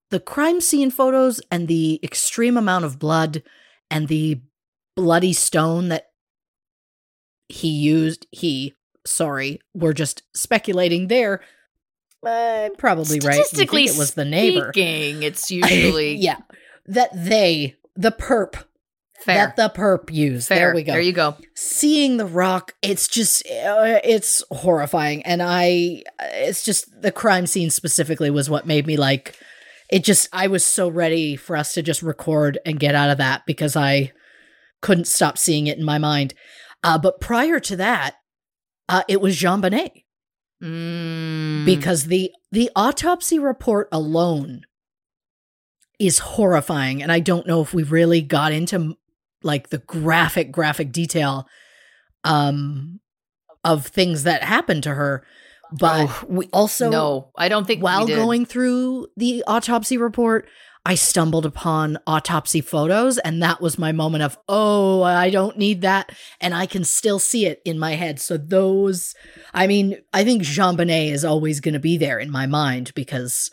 the 0.09 0.19
crime 0.19 0.59
scene 0.59 0.89
photos 0.89 1.39
and 1.51 1.67
the 1.67 1.99
extreme 2.01 2.57
amount 2.57 2.85
of 2.85 2.97
blood 2.97 3.43
and 3.91 4.07
the 4.07 4.41
bloody 4.95 5.33
stone 5.33 5.89
that 5.89 6.08
he 7.49 7.69
used. 7.69 8.27
He 8.31 8.75
sorry, 9.05 9.59
we're 9.73 9.93
just 9.93 10.23
speculating 10.33 11.07
there. 11.07 11.41
I'm 12.25 12.75
probably 12.75 13.19
right. 13.19 13.35
Statistically 13.45 13.85
it 13.85 13.97
was 13.97 14.13
the 14.13 14.25
neighbor. 14.25 14.71
speaking, 14.73 15.23
it's 15.23 15.49
usually 15.51 16.15
yeah, 16.15 16.37
that 16.85 17.09
they 17.13 17.75
the 17.95 18.11
perp 18.11 18.63
fair. 19.21 19.35
that 19.35 19.55
the 19.55 19.69
perp 19.69 20.11
used. 20.11 20.47
fair. 20.47 20.57
There 20.57 20.75
we 20.75 20.83
go. 20.83 20.91
There 20.93 21.01
you 21.01 21.13
go. 21.13 21.35
Seeing 21.55 22.17
the 22.17 22.25
rock, 22.25 22.75
it's 22.81 23.07
just 23.07 23.45
uh, 23.47 23.99
it's 24.03 24.43
horrifying, 24.51 25.23
and 25.23 25.41
I 25.41 26.03
it's 26.19 26.63
just 26.63 27.01
the 27.01 27.11
crime 27.11 27.47
scene 27.47 27.69
specifically 27.69 28.29
was 28.29 28.49
what 28.49 28.67
made 28.67 28.85
me 28.85 28.97
like 28.97 29.37
it. 29.89 30.03
Just 30.03 30.29
I 30.33 30.47
was 30.47 30.65
so 30.65 30.89
ready 30.89 31.35
for 31.35 31.55
us 31.55 31.73
to 31.73 31.81
just 31.81 32.01
record 32.03 32.59
and 32.65 32.79
get 32.79 32.95
out 32.95 33.09
of 33.09 33.17
that 33.17 33.45
because 33.45 33.75
I 33.75 34.11
couldn't 34.81 35.07
stop 35.07 35.37
seeing 35.37 35.67
it 35.67 35.77
in 35.77 35.83
my 35.83 35.97
mind. 35.97 36.33
Uh, 36.83 36.97
but 36.97 37.19
prior 37.19 37.59
to 37.59 37.75
that, 37.75 38.15
uh, 38.87 39.03
it 39.07 39.21
was 39.21 39.35
JonBenét. 39.35 40.03
Mm. 40.61 41.63
because 41.63 42.07
the 42.07 42.33
the 42.51 42.69
autopsy 42.75 43.39
report 43.39 43.87
alone 43.93 44.63
is 45.99 46.19
horrifying 46.19 47.01
and 47.01 47.13
i 47.13 47.21
don't 47.21 47.47
know 47.47 47.61
if 47.61 47.73
we 47.73 47.83
really 47.83 48.21
got 48.21 48.51
into 48.51 48.97
like 49.41 49.69
the 49.69 49.77
graphic 49.77 50.51
graphic 50.51 50.91
detail 50.91 51.47
um 52.25 52.99
of 53.63 53.87
things 53.87 54.23
that 54.23 54.43
happened 54.43 54.83
to 54.83 54.93
her 54.93 55.23
but 55.71 56.09
Oh, 56.09 56.25
we, 56.27 56.49
also 56.51 56.89
no, 56.89 57.31
I 57.37 57.47
don't 57.47 57.65
think 57.65 57.79
we 57.79 57.83
while 57.83 58.05
going 58.07 58.45
through 58.45 59.07
the 59.15 59.43
autopsy 59.47 59.97
report 59.97 60.49
i 60.85 60.95
stumbled 60.95 61.45
upon 61.45 61.97
autopsy 62.07 62.61
photos 62.61 63.17
and 63.19 63.41
that 63.41 63.61
was 63.61 63.77
my 63.77 63.91
moment 63.91 64.23
of 64.23 64.37
oh 64.47 65.03
i 65.03 65.29
don't 65.29 65.57
need 65.57 65.81
that 65.81 66.11
and 66.39 66.53
i 66.53 66.65
can 66.65 66.83
still 66.83 67.19
see 67.19 67.45
it 67.45 67.61
in 67.65 67.77
my 67.77 67.93
head. 67.95 68.19
So 68.19 68.37
those 68.37 69.13
i 69.53 69.67
mean 69.67 69.97
i 70.13 70.23
think 70.23 70.43
jonbenét 70.43 71.11
is 71.11 71.25
always 71.25 71.59
going 71.59 71.73
to 71.73 71.79
be 71.79 71.97
there 71.97 72.19
in 72.19 72.31
my 72.31 72.45
mind 72.45 72.93
because 72.95 73.51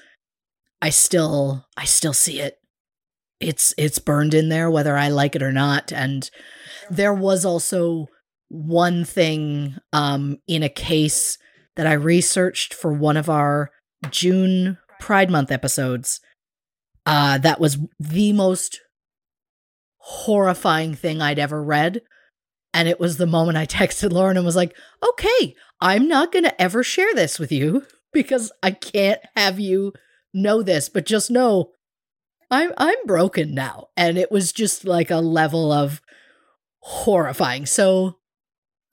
i 0.81 0.91
still 0.91 1.67
i 1.77 1.85
still 1.85 2.15
see 2.15 2.41
it. 2.41 2.59
It's 3.39 3.75
it's 3.77 3.99
burned 3.99 4.33
in 4.33 4.49
there 4.49 4.71
whether 4.71 4.97
i 4.97 5.09
like 5.09 5.37
it 5.37 5.43
or 5.43 5.53
not 5.53 5.93
and 5.93 6.31
there 6.91 7.15
was 7.15 7.45
also 7.45 8.07
one 8.49 9.05
thing 9.05 9.77
um 9.93 10.39
in 10.47 10.63
a 10.63 10.69
case 10.69 11.37
that 11.75 11.87
i 11.87 11.93
researched 11.93 12.73
for 12.73 12.93
one 12.93 13.17
of 13.17 13.29
our 13.29 13.71
june 14.11 14.79
pride 15.01 15.31
month 15.31 15.51
episodes 15.51 16.21
uh 17.07 17.39
that 17.39 17.61
was 17.61 17.79
the 17.99 18.33
most 18.33 18.81
horrifying 19.99 20.95
thing 20.95 21.21
i'd 21.23 21.39
ever 21.39 21.63
read. 21.63 22.03
And 22.75 22.89
it 22.89 23.01
was 23.01 23.17
the 23.17 23.27
moment 23.27 23.57
i 23.57 23.67
texted 23.79 24.13
lauren 24.13 24.37
and 24.37 24.45
was 24.45 24.57
like 24.57 24.77
okay 25.03 25.55
i'm 25.81 26.07
not 26.09 26.33
going 26.33 26.45
to 26.45 26.61
ever 26.61 26.83
share 26.83 27.15
this 27.15 27.39
with 27.39 27.51
you 27.51 27.85
because 28.13 28.53
i 28.63 28.71
can't 28.71 29.21
have 29.35 29.59
you 29.59 29.93
know 30.35 30.63
this 30.63 30.89
but 30.89 31.07
just 31.07 31.31
know 31.31 31.71
i'm 32.51 32.73
i'm 32.77 33.07
broken 33.07 33.55
now. 33.55 33.89
And 33.97 34.19
it 34.19 34.31
was 34.31 34.53
just 34.53 34.85
like 34.85 35.11
a 35.11 35.17
level 35.17 35.73
of 35.73 36.01
horrifying. 36.81 37.67
So 37.67 38.19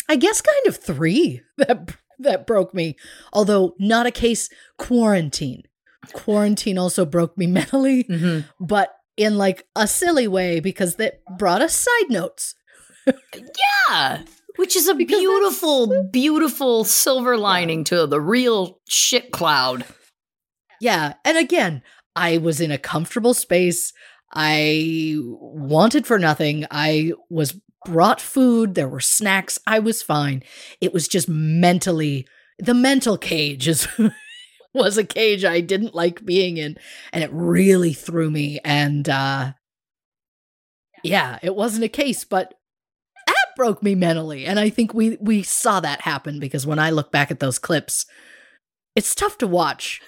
i 0.10 0.16
guess 0.16 0.42
kind 0.42 0.68
of 0.68 0.78
3 0.78 1.42
that 1.58 1.96
that 2.20 2.48
broke 2.48 2.74
me 2.74 2.96
although 3.32 3.76
not 3.80 4.06
a 4.06 4.12
case 4.12 4.50
quarantine 4.78 5.64
quarantine 6.12 6.78
also 6.78 7.06
broke 7.06 7.38
me 7.38 7.48
mentally 7.60 8.04
Mhm. 8.04 8.46
but 8.60 8.94
in 9.16 9.38
like 9.38 9.66
a 9.76 9.88
silly 9.88 10.28
way 10.28 10.60
because 10.60 10.96
that 10.96 11.22
brought 11.38 11.62
us 11.62 11.74
side 11.76 12.10
notes 12.10 12.56
Yeah. 13.08 14.24
Which 14.56 14.76
is 14.76 14.88
a 14.88 14.94
Because 14.94 15.20
beautiful, 15.20 16.04
beautiful 16.12 16.84
silver 16.84 17.38
lining 17.38 17.84
to 17.86 18.06
the 18.06 18.22
real 18.22 18.80
shit 18.88 19.32
cloud. 19.32 19.84
Yeah. 20.80 21.14
And 21.26 21.38
again, 21.38 21.82
I 22.16 22.38
was 22.38 22.62
in 22.62 22.72
a 22.72 22.78
comfortable 22.78 23.34
space. 23.34 23.92
I 24.34 25.16
wanted 25.20 26.06
for 26.06 26.20
nothing. 26.20 26.66
I 26.70 27.14
was 27.30 27.60
brought 27.86 28.22
food. 28.22 28.76
There 28.76 28.88
were 28.88 29.00
snacks. 29.00 29.58
I 29.66 29.80
was 29.80 30.02
fine. 30.04 30.44
It 30.80 30.94
was 30.94 31.08
just 31.08 31.28
mentally, 31.28 32.28
the 32.60 32.74
mental 32.76 33.18
cage 33.18 33.68
is. 33.68 33.88
was 34.84 34.98
a 34.98 35.04
cage 35.04 35.46
I 35.46 35.62
didn't 35.62 35.96
like 35.96 36.26
being 36.26 36.58
in 36.58 36.78
and 37.12 37.24
it 37.24 37.30
really 37.32 37.94
threw 37.94 38.30
me 38.30 38.60
and 38.64 39.08
uh 39.08 39.54
yeah 41.04 41.40
it 41.42 41.56
wasn't 41.56 41.84
a 41.84 41.90
case 41.90 42.24
but 42.24 42.54
that 43.28 43.56
broke 43.56 43.84
me 43.84 43.96
mentally 43.96 44.46
and 44.46 44.60
I 44.60 44.70
think 44.70 44.94
we 44.94 45.18
we 45.22 45.44
saw 45.44 45.80
that 45.80 46.02
happen 46.02 46.40
because 46.40 46.66
when 46.66 46.80
I 46.80 46.90
look 46.90 47.12
back 47.12 47.32
at 47.32 47.40
those 47.40 47.60
clips 47.60 48.06
it's 48.96 49.16
tough 49.16 49.38
to 49.40 49.48
watch 49.48 50.02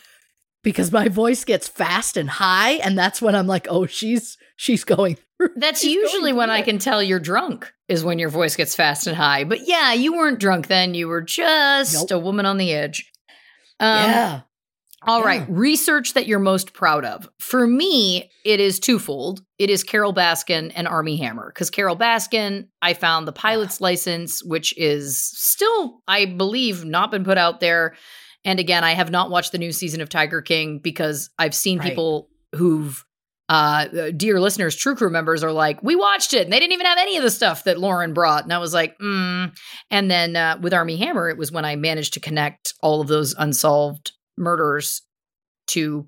because 0.64 0.92
my 0.92 1.10
voice 1.10 1.44
gets 1.44 1.68
fast 1.68 2.18
and 2.18 2.30
high 2.30 2.72
and 2.74 2.98
that's 2.98 3.22
when 3.22 3.36
i'm 3.36 3.46
like 3.46 3.68
oh 3.70 3.86
she's 3.86 4.38
she's 4.56 4.84
going 4.84 5.16
through 5.38 5.50
That's 5.58 5.82
she's 5.82 5.94
usually 5.94 6.34
when 6.34 6.50
I 6.50 6.62
can 6.62 6.80
tell 6.80 7.04
you're 7.04 7.20
drunk, 7.20 7.72
is 7.88 8.04
when 8.04 8.20
your 8.20 8.30
voice 8.30 8.56
gets 8.56 8.74
fast 8.74 9.06
and 9.06 9.18
high. 9.18 9.44
But 9.44 9.68
yeah, 9.68 9.92
you 9.94 10.14
weren't 10.14 10.40
drunk 10.40 10.68
then. 10.68 10.94
You 10.94 11.10
were 11.10 11.22
just 11.22 12.10
Nope. 12.10 12.12
a 12.12 12.20
woman 12.20 12.46
on 12.46 12.58
the 12.58 12.72
edge. 12.72 13.12
Um, 13.82 14.10
yeah 14.10 14.42
All 15.07 15.23
right, 15.23 15.41
Yeah. 15.41 15.48
research 15.49 16.14
that 16.14 16.27
you're 16.27 16.40
most 16.40 16.73
proud 16.73 17.06
of. 17.06 17.30
For 17.40 17.65
me, 17.68 18.30
it 18.44 18.60
is 18.60 18.80
twofold. 18.80 19.41
It 19.60 19.69
is 19.69 19.84
Carole 19.84 20.14
Baskin 20.14 20.72
and 20.76 20.88
Armie 20.88 21.18
Hammer. 21.18 21.52
Because 21.53 21.69
Carole 21.69 21.95
Baskin, 21.98 22.68
I 22.82 22.94
found 22.94 23.27
the 23.27 23.32
pilot's 23.32 23.80
license, 23.82 24.44
which 24.44 24.77
is 24.77 25.19
still, 25.19 26.02
I 26.07 26.26
believe, 26.26 26.84
not 26.86 27.11
been 27.11 27.23
put 27.23 27.38
out 27.38 27.60
there. 27.60 27.95
And 28.44 28.60
again, 28.60 28.84
I 28.84 28.91
have 28.94 29.11
not 29.11 29.30
watched 29.30 29.52
the 29.52 29.57
new 29.57 29.72
season 29.72 30.02
of 30.02 30.10
Tiger 30.10 30.41
King 30.41 30.80
because 30.80 31.30
I've 31.40 31.56
seen 31.56 31.80
Right. 31.80 31.90
people 31.90 32.30
who've 32.56 33.03
uh 33.48 34.10
dear 34.18 34.40
listeners 34.40 34.76
true 34.76 34.95
crew 34.95 35.11
members 35.11 35.44
are 35.44 35.52
like 35.52 35.77
we 35.84 35.95
watched 35.95 36.34
it 36.34 36.45
and 36.45 36.52
they 36.52 36.60
didn't 36.60 36.73
even 36.73 36.88
have 36.88 36.98
any 36.98 37.15
of 37.15 37.22
the 37.22 37.30
stuff 37.30 37.64
that 37.65 37.77
lauren 37.80 38.11
brought 38.11 38.44
and 38.44 38.52
i 38.52 38.57
was 38.57 38.73
like 38.73 38.98
mm. 38.98 39.56
and 39.91 40.10
then 40.10 40.36
uh, 40.36 40.57
with 40.61 40.73
armie 40.73 40.98
hammer 40.98 41.30
it 41.30 41.38
was 41.38 41.52
when 41.52 41.64
i 41.64 41.76
managed 41.76 42.15
to 42.15 42.19
connect 42.19 42.73
all 42.82 43.02
of 43.02 43.07
those 43.07 43.36
unsolved 43.38 44.14
murders 44.38 45.02
to 45.68 46.07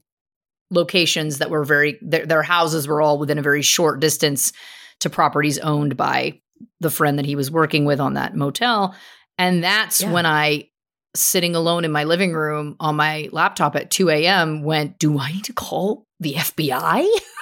locations 0.70 1.38
that 1.38 1.50
were 1.50 1.64
very 1.64 1.98
their, 2.02 2.26
their 2.26 2.44
houses 2.44 2.88
were 2.88 3.02
all 3.02 3.18
within 3.18 3.38
a 3.38 3.42
very 3.42 3.62
short 3.62 4.00
distance 4.00 4.52
to 5.00 5.10
properties 5.10 5.58
owned 5.60 5.96
by 5.96 6.40
the 6.82 6.90
friend 6.92 7.18
that 7.18 7.26
he 7.26 7.36
was 7.36 7.50
working 7.50 7.86
with 7.86 8.00
on 8.02 8.16
that 8.16 8.36
motel 8.36 8.94
and 9.38 9.64
that's 9.64 10.02
Yeah. 10.02 10.12
when 10.12 10.26
i 10.26 10.68
sitting 11.16 11.56
alone 11.56 11.86
in 11.86 11.92
my 11.92 12.04
living 12.04 12.34
room 12.34 12.76
on 12.82 12.96
my 12.98 13.30
laptop 13.32 13.76
at 13.78 13.90
2 13.90 14.10
a.m 14.10 14.62
went 14.64 15.00
do 15.00 15.18
i 15.18 15.32
need 15.32 15.46
to 15.46 15.54
call 15.54 16.06
the 16.20 16.34
fbi 16.34 17.08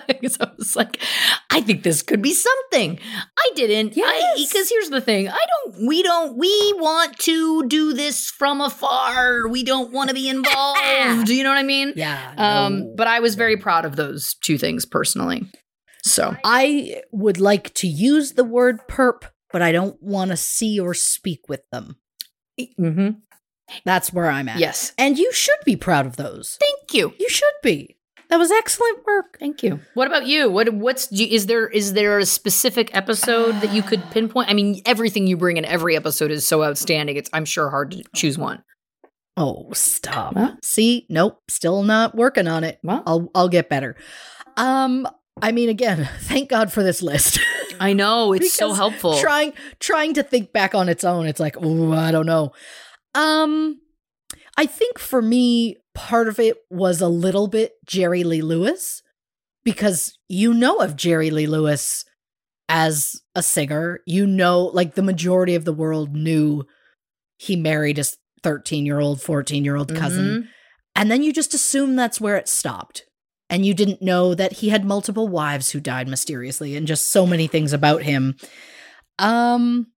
because 0.08 0.36
i 0.40 0.48
was 0.58 0.76
like 0.76 0.98
i 1.50 1.60
think 1.60 1.82
this 1.82 2.02
could 2.02 2.20
be 2.22 2.32
something. 2.32 2.98
I 3.38 3.50
didn't. 3.54 3.96
Yes. 3.96 4.46
because 4.48 4.68
here's 4.68 4.90
the 4.90 5.00
thing. 5.00 5.28
I 5.28 5.38
don't 5.52 5.86
we 5.86 6.02
don't 6.02 6.36
we 6.36 6.72
want 6.76 7.18
to 7.20 7.66
do 7.68 7.92
this 7.92 8.28
from 8.30 8.60
afar. 8.60 9.46
We 9.48 9.62
don't 9.62 9.92
want 9.92 10.08
to 10.08 10.14
be 10.14 10.28
involved. 10.36 11.26
Do 11.26 11.34
you 11.34 11.42
know 11.44 11.50
what 11.50 11.58
i 11.58 11.62
mean? 11.62 11.92
Yeah 11.96 12.34
um 12.36 12.78
no. 12.80 12.94
but 12.96 13.06
i 13.06 13.20
was 13.20 13.34
very 13.34 13.56
proud 13.56 13.84
of 13.84 13.96
those 13.96 14.34
two 14.42 14.58
things 14.58 14.84
personally. 14.84 15.50
So 16.02 16.36
i 16.44 17.02
would 17.12 17.38
like 17.40 17.72
to 17.74 17.86
use 17.86 18.32
the 18.32 18.44
word 18.44 18.86
perp 18.88 19.22
but 19.52 19.62
i 19.62 19.70
don't 19.72 20.02
want 20.02 20.30
to 20.32 20.36
see 20.36 20.80
or 20.80 20.94
speak 20.94 21.48
with 21.48 21.62
them. 21.70 21.96
Mhm. 22.80 23.20
that's 23.84 24.12
where 24.12 24.26
i'm 24.30 24.48
at. 24.48 24.58
Yes. 24.58 24.92
And 24.98 25.18
you 25.18 25.32
should 25.32 25.62
be 25.64 25.76
proud 25.76 26.06
of 26.06 26.16
those. 26.16 26.58
Thank 26.60 26.92
you. 26.94 27.14
You 27.18 27.28
should 27.28 27.54
be 27.62 27.96
that 28.30 28.36
was 28.38 28.50
excellent 28.50 29.04
work 29.06 29.38
Thank 29.38 29.62
you. 29.62 29.80
What 29.94 30.06
about 30.06 30.26
you? 30.26 30.50
What 30.50 30.72
what's 30.74 31.10
is 31.12 31.46
there 31.46 31.68
is 31.68 31.92
there 31.92 32.18
a 32.18 32.26
specific 32.26 32.94
episode 32.96 33.60
that 33.60 33.72
you 33.72 33.82
could 33.82 34.02
pinpoint? 34.10 34.48
I 34.48 34.54
mean, 34.54 34.80
everything 34.86 35.26
you 35.26 35.36
bring 35.36 35.56
in 35.56 35.64
every 35.64 35.96
episode 35.96 36.30
is 36.30 36.46
so 36.46 36.62
outstanding. 36.64 37.16
It's 37.16 37.30
I'm 37.32 37.44
sure 37.44 37.70
hard 37.70 37.90
to 37.92 38.02
choose 38.14 38.38
one. 38.38 38.62
oh 39.36 39.70
stop 39.72 40.34
Huh? 40.34 40.54
see 40.62 41.06
nope 41.10 41.40
still 41.48 41.82
not 41.82 42.14
working 42.14 42.46
on 42.46 42.62
it 42.64 42.78
Well, 42.84 43.02
i'll 43.06 43.30
i'll 43.34 43.48
get 43.48 43.68
better 43.68 43.96
um 44.56 45.08
i 45.42 45.50
mean 45.50 45.68
again 45.68 46.08
thank 46.20 46.48
god 46.50 46.72
for 46.72 46.82
this 46.84 47.02
list 47.02 47.40
I 47.80 47.92
know 47.92 48.32
it's 48.32 48.52
so 48.54 48.72
helpful. 48.72 49.18
trying 49.18 49.52
trying 49.80 50.14
to 50.14 50.22
think 50.22 50.52
back 50.52 50.76
on 50.76 50.88
its 50.88 51.02
own 51.02 51.26
it's 51.26 51.40
like 51.40 51.56
oh 51.60 51.92
i 51.92 52.12
don't 52.12 52.26
know 52.26 52.52
um 53.16 53.80
i 54.56 54.66
think 54.66 54.98
for 55.00 55.20
me 55.20 55.76
part 55.94 56.28
of 56.28 56.38
it 56.38 56.56
was 56.70 57.00
a 57.00 57.08
little 57.08 57.46
bit 57.48 57.72
Jerry 57.86 58.24
Lee 58.24 58.42
Lewis 58.42 59.02
because 59.64 60.18
you 60.28 60.52
know 60.52 60.78
of 60.78 60.96
Jerry 60.96 61.30
Lee 61.30 61.46
Lewis 61.46 62.04
as 62.68 63.20
a 63.34 63.42
singer. 63.42 64.00
You 64.06 64.26
know, 64.26 64.62
like 64.64 64.94
the 64.94 65.02
majority 65.02 65.54
of 65.54 65.64
the 65.64 65.72
world 65.72 66.14
knew 66.14 66.64
he 67.38 67.56
married 67.56 67.96
his 67.96 68.16
13 68.42 68.84
year 68.84 69.00
old, 69.00 69.20
14 69.22 69.64
year 69.64 69.76
old 69.76 69.94
cousin. 69.94 70.24
Mhm. 70.24 70.48
And 70.96 71.10
then 71.10 71.22
you 71.22 71.32
just 71.32 71.54
assume 71.54 71.96
that's 71.96 72.20
where 72.20 72.36
it 72.36 72.48
stopped. 72.48 73.04
And 73.50 73.64
you 73.66 73.74
didn't 73.74 74.02
know 74.02 74.34
that 74.34 74.54
he 74.54 74.68
had 74.70 74.84
multiple 74.84 75.28
wives 75.28 75.70
who 75.70 75.80
died 75.80 76.08
mysteriously 76.08 76.76
and 76.76 76.86
just 76.86 77.10
so 77.10 77.26
many 77.26 77.46
things 77.46 77.72
about 77.72 78.02
him. 78.02 78.36
Um 79.18 79.88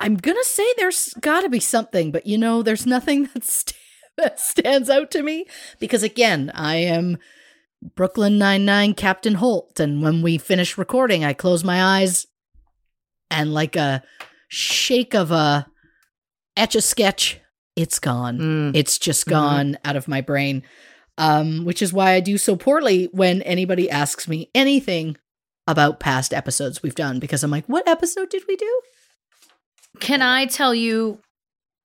I'm 0.00 0.16
going 0.16 0.36
to 0.36 0.44
say 0.44 0.64
there's 0.76 1.14
got 1.20 1.42
to 1.42 1.48
be 1.48 1.60
something, 1.60 2.10
but 2.10 2.26
you 2.26 2.36
know, 2.36 2.62
there's 2.62 2.84
nothing 2.84 3.24
that, 3.34 3.44
st- 3.44 3.78
that 4.18 4.40
stands 4.40 4.90
out 4.90 5.10
to 5.12 5.22
me 5.22 5.46
because 5.78 6.02
again, 6.02 6.50
I 6.54 6.76
am 6.76 7.18
Brooklyn 7.94 8.38
Nine-Nine 8.38 8.94
Captain 8.94 9.34
Holt 9.34 9.80
and 9.80 10.02
when 10.02 10.22
we 10.22 10.38
finish 10.38 10.78
recording, 10.78 11.24
I 11.24 11.32
close 11.32 11.64
my 11.64 11.98
eyes 11.98 12.26
and 13.30 13.52
like 13.52 13.76
a 13.76 14.02
shake 14.48 15.14
of 15.14 15.30
a 15.30 15.66
etch 16.56 16.74
a 16.74 16.80
sketch, 16.80 17.40
it's 17.76 17.98
gone. 17.98 18.38
Mm. 18.38 18.76
It's 18.76 18.98
just 18.98 19.26
gone 19.26 19.78
out 19.84 19.96
of 19.96 20.08
my 20.08 20.20
brain. 20.20 20.62
Um, 21.16 21.64
which 21.64 21.80
is 21.80 21.92
why 21.92 22.14
I 22.14 22.20
do 22.20 22.36
so 22.36 22.56
poorly 22.56 23.08
when 23.12 23.40
anybody 23.42 23.88
asks 23.88 24.26
me 24.26 24.50
anything 24.52 25.16
about 25.66 26.00
past 26.00 26.34
episodes 26.34 26.82
we've 26.82 26.94
done 26.94 27.20
because 27.20 27.44
I'm 27.44 27.52
like, 27.52 27.66
what 27.66 27.86
episode 27.88 28.30
did 28.30 28.42
we 28.48 28.56
do? 28.56 28.80
Can 30.00 30.22
I 30.22 30.46
tell 30.46 30.74
you 30.74 31.20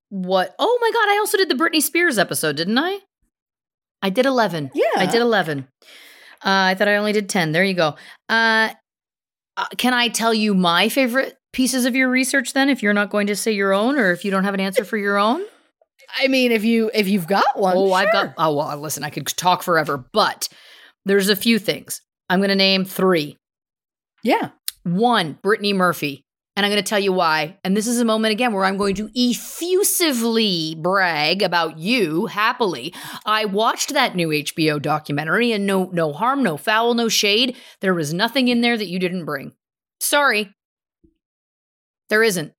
what? 0.09 0.55
Oh 0.59 0.77
my 0.81 0.91
God, 0.91 1.09
I 1.09 1.17
also 1.19 1.37
did 1.37 1.49
the 1.49 1.55
Britney 1.55 1.81
Spears 1.81 2.17
episode, 2.17 2.55
didn't 2.55 2.77
I? 2.77 2.99
I 4.01 4.09
did 4.09 4.25
11. 4.25 4.71
Yeah. 4.73 4.83
I 4.95 5.05
did 5.05 5.21
11. 5.21 5.67
Uh, 6.41 6.45
I 6.45 6.75
thought 6.75 6.87
I 6.87 6.95
only 6.95 7.11
did 7.11 7.27
10. 7.29 7.51
There 7.51 7.63
you 7.63 7.73
go. 7.73 7.95
Uh, 8.29 8.69
uh, 9.57 9.65
can 9.77 9.93
I 9.93 10.07
tell 10.07 10.33
you 10.33 10.53
my 10.53 10.87
favorite 10.87 11.35
pieces 11.51 11.85
of 11.85 11.95
your 11.95 12.09
research 12.09 12.53
then, 12.53 12.69
if 12.69 12.81
you're 12.81 12.93
not 12.93 13.09
going 13.09 13.27
to 13.27 13.35
say 13.35 13.51
your 13.51 13.73
own 13.73 13.97
or 13.97 14.11
if 14.11 14.23
you 14.23 14.31
don't 14.31 14.45
have 14.45 14.53
an 14.53 14.61
answer 14.61 14.85
for 14.85 14.95
your 14.97 15.17
own? 15.17 15.43
I 16.17 16.27
mean, 16.27 16.51
if 16.51 16.63
you 16.63 16.89
if 16.93 17.07
you've 17.07 17.27
got 17.27 17.59
one, 17.59 17.75
oh, 17.77 17.91
I've 17.93 18.11
got, 18.11 18.33
oh, 18.37 18.55
well, 18.55 18.77
listen, 18.77 19.03
I 19.03 19.09
could 19.09 19.27
talk 19.27 19.61
forever, 19.61 20.03
but 20.13 20.47
there's 21.05 21.29
a 21.29 21.35
few 21.35 21.59
things. 21.59 22.01
I'm 22.29 22.39
going 22.39 22.49
to 22.49 22.55
name 22.55 22.85
three. 22.85 23.37
yeah. 24.23 24.49
One, 24.83 25.37
Brittany 25.43 25.73
Murphy. 25.73 26.23
And 26.59 26.65
I'm 26.65 26.73
going 26.73 26.83
to 26.83 26.89
tell 26.89 26.99
you 26.99 27.13
why. 27.13 27.57
And 27.63 27.77
this 27.77 27.87
is 27.87 28.01
a 28.01 28.05
moment 28.05 28.33
again 28.33 28.51
where 28.51 28.65
I'm 28.65 28.75
going 28.75 28.95
to 28.95 29.09
effusively 29.15 30.75
brag 30.77 31.41
about 31.41 31.79
you 31.79 32.25
happily. 32.25 32.93
I 33.25 33.45
watched 33.45 33.93
that 33.93 34.13
new 34.13 34.27
HBO 34.27 34.81
documentary 34.81 35.53
and 35.53 35.65
no 35.65 35.89
no 35.93 36.11
harm, 36.11 36.43
no 36.43 36.57
foul, 36.57 36.95
no 36.95 37.07
shade. 37.07 37.55
There 37.79 37.93
was 37.93 38.13
nothing 38.13 38.49
in 38.49 38.59
there 38.59 38.75
that 38.75 38.89
you 38.89 38.99
didn't 38.99 39.23
bring. 39.23 39.53
Sorry. 40.01 40.53
There 42.09 42.23
isn't. 42.23 42.51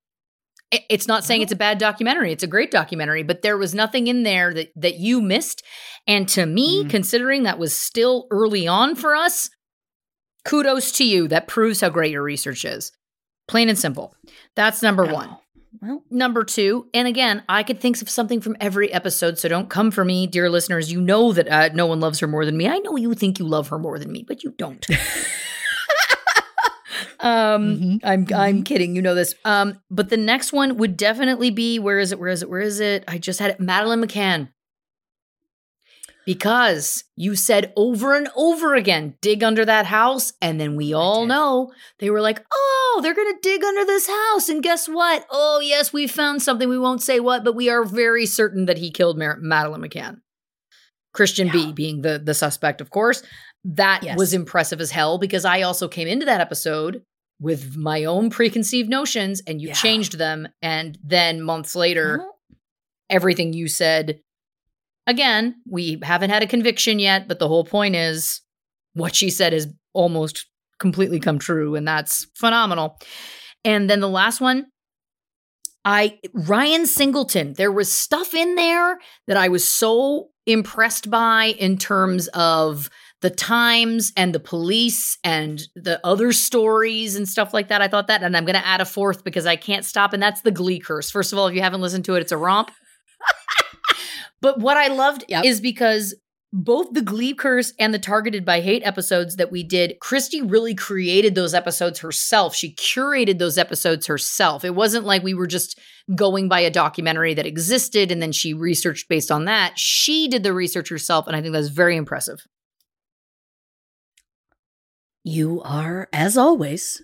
It's 0.89 1.07
not 1.07 1.23
saying 1.23 1.43
it's 1.43 1.51
a 1.51 1.55
bad 1.55 1.77
documentary. 1.77 2.31
It's 2.31 2.41
a 2.41 2.47
great 2.47 2.71
documentary, 2.71 3.21
but 3.21 3.43
there 3.43 3.55
was 3.55 3.75
nothing 3.75 4.07
in 4.07 4.23
there 4.23 4.51
that 4.51 4.71
that 4.77 4.95
you 4.95 5.21
missed. 5.21 5.61
And 6.07 6.27
to 6.29 6.47
me, 6.47 6.85
Mm. 6.85 6.89
considering 6.89 7.43
that 7.43 7.59
was 7.59 7.75
still 7.75 8.25
early 8.31 8.67
on 8.67 8.95
for 8.95 9.15
us, 9.15 9.51
kudos 10.43 10.91
to 10.93 11.03
you. 11.03 11.27
That 11.27 11.47
proves 11.47 11.81
how 11.81 11.89
great 11.89 12.11
your 12.13 12.23
research 12.23 12.65
is. 12.65 12.91
Plain 13.51 13.67
and 13.67 13.77
simple. 13.77 14.15
That's 14.55 14.81
number 14.81 15.03
one. 15.05 15.27
Oh, 15.29 15.39
Well, 15.81 16.03
Number 16.09 16.45
two, 16.45 16.87
and 16.93 17.05
again, 17.05 17.43
I 17.49 17.63
could 17.63 17.81
think 17.81 18.01
of 18.01 18.09
something 18.09 18.39
from 18.39 18.55
every 18.61 18.93
episode, 18.93 19.37
so 19.37 19.49
don't 19.49 19.69
come 19.69 19.91
for 19.91 20.05
me, 20.05 20.25
dear 20.25 20.49
listeners. 20.49 20.89
You 20.89 21.01
know 21.01 21.33
that 21.33 21.49
uh, 21.49 21.69
no 21.73 21.85
one 21.85 21.99
loves 21.99 22.19
her 22.19 22.27
more 22.27 22.45
than 22.45 22.55
me. 22.55 22.69
I 22.69 22.77
know 22.79 22.95
you 22.95 23.13
think 23.13 23.39
you 23.39 23.45
love 23.45 23.67
her 23.67 23.77
more 23.77 23.99
than 23.99 24.09
me, 24.09 24.23
but 24.25 24.41
you 24.45 24.51
don't. 24.57 24.85
um, 27.19 27.77
Mhm, 27.77 27.99
I'm 28.05 28.25
I'm 28.33 28.63
kidding. 28.63 28.95
You 28.95 29.01
know 29.01 29.15
this. 29.15 29.35
Um, 29.45 29.79
but 29.89 30.09
the 30.09 30.17
next 30.17 30.53
one 30.53 30.77
would 30.77 30.97
definitely 30.97 31.51
be 31.51 31.77
where 31.77 31.99
is 31.99 32.11
it? 32.11 32.19
Where 32.19 32.29
is 32.29 32.41
it? 32.41 32.49
Where 32.49 32.61
is 32.61 32.79
it? 32.79 33.03
I 33.07 33.17
just 33.17 33.39
had 33.39 33.51
it. 33.51 33.59
Madeleine 33.59 34.01
McCann. 34.01 34.49
Because 36.31 37.03
you 37.17 37.35
said 37.35 37.73
over 37.75 38.15
and 38.15 38.29
over 38.37 38.73
again, 38.73 39.15
dig 39.21 39.43
under 39.43 39.65
that 39.65 39.85
house. 39.85 40.31
And 40.41 40.61
then 40.61 40.77
we 40.77 40.93
all 40.93 41.25
know 41.25 41.73
they 41.99 42.09
were 42.09 42.21
like, 42.21 42.41
oh, 42.53 42.99
they're 43.03 43.13
going 43.13 43.33
to 43.33 43.39
dig 43.41 43.61
under 43.61 43.83
this 43.83 44.07
house. 44.07 44.47
And 44.47 44.63
guess 44.63 44.87
what? 44.87 45.25
Oh, 45.29 45.59
yes, 45.61 45.91
we 45.91 46.07
found 46.07 46.41
something. 46.41 46.69
We 46.69 46.79
won't 46.79 47.03
say 47.03 47.19
what, 47.19 47.43
but 47.43 47.53
we 47.53 47.69
are 47.69 47.83
very 47.83 48.25
certain 48.25 48.65
that 48.67 48.77
he 48.77 48.91
killed 48.91 49.19
Mar- 49.19 49.39
Madeleine 49.41 49.81
McCann. 49.81 50.21
Christian 51.13 51.49
B 51.49 51.73
being 51.73 52.01
the, 52.01 52.17
the 52.17 52.33
suspect, 52.33 52.79
of 52.79 52.91
course. 52.91 53.23
That 53.65 54.01
Yes. 54.03 54.17
was 54.17 54.33
impressive 54.33 54.79
as 54.79 54.91
hell 54.91 55.17
because 55.17 55.43
I 55.43 55.63
also 55.63 55.89
came 55.89 56.07
into 56.07 56.25
that 56.27 56.39
episode 56.39 57.03
with 57.41 57.75
my 57.75 58.05
own 58.05 58.29
preconceived 58.29 58.89
notions 58.89 59.41
and 59.45 59.61
you 59.61 59.67
Yeah. 59.67 59.73
changed 59.73 60.17
them. 60.17 60.47
And 60.61 60.97
then 61.03 61.41
months 61.41 61.75
later, 61.75 62.19
well, 62.19 62.39
everything 63.09 63.51
you 63.51 63.67
said. 63.67 64.21
Again, 65.11 65.55
we 65.69 65.99
haven't 66.01 66.29
had 66.29 66.41
a 66.41 66.47
conviction 66.47 66.97
yet, 66.97 67.27
but 67.27 67.37
the 67.37 67.49
whole 67.49 67.65
point 67.65 67.97
is 67.97 68.39
what 68.93 69.13
she 69.13 69.29
said 69.29 69.51
has 69.51 69.67
almost 69.91 70.45
completely 70.79 71.19
come 71.19 71.37
true, 71.37 71.75
and 71.75 71.85
that's 71.85 72.27
phenomenal. 72.33 72.97
And 73.65 73.89
then 73.89 73.99
the 73.99 74.07
last 74.07 74.39
one, 74.39 74.67
I 75.83 76.17
Ryan 76.33 76.85
Singleton. 76.85 77.55
There 77.57 77.73
was 77.73 77.91
stuff 77.91 78.33
in 78.33 78.55
there 78.55 78.99
that 79.27 79.35
I 79.35 79.49
was 79.49 79.67
so 79.67 80.29
impressed 80.45 81.11
by 81.11 81.55
in 81.59 81.77
terms 81.77 82.29
of 82.29 82.89
the 83.19 83.29
times 83.29 84.13
and 84.15 84.33
the 84.33 84.39
police 84.39 85.17
and 85.25 85.61
the 85.75 85.99
other 86.05 86.31
stories 86.31 87.17
and 87.17 87.27
stuff 87.27 87.53
like 87.53 87.67
that. 87.67 87.81
I 87.81 87.89
thought 87.89 88.07
that, 88.07 88.23
and 88.23 88.37
I'm 88.37 88.45
going 88.45 88.55
to 88.55 88.65
add 88.65 88.79
a 88.79 88.85
fourth 88.85 89.25
because 89.25 89.45
I 89.45 89.57
can't 89.57 89.83
stop, 89.83 90.13
and 90.13 90.23
that's 90.23 90.39
the 90.39 90.51
Glee 90.51 90.79
curse. 90.79 91.11
First 91.11 91.33
of 91.33 91.37
all, 91.37 91.47
if 91.47 91.53
you 91.53 91.61
haven't 91.61 91.81
listened 91.81 92.05
to 92.05 92.15
it, 92.15 92.21
it's 92.21 92.31
a 92.31 92.37
romp. 92.37 92.71
but 94.41 94.59
what 94.59 94.77
I 94.77 94.87
loved 94.87 95.23
Yep. 95.27 95.45
is 95.45 95.61
because 95.61 96.15
both 96.53 96.91
the 96.91 97.01
Glee 97.01 97.33
Curse 97.33 97.71
and 97.79 97.93
the 97.93 97.99
Targeted 97.99 98.43
by 98.43 98.59
Hate 98.59 98.81
episodes 98.85 99.37
that 99.37 99.51
we 99.53 99.63
did, 99.63 99.95
Christy 100.01 100.41
really 100.41 100.75
created 100.75 101.33
those 101.33 101.53
episodes 101.53 101.99
herself. 101.99 102.53
She 102.53 102.75
curated 102.75 103.39
those 103.39 103.57
episodes 103.57 104.07
herself. 104.07 104.65
It 104.65 104.75
wasn't 104.75 105.05
like 105.05 105.23
we 105.23 105.33
were 105.33 105.47
just 105.47 105.79
going 106.13 106.49
by 106.49 106.59
a 106.59 106.69
documentary 106.69 107.33
that 107.35 107.45
existed 107.45 108.11
and 108.11 108.21
then 108.21 108.33
she 108.33 108.53
researched 108.53 109.07
based 109.07 109.31
on 109.31 109.45
that. 109.45 109.79
She 109.79 110.27
did 110.27 110.43
the 110.43 110.51
research 110.53 110.89
herself, 110.89 111.25
and 111.27 111.37
I 111.37 111.41
think 111.41 111.53
that's 111.53 111.69
very 111.69 111.95
impressive. 111.95 112.39
you 115.23 115.61
are, 115.63 116.09
as 116.11 116.35
always, 116.37 117.01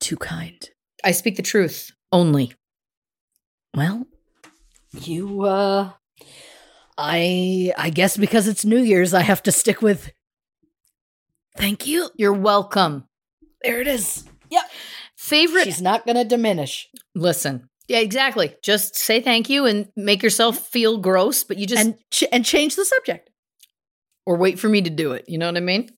too 0.00 0.16
kind. 0.16 0.68
I 1.04 1.12
speak 1.12 1.36
the 1.36 1.42
truth 1.42 1.92
only. 2.12 2.52
Well, 3.74 4.06
you 5.02 5.42
uh 5.42 5.92
I 6.98 7.72
I 7.76 7.90
guess 7.90 8.16
because 8.16 8.48
it's 8.48 8.64
New 8.64 8.80
Year's 8.80 9.14
I 9.14 9.22
have 9.22 9.42
to 9.44 9.52
stick 9.52 9.82
with 9.82 10.12
Thank 11.56 11.86
you. 11.86 12.10
You're 12.16 12.32
welcome. 12.34 13.04
There 13.62 13.80
it 13.80 13.86
is. 13.88 14.24
Yep. 14.50 14.62
Favorite 15.16 15.64
She's 15.64 15.80
not 15.80 16.04
going 16.04 16.16
to 16.16 16.24
diminish. 16.24 16.88
Listen. 17.14 17.68
Yeah, 17.88 18.00
exactly. 18.00 18.54
Just 18.62 18.94
say 18.96 19.20
thank 19.20 19.48
you 19.48 19.64
and 19.64 19.88
make 19.96 20.22
yourself 20.22 20.56
mm-hmm. 20.56 20.64
feel 20.64 20.98
gross, 20.98 21.44
but 21.44 21.56
you 21.56 21.66
just 21.66 21.84
and 21.84 21.96
ch- 22.10 22.24
and 22.30 22.44
change 22.44 22.76
the 22.76 22.84
subject. 22.84 23.30
or 24.26 24.36
wait 24.36 24.58
for 24.58 24.68
me 24.68 24.82
to 24.82 24.90
do 24.90 25.12
it. 25.12 25.24
You 25.28 25.38
know 25.38 25.46
what 25.46 25.56
I 25.56 25.60
mean? 25.60 25.90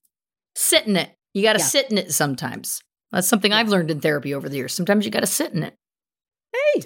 Sit 0.55 0.87
in 0.87 0.95
it. 0.95 1.09
You 1.33 1.43
got 1.43 1.53
to 1.53 1.59
Yeah. 1.59 1.65
sit 1.65 1.91
in 1.91 1.97
it 1.97 2.13
sometimes. 2.13 2.81
That's 3.11 3.27
something 3.27 3.51
I've 3.51 3.69
learned 3.69 3.91
in 3.91 4.01
therapy 4.01 4.33
over 4.33 4.47
the 4.47 4.57
years. 4.57 4.73
Sometimes 4.73 5.03
you 5.03 5.11
got 5.11 5.21
to 5.21 5.27
sit 5.27 5.51
in 5.51 5.63
it. 5.63 5.75
Hey. 6.53 6.83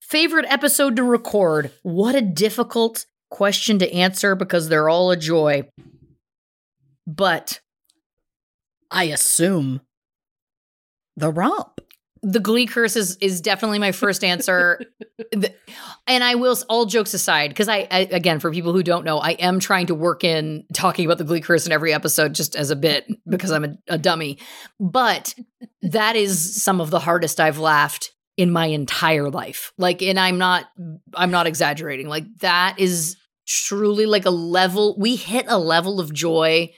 Favorite 0.00 0.46
episode 0.48 0.96
to 0.96 1.04
record? 1.04 1.70
What 1.82 2.14
a 2.14 2.20
difficult 2.20 3.06
question 3.32 3.78
to 3.80 3.92
answer 3.92 4.34
because 4.36 4.68
they're 4.68 4.88
all 4.88 5.10
a 5.10 5.16
joy. 5.16 5.68
But 7.06 7.60
I 8.90 9.04
assume 9.04 9.80
the 11.16 11.30
romp. 11.30 11.80
the 12.22 12.38
Glee 12.40 12.66
curse 12.66 12.94
is, 12.94 13.16
is 13.20 13.40
definitely 13.40 13.78
my 13.80 13.92
first 13.92 14.22
answer. 14.22 14.80
The- 15.32 15.54
and 16.06 16.22
I 16.24 16.34
will, 16.34 16.56
all 16.68 16.84
jokes 16.84 17.14
aside, 17.14 17.50
because 17.50 17.68
I, 17.68 17.86
I, 17.90 18.00
again, 18.10 18.38
for 18.40 18.50
people 18.50 18.72
who 18.72 18.82
don't 18.82 19.04
know, 19.04 19.18
I 19.18 19.30
am 19.30 19.60
trying 19.60 19.86
to 19.86 19.94
work 19.94 20.24
in 20.24 20.64
talking 20.74 21.04
about 21.06 21.18
the 21.18 21.24
Glee 21.24 21.40
curse 21.40 21.64
in 21.64 21.72
every 21.72 21.94
episode 21.94 22.34
just 22.34 22.54
as 22.56 22.70
a 22.70 22.76
bit 22.76 23.06
because 23.28 23.50
I'm 23.52 23.64
a, 23.64 23.74
a 23.88 23.98
dummy. 23.98 24.38
But 24.80 25.34
that 25.82 26.16
is 26.16 26.62
some 26.62 26.80
of 26.80 26.90
the 26.90 26.98
hardest 26.98 27.40
I've 27.40 27.58
laughed 27.58 28.10
in 28.36 28.50
my 28.50 28.66
entire 28.66 29.30
life. 29.30 29.72
Like, 29.78 30.02
and 30.02 30.18
I'm 30.18 30.38
not, 30.38 30.66
I'm 31.14 31.30
not 31.30 31.46
exaggerating. 31.46 32.08
Like, 32.08 32.24
that 32.40 32.74
is 32.78 33.16
truly 33.46 34.06
like 34.06 34.24
a 34.26 34.30
level, 34.30 34.96
we 34.98 35.16
hit 35.16 35.46
a 35.48 35.58
level 35.58 36.00
of 36.00 36.12
joy 36.12 36.70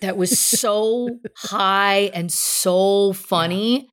that 0.00 0.16
was 0.16 0.38
so 0.38 1.08
high 1.36 2.10
and 2.14 2.32
so 2.32 3.12
funny. 3.12 3.88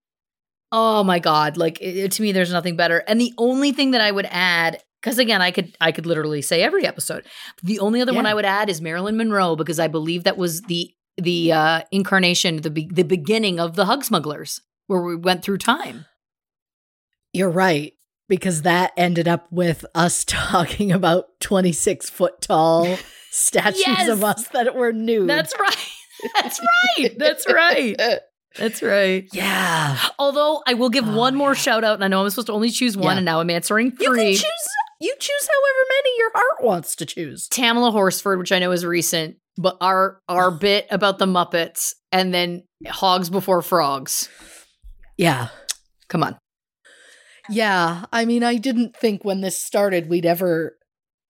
Oh 0.72 1.04
my 1.04 1.20
god, 1.20 1.58
like 1.58 1.82
it, 1.82 1.98
it- 1.98 2.12
to 2.14 2.22
me 2.22 2.32
there's 2.32 2.52
nothing 2.54 2.76
better. 2.76 3.00
And 3.08 3.20
the 3.20 3.34
only 3.38 3.72
thing 3.72 3.92
that 3.92 4.02
I 4.02 4.12
would 4.12 4.28
add 4.30 4.82
Because 5.02 5.18
again, 5.18 5.42
I 5.42 5.52
could 5.52 5.76
I 5.82 5.92
could 5.92 6.06
literally 6.06 6.42
say 6.42 6.62
every 6.62 6.86
episode. 6.86 7.26
The 7.64 7.80
only 7.80 8.02
other 8.02 8.14
one 8.14 8.26
I 8.26 8.34
would 8.36 8.46
add 8.46 8.70
is 8.70 8.82
Marilyn 8.82 9.18
Monroe 9.18 9.56
because 9.56 9.80
I 9.80 9.88
believe 9.88 10.26
that 10.26 10.38
was 10.38 10.62
the 10.64 10.92
the 11.18 11.52
uh, 11.52 11.82
incarnation, 11.92 12.58
the 12.58 12.70
be- 12.70 12.90
the 12.92 13.04
beginning 13.04 13.60
of 13.60 13.76
the 13.76 13.86
Hug 13.86 14.04
Smugglers, 14.04 14.62
where 14.88 15.02
we 15.02 15.16
went 15.16 15.42
through 15.44 15.58
time. 15.58 16.06
You're 17.34 17.50
right. 17.50 17.94
Because 18.30 18.62
that 18.62 18.94
ended 18.96 19.28
up 19.28 19.52
with 19.52 19.86
us 19.94 20.24
talking 20.28 20.92
about 20.94 21.26
26 21.42 22.10
foot 22.10 22.40
tall 22.42 22.96
statues 23.32 23.84
Yes! 23.86 24.08
of 24.08 24.24
us 24.24 24.48
that 24.50 24.74
were 24.76 24.94
nude. 24.94 25.28
That's 25.30 25.54
right. 25.60 25.88
That's 26.42 26.60
right. 26.98 27.10
That's 27.18 27.46
right. 27.52 27.96
That's 28.58 28.82
right. 28.82 29.28
Yeah. 29.34 29.98
Although 30.18 30.62
I 30.68 30.74
will 30.76 30.90
give 30.90 31.08
Oh, 31.08 31.16
one 31.18 31.36
more 31.36 31.50
yeah. 31.52 31.54
shout 31.56 31.84
out, 31.84 31.96
and 31.96 32.04
I 32.04 32.08
know 32.08 32.22
I'm 32.24 32.30
supposed 32.30 32.48
to 32.48 32.54
only 32.54 32.72
choose 32.72 32.96
one, 32.98 33.06
Yeah. 33.14 33.18
and 33.18 33.26
now 33.26 33.40
I'm 33.42 33.50
answering 33.50 33.94
You 34.00 34.08
three. 34.14 34.24
can 34.24 34.34
choose 34.34 34.68
you 35.02 35.16
choose 35.18 35.48
however 35.48 35.88
many 35.90 36.18
your 36.18 36.32
heart 36.34 36.64
wants 36.64 36.96
to 36.98 37.06
choose. 37.06 37.48
Tamla 37.50 37.92
Horsford, 37.94 38.38
which 38.38 38.52
I 38.52 38.60
know 38.60 38.72
is 38.72 38.86
recent, 38.86 39.38
but 39.58 39.78
our 39.82 40.20
our 40.28 40.52
bit 40.66 40.88
about 40.92 41.20
the 41.20 41.26
Muppets 41.26 41.94
and 42.12 42.34
then 42.34 42.64
Hogs 42.88 43.30
Before 43.30 43.62
Frogs. 43.62 44.28
Yeah. 45.18 45.48
Come 46.10 46.24
on. 46.24 46.38
Yeah. 47.50 48.06
I 48.12 48.26
mean, 48.26 48.44
I 48.44 48.56
didn't 48.56 48.96
think 48.96 49.24
when 49.24 49.42
this 49.42 49.62
started 49.62 50.10
we'd 50.10 50.26
ever 50.26 50.78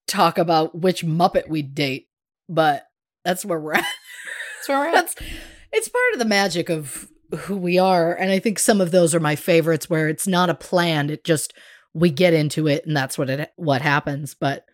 talk 0.06 0.38
about 0.38 0.78
which 0.78 1.04
Muppet 1.04 1.48
we'd 1.48 1.74
date, 1.74 2.08
but 2.48 2.84
that's 3.24 3.44
where 3.44 3.60
we're 3.60 3.74
at. 3.74 3.84
That's 4.58 4.68
where 4.68 4.78
we're 4.78 4.88
at. 4.88 4.92
That's 4.92 5.14
it's 5.72 5.88
part 5.88 6.12
of 6.12 6.18
the 6.18 6.24
magic 6.24 6.68
of 6.68 7.08
who 7.40 7.56
we 7.56 7.78
are. 7.78 8.12
And 8.12 8.30
I 8.30 8.38
think 8.38 8.58
some 8.58 8.80
of 8.80 8.90
those 8.90 9.14
are 9.14 9.20
my 9.20 9.36
favorites 9.36 9.88
where 9.88 10.08
it's 10.08 10.26
not 10.26 10.50
a 10.50 10.54
plan. 10.54 11.10
It 11.10 11.24
just 11.24 11.54
we 11.94 12.10
get 12.10 12.34
into 12.34 12.66
it 12.66 12.86
and 12.86 12.96
that's 12.96 13.16
what 13.16 13.30
it 13.30 13.52
what 13.56 13.82
happens. 13.82 14.34
But 14.34 14.64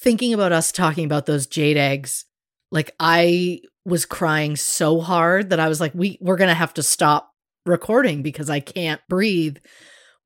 thinking 0.00 0.34
about 0.34 0.52
us 0.52 0.72
talking 0.72 1.04
about 1.04 1.26
those 1.26 1.46
jade 1.46 1.76
eggs, 1.76 2.26
like 2.70 2.94
I 3.00 3.60
was 3.84 4.06
crying 4.06 4.56
so 4.56 5.00
hard 5.00 5.50
that 5.50 5.60
I 5.60 5.68
was 5.68 5.80
like, 5.80 5.94
we 5.94 6.18
we're 6.20 6.36
gonna 6.36 6.54
have 6.54 6.74
to 6.74 6.82
stop 6.82 7.30
recording 7.66 8.22
because 8.22 8.50
I 8.50 8.60
can't 8.60 9.00
breathe. 9.08 9.56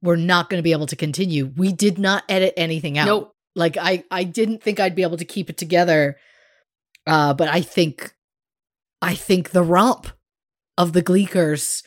We're 0.03 0.17
not 0.17 0.49
gonna 0.51 0.63
be 0.63 0.73
able 0.73 0.87
to 0.87 0.97
continue. 0.97 1.47
We 1.57 1.73
did 1.73 1.99
not 1.99 2.25
edit 2.29 2.55
anything 2.57 2.99
out. 2.99 3.07
Nope. 3.07 3.33
Like 3.57 3.77
I 3.77 4.05
I 4.11 4.25
didn't 4.25 4.63
think 4.63 4.79
I'd 4.81 4.95
be 4.95 5.03
able 5.03 5.17
to 5.17 5.25
keep 5.25 5.51
it 5.51 5.57
together. 5.59 6.17
Uh 7.07 7.35
but 7.35 7.49
I 7.49 7.61
think 7.61 8.15
I 9.03 9.15
think 9.15 9.51
the 9.51 9.63
romp 9.63 10.09
of 10.77 10.93
the 10.93 11.03
Gleekers 11.03 11.83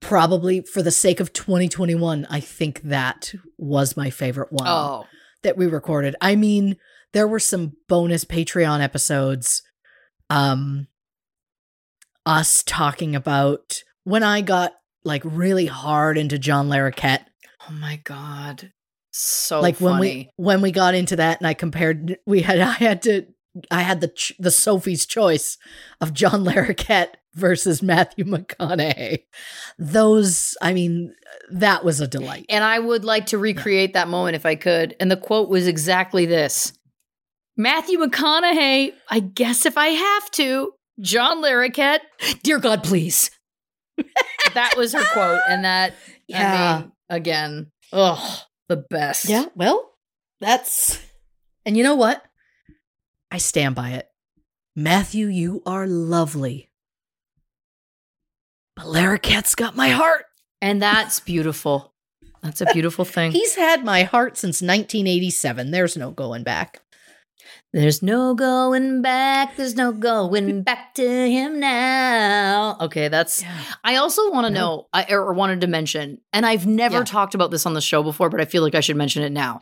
probably 0.00 0.60
for 0.60 0.82
the 0.82 0.90
sake 0.90 1.18
of 1.18 1.32
2021, 1.32 2.26
I 2.28 2.38
think 2.40 2.82
that 2.82 3.32
was 3.56 3.96
my 3.96 4.10
favorite 4.10 4.52
one 4.52 4.66
Oh. 4.68 5.06
that 5.42 5.56
we 5.56 5.66
recorded. 5.66 6.14
I 6.20 6.36
mean, 6.36 6.76
there 7.14 7.26
were 7.26 7.40
some 7.40 7.72
bonus 7.88 8.24
Patreon 8.24 8.80
episodes 8.82 9.62
um 10.30 10.86
us 12.26 12.62
talking 12.64 13.14
about 13.16 13.82
when 14.04 14.22
I 14.22 14.40
got 14.40 14.72
like 15.04 15.22
really 15.24 15.66
hard 15.66 16.18
into 16.18 16.38
John 16.38 16.68
Larroquette 16.68 17.24
Oh 17.68 17.72
my 17.72 18.00
god. 18.04 18.72
So 19.12 19.60
like 19.60 19.78
when 19.80 19.98
we 19.98 20.30
when 20.36 20.60
we 20.60 20.72
got 20.72 20.94
into 20.94 21.16
that 21.16 21.38
and 21.38 21.46
I 21.46 21.54
compared 21.54 22.18
we 22.26 22.42
had 22.42 22.60
I 22.60 22.72
had 22.72 23.02
to 23.02 23.26
I 23.70 23.82
had 23.82 24.00
the 24.00 24.08
ch- 24.08 24.32
the 24.38 24.50
Sophie's 24.50 25.06
choice 25.06 25.56
of 26.00 26.12
John 26.12 26.44
Larroquette 26.44 27.14
versus 27.34 27.82
Matthew 27.82 28.24
McConaughey. 28.24 29.24
Those 29.78 30.56
I 30.60 30.74
mean 30.74 31.14
that 31.50 31.84
was 31.84 32.00
a 32.00 32.08
delight. 32.08 32.46
And 32.48 32.64
I 32.64 32.78
would 32.78 33.04
like 33.04 33.26
to 33.26 33.38
recreate 33.38 33.94
that 33.94 34.08
moment 34.08 34.36
if 34.36 34.44
I 34.44 34.56
could. 34.56 34.96
And 34.98 35.10
the 35.10 35.16
quote 35.16 35.48
was 35.48 35.66
exactly 35.66 36.26
this 36.26 36.72
Matthew 37.56 37.98
McConaughey, 37.98 38.92
I 39.08 39.20
guess 39.20 39.64
if 39.64 39.78
I 39.78 39.88
have 39.88 40.30
to, 40.32 40.72
John 41.00 41.40
Larroquette, 41.40 42.00
dear 42.42 42.58
God, 42.58 42.82
please. 42.82 43.30
That 44.54 44.76
was 44.76 44.92
her 44.92 45.04
quote. 45.12 45.40
And 45.48 45.64
that, 45.64 45.94
Yeah. 46.26 46.76
I 46.76 46.80
mean, 46.82 46.92
again, 47.08 47.70
ugh, 47.92 48.40
the 48.68 48.76
best. 48.76 49.28
Yeah, 49.28 49.46
well, 49.54 49.92
that's 50.40 51.00
And 51.66 51.76
you 51.76 51.82
know 51.82 51.94
what? 51.94 52.22
I 53.30 53.38
stand 53.38 53.74
by 53.74 53.90
it. 53.90 54.08
Matthew, 54.76 55.26
you 55.26 55.62
are 55.66 55.86
lovely. 55.86 56.70
But 58.76 58.86
Larroquette's 58.86 59.54
got 59.54 59.76
my 59.76 59.88
heart. 59.88 60.24
And 60.60 60.80
that's 60.82 61.20
beautiful. 61.20 61.92
That's 62.42 62.60
a 62.60 62.66
beautiful 62.72 63.04
thing. 63.04 63.32
He's 63.32 63.54
had 63.54 63.84
my 63.84 64.02
heart 64.02 64.36
since 64.36 64.60
1987. 64.60 65.70
There's 65.70 65.96
no 65.96 66.10
going 66.10 66.42
back. 66.42 66.80
There's 67.74 68.02
no 68.04 68.36
going 68.36 69.02
back. 69.02 69.56
There's 69.56 69.74
no 69.74 69.90
going 69.90 70.62
back 70.64 70.94
to 70.94 71.02
him 71.28 71.58
now. 71.58 72.76
Okay, 72.80 73.08
that's. 73.08 73.42
I 73.82 73.96
also 73.96 74.30
want 74.30 74.46
to 74.46 74.52
No. 74.52 74.60
know, 74.60 74.86
I 74.92 75.06
or 75.10 75.32
wanted 75.34 75.60
to 75.62 75.66
mention, 75.66 76.18
and 76.32 76.46
I've 76.46 76.68
never 76.68 76.98
Yeah. 76.98 77.04
talked 77.04 77.34
about 77.34 77.50
this 77.50 77.66
on 77.66 77.74
the 77.74 77.80
show 77.80 78.04
before, 78.04 78.30
but 78.30 78.40
I 78.40 78.44
feel 78.44 78.62
like 78.62 78.76
I 78.76 78.80
should 78.80 78.94
mention 78.96 79.24
it 79.24 79.32
now. 79.32 79.60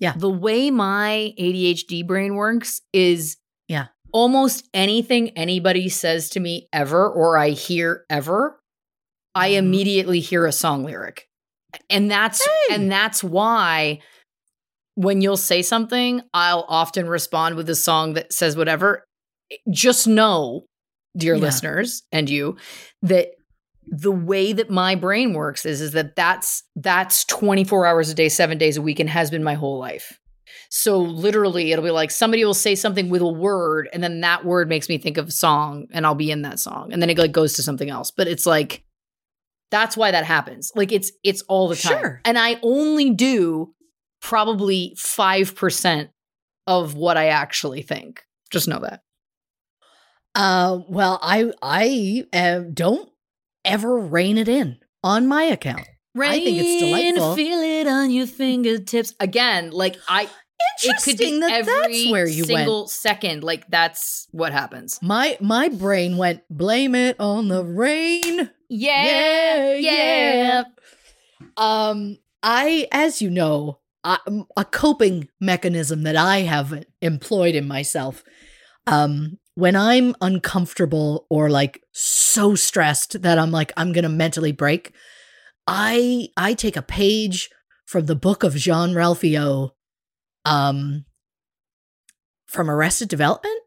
Yeah. 0.00 0.14
The 0.16 0.28
way 0.28 0.72
my 0.72 1.32
ADHD 1.38 2.02
brain 2.04 2.34
works 2.34 2.80
is 2.92 3.36
Yeah. 3.68 3.86
almost 4.12 4.68
anything 4.74 5.30
anybody 5.38 5.88
says 5.88 6.28
to 6.30 6.40
me 6.40 6.66
ever 6.72 7.08
or 7.08 7.38
I 7.38 7.50
hear 7.50 8.04
ever, 8.10 8.60
I 9.32 9.50
Mhm. 9.50 9.58
immediately 9.58 10.18
hear 10.18 10.44
a 10.44 10.50
song 10.52 10.82
lyric. 10.82 11.28
And 11.88 12.10
that's 12.10 12.44
Hey. 12.44 12.74
and 12.74 12.90
that's 12.90 13.22
why 13.22 14.00
when 14.94 15.20
you'll 15.20 15.36
say 15.36 15.62
something, 15.62 16.22
I'll 16.34 16.64
often 16.68 17.08
respond 17.08 17.56
with 17.56 17.68
a 17.70 17.74
song 17.74 18.14
that 18.14 18.32
says 18.32 18.56
whatever. 18.56 19.04
Just 19.70 20.06
know, 20.06 20.66
dear 21.16 21.34
Yeah. 21.34 21.40
listeners 21.40 22.02
and 22.12 22.28
you, 22.28 22.56
that 23.02 23.28
the 23.86 24.12
way 24.12 24.52
that 24.52 24.70
my 24.70 24.94
brain 24.94 25.32
works 25.34 25.66
is 25.66 25.80
is 25.80 25.92
that 25.92 26.14
that's 26.14 26.62
that's 26.76 27.24
24 27.24 27.84
hours 27.86 28.08
a 28.10 28.14
day, 28.14 28.28
7 28.28 28.56
days 28.58 28.76
a 28.76 28.82
week 28.82 29.00
and 29.00 29.10
has 29.10 29.30
been 29.30 29.42
my 29.42 29.54
whole 29.54 29.78
life. 29.78 30.18
So 30.70 30.98
literally 30.98 31.72
it'll 31.72 31.84
be 31.84 31.90
like 31.90 32.10
somebody 32.10 32.44
will 32.44 32.54
say 32.54 32.74
something 32.74 33.10
with 33.10 33.22
a 33.22 33.26
word 33.28 33.88
and 33.92 34.02
then 34.02 34.20
that 34.20 34.44
word 34.44 34.68
makes 34.68 34.88
me 34.88 34.98
think 34.98 35.16
of 35.18 35.28
a 35.28 35.32
song 35.32 35.86
and 35.92 36.06
I'll 36.06 36.14
be 36.14 36.30
in 36.30 36.42
that 36.42 36.60
song 36.60 36.92
and 36.92 37.02
then 37.02 37.10
it 37.10 37.18
like 37.18 37.32
goes 37.32 37.54
to 37.54 37.62
something 37.62 37.90
else. 37.90 38.10
But 38.10 38.28
it's 38.28 38.46
like 38.46 38.84
that's 39.70 39.96
why 39.96 40.10
that 40.10 40.24
happens. 40.24 40.70
Like 40.74 40.92
it's 40.92 41.10
it's 41.24 41.42
all 41.42 41.68
the 41.68 41.76
time. 41.76 42.00
Sure. 42.00 42.20
And 42.24 42.38
I 42.38 42.58
only 42.62 43.10
do 43.10 43.74
probably 44.22 44.94
5% 44.96 46.08
of 46.66 46.94
what 46.94 47.16
I 47.16 47.26
actually 47.26 47.82
think. 47.82 48.22
Just 48.50 48.68
know 48.68 48.80
that. 48.80 49.02
Uh, 50.34 50.78
well, 50.88 51.18
I 51.20 51.52
I 51.60 52.24
uh, 52.32 52.60
don't 52.72 53.10
ever 53.66 53.98
rein 53.98 54.38
it 54.38 54.48
in 54.48 54.78
on 55.04 55.26
my 55.26 55.42
account. 55.42 55.86
I 56.18 56.38
think 56.38 56.58
it's 56.58 56.82
Rain, 56.82 57.14
delightful. 57.14 57.36
Feel 57.36 57.58
it 57.58 57.86
on 57.86 58.10
your 58.10 58.26
fingertips. 58.26 59.14
Again, 59.20 59.70
like 59.72 59.96
I 60.08 60.22
it 60.82 61.02
could 61.02 61.18
be 61.18 61.24
Interesting 61.24 61.40
that 61.40 61.52
every 61.52 61.72
that's 61.72 62.10
where 62.10 62.26
you 62.26 62.44
single 62.44 62.80
went. 62.82 62.90
second. 62.90 63.44
Like 63.44 63.68
that's 63.68 64.26
what 64.30 64.52
happens. 64.52 64.98
My 65.02 65.36
my 65.40 65.68
brain 65.68 66.16
went 66.16 66.42
blame 66.48 66.94
it 66.94 67.16
on 67.20 67.48
the 67.48 67.64
rain. 67.64 68.50
Yeah, 68.70 69.74
Yeah, 69.74 69.74
yeah. 69.74 70.62
Um, 71.58 72.18
I, 72.42 72.88
as 72.90 73.20
you 73.20 73.30
know, 73.30 73.78
I, 74.04 74.18
a 74.56 74.64
coping 74.64 75.28
mechanism 75.40 76.02
that 76.02 76.16
I 76.16 76.40
have 76.40 76.84
employed 77.00 77.54
in 77.54 77.68
myself. 77.68 78.24
Um, 78.86 79.38
when 79.54 79.76
I'm 79.76 80.14
uncomfortable 80.20 81.26
or 81.30 81.50
like 81.50 81.82
so 81.92 82.54
stressed 82.54 83.22
that 83.22 83.38
I'm 83.38 83.50
like 83.50 83.72
I'm 83.76 83.92
gonna 83.92 84.08
mentally 84.08 84.52
break, 84.52 84.92
I 85.66 86.28
I 86.36 86.54
take 86.54 86.76
a 86.76 86.82
page 86.82 87.50
from 87.84 88.06
the 88.06 88.16
book 88.16 88.42
of 88.42 88.56
Jean 88.56 88.94
Ralphio, 88.94 89.70
um, 90.44 91.04
from 92.46 92.70
Arrested 92.70 93.08
Development. 93.08 93.58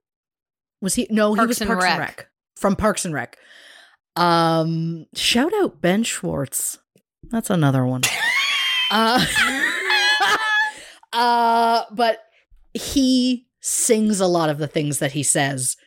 Was 0.82 0.96
he? 0.96 1.08
No, 1.10 1.34
he 1.34 1.46
was 1.46 1.62
and 1.62 1.68
Parks 1.68 1.86
and 1.86 2.00
Rec. 2.00 2.18
Rec. 2.18 2.30
From 2.56 2.76
Parks 2.76 3.06
and 3.06 3.14
Rec. 3.14 3.38
Um, 4.16 5.06
shout 5.14 5.54
out 5.56 5.82
Ben 5.82 6.04
Schwartz. 6.04 6.80
That's 7.24 7.50
another 7.50 7.86
one. 7.86 8.02
uh, 8.92 9.26
uh, 11.16 11.86
but 11.92 12.20
he 12.74 13.48
sings 13.62 14.20
a 14.20 14.28
lot 14.28 14.50
of 14.50 14.58
the 14.58 14.68
things 14.68 15.00
that 15.00 15.14
he 15.14 15.24
says. 15.24 15.78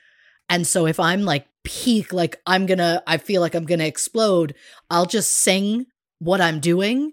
And 0.49 0.67
so 0.67 0.87
if 0.87 0.99
I'm 0.99 1.23
like 1.23 1.47
peak, 1.65 2.13
like 2.15 2.41
I'm 2.47 2.65
gonna, 2.65 3.03
I 3.07 3.19
feel 3.19 3.43
like 3.43 3.55
I'm 3.55 3.67
gonna 3.67 3.85
explode, 3.85 4.55
I'll 4.91 5.05
just 5.05 5.33
sing 5.33 5.87
what 6.19 6.41
I'm 6.41 6.61
doing. 6.61 7.13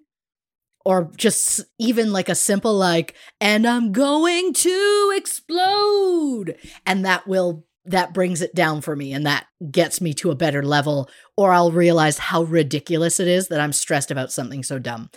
Or 0.85 1.11
just 1.17 1.61
even 1.79 2.13
like 2.13 2.29
a 2.29 2.35
simple, 2.35 2.75
like, 2.75 3.15
and 3.41 3.65
I'm 3.65 3.91
going 3.91 4.53
to 4.53 5.13
explode. 5.17 6.55
And 6.85 7.03
that 7.03 7.27
will, 7.27 7.65
that 7.85 8.13
brings 8.13 8.43
it 8.43 8.53
down 8.53 8.81
for 8.81 8.95
me 8.95 9.11
and 9.11 9.25
that 9.25 9.47
gets 9.71 9.99
me 9.99 10.13
to 10.13 10.29
a 10.29 10.35
better 10.35 10.61
level. 10.61 11.09
Or 11.35 11.51
I'll 11.51 11.71
realize 11.71 12.19
how 12.19 12.43
ridiculous 12.43 13.19
it 13.19 13.27
is 13.27 13.47
that 13.47 13.59
I'm 13.59 13.73
stressed 13.73 14.11
about 14.11 14.31
something 14.31 14.61
so 14.61 14.77
dumb. 14.77 15.09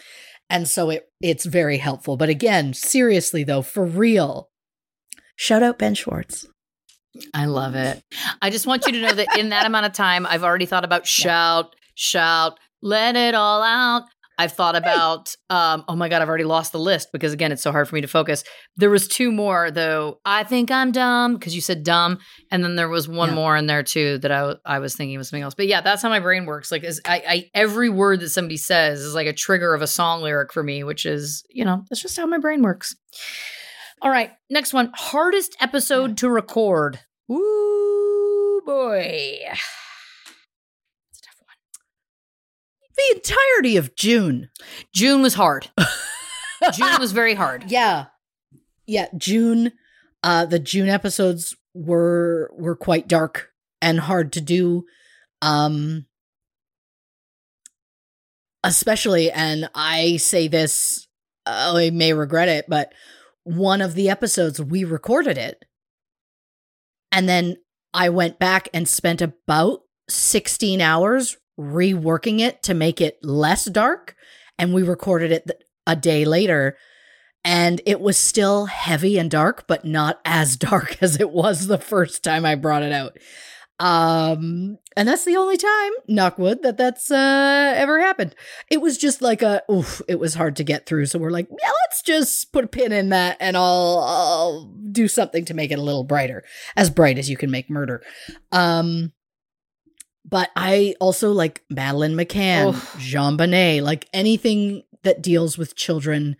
And 0.50 0.68
so 0.68 0.90
it 0.90 1.08
it's 1.20 1.44
very 1.44 1.78
helpful. 1.78 2.16
But 2.16 2.28
again, 2.28 2.74
seriously 2.74 3.44
though, 3.44 3.62
for 3.62 3.84
real, 3.84 4.50
shout 5.36 5.62
out 5.62 5.78
Ben 5.78 5.94
Schwartz. 5.94 6.46
I 7.34 7.46
love 7.46 7.74
it. 7.74 8.02
I 8.40 8.50
just 8.50 8.66
want 8.66 8.86
you 8.86 8.92
to 8.92 9.00
know 9.00 9.12
that 9.12 9.38
in 9.38 9.48
that 9.48 9.66
amount 9.66 9.86
of 9.86 9.92
time, 9.92 10.26
I've 10.26 10.44
already 10.44 10.66
thought 10.66 10.84
about 10.84 11.06
shout, 11.06 11.74
shout, 11.94 12.58
let 12.82 13.16
it 13.16 13.34
all 13.34 13.62
out. 13.62 14.04
I've 14.38 14.52
thought 14.52 14.76
about, 14.76 15.34
um, 15.50 15.84
oh 15.88 15.96
my 15.96 16.08
God, 16.08 16.22
I've 16.22 16.28
already 16.28 16.44
lost 16.44 16.70
the 16.70 16.78
list 16.78 17.08
because 17.12 17.32
again, 17.32 17.50
it's 17.50 17.62
so 17.62 17.72
hard 17.72 17.88
for 17.88 17.96
me 17.96 18.00
to 18.02 18.06
focus. 18.06 18.44
There 18.76 18.88
was 18.88 19.08
two 19.08 19.32
more 19.32 19.70
though. 19.72 20.20
I 20.24 20.44
think 20.44 20.70
I'm 20.70 20.92
dumb 20.92 21.34
because 21.34 21.56
you 21.56 21.60
said 21.60 21.82
dumb. 21.82 22.18
And 22.52 22.62
then 22.62 22.76
there 22.76 22.88
was 22.88 23.08
one 23.08 23.30
Yeah. 23.30 23.34
more 23.34 23.56
in 23.56 23.66
there 23.66 23.82
too 23.82 24.18
that 24.18 24.30
I, 24.30 24.54
I 24.64 24.78
was 24.78 24.94
thinking 24.94 25.18
was 25.18 25.28
something 25.28 25.42
else. 25.42 25.54
But 25.54 25.66
yeah, 25.66 25.80
that's 25.80 26.02
how 26.02 26.08
my 26.08 26.20
brain 26.20 26.46
works. 26.46 26.70
Like 26.70 26.84
is 26.84 27.00
I, 27.04 27.22
I, 27.28 27.50
every 27.52 27.88
word 27.90 28.20
that 28.20 28.30
somebody 28.30 28.56
says 28.58 29.00
is 29.00 29.12
like 29.14 29.26
a 29.26 29.32
trigger 29.32 29.74
of 29.74 29.82
a 29.82 29.86
song 29.88 30.22
lyric 30.22 30.52
for 30.52 30.62
me, 30.62 30.84
which 30.84 31.04
is, 31.04 31.44
you 31.50 31.64
know, 31.64 31.82
that's 31.90 32.00
just 32.00 32.16
how 32.16 32.26
my 32.26 32.38
brain 32.38 32.62
works. 32.62 32.94
All 34.00 34.10
right, 34.12 34.30
next 34.48 34.72
one. 34.72 34.92
Hardest 34.94 35.56
episode 35.60 36.16
to 36.18 36.30
record. 36.30 37.00
Ooh 37.30 38.62
boy. 38.64 39.38
It's 41.10 41.18
a 41.18 41.22
tough 41.22 41.40
one. 41.40 41.56
The 42.98 43.14
entirety 43.16 43.76
of 43.76 43.94
June. 43.94 44.50
June 44.92 45.22
was 45.22 45.34
hard. 45.34 45.70
June 46.74 46.98
was 46.98 47.12
very 47.12 47.34
hard. 47.34 47.70
Yeah. 47.70 48.06
Yeah, 48.86 49.06
June 49.16 49.72
uh 50.24 50.44
the 50.46 50.58
June 50.58 50.88
episodes 50.88 51.56
were 51.74 52.50
were 52.54 52.74
quite 52.74 53.06
dark 53.06 53.50
and 53.80 54.00
hard 54.00 54.32
to 54.32 54.40
do. 54.40 54.84
Um 55.42 56.06
especially 58.64 59.30
and 59.30 59.70
I 59.76 60.16
say 60.16 60.48
this 60.48 61.06
uh, 61.46 61.74
I 61.76 61.90
may 61.90 62.12
regret 62.12 62.48
it, 62.48 62.64
but 62.68 62.92
one 63.44 63.80
of 63.80 63.94
the 63.94 64.10
episodes 64.10 64.60
we 64.60 64.82
recorded 64.82 65.38
it 65.38 65.64
and 67.12 67.28
then 67.28 67.58
I 67.94 68.08
went 68.08 68.40
back 68.40 68.68
and 68.74 68.88
spent 68.88 69.22
about 69.22 69.82
16 70.08 70.80
hours 70.80 71.36
reworking 71.58 72.40
it 72.40 72.62
to 72.62 72.74
make 72.74 73.00
it 73.00 73.18
less 73.22 73.64
dark 73.64 74.14
and 74.58 74.72
we 74.72 74.82
recorded 74.82 75.32
it 75.32 75.64
a 75.86 75.96
day 75.96 76.24
later 76.24 76.76
and 77.44 77.80
it 77.86 78.00
was 78.00 78.16
still 78.16 78.66
heavy 78.66 79.18
and 79.18 79.30
dark 79.30 79.66
but 79.66 79.84
not 79.84 80.20
as 80.24 80.56
dark 80.56 81.02
as 81.02 81.18
it 81.18 81.30
was 81.30 81.66
the 81.66 81.78
first 81.78 82.22
time 82.22 82.44
I 82.44 82.54
brought 82.54 82.82
it 82.82 82.92
out. 82.92 83.16
Um 83.80 84.78
and 84.96 85.06
that's 85.06 85.24
the 85.24 85.36
only 85.36 85.56
time 85.56 85.92
knockwood 86.10 86.62
that 86.62 86.76
that's 86.76 87.12
uh 87.12 87.74
ever 87.76 88.00
happened. 88.00 88.34
It 88.70 88.80
was 88.80 88.98
just 88.98 89.22
like 89.22 89.40
a 89.40 89.62
oof, 89.70 90.02
it 90.08 90.18
was 90.18 90.34
hard 90.34 90.56
to 90.56 90.64
get 90.64 90.84
through 90.84 91.06
so 91.06 91.18
we're 91.18 91.30
like, 91.30 91.48
yeah, 91.48 91.70
let's 91.86 92.02
just 92.02 92.52
put 92.52 92.64
a 92.64 92.68
pin 92.68 92.92
in 92.92 93.10
that 93.10 93.36
and 93.38 93.56
I'll 93.56 94.04
I'll 94.04 94.64
do 94.90 95.06
something 95.06 95.44
to 95.44 95.54
make 95.54 95.70
it 95.70 95.78
a 95.78 95.82
little 95.82 96.04
brighter. 96.04 96.44
As 96.76 96.90
bright 96.90 97.18
as 97.18 97.30
you 97.30 97.36
can 97.36 97.52
make 97.52 97.70
murder. 97.70 98.02
Um 98.50 99.12
but 100.28 100.50
I 100.56 100.94
also 101.00 101.32
like 101.32 101.62
Madeleine 101.70 102.14
McCann, 102.14 102.68
Oof. 102.68 102.94
JonBenét, 102.98 103.82
like 103.82 104.08
anything 104.12 104.82
that 105.04 105.22
deals 105.22 105.56
with 105.56 105.74
children. 105.76 106.36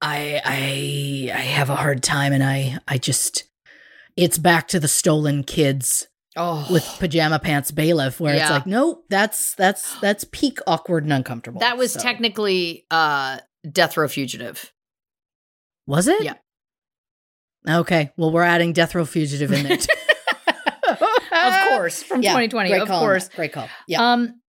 I 0.00 0.40
I 0.44 1.32
I 1.36 1.40
have 1.40 1.70
a 1.70 1.76
hard 1.76 2.02
time, 2.02 2.32
and 2.32 2.42
I 2.42 2.78
I 2.88 2.98
just 2.98 3.44
it's 4.16 4.38
back 4.38 4.68
to 4.68 4.80
the 4.80 4.88
stolen 4.88 5.44
kids 5.44 6.08
Oh, 6.36 6.66
with 6.70 6.84
pajama 6.98 7.38
pants 7.38 7.70
bailiff, 7.70 8.18
where 8.18 8.34
it's 8.34 8.50
like, 8.50 8.66
nope, 8.66 9.04
that's 9.08 9.54
that's 9.54 9.98
that's 10.00 10.24
peak 10.32 10.58
awkward 10.66 11.04
and 11.04 11.12
uncomfortable. 11.12 11.60
that 11.60 11.78
was 11.78 11.92
So- 11.92 12.00
technically 12.00 12.86
uh 12.90 13.38
death 13.70 13.96
row 13.96 14.08
fugitive. 14.08 14.72
was 15.86 16.08
it? 16.08 16.22
Yeah. 16.22 16.34
Okay, 17.66 18.10
well, 18.18 18.30
we're 18.30 18.42
adding 18.42 18.74
Death 18.74 18.94
Row 18.94 19.06
Fugitive 19.06 19.50
in 19.50 19.62
there. 19.66 19.78
Of 21.32 21.68
course, 21.70 22.02
from 22.02 22.22
Yeah, 22.22 22.30
2020. 22.30 22.68
great 22.70 22.82
Of 22.82 22.88
call 22.88 23.00
course. 23.00 23.28
great 23.28 23.52
call. 23.52 23.68
Yeah, 23.88 24.12
Um 24.12 24.40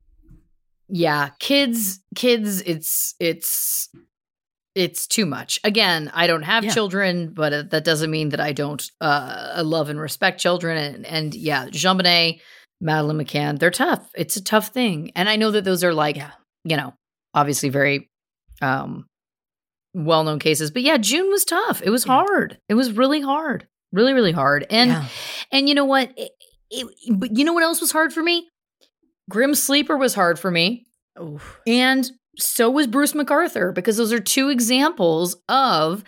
yeah, 0.88 1.30
kids 1.40 2.00
kids 2.16 2.62
it's 2.62 3.16
it's 3.20 3.90
it's 4.76 5.08
too 5.08 5.26
much. 5.26 5.60
Again, 5.64 6.12
I 6.14 6.28
don't 6.28 6.44
have 6.44 6.64
Yeah. 6.66 6.74
children, 6.74 7.34
but 7.34 7.54
uh, 7.54 7.64
that 7.72 7.86
doesn't 7.86 8.12
mean 8.12 8.30
that 8.30 8.40
I 8.40 8.52
don't 8.52 8.84
uh 9.02 9.62
love 9.66 9.90
and 9.90 10.00
respect 10.00 10.40
children 10.40 10.78
and 10.78 11.06
and 11.06 11.34
yeah, 11.34 11.68
Jean 11.72 11.98
Bonnet, 11.98 12.42
Madeleine 12.82 13.18
McCann, 13.26 13.58
they're 13.60 13.72
tough. 13.72 14.10
It's 14.16 14.36
a 14.36 14.44
tough 14.44 14.68
thing. 14.70 15.12
And 15.16 15.28
I 15.30 15.38
know 15.38 15.52
that 15.52 15.64
those 15.64 15.84
are 15.84 15.94
like, 15.94 16.18
Yeah. 16.18 16.32
you 16.66 16.78
know, 16.78 16.94
obviously 17.34 17.70
very 17.70 18.10
um 18.62 19.06
well-known 19.94 20.40
cases. 20.40 20.72
But 20.72 20.82
yeah, 20.84 20.98
June 20.98 21.30
was 21.30 21.46
tough. 21.46 21.82
It 21.82 21.90
was 21.90 22.04
hard. 22.04 22.60
It 22.68 22.74
was 22.74 22.92
really 22.92 23.22
hard. 23.22 23.66
Really 23.94 24.14
really 24.14 24.34
hard. 24.34 24.66
And 24.70 24.90
yeah. 24.92 25.06
and 25.52 25.70
you 25.70 25.74
know 25.76 25.86
what? 25.86 26.12
It, 26.72 26.88
but 27.18 27.38
you 27.38 27.44
know 27.46 27.54
what 27.54 27.64
else 27.64 27.82
was 27.82 27.92
hard 27.92 28.14
for 28.14 28.24
me? 28.24 28.50
Grim 29.30 29.56
Sleeper 29.56 29.98
was 29.98 30.14
hard 30.14 30.40
for 30.40 30.52
me. 30.52 30.86
And 31.68 32.10
so 32.38 32.70
was 32.70 32.88
Bruce 32.88 33.14
McArthur 33.14 33.74
because 33.74 33.98
those 33.98 34.14
are 34.14 34.20
two 34.20 34.50
examples 34.50 35.38
of 35.48 36.04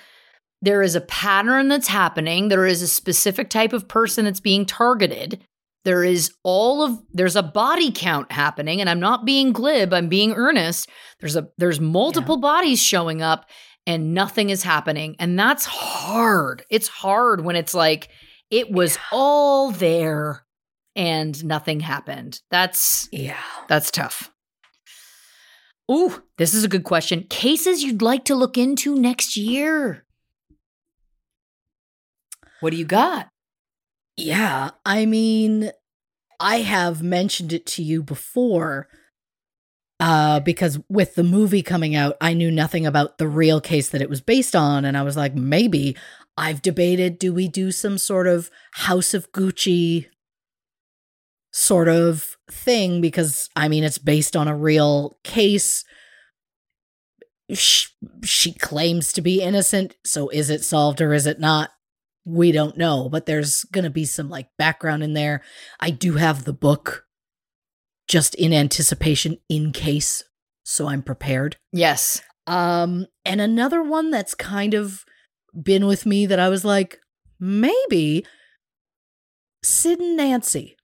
there 0.62 0.82
is 0.82 0.96
a 0.96 1.02
pattern 1.02 1.68
that's 1.68 1.88
happening. 1.88 2.48
There 2.48 2.66
is 2.66 2.82
a 2.82 2.88
specific 2.88 3.50
type 3.50 3.74
of 3.74 3.88
person 3.88 4.26
that's 4.26 4.40
being 4.40 4.66
targeted. 4.66 5.44
There 5.86 6.04
is 6.04 6.32
all 6.44 6.82
of 6.82 7.02
there's 7.14 7.36
a 7.36 7.44
body 7.44 7.92
count 7.94 8.32
happening 8.32 8.82
and 8.82 8.90
I'm 8.90 9.00
not 9.00 9.26
being 9.26 9.54
glib, 9.54 9.94
I'm 9.94 10.10
being 10.10 10.34
earnest. 10.34 10.90
There's 11.20 11.36
a 11.36 11.48
there's 11.58 11.80
multiple 11.80 12.38
bodies 12.38 12.82
showing 12.82 13.22
up 13.22 13.46
and 13.86 14.14
nothing 14.14 14.50
is 14.50 14.64
happening. 14.64 15.16
And 15.20 15.40
that's 15.40 15.66
hard. 15.66 16.66
It's 16.70 16.90
hard 16.90 17.46
when 17.46 17.56
it's 17.56 17.74
like 17.74 18.10
it 18.52 18.70
was 18.70 18.98
all 19.12 19.72
there 19.72 20.44
and 20.98 21.46
nothing 21.46 21.80
happened. 21.80 22.42
That's 22.52 23.08
Yeah. 23.12 23.38
that's 23.70 23.92
tough. 23.92 24.34
Ooh, 25.90 26.22
this 26.38 26.54
is 26.54 26.66
a 26.66 26.68
good 26.68 26.84
question. 26.84 27.24
Cases 27.30 27.82
you'd 27.82 28.02
like 28.02 28.26
to 28.26 28.36
look 28.36 28.58
into 28.58 28.96
next 29.00 29.38
year. 29.38 30.04
What 32.60 32.72
do 32.72 32.78
you 32.78 32.86
got? 32.86 33.30
Yeah, 34.18 34.72
I 34.86 35.06
mean, 35.06 35.72
I 36.40 36.58
have 36.58 37.02
mentioned 37.04 37.54
it 37.54 37.66
to 37.68 37.84
you 37.84 38.04
before 38.04 38.88
uh 40.00 40.40
because 40.42 40.80
with 40.90 41.16
the 41.16 41.24
movie 41.24 41.64
coming 41.64 41.96
out, 41.96 42.18
I 42.22 42.34
knew 42.34 42.52
nothing 42.52 42.86
about 42.86 43.18
the 43.18 43.28
real 43.28 43.62
case 43.62 43.90
that 43.90 44.02
it 44.02 44.10
was 44.10 44.22
based 44.22 44.56
on 44.56 44.84
and 44.86 44.98
I 44.98 45.04
was 45.04 45.16
like, 45.18 45.36
maybe 45.36 45.96
I've 46.36 46.62
debated 46.62 47.18
do 47.18 47.34
we 47.34 47.48
do 47.48 47.72
some 47.72 47.98
sort 47.98 48.28
of 48.28 48.50
House 48.74 49.14
of 49.14 49.32
Gucci 49.32 50.08
sort 51.58 51.88
of 51.88 52.36
thing 52.52 53.02
because 53.02 53.50
I 53.56 53.68
mean, 53.68 53.84
it's 53.84 53.98
based 53.98 54.36
on 54.36 54.48
a 54.48 54.56
real 54.56 55.18
case. 55.24 55.84
She, 57.54 57.88
she 58.24 58.52
claims 58.54 59.14
to 59.14 59.22
be 59.22 59.42
innocent, 59.42 59.96
so 60.06 60.30
is 60.30 60.50
it 60.50 60.64
solved 60.64 61.02
or 61.02 61.14
is 61.14 61.26
it 61.26 61.40
not? 61.40 61.72
we 62.28 62.52
don't 62.52 62.78
know, 62.78 63.08
but 63.08 63.26
there's 63.26 63.64
going 63.72 63.86
to 63.86 63.90
be 63.90 64.04
some 64.04 64.30
like 64.30 64.50
background 64.58 65.02
in 65.02 65.14
there. 65.14 65.42
I 65.80 65.92
do 65.92 66.16
have 66.16 66.44
the 66.44 66.52
book 66.52 67.06
just 68.08 68.36
in 68.36 68.52
anticipation 68.52 69.38
in 69.48 69.72
case, 69.72 70.26
so 70.64 70.88
I'm 70.90 71.02
prepared. 71.02 71.56
Yes. 71.72 72.22
Um 72.46 73.08
and 73.26 73.42
another 73.42 73.82
one 73.82 74.12
that's 74.12 74.34
kind 74.34 74.74
of 74.74 75.06
been 75.62 75.86
with 75.86 76.06
me 76.06 76.26
that 76.26 76.40
I 76.40 76.50
was 76.50 76.64
like 76.64 77.00
maybe 77.40 78.26
Sid 79.64 80.00
and 80.00 80.18
Nancy. 80.18 80.77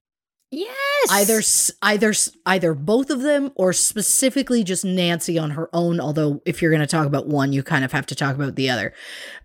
Yes. 0.56 1.08
Either 1.10 1.42
either 1.82 2.14
either 2.46 2.74
both 2.76 3.10
of 3.10 3.22
them 3.24 3.52
or 3.56 3.74
specifically 3.74 4.64
just 4.64 4.86
Nancy 4.86 5.40
on 5.40 5.52
her 5.52 5.68
own, 5.74 6.00
although 6.00 6.44
if 6.46 6.62
you're 6.62 6.70
going 6.70 6.80
to 6.80 6.86
talk 6.88 7.08
about 7.08 7.28
one, 7.28 7.54
you 7.54 7.64
kind 7.64 7.84
of 7.84 7.92
have 7.92 8.06
to 8.06 8.16
talk 8.16 8.36
about 8.36 8.56
the 8.56 8.70
other. 8.70 8.94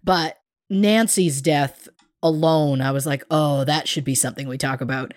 But 0.05 0.39
Nancy's 0.69 1.41
death 1.41 1.89
alone, 2.23 2.83
I 2.83 2.91
was 2.91 3.07
like, 3.07 3.25
"Oh, 3.31 3.65
that 3.65 3.89
should 3.89 4.05
be 4.05 4.15
something 4.15 4.49
we 4.49 4.59
talk 4.59 4.83
about." 4.83 5.15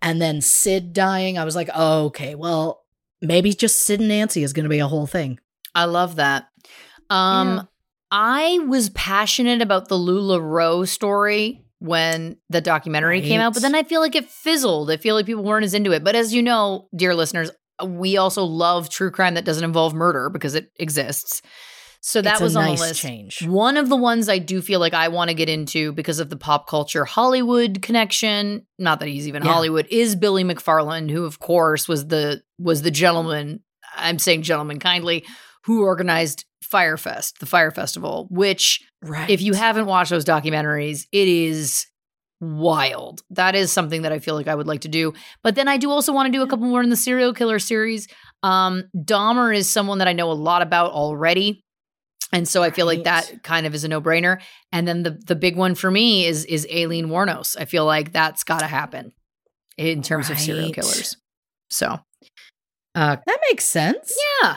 And 0.00 0.22
then 0.22 0.40
Sid 0.40 0.92
dying, 0.92 1.38
I 1.38 1.44
was 1.44 1.56
like, 1.56 1.70
oh, 1.74 2.04
"Okay, 2.04 2.36
well, 2.36 2.84
maybe 3.20 3.52
just 3.52 3.80
Sid 3.84 3.98
and 3.98 4.10
Nancy 4.10 4.44
is 4.44 4.52
going 4.52 4.64
to 4.64 4.70
be 4.70 4.78
a 4.78 4.86
whole 4.86 5.08
thing." 5.08 5.40
I 5.74 5.86
love 5.86 6.16
that. 6.16 6.46
Um 7.10 7.56
Yeah. 7.56 7.62
I 8.12 8.58
was 8.68 8.90
passionate 8.90 9.60
about 9.60 9.88
the 9.88 9.96
LuLaRoe 9.96 10.86
story 10.86 11.64
when 11.82 12.36
the 12.48 12.60
documentary 12.60 13.20
came 13.20 13.40
out, 13.40 13.54
but 13.54 13.62
then 13.62 13.74
I 13.74 13.82
feel 13.82 14.00
like 14.00 14.14
it 14.14 14.26
fizzled. 14.30 14.88
I 14.90 14.96
feel 14.96 15.16
like 15.16 15.26
people 15.26 15.42
weren't 15.42 15.64
as 15.64 15.74
into 15.74 15.90
it. 15.90 16.04
But 16.04 16.14
as 16.14 16.32
you 16.32 16.40
know, 16.40 16.88
dear 16.94 17.12
listeners, 17.14 17.50
we 17.84 18.16
also 18.16 18.44
love 18.44 18.88
true 18.88 19.10
crime 19.10 19.34
that 19.34 19.44
doesn't 19.44 19.64
involve 19.64 19.92
murder 19.92 20.30
because 20.30 20.54
it 20.54 20.70
exists. 20.78 21.42
So 22.00 22.22
that 22.22 22.40
a 22.40 22.44
was 22.44 22.54
on 22.56 22.64
nice 22.66 22.80
the 22.80 22.86
list. 22.86 23.00
change. 23.00 23.42
One 23.46 23.76
of 23.76 23.88
the 23.88 23.96
ones 23.96 24.28
I 24.28 24.38
do 24.38 24.62
feel 24.62 24.78
like 24.78 24.94
I 24.94 25.08
want 25.08 25.30
to 25.30 25.34
get 25.34 25.48
into 25.48 25.92
because 25.92 26.20
of 26.20 26.30
the 26.30 26.36
pop 26.36 26.68
culture 26.68 27.04
Hollywood 27.04 27.82
connection. 27.82 28.64
Not 28.78 29.00
that 29.00 29.08
he's 29.08 29.26
even 29.26 29.44
Yeah. 29.44 29.52
Hollywood. 29.52 29.86
Is 29.90 30.14
Billy 30.14 30.44
McFarland, 30.44 31.10
who 31.10 31.24
of 31.24 31.40
course 31.40 31.88
was 31.88 32.06
the 32.08 32.42
was 32.58 32.82
the 32.82 32.90
gentleman. 32.92 33.60
I'm 33.96 34.18
saying 34.18 34.42
gentleman 34.42 34.78
kindly, 34.78 35.24
who 35.64 35.82
organized 35.82 36.44
Fyre 36.72 36.96
Fest, 36.96 37.38
the 37.40 37.46
Fyre 37.46 37.70
Festival, 37.70 38.26
which 38.30 38.80
Right. 39.02 39.28
if 39.28 39.40
you 39.42 39.52
haven't 39.52 39.86
watched 39.86 40.10
those 40.10 40.24
documentaries, 40.24 41.06
it 41.12 41.28
is 41.28 41.86
wild. 42.40 43.20
That 43.30 43.54
is 43.54 43.70
something 43.70 44.02
that 44.02 44.12
I 44.12 44.18
feel 44.18 44.34
like 44.34 44.48
I 44.48 44.54
would 44.54 44.66
like 44.66 44.80
to 44.82 44.88
do. 44.88 45.12
But 45.44 45.54
then 45.54 45.68
I 45.68 45.76
do 45.76 45.90
also 45.90 46.12
want 46.12 46.26
to 46.26 46.32
do 46.32 46.42
a 46.42 46.46
couple 46.48 46.66
more 46.66 46.82
in 46.82 46.88
the 46.90 46.96
serial 46.96 47.32
killer 47.34 47.58
series. 47.58 48.08
Um, 48.42 48.84
Dahmer 48.96 49.54
is 49.54 49.68
someone 49.68 49.98
that 49.98 50.08
I 50.08 50.12
know 50.12 50.30
a 50.30 50.40
lot 50.48 50.62
about 50.62 50.92
already. 50.92 51.62
And 52.32 52.48
so 52.48 52.62
I 52.62 52.70
feel 52.70 52.86
like 52.86 53.04
that 53.04 53.42
kind 53.42 53.66
of 53.66 53.74
is 53.74 53.84
a 53.84 53.88
no-brainer. 53.88 54.40
And 54.72 54.88
then 54.88 55.02
the 55.02 55.10
the 55.26 55.36
big 55.36 55.54
one 55.56 55.74
for 55.74 55.90
me 55.90 56.24
is 56.26 56.44
is 56.46 56.66
Aileen 56.72 57.08
Wuornos. 57.08 57.56
I 57.60 57.66
feel 57.66 57.84
like 57.84 58.12
that's 58.12 58.42
got 58.42 58.60
to 58.60 58.66
happen 58.66 59.12
in 59.76 60.02
terms 60.02 60.30
of 60.30 60.38
serial 60.38 60.72
killers. 60.72 61.16
So, 61.70 61.98
uh, 62.94 63.16
that 63.26 63.38
makes 63.50 63.64
sense. 63.66 64.16
yeah, 64.42 64.56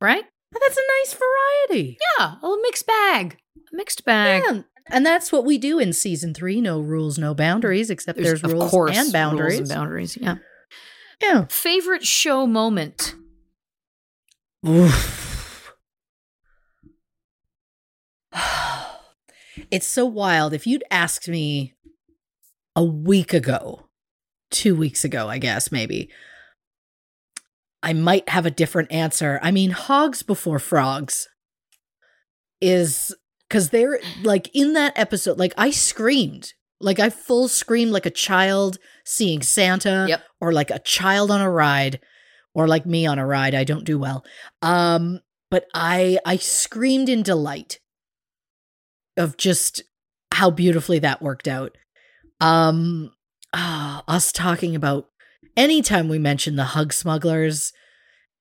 right? 0.00 0.24
But 0.52 0.62
that's 0.62 0.76
a 0.76 0.80
nice 1.00 1.14
variety. 1.14 1.98
Yeah, 2.18 2.34
a 2.42 2.56
mixed 2.62 2.86
bag, 2.86 3.38
a 3.72 3.76
mixed 3.76 4.04
bag. 4.04 4.42
Yeah. 4.46 4.62
And 4.92 5.06
that's 5.06 5.30
what 5.30 5.44
we 5.44 5.56
do 5.58 5.78
in 5.78 5.92
season 5.92 6.34
three. 6.34 6.60
No 6.60 6.80
rules, 6.80 7.16
no 7.18 7.34
boundaries, 7.34 7.90
except 7.90 8.18
there's, 8.18 8.42
of 8.42 8.52
rules 8.52 8.70
course, 8.70 8.96
and 8.96 9.12
boundaries. 9.12 9.58
rules 9.58 9.70
and 9.70 9.78
boundaries. 9.78 10.18
Yeah. 10.20 10.36
yeah. 11.22 11.46
Favorite 11.48 12.04
show 12.04 12.46
moment? 12.46 13.14
Oof. 14.66 15.72
it's 19.70 19.86
so 19.86 20.04
wild. 20.06 20.52
If 20.52 20.66
you'd 20.66 20.84
asked 20.90 21.28
me 21.28 21.74
a 22.74 22.84
week 22.84 23.32
ago, 23.32 23.86
two 24.50 24.74
weeks 24.74 25.04
ago, 25.04 25.28
I 25.28 25.38
guess, 25.38 25.70
maybe, 25.70 26.10
I 27.82 27.92
might 27.92 28.28
have 28.28 28.46
a 28.46 28.50
different 28.50 28.92
answer. 28.92 29.38
I 29.42 29.50
mean, 29.50 29.70
Hogs 29.70 30.22
Before 30.22 30.58
Frogs 30.58 31.28
is 32.60 33.14
because 33.48 33.70
they're 33.70 33.98
like 34.22 34.50
in 34.54 34.74
that 34.74 34.96
episode, 34.98 35.38
like 35.38 35.54
I 35.56 35.70
screamed. 35.70 36.52
Like 36.80 36.98
I 36.98 37.10
full 37.10 37.48
screamed 37.48 37.92
like 37.92 38.06
a 38.06 38.10
child 38.10 38.78
seeing 39.04 39.42
Santa 39.42 40.06
Yep. 40.08 40.22
or 40.40 40.52
like 40.52 40.70
a 40.70 40.78
child 40.78 41.30
on 41.30 41.40
a 41.40 41.50
ride 41.50 42.00
or 42.54 42.66
like 42.66 42.86
me 42.86 43.06
on 43.06 43.18
a 43.18 43.26
ride. 43.26 43.54
I 43.54 43.64
don't 43.64 43.84
do 43.84 43.98
well. 43.98 44.24
Um, 44.62 45.20
but 45.50 45.66
I 45.74 46.18
I 46.24 46.36
screamed 46.36 47.08
in 47.08 47.22
delight 47.22 47.80
of 49.16 49.36
just 49.36 49.82
how 50.32 50.50
beautifully 50.50 50.98
that 51.00 51.20
worked 51.20 51.48
out. 51.48 51.76
Um, 52.40 53.10
ah, 53.52 54.02
us 54.08 54.32
talking 54.32 54.74
about 54.74 55.09
anytime 55.56 56.08
we 56.08 56.18
mention 56.18 56.56
the 56.56 56.64
hug 56.64 56.92
smugglers, 56.92 57.72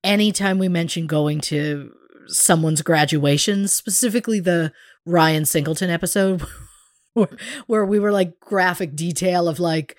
anytime 0.04 0.60
we 0.60 0.68
mention 0.68 1.08
going 1.08 1.42
to 1.42 1.92
someone's 2.28 2.82
graduation, 2.82 3.68
specifically 3.68 4.40
the 4.40 4.72
Ryan 5.06 5.46
Singleton 5.46 5.90
episode 5.90 6.44
where, 7.68 7.86
we 7.86 8.00
were 8.00 8.12
like 8.12 8.40
graphic 8.40 8.96
detail 8.96 9.48
of 9.48 9.60
like, 9.60 9.96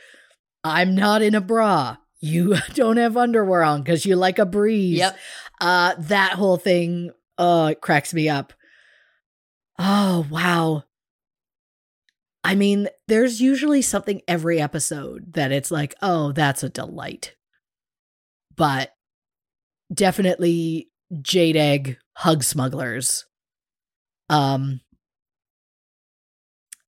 I'm 0.63 0.95
not 0.95 1.23
in 1.23 1.35
a 1.35 1.41
bra. 1.41 1.97
You 2.21 2.57
don't 2.75 2.99
have 2.99 3.17
underwear 3.17 3.63
on 3.63 3.83
because 3.83 4.07
you 4.07 4.17
like 4.17 4.39
a 4.39 4.47
breeze. 4.47 4.99
Yep. 4.99 5.19
Uh, 5.61 5.95
that 5.99 6.33
whole 6.33 6.57
thing, 6.57 7.11
it 7.39 7.81
cracks 7.81 8.15
me 8.15 8.29
up. 8.29 8.53
Oh, 9.79 10.27
wow. 10.31 10.85
I 12.43 12.55
mean, 12.55 12.89
there's 13.07 13.41
usually 13.41 13.83
something 13.83 14.23
every 14.27 14.61
episode 14.61 15.35
that 15.35 15.53
it's 15.53 15.71
like, 15.71 15.95
oh, 16.01 16.33
that's 16.33 16.63
a 16.63 16.69
delight. 16.71 17.35
But 18.57 18.93
definitely 19.93 20.91
Jade 21.21 21.57
Egg 21.57 21.99
Hug 22.17 22.43
Smugglers. 22.43 23.27
Um 24.29 24.81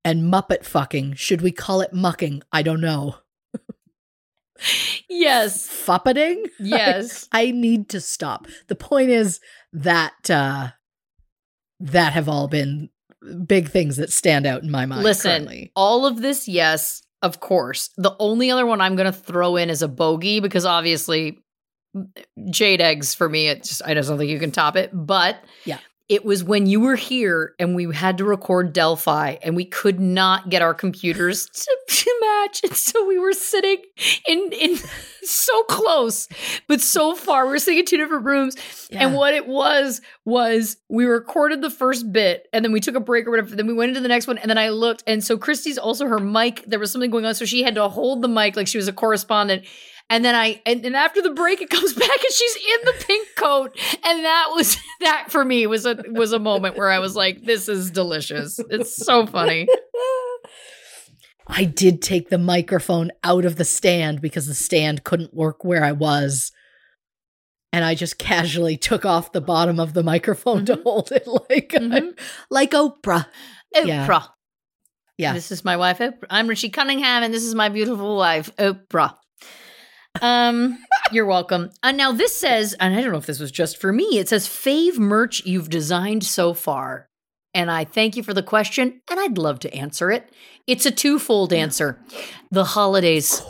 and 0.04 0.32
Muppet 0.32 0.64
fucking. 0.64 1.14
Should 1.14 1.42
we 1.42 1.52
call 1.52 1.80
it 1.80 1.92
mucking? 1.92 2.42
I 2.52 2.62
don't 2.62 2.80
know. 2.80 3.16
Yes. 5.08 5.68
Fuppeting? 5.68 6.48
Yes. 6.58 7.28
I 7.32 7.50
need 7.50 7.88
to 7.90 8.00
stop. 8.00 8.46
The 8.68 8.76
point 8.76 9.10
is 9.10 9.40
that 9.72 10.30
uh 10.30 10.70
that 11.80 12.12
have 12.12 12.28
all 12.28 12.48
been 12.48 12.90
big 13.46 13.68
things 13.68 13.96
that 13.96 14.12
stand 14.12 14.46
out 14.46 14.62
in 14.62 14.70
my 14.70 14.86
mind. 14.86 15.02
Listen, 15.02 15.30
currently. 15.30 15.72
all 15.76 16.06
of 16.06 16.20
this, 16.22 16.48
yes, 16.48 17.02
of 17.22 17.40
course. 17.40 17.90
The 17.96 18.14
only 18.18 18.50
other 18.50 18.66
one 18.66 18.80
I'm 18.80 18.96
going 18.96 19.10
to 19.10 19.18
throw 19.18 19.56
in 19.56 19.70
is 19.70 19.82
a 19.82 19.88
bogey 19.88 20.40
because 20.40 20.64
obviously 20.64 21.38
jade 22.50 22.80
eggs 22.80 23.14
for 23.14 23.28
me, 23.28 23.48
it 23.48 23.64
just 23.64 23.82
I 23.84 23.94
just 23.94 24.08
don't 24.08 24.18
think 24.18 24.30
you 24.30 24.38
can 24.38 24.50
top 24.50 24.76
it. 24.76 24.90
But 24.92 25.42
Yeah. 25.64 25.78
It 26.08 26.24
was 26.24 26.44
when 26.44 26.66
you 26.66 26.80
were 26.80 26.96
here 26.96 27.54
and 27.58 27.74
we 27.74 27.92
had 27.94 28.18
to 28.18 28.24
record 28.24 28.72
Delphi 28.72 29.36
and 29.42 29.56
we 29.56 29.64
could 29.64 30.00
not 30.00 30.48
get 30.48 30.62
our 30.62 30.74
computers 30.74 31.46
to, 31.52 31.78
to 31.88 32.18
match, 32.20 32.60
and 32.64 32.74
so 32.74 33.06
we 33.06 33.18
were 33.18 33.32
sitting 33.32 33.78
in 34.28 34.52
in 34.52 34.76
so 35.22 35.62
close 35.64 36.28
but 36.68 36.80
so 36.80 37.14
far. 37.14 37.46
We 37.46 37.52
were 37.52 37.58
sitting 37.58 37.80
in 37.80 37.86
two 37.86 37.96
different 37.96 38.24
rooms, 38.24 38.56
and 38.90 39.14
what 39.14 39.34
it 39.34 39.46
was 39.46 40.00
was 40.24 40.76
we 40.88 41.04
recorded 41.04 41.62
the 41.62 41.70
first 41.70 42.12
bit 42.12 42.48
and 42.52 42.64
then 42.64 42.72
we 42.72 42.80
took 42.80 42.94
a 42.94 43.00
break 43.00 43.26
or 43.26 43.30
whatever. 43.30 43.54
Then 43.54 43.66
we 43.66 43.74
went 43.74 43.90
into 43.90 44.00
the 44.00 44.08
next 44.08 44.26
one, 44.26 44.38
and 44.38 44.50
then 44.50 44.58
I 44.58 44.70
looked, 44.70 45.02
and 45.06 45.22
so 45.22 45.38
Christy's 45.38 45.78
also 45.78 46.06
her 46.06 46.18
mic. 46.18 46.64
There 46.66 46.78
was 46.78 46.90
something 46.90 47.10
going 47.10 47.24
on, 47.24 47.34
so 47.34 47.44
she 47.44 47.62
had 47.62 47.74
to 47.76 47.88
hold 47.88 48.22
the 48.22 48.28
mic 48.28 48.56
like 48.56 48.66
she 48.66 48.78
was 48.78 48.88
a 48.88 48.92
correspondent. 48.92 49.64
And 50.10 50.24
then 50.24 50.34
I 50.34 50.60
and, 50.66 50.84
and 50.84 50.94
after 50.94 51.22
the 51.22 51.30
break, 51.30 51.60
it 51.62 51.70
comes 51.70 51.92
back 51.98 52.08
and 52.10 52.32
she's 52.32 52.56
in 52.56 52.84
the 52.84 53.04
pink 53.06 53.28
coat, 53.36 53.78
and 54.04 54.24
that 54.24 54.50
was 54.54 54.76
that 55.00 55.26
for 55.30 55.44
me 55.44 55.66
was 55.66 55.86
a 55.86 56.02
was 56.08 56.32
a 56.32 56.38
moment 56.38 56.76
where 56.76 56.90
I 56.90 56.98
was 56.98 57.16
like, 57.16 57.42
"This 57.44 57.68
is 57.68 57.90
delicious. 57.90 58.58
It's 58.70 58.94
so 58.96 59.26
funny." 59.26 59.66
I 61.48 61.64
did 61.64 62.00
take 62.02 62.28
the 62.28 62.38
microphone 62.38 63.10
out 63.24 63.44
of 63.44 63.56
the 63.56 63.64
stand 63.64 64.20
because 64.20 64.46
the 64.46 64.54
stand 64.54 65.02
couldn't 65.04 65.34
work 65.34 65.64
where 65.64 65.84
I 65.84 65.92
was. 65.92 66.52
And 67.72 67.84
I 67.84 67.94
just 67.94 68.18
casually 68.18 68.76
took 68.76 69.04
off 69.04 69.32
the 69.32 69.40
bottom 69.40 69.80
of 69.80 69.92
the 69.94 70.02
microphone 70.02 70.64
to 70.66 70.76
hold 70.84 71.10
it 71.10 71.26
like 71.26 71.70
Mhm. 71.70 72.18
like 72.50 72.70
Oprah. 72.72 73.26
Yeah. 73.74 74.06
Oprah. 74.06 74.28
Yeah. 75.18 75.32
This 75.32 75.50
is 75.50 75.64
my 75.64 75.76
wife, 75.76 75.98
Oprah. 75.98 76.26
I'm 76.30 76.48
Richie 76.48 76.68
Cunningham, 76.70 77.22
and 77.22 77.32
this 77.34 77.42
is 77.44 77.54
my 77.54 77.68
beautiful 77.70 78.16
wife, 78.16 78.54
Oprah. 78.56 79.16
Um, 80.20 80.78
you're 81.10 81.26
welcome. 81.26 81.70
And 81.82 81.96
now 81.96 82.12
this 82.12 82.36
says, 82.38 82.74
and 82.78 82.94
I 82.94 83.00
don't 83.00 83.12
know 83.12 83.18
if 83.18 83.26
this 83.26 83.40
was 83.40 83.50
just 83.50 83.80
for 83.80 83.92
me, 83.92 84.18
it 84.18 84.28
says 84.28 84.46
fave 84.46 84.98
merch 84.98 85.44
you've 85.46 85.70
designed 85.70 86.24
so 86.24 86.54
far. 86.54 87.08
And 87.54 87.70
I 87.70 87.84
thank 87.84 88.16
you 88.16 88.22
for 88.22 88.32
the 88.32 88.42
question, 88.42 89.02
and 89.10 89.20
I'd 89.20 89.36
love 89.36 89.58
to 89.60 89.74
answer 89.74 90.10
it. 90.10 90.30
It's 90.66 90.86
a 90.86 90.90
twofold 90.90 91.52
answer. 91.52 92.00
The 92.50 92.64
holidays, 92.64 93.40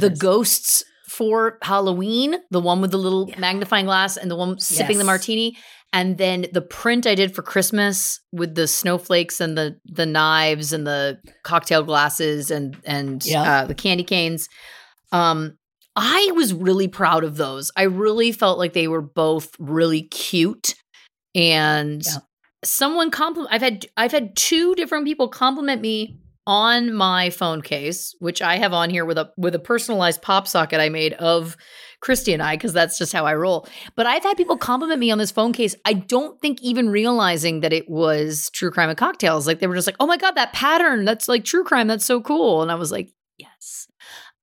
the 0.00 0.10
ghosts 0.18 0.82
for 1.08 1.58
Halloween, 1.62 2.34
the 2.50 2.60
one 2.60 2.80
with 2.80 2.90
the 2.90 2.98
little 2.98 3.30
magnifying 3.38 3.84
glass 3.84 4.16
and 4.16 4.28
the 4.28 4.34
one 4.34 4.58
sipping 4.58 4.98
the 4.98 5.04
martini, 5.04 5.56
and 5.92 6.18
then 6.18 6.46
the 6.52 6.62
print 6.62 7.06
I 7.06 7.14
did 7.14 7.32
for 7.32 7.42
Christmas 7.42 8.18
with 8.32 8.56
the 8.56 8.66
snowflakes 8.66 9.40
and 9.40 9.56
the 9.56 9.76
the 9.84 10.06
knives 10.06 10.72
and 10.72 10.84
the 10.84 11.20
cocktail 11.44 11.84
glasses 11.84 12.50
and 12.50 12.76
and 12.84 13.24
Yeah. 13.24 13.42
uh, 13.60 13.66
the 13.66 13.74
candy 13.76 14.02
canes. 14.02 14.48
Um, 15.12 15.58
I 15.96 16.32
was 16.34 16.52
really 16.52 16.88
proud 16.88 17.24
of 17.24 17.36
those. 17.36 17.70
I 17.76 17.82
really 17.82 18.32
felt 18.32 18.58
like 18.58 18.72
they 18.72 18.88
were 18.88 19.02
both 19.02 19.50
really 19.58 20.02
cute 20.02 20.74
and 21.34 22.02
Yeah. 22.04 22.18
someone 22.64 23.10
compliment 23.10 23.52
I've 23.52 23.62
had 23.62 23.86
I've 23.96 24.12
had 24.12 24.36
two 24.36 24.74
different 24.74 25.06
people 25.06 25.28
compliment 25.28 25.80
me 25.82 26.18
on 26.46 26.92
my 26.92 27.30
phone 27.30 27.62
case, 27.62 28.14
which 28.18 28.42
I 28.42 28.56
have 28.56 28.72
on 28.74 28.90
here 28.90 29.04
with 29.04 29.18
a 29.18 29.30
with 29.36 29.54
a 29.54 29.58
personalized 29.58 30.20
pop 30.20 30.46
socket 30.46 30.80
I 30.80 30.88
made 30.88 31.14
of 31.14 31.56
Christy 32.00 32.34
and 32.34 32.42
I, 32.42 32.56
because 32.56 32.74
that's 32.74 32.98
just 32.98 33.14
how 33.14 33.24
I 33.24 33.34
roll. 33.34 33.66
But 33.96 34.06
I've 34.06 34.22
had 34.24 34.36
people 34.36 34.58
compliment 34.58 35.00
me 35.00 35.10
on 35.10 35.16
this 35.16 35.30
phone 35.30 35.54
case. 35.54 35.74
I 35.86 35.94
don't 35.94 36.38
think 36.42 36.60
even 36.60 36.90
realizing 36.90 37.60
that 37.60 37.72
it 37.72 37.88
was 37.88 38.50
true 38.52 38.70
crime 38.70 38.90
and 38.90 38.98
cocktails. 38.98 39.46
Like 39.46 39.60
they 39.60 39.66
were 39.66 39.74
just 39.74 39.86
like, 39.86 39.96
oh 40.00 40.06
my 40.06 40.18
God, 40.18 40.32
that 40.32 40.52
pattern, 40.52 41.06
that's 41.06 41.28
like 41.28 41.44
true 41.44 41.64
crime. 41.64 41.86
That's 41.86 42.04
so 42.04 42.20
cool. 42.20 42.60
And 42.60 42.70
I 42.70 42.74
was 42.74 42.92
like, 42.92 43.10
yes. 43.38 43.86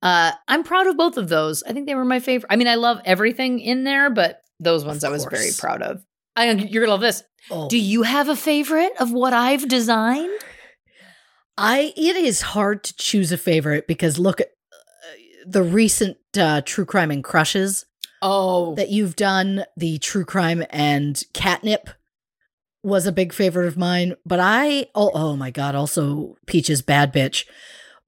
Uh, 0.01 0.31
I'm 0.47 0.63
proud 0.63 0.87
of 0.87 0.97
both 0.97 1.17
of 1.17 1.29
those. 1.29 1.63
I 1.63 1.73
think 1.73 1.85
they 1.85 1.95
were 1.95 2.05
my 2.05 2.19
favorite. 2.19 2.47
I 2.51 2.55
mean, 2.55 2.67
I 2.67 2.75
love 2.75 2.99
everything 3.05 3.59
in 3.59 3.83
there, 3.83 4.09
but 4.09 4.41
those 4.59 4.83
ones 4.83 5.03
I 5.03 5.09
was 5.09 5.25
very 5.25 5.51
proud 5.57 5.81
of. 5.81 6.03
I, 6.35 6.51
you're 6.51 6.83
gonna 6.83 6.91
love 6.91 7.01
this. 7.01 7.23
Oh. 7.49 7.67
Do 7.67 7.77
you 7.77 8.03
have 8.03 8.29
a 8.29 8.35
favorite 8.35 8.93
of 8.99 9.11
what 9.11 9.33
I've 9.33 9.67
designed? 9.67 10.31
I 11.57 11.93
it 11.97 12.15
is 12.15 12.41
hard 12.41 12.83
to 12.85 12.95
choose 12.95 13.31
a 13.31 13.37
favorite 13.37 13.87
because 13.87 14.17
look 14.17 14.41
at 14.41 14.47
uh, 14.71 15.15
the 15.45 15.63
recent 15.63 16.17
uh, 16.37 16.61
true 16.61 16.85
crime 16.85 17.11
and 17.11 17.23
crushes 17.23 17.85
Oh, 18.21 18.75
that 18.75 18.89
you've 18.89 19.15
done. 19.15 19.65
The 19.75 19.97
true 19.97 20.25
crime 20.25 20.63
and 20.69 21.21
catnip 21.33 21.89
was 22.83 23.05
a 23.05 23.11
big 23.11 23.33
favorite 23.33 23.67
of 23.67 23.77
mine, 23.77 24.15
but 24.25 24.39
I 24.39 24.87
oh 24.95 25.11
oh 25.13 25.35
my 25.35 25.51
god, 25.51 25.75
also 25.75 26.35
Peach's 26.45 26.81
bad 26.81 27.13
bitch. 27.13 27.45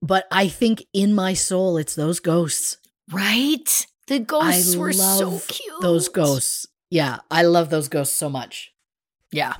But 0.05 0.25
I 0.29 0.49
think 0.49 0.83
in 0.93 1.15
my 1.15 1.33
soul, 1.33 1.77
it's 1.77 1.95
those 1.95 2.19
ghosts. 2.19 2.77
right. 3.11 3.87
The 4.07 4.19
ghosts 4.19 4.75
I 4.75 4.77
were 4.77 4.91
so 4.91 5.39
cute. 5.47 5.81
Those 5.81 6.09
ghosts. 6.09 6.67
Yeah, 6.91 7.19
I 7.31 7.43
love 7.43 7.69
those 7.69 7.87
ghosts 7.87 8.15
so 8.15 8.29
much. 8.29 8.71
Yeah. 9.31 9.55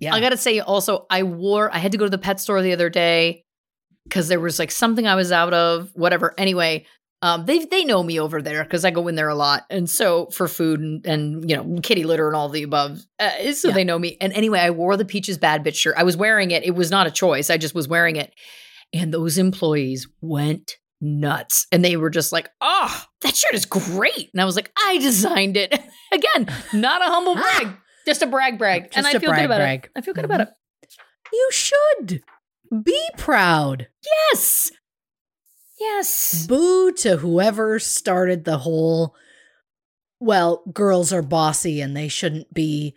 Yeah. 0.00 0.14
I 0.14 0.20
got 0.20 0.28
to 0.30 0.36
say 0.36 0.60
also, 0.60 1.06
I 1.08 1.22
wore, 1.22 1.74
I 1.74 1.78
had 1.78 1.92
to 1.92 1.98
go 1.98 2.04
to 2.04 2.10
the 2.10 2.18
pet 2.18 2.38
store 2.40 2.60
the 2.60 2.74
other 2.74 2.90
day 2.90 3.42
because 4.04 4.28
there 4.28 4.38
was 4.38 4.58
like 4.58 4.70
something 4.70 5.06
I 5.06 5.14
was 5.14 5.32
out 5.32 5.54
of, 5.54 5.88
whatever. 5.94 6.34
Anyway, 6.36 6.84
um, 7.22 7.46
they 7.46 7.64
they 7.64 7.84
know 7.86 8.02
me 8.02 8.20
over 8.20 8.42
there 8.42 8.62
because 8.64 8.84
I 8.84 8.90
go 8.90 9.08
in 9.08 9.14
there 9.14 9.30
a 9.30 9.34
lot, 9.34 9.62
and 9.70 9.88
so 9.88 10.26
for 10.26 10.46
food 10.46 10.80
and 10.80 11.06
and 11.06 11.48
you 11.50 11.56
know 11.56 11.80
kitty 11.80 12.04
litter 12.04 12.26
and 12.26 12.36
all 12.36 12.50
the 12.50 12.64
above, 12.64 13.00
uh, 13.18 13.52
so 13.54 13.68
Yeah. 13.68 13.74
they 13.74 13.84
know 13.84 13.98
me. 13.98 14.18
And 14.20 14.30
anyway, 14.34 14.60
I 14.60 14.70
wore 14.72 14.98
the 14.98 15.06
Peaches 15.06 15.38
Bad 15.38 15.64
Bitch 15.64 15.76
shirt. 15.76 15.94
I 15.96 16.02
was 16.02 16.18
wearing 16.18 16.50
it. 16.50 16.64
It 16.64 16.72
was 16.72 16.90
not 16.90 17.06
a 17.06 17.10
choice. 17.10 17.48
I 17.48 17.56
just 17.56 17.74
was 17.74 17.88
wearing 17.88 18.16
it, 18.16 18.34
and 18.94 19.12
those 19.12 19.38
employees 19.38 20.08
went 20.20 20.76
nuts, 21.00 21.66
and 21.72 21.84
they 21.84 21.96
were 21.96 22.10
just 22.10 22.32
like, 22.32 22.48
"Oh, 22.60 23.04
that 23.22 23.36
shirt 23.36 23.54
is 23.54 23.66
great!" 23.66 24.30
And 24.32 24.40
I 24.40 24.44
was 24.44 24.56
like, 24.56 24.72
"I 24.82 24.98
designed 24.98 25.56
it." 25.56 25.72
Again, 26.12 26.48
not 26.72 27.02
a 27.02 27.06
humble 27.06 27.34
ah! 27.36 27.58
brag, 27.58 27.76
just 28.06 28.22
a 28.22 28.26
brag 28.26 28.58
brag, 28.58 28.88
and 28.94 29.06
I 29.06 29.12
feel 29.12 29.30
brag 29.30 29.40
good 29.40 29.44
about 29.46 29.58
brag. 29.58 29.84
it. 29.84 29.90
I 29.96 30.00
feel 30.00 30.14
good 30.14 30.24
mm-hmm. 30.24 30.32
about 30.32 30.48
it. 30.48 30.54
You 31.32 31.48
should 31.50 32.22
be 32.84 33.08
proud. 33.16 33.88
Yes. 34.04 34.70
Yes. 35.78 36.46
Boo 36.46 36.92
to 36.92 37.16
whoever 37.16 37.78
started 37.78 38.44
the 38.44 38.58
whole, 38.58 39.14
well, 40.20 40.62
girls 40.72 41.12
are 41.12 41.22
bossy 41.22 41.80
and 41.80 41.96
they 41.96 42.08
shouldn't 42.08 42.52
be 42.54 42.94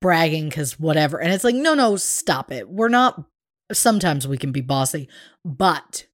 bragging 0.00 0.48
because 0.48 0.78
whatever. 0.78 1.20
And 1.20 1.32
it's 1.32 1.44
like, 1.44 1.54
no, 1.54 1.74
no, 1.74 1.96
stop 1.96 2.50
it. 2.50 2.68
We're 2.68 2.88
not, 2.88 3.22
sometimes 3.72 4.26
we 4.26 4.38
can 4.38 4.52
be 4.52 4.60
bossy, 4.60 5.08
but 5.44 6.06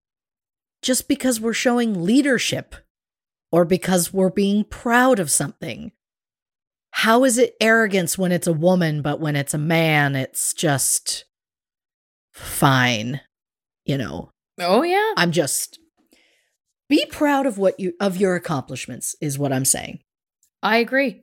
just 0.82 1.08
because 1.08 1.40
we're 1.40 1.52
showing 1.52 2.04
leadership 2.04 2.74
or 3.50 3.64
because 3.64 4.12
we're 4.12 4.30
being 4.30 4.64
proud 4.64 5.18
of 5.18 5.30
something, 5.30 5.92
how 6.92 7.24
is 7.24 7.38
it 7.38 7.54
arrogance 7.60 8.18
when 8.18 8.32
it's 8.32 8.46
a 8.46 8.52
woman, 8.52 9.02
but 9.02 9.20
when 9.20 9.36
it's 9.36 9.54
a 9.54 9.58
man, 9.58 10.16
it's 10.16 10.52
just 10.54 11.24
fine? 12.32 13.20
You 13.84 13.98
know, 13.98 14.30
Oh 14.58 14.82
yeah. 14.82 15.12
I'm 15.16 15.32
just 15.32 15.78
be 16.88 17.06
proud 17.06 17.46
of 17.46 17.58
what 17.58 17.78
you 17.80 17.94
of 18.00 18.16
your 18.16 18.34
accomplishments 18.34 19.16
is 19.20 19.38
what 19.38 19.52
I'm 19.52 19.64
saying. 19.64 20.00
I 20.62 20.76
agree. 20.78 21.22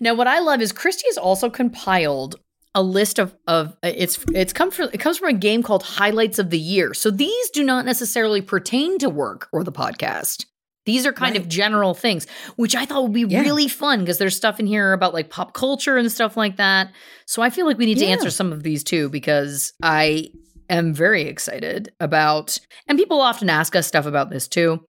Now, 0.00 0.14
what 0.14 0.28
I 0.28 0.38
love 0.38 0.60
is 0.60 0.72
Christy 0.72 1.06
has 1.08 1.18
also 1.18 1.50
compiled 1.50 2.36
a 2.74 2.82
list 2.82 3.18
of 3.18 3.34
of 3.46 3.76
it's 3.82 4.18
it's 4.34 4.52
come 4.52 4.70
from 4.70 4.90
it 4.92 4.98
comes 4.98 5.18
from 5.18 5.28
a 5.28 5.32
game 5.38 5.62
called 5.62 5.82
Highlights 5.82 6.38
of 6.38 6.50
the 6.50 6.58
Year. 6.58 6.94
So 6.94 7.10
these 7.10 7.50
do 7.50 7.62
not 7.62 7.84
necessarily 7.84 8.40
pertain 8.42 8.98
to 8.98 9.08
work 9.08 9.48
or 9.52 9.62
the 9.64 9.72
podcast. 9.72 10.46
These 10.86 11.06
are 11.06 11.12
kind 11.14 11.36
of 11.36 11.48
general 11.48 11.94
things, 11.94 12.26
which 12.56 12.76
I 12.76 12.84
thought 12.84 13.04
would 13.04 13.12
be 13.14 13.22
Yeah. 13.22 13.40
really 13.40 13.68
fun 13.68 14.00
because 14.00 14.18
there's 14.18 14.36
stuff 14.36 14.60
in 14.60 14.66
here 14.66 14.92
about 14.92 15.14
like 15.14 15.30
pop 15.30 15.54
culture 15.54 15.96
and 15.96 16.12
stuff 16.12 16.36
like 16.36 16.56
that. 16.58 16.90
So 17.26 17.40
I 17.40 17.48
feel 17.48 17.64
like 17.64 17.78
we 17.78 17.86
need 17.86 17.98
to 17.98 18.06
answer 18.06 18.30
some 18.30 18.52
of 18.52 18.62
these 18.62 18.84
too 18.84 19.08
because 19.08 19.72
I 19.82 20.28
am 20.68 20.92
very 20.92 21.22
excited 21.22 21.90
about 22.00 22.58
and 22.86 22.98
people 22.98 23.20
often 23.22 23.48
ask 23.48 23.74
us 23.76 23.86
stuff 23.86 24.04
about 24.04 24.28
this 24.30 24.46
too. 24.46 24.84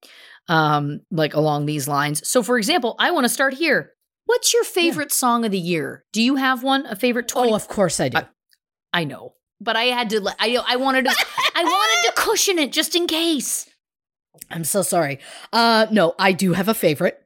Um 0.48 1.00
like 1.10 1.34
along 1.34 1.66
these 1.66 1.88
lines. 1.88 2.28
So 2.28 2.42
for 2.42 2.58
example, 2.58 2.94
I 2.98 3.10
want 3.12 3.24
to 3.24 3.28
start 3.30 3.54
here. 3.54 3.92
What's 4.26 4.52
your 4.52 4.64
favorite 4.64 5.12
song 5.12 5.44
of 5.44 5.50
the 5.52 5.58
year? 5.58 6.04
Do 6.12 6.20
you 6.22 6.36
have 6.36 6.62
one? 6.62 6.84
A 6.86 6.96
favorite 6.96 7.28
20 7.28 7.52
Oh, 7.52 7.54
of 7.54 7.68
course 7.68 8.00
I 8.00 8.08
do. 8.10 8.18
I- 8.18 8.28
I 8.92 9.04
know. 9.04 9.34
But 9.60 9.76
I 9.76 9.84
had 9.84 10.10
to 10.10 10.26
I 10.38 10.58
I 10.66 10.76
wanted 10.76 11.04
to 11.06 11.14
I 11.54 11.64
wanted 11.64 12.08
to 12.08 12.12
cushion 12.22 12.58
it 12.58 12.72
just 12.72 12.94
in 12.94 13.06
case. 13.06 13.68
I'm 14.50 14.64
so 14.64 14.82
sorry. 14.82 15.18
Uh 15.52 15.86
no, 15.90 16.14
I 16.18 16.32
do 16.32 16.52
have 16.54 16.68
a 16.68 16.74
favorite. 16.74 17.18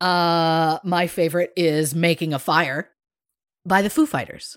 Uh 0.00 0.78
my 0.84 1.06
favorite 1.06 1.52
is 1.56 1.94
Making 1.94 2.32
a 2.32 2.38
Fire 2.38 2.90
by 3.64 3.82
the 3.82 3.90
Foo 3.90 4.06
Fighters. 4.06 4.56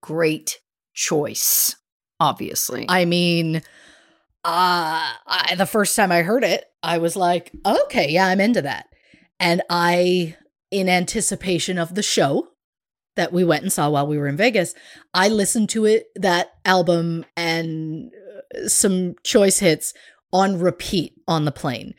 Great 0.00 0.60
choice. 0.94 1.76
Obviously. 2.20 2.86
I 2.88 3.04
mean, 3.04 3.56
uh 3.56 3.60
I, 4.44 5.54
the 5.56 5.66
first 5.66 5.96
time 5.96 6.12
I 6.12 6.22
heard 6.22 6.44
it, 6.44 6.64
I 6.82 6.98
was 6.98 7.16
like, 7.16 7.52
"Okay, 7.64 8.10
yeah, 8.10 8.26
I'm 8.26 8.40
into 8.40 8.62
that." 8.62 8.86
And 9.40 9.62
I 9.68 10.36
in 10.70 10.88
anticipation 10.88 11.78
of 11.78 11.94
the 11.94 12.02
show 12.02 12.48
that 13.16 13.32
we 13.32 13.44
went 13.44 13.62
and 13.62 13.72
saw 13.72 13.88
while 13.88 14.06
we 14.06 14.18
were 14.18 14.28
in 14.28 14.36
Vegas, 14.36 14.74
I 15.14 15.28
listened 15.28 15.68
to 15.70 15.84
it 15.84 16.06
that 16.16 16.50
album 16.64 17.24
and 17.36 18.10
uh, 18.54 18.68
some 18.68 19.14
choice 19.22 19.58
hits 19.58 19.94
on 20.32 20.58
repeat 20.58 21.14
on 21.26 21.44
the 21.44 21.52
plane. 21.52 21.94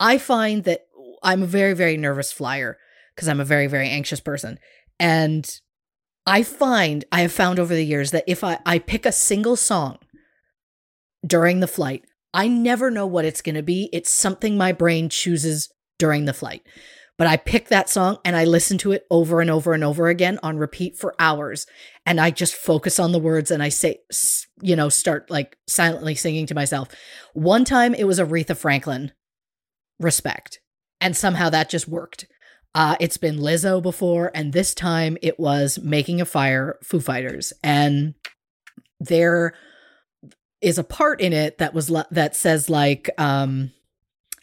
I 0.00 0.18
find 0.18 0.64
that 0.64 0.86
I'm 1.22 1.42
a 1.42 1.46
very 1.46 1.74
very 1.74 1.96
nervous 1.96 2.32
flyer 2.32 2.78
because 3.14 3.28
I'm 3.28 3.40
a 3.40 3.44
very 3.44 3.66
very 3.66 3.88
anxious 3.88 4.20
person 4.20 4.58
and 4.98 5.48
I 6.26 6.42
find 6.42 7.04
I 7.10 7.20
have 7.20 7.32
found 7.32 7.58
over 7.58 7.74
the 7.74 7.84
years 7.84 8.12
that 8.12 8.24
if 8.26 8.44
I, 8.44 8.58
I 8.64 8.78
pick 8.78 9.04
a 9.04 9.12
single 9.12 9.56
song 9.56 9.98
during 11.26 11.60
the 11.60 11.66
flight, 11.66 12.04
I 12.32 12.48
never 12.48 12.90
know 12.90 13.06
what 13.06 13.24
it's 13.24 13.42
going 13.42 13.56
to 13.56 13.62
be. 13.62 13.90
It's 13.92 14.10
something 14.10 14.56
my 14.56 14.72
brain 14.72 15.08
chooses 15.08 15.70
during 15.98 16.24
the 16.24 16.32
flight. 16.32 16.62
But 17.18 17.26
I 17.26 17.36
pick 17.36 17.68
that 17.68 17.90
song 17.90 18.18
and 18.24 18.34
I 18.34 18.44
listen 18.44 18.78
to 18.78 18.92
it 18.92 19.06
over 19.10 19.40
and 19.40 19.50
over 19.50 19.74
and 19.74 19.84
over 19.84 20.08
again 20.08 20.38
on 20.42 20.56
repeat 20.56 20.96
for 20.96 21.14
hours. 21.18 21.66
And 22.06 22.20
I 22.20 22.30
just 22.30 22.54
focus 22.54 22.98
on 22.98 23.12
the 23.12 23.18
words 23.18 23.50
and 23.50 23.62
I 23.62 23.68
say, 23.68 24.00
you 24.60 24.74
know, 24.74 24.88
start 24.88 25.30
like 25.30 25.56
silently 25.68 26.14
singing 26.14 26.46
to 26.46 26.54
myself. 26.54 26.88
One 27.34 27.64
time 27.64 27.94
it 27.94 28.04
was 28.04 28.18
Aretha 28.18 28.56
Franklin, 28.56 29.12
respect. 30.00 30.58
And 31.00 31.16
somehow 31.16 31.50
that 31.50 31.68
just 31.68 31.86
worked. 31.86 32.26
Uh, 32.74 32.96
it's 33.00 33.18
been 33.18 33.38
Lizzo 33.38 33.82
before, 33.82 34.30
and 34.34 34.52
this 34.52 34.74
time 34.74 35.18
it 35.20 35.38
was 35.38 35.78
Making 35.80 36.22
a 36.22 36.24
Fire, 36.24 36.78
Foo 36.82 37.00
Fighters, 37.00 37.52
and 37.62 38.14
there 38.98 39.52
is 40.62 40.78
a 40.78 40.84
part 40.84 41.20
in 41.20 41.34
it 41.34 41.58
that 41.58 41.74
was 41.74 41.92
that 42.10 42.34
says 42.34 42.70
like, 42.70 43.10
um, 43.18 43.72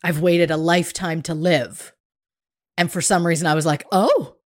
"I've 0.03 0.21
waited 0.21 0.51
a 0.51 0.57
lifetime 0.57 1.23
to 1.23 1.33
live," 1.33 1.91
and 2.79 2.89
for 2.89 3.01
some 3.01 3.27
reason 3.27 3.45
I 3.45 3.55
was 3.55 3.65
like, 3.65 3.85
"Oh, 3.91 4.37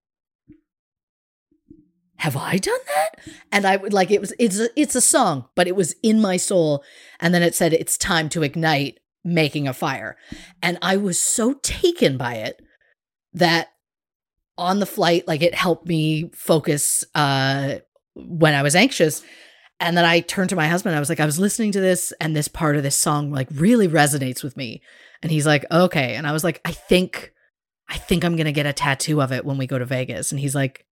have 2.15 2.35
I 2.35 2.57
done 2.57 2.80
that?" 2.88 3.19
And 3.51 3.64
I 3.64 3.77
would 3.77 3.93
like 3.93 4.10
it 4.10 4.19
was 4.19 4.34
it's 4.39 4.60
a, 4.60 4.69
it's 4.76 4.95
a 4.95 5.01
song, 5.01 5.45
but 5.55 5.68
it 5.68 5.76
was 5.76 5.95
in 6.01 6.19
my 6.19 6.38
soul, 6.38 6.84
and 7.19 7.31
then 7.31 7.43
it 7.43 7.53
said 7.53 7.73
it's 7.73 7.95
time 7.95 8.30
to 8.30 8.41
ignite, 8.41 8.99
making 9.23 9.68
a 9.68 9.73
fire, 9.73 10.18
and 10.64 10.80
I 10.81 10.97
was 10.97 11.19
so 11.19 11.53
taken 11.61 12.18
by 12.18 12.34
it 12.38 12.60
that 13.34 13.69
on 14.57 14.80
the 14.80 14.88
flight 14.88 15.27
like 15.27 15.41
it 15.41 15.55
helped 15.55 15.88
me 15.88 16.30
focus 16.35 17.03
uh 17.15 17.80
when 18.14 18.53
i 18.53 18.61
was 18.61 18.76
anxious. 18.76 19.23
And 19.80 19.97
then 19.97 20.05
i 20.05 20.22
turned 20.22 20.49
to 20.49 20.55
my 20.55 20.68
husband. 20.68 20.95
I 20.95 20.99
was 20.99 21.10
like 21.10 21.19
i 21.19 21.26
was 21.26 21.39
listening 21.39 21.72
to 21.73 21.81
this 21.81 22.14
and 22.19 22.35
this 22.35 22.47
part 22.47 22.77
of 22.77 22.84
this 22.84 22.95
song 22.95 23.31
like 23.31 23.47
really 23.51 23.88
resonates 23.88 24.43
with 24.43 24.57
me. 24.57 24.81
And 25.22 25.31
he's 25.31 25.45
like 25.45 25.65
okay. 25.72 26.15
And 26.15 26.26
i 26.26 26.31
was 26.31 26.43
like 26.43 26.61
i 26.65 26.72
think 26.72 27.32
i 27.94 27.98
think 27.98 28.26
i'm 28.26 28.36
going 28.36 28.45
to 28.45 28.52
get 28.52 28.65
a 28.65 28.74
tattoo 28.74 29.22
of 29.22 29.32
it 29.32 29.45
when 29.45 29.57
we 29.57 29.68
go 29.68 29.80
to 29.80 29.86
vegas. 29.86 30.32
And 30.32 30.40
he's 30.40 30.56
like 30.56 30.86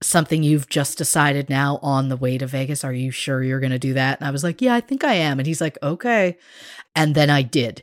something 0.00 0.44
you've 0.44 0.68
just 0.68 0.96
decided 0.96 1.50
now 1.50 1.80
on 1.82 2.08
the 2.08 2.16
way 2.16 2.38
to 2.38 2.46
vegas? 2.46 2.84
Are 2.84 2.92
you 2.92 3.10
sure 3.10 3.42
you're 3.42 3.58
going 3.58 3.72
to 3.72 3.80
do 3.80 3.94
that? 3.94 4.20
And 4.20 4.28
i 4.28 4.30
was 4.30 4.44
like 4.44 4.62
yeah 4.62 4.74
i 4.74 4.80
think 4.80 5.02
i 5.02 5.14
am. 5.14 5.40
And 5.40 5.46
he's 5.46 5.60
like 5.60 5.78
okay. 5.82 6.36
And 6.94 7.14
then 7.14 7.30
i 7.30 7.42
did. 7.42 7.82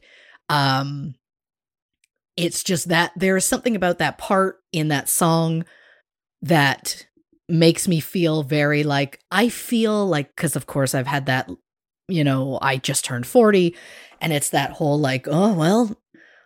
Um 0.49 1.15
it's 2.38 2.64
just 2.64 2.90
that 2.90 3.11
there 3.15 3.38
is 3.38 3.45
something 3.45 3.76
about 3.76 3.98
that 3.99 4.18
part 4.18 4.60
in 4.72 4.90
that 4.90 5.07
song 5.07 5.65
that 6.41 7.06
makes 7.48 7.88
me 7.88 7.99
feel 7.99 8.44
very 8.44 8.84
like 8.84 9.19
I 9.32 9.49
feel 9.49 10.06
like 10.07 10.36
because 10.36 10.56
of 10.56 10.65
course 10.65 10.95
I've 10.95 11.07
had 11.07 11.27
that 11.27 11.49
you 12.07 12.23
know 12.23 12.60
I 12.61 12.77
just 12.77 13.06
turned 13.06 13.27
40 13.27 13.76
and 14.22 14.34
it's 14.34 14.49
that 14.49 14.72
whole 14.72 14.99
like 14.99 15.27
oh 15.30 15.53
well 15.53 15.98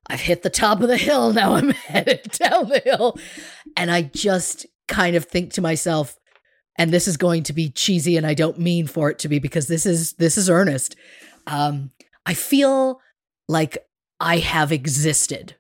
I've 0.10 0.22
hit 0.22 0.42
the 0.42 0.50
top 0.50 0.82
of 0.82 0.88
the 0.88 0.98
hill 0.98 1.34
now 1.34 1.56
I'm 1.56 1.70
headed 1.88 2.24
down 2.32 2.70
the 2.70 2.80
hill 2.80 3.18
and 3.78 3.92
I 3.92 4.04
just 4.04 4.66
kind 4.88 5.16
of 5.16 5.26
think 5.26 5.54
to 5.54 5.62
myself 5.62 6.18
and 6.78 6.92
this 6.92 7.08
is 7.08 7.18
going 7.18 7.44
to 7.44 7.54
be 7.54 7.70
cheesy 7.70 8.18
and 8.18 8.26
I 8.26 8.34
don't 8.34 8.60
mean 8.60 8.88
for 8.88 9.10
it 9.10 9.20
to 9.20 9.30
be 9.30 9.40
because 9.40 9.68
this 9.68 9.86
is 9.86 10.14
this 10.14 10.38
is 10.38 10.50
earnest 10.50 10.96
um 11.48 11.92
I 12.26 12.34
feel 12.34 13.00
like 13.48 13.78
I 14.20 14.38
have 14.38 14.72
existed 14.72 15.56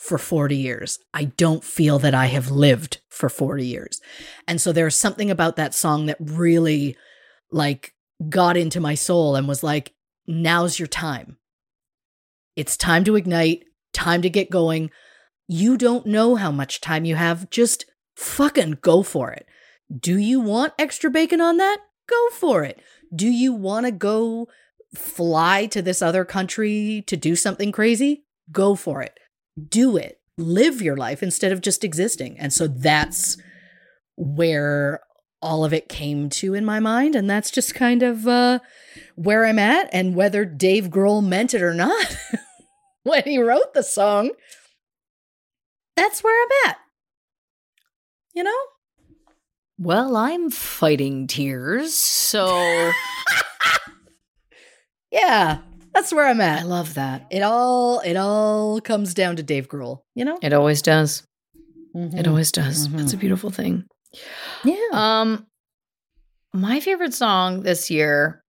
for 0.00 0.16
40 0.16 0.56
years. 0.56 0.98
I 1.12 1.24
don't 1.24 1.62
feel 1.62 1.98
that 1.98 2.14
I 2.14 2.26
have 2.26 2.50
lived 2.50 3.02
for 3.10 3.28
40 3.28 3.66
years. 3.66 4.00
And 4.48 4.58
so 4.58 4.72
there's 4.72 4.96
something 4.96 5.30
about 5.30 5.56
that 5.56 5.74
song 5.74 6.06
that 6.06 6.16
really 6.18 6.96
like 7.52 7.92
got 8.28 8.56
into 8.56 8.80
my 8.80 8.94
soul 8.94 9.36
and 9.36 9.46
was 9.46 9.62
like, 9.62 9.92
now's 10.26 10.78
your 10.78 10.88
time. 10.88 11.36
It's 12.56 12.78
time 12.78 13.04
to 13.04 13.16
ignite, 13.16 13.64
time 13.92 14.22
to 14.22 14.30
get 14.30 14.50
going. 14.50 14.90
You 15.48 15.76
don't 15.76 16.06
know 16.06 16.36
how 16.36 16.50
much 16.50 16.80
time 16.80 17.04
you 17.04 17.16
have. 17.16 17.50
Just 17.50 17.84
fucking 18.16 18.78
go 18.82 19.02
for 19.02 19.32
it. 19.32 19.46
Do 19.94 20.16
you 20.16 20.40
want 20.40 20.74
extra 20.78 21.10
bacon 21.10 21.40
on 21.40 21.56
that? 21.56 21.78
Go 22.08 22.28
for 22.32 22.62
it. 22.64 22.80
Do 23.14 23.28
you 23.28 23.52
want 23.52 23.86
to 23.86 23.92
go 23.92 24.48
fly 24.94 25.66
to 25.66 25.82
this 25.82 26.02
other 26.02 26.24
country 26.24 27.02
to 27.06 27.16
do 27.16 27.34
something 27.34 27.72
crazy? 27.72 28.24
Go 28.52 28.74
for 28.74 29.02
it 29.02 29.18
do 29.68 29.96
it. 29.96 30.16
live 30.38 30.80
your 30.80 30.96
life 30.96 31.22
instead 31.22 31.52
of 31.52 31.60
just 31.60 31.84
existing. 31.84 32.38
And 32.38 32.50
so 32.50 32.66
that's 32.66 33.36
where 34.16 35.00
all 35.42 35.66
of 35.66 35.74
it 35.74 35.86
came 35.86 36.30
to 36.30 36.54
in 36.54 36.64
my 36.64 36.80
mind. 36.80 37.14
And 37.14 37.28
that's 37.28 37.50
just 37.50 37.74
kind 37.74 38.02
of 38.02 38.26
uh, 38.26 38.60
where 39.16 39.44
I'm 39.44 39.58
at. 39.58 39.90
And 39.92 40.14
whether 40.14 40.46
Dave 40.46 40.88
Grohl 40.88 41.22
meant 41.22 41.52
it 41.52 41.60
or 41.60 41.74
not 41.74 42.16
when 43.04 43.22
he 43.24 43.38
wrote 43.38 43.74
the 43.74 43.82
song, 43.82 44.30
that's 45.96 46.22
where 46.22 46.42
I'm 46.44 46.70
at. 46.70 46.78
You 48.34 48.44
know? 48.44 48.58
Well, 49.78 50.16
I'm 50.16 50.50
fighting 50.50 51.26
tears, 51.26 51.94
so 51.94 52.90
Yeah, 55.10 55.58
that's 55.92 56.12
where 56.12 56.26
I'm 56.26 56.40
at. 56.40 56.60
I 56.60 56.64
love 56.64 56.94
that. 56.94 57.26
It 57.30 57.40
all 57.42 58.00
it 58.00 58.16
all 58.16 58.80
comes 58.80 59.14
down 59.14 59.36
to 59.36 59.42
Dave 59.42 59.68
Grohl, 59.68 60.02
you 60.14 60.24
know? 60.24 60.38
It 60.42 60.52
always 60.52 60.82
does. 60.82 61.24
It 61.94 61.98
Mhm. 61.98 62.28
always 62.28 62.52
does. 62.52 62.86
Mhm. 62.88 63.00
It's 63.02 63.12
a 63.12 63.16
beautiful 63.16 63.50
thing. 63.50 63.84
Yeah. 64.64 64.76
Um, 64.92 65.46
my 66.52 66.78
favorite 66.80 67.14
song 67.14 67.62
this 67.62 67.90
year. 67.90 68.39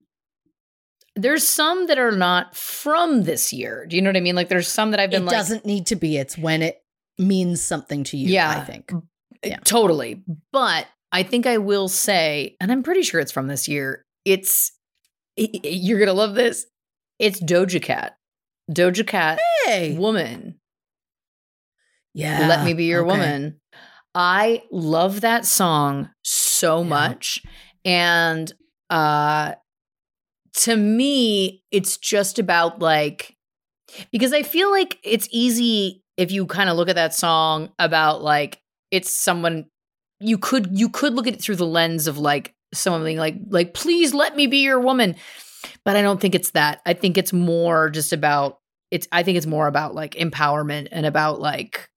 There's 1.16 1.48
some 1.48 1.88
that 1.88 2.00
are 2.00 2.12
not 2.12 2.56
from 2.56 3.24
this 3.24 3.52
year. 3.52 3.86
Do 3.86 3.96
you 3.96 4.02
know 4.02 4.10
what 4.10 4.18
I 4.18 4.22
mean? 4.22 4.36
Like 4.36 4.50
there's 4.50 4.68
some 4.68 4.92
that 4.92 5.00
I've 5.00 5.12
been 5.12 5.24
it 5.24 5.26
like, 5.26 5.36
doesn't 5.36 5.66
need 5.66 5.88
to 5.88 5.96
be. 5.96 6.18
It's 6.18 6.38
when 6.38 6.62
it 6.62 6.78
means 7.18 7.62
something 7.62 8.04
to 8.06 8.18
you, 8.18 8.30
Yeah. 8.30 8.50
I 8.50 8.62
think. 8.62 8.92
Yeah. 9.44 9.58
totally. 9.66 10.24
But 10.52 10.88
I 11.12 11.24
think 11.24 11.46
I 11.46 11.58
will 11.58 11.90
say, 11.90 12.56
and 12.62 12.72
I'm 12.72 12.84
pretty 12.84 13.02
sure 13.02 13.20
it's 13.20 13.32
from 13.32 13.48
this 13.48 13.68
year. 13.68 14.06
It's 14.24 14.72
you're 15.36 16.00
gonna 16.00 16.14
love 16.14 16.36
this. 16.36 16.66
It's 17.20 17.42
Doja 17.42 17.82
Cat. 17.82 18.18
Doja 18.72 19.06
Cat, 19.06 19.40
Hey. 19.66 19.98
woman. 19.98 20.60
Yeah. 22.14 22.48
Let 22.48 22.64
me 22.66 22.74
be 22.74 22.86
your 22.86 23.02
okay. 23.02 23.12
woman. 23.12 23.60
I 24.14 24.64
love 24.72 25.22
that 25.22 25.46
song 25.46 26.10
so 26.24 26.82
Yeah. 26.82 26.88
much. 26.90 27.42
And 27.86 28.52
uh 28.90 29.54
to 30.54 30.76
me, 30.76 31.64
it's 31.72 31.98
just 31.98 32.40
about 32.40 32.80
like 32.80 33.36
because 34.12 34.34
I 34.34 34.44
feel 34.44 34.72
like 34.72 35.00
it's 35.04 35.28
easy 35.32 36.04
if 36.18 36.32
you 36.32 36.46
kind 36.46 36.70
of 36.70 36.78
look 36.78 36.90
at 36.90 36.96
that 36.96 37.14
song 37.14 37.70
about 37.80 38.22
like 38.22 38.60
it's 38.92 39.12
someone 39.12 39.66
you 40.20 40.38
could 40.38 40.78
you 40.78 40.90
could 40.90 41.14
look 41.14 41.28
at 41.28 41.34
it 41.34 41.42
through 41.42 41.56
the 41.56 41.66
lens 41.66 42.08
of 42.08 42.18
like 42.18 42.54
someone 42.74 43.04
being 43.04 43.18
like 43.18 43.36
like 43.50 43.74
please 43.74 44.14
let 44.14 44.36
me 44.36 44.48
be 44.48 44.64
your 44.64 44.80
woman. 44.80 45.16
But 45.86 45.96
I 45.96 46.02
don't 46.02 46.20
think 46.20 46.36
it's 46.36 46.52
that. 46.52 46.82
I 46.86 46.94
think 46.94 47.18
it's 47.18 47.34
more 47.34 47.90
just 47.90 48.14
about 48.14 48.60
it's 48.92 49.08
I 49.12 49.24
think 49.24 49.38
it's 49.38 49.48
more 49.48 49.68
about 49.68 49.96
like 49.96 50.16
empowerment 50.16 50.90
and 50.92 51.06
about 51.06 51.40
like 51.40 51.90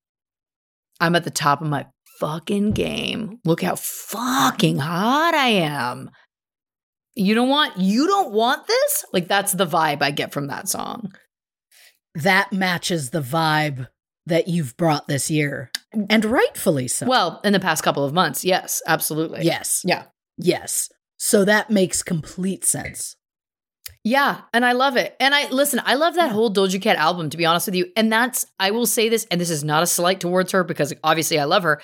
I'm 1.01 1.17
at 1.17 1.25
the 1.25 1.31
top 1.31 1.61
of 1.61 1.67
my 1.69 1.87
fucking 2.21 2.73
game. 2.73 3.41
Look 3.45 3.63
how 3.63 3.77
fucking 3.77 4.79
hot 4.79 5.35
I 5.35 5.49
am. 5.49 6.11
You 7.17 7.35
don't 7.35 7.49
want 7.49 7.77
you 7.79 8.07
don't 8.07 8.33
want 8.33 8.67
this? 8.67 9.05
Like 9.13 9.29
that's 9.29 9.53
the 9.53 9.67
vibe 9.67 10.03
I 10.03 10.11
get 10.11 10.33
from 10.33 10.49
that 10.49 10.69
song. 10.69 11.13
That 12.15 12.53
matches 12.53 13.11
the 13.11 13.21
vibe 13.21 13.89
that 14.27 14.49
you've 14.49 14.77
brought 14.77 15.09
this 15.09 15.31
year. 15.31 15.71
And 16.11 16.25
rightfully 16.25 16.89
so. 16.89 17.07
Well, 17.07 17.41
in 17.45 17.53
the 17.53 17.61
past 17.61 17.85
couple 17.85 18.05
of 18.05 18.13
months, 18.13 18.45
yes, 18.45 18.83
absolutely. 18.87 19.43
yes. 19.43 19.83
Yeah. 19.85 20.05
Yes. 20.39 20.91
So 21.17 21.45
that 21.45 21.71
makes 21.71 22.03
complete 22.03 22.65
sense. 22.65 23.17
Yeah, 24.03 24.43
and 24.53 24.67
I 24.67 24.73
love 24.73 24.97
it. 24.97 25.17
And 25.19 25.35
I 25.35 25.49
listen, 25.49 25.81
I 25.85 25.95
love 25.95 26.15
that 26.17 26.31
whole 26.31 26.53
Doja 26.53 26.81
Cat 26.81 26.97
album 26.97 27.31
to 27.31 27.37
be 27.37 27.47
honest 27.47 27.67
with 27.67 27.75
you. 27.75 27.87
And 27.97 28.13
that's 28.13 28.45
I 28.59 28.71
will 28.71 28.87
say 28.87 29.09
this 29.09 29.27
and 29.31 29.41
this 29.41 29.51
is 29.51 29.65
not 29.65 29.83
a 29.83 29.87
slight 29.87 30.21
towards 30.21 30.53
her 30.53 30.63
because 30.65 30.93
obviously 31.03 31.39
I 31.39 31.45
love 31.45 31.63
her. 31.63 31.81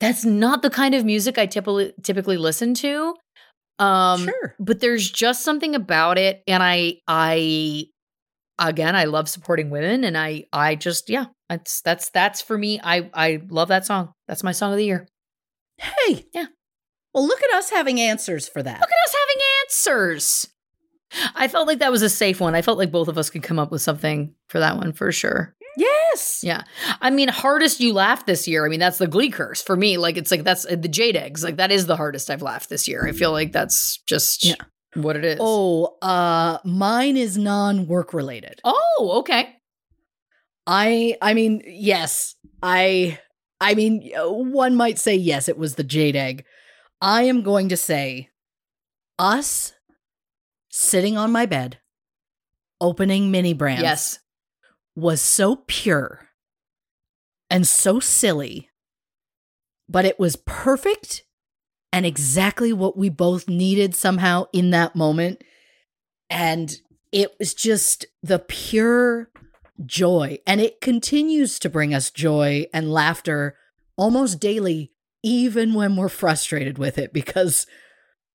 That's 0.00 0.24
not 0.24 0.62
the 0.62 0.70
kind 0.70 0.94
of 0.94 1.04
music 1.04 1.36
I 1.36 1.46
typically 1.46 1.92
typically 2.02 2.38
listen 2.38 2.72
to. 2.74 3.14
Um 3.78 4.24
sure. 4.24 4.54
but 4.58 4.80
there's 4.80 5.10
just 5.10 5.44
something 5.44 5.74
about 5.74 6.18
it 6.18 6.42
and 6.46 6.62
I 6.62 6.96
I 7.06 7.86
again, 8.58 8.96
I 8.96 9.04
love 9.04 9.28
supporting 9.28 9.70
women 9.70 10.04
and 10.04 10.16
I 10.18 10.44
I 10.52 10.74
just 10.74 11.08
yeah, 11.08 11.26
that's 11.48 11.80
that's 11.82 12.10
that's 12.10 12.42
for 12.42 12.58
me. 12.58 12.80
I 12.82 13.10
I 13.14 13.42
love 13.48 13.68
that 13.68 13.86
song. 13.86 14.12
That's 14.26 14.42
my 14.42 14.52
song 14.52 14.72
of 14.72 14.78
the 14.78 14.84
year. 14.84 15.08
Hey. 15.76 16.26
Yeah. 16.34 16.46
Well, 17.14 17.26
look 17.26 17.42
at 17.42 17.54
us 17.56 17.70
having 17.70 18.00
answers 18.00 18.48
for 18.48 18.62
that. 18.62 18.80
Look 18.80 18.90
at 18.90 19.08
us 19.08 19.14
having 19.26 19.46
answers. 19.64 20.48
I 21.34 21.48
felt 21.48 21.66
like 21.66 21.78
that 21.78 21.90
was 21.90 22.02
a 22.02 22.10
safe 22.10 22.40
one. 22.40 22.54
I 22.54 22.62
felt 22.62 22.78
like 22.78 22.92
both 22.92 23.08
of 23.08 23.16
us 23.16 23.30
could 23.30 23.42
come 23.42 23.58
up 23.58 23.70
with 23.70 23.80
something 23.80 24.34
for 24.48 24.58
that 24.58 24.76
one 24.76 24.92
for 24.92 25.10
sure. 25.10 25.54
Yes. 25.78 26.40
Yeah. 26.42 26.62
I 27.00 27.10
mean, 27.10 27.28
hardest 27.28 27.80
you 27.80 27.92
laughed 27.92 28.26
this 28.26 28.48
year. 28.48 28.66
I 28.66 28.68
mean, 28.68 28.80
that's 28.80 28.98
the 28.98 29.06
Glee 29.06 29.30
curse 29.30 29.62
for 29.62 29.76
me. 29.76 29.96
Like, 29.96 30.16
it's 30.16 30.30
like 30.30 30.42
that's 30.44 30.66
uh, 30.66 30.76
the 30.76 30.88
Jade 30.88 31.16
eggs. 31.16 31.44
Like, 31.44 31.56
that 31.56 31.70
is 31.70 31.86
the 31.86 31.96
hardest 31.96 32.30
I've 32.30 32.42
laughed 32.42 32.68
this 32.68 32.88
year. 32.88 33.06
I 33.06 33.12
feel 33.12 33.30
like 33.32 33.52
that's 33.52 33.98
just 34.06 34.44
Yeah. 34.44 34.56
what 34.94 35.16
it 35.16 35.24
is. 35.24 35.38
Oh, 35.40 35.96
uh 36.02 36.58
mine 36.64 37.16
is 37.16 37.38
non-work 37.38 38.12
related. 38.12 38.60
Oh, 38.64 39.16
okay. 39.20 39.54
I 40.66 41.16
I 41.22 41.34
mean, 41.34 41.62
yes. 41.66 42.34
I 42.62 43.18
I 43.60 43.74
mean, 43.74 44.10
uh, 44.18 44.28
one 44.30 44.74
might 44.76 44.98
say 44.98 45.14
yes, 45.14 45.48
it 45.48 45.58
was 45.58 45.74
the 45.76 45.84
jade 45.84 46.16
egg. 46.16 46.44
I 47.00 47.22
am 47.24 47.42
going 47.42 47.68
to 47.70 47.76
say 47.76 48.28
us 49.18 49.72
sitting 50.70 51.16
on 51.16 51.30
my 51.32 51.46
bed 51.46 51.78
opening 52.80 53.30
mini 53.30 53.52
brands 53.54 53.82
Yes. 53.82 54.18
Was 54.98 55.20
so 55.20 55.62
pure 55.68 56.28
and 57.48 57.66
so 57.66 58.00
silly, 58.00 58.68
but 59.88 60.04
it 60.04 60.18
was 60.18 60.34
perfect 60.44 61.22
and 61.92 62.04
exactly 62.04 62.72
what 62.72 62.96
we 62.96 63.08
both 63.08 63.48
needed 63.48 63.94
somehow 63.94 64.44
in 64.52 64.70
that 64.70 64.96
moment. 64.96 65.42
And 66.28 66.74
it 67.12 67.30
was 67.38 67.54
just 67.54 68.06
the 68.24 68.40
pure 68.40 69.30
joy. 69.86 70.38
And 70.46 70.60
it 70.60 70.80
continues 70.80 71.60
to 71.60 71.70
bring 71.70 71.94
us 71.94 72.10
joy 72.10 72.66
and 72.74 72.92
laughter 72.92 73.56
almost 73.96 74.40
daily, 74.40 74.90
even 75.22 75.74
when 75.74 75.94
we're 75.94 76.08
frustrated 76.08 76.76
with 76.76 76.98
it, 76.98 77.12
because 77.12 77.66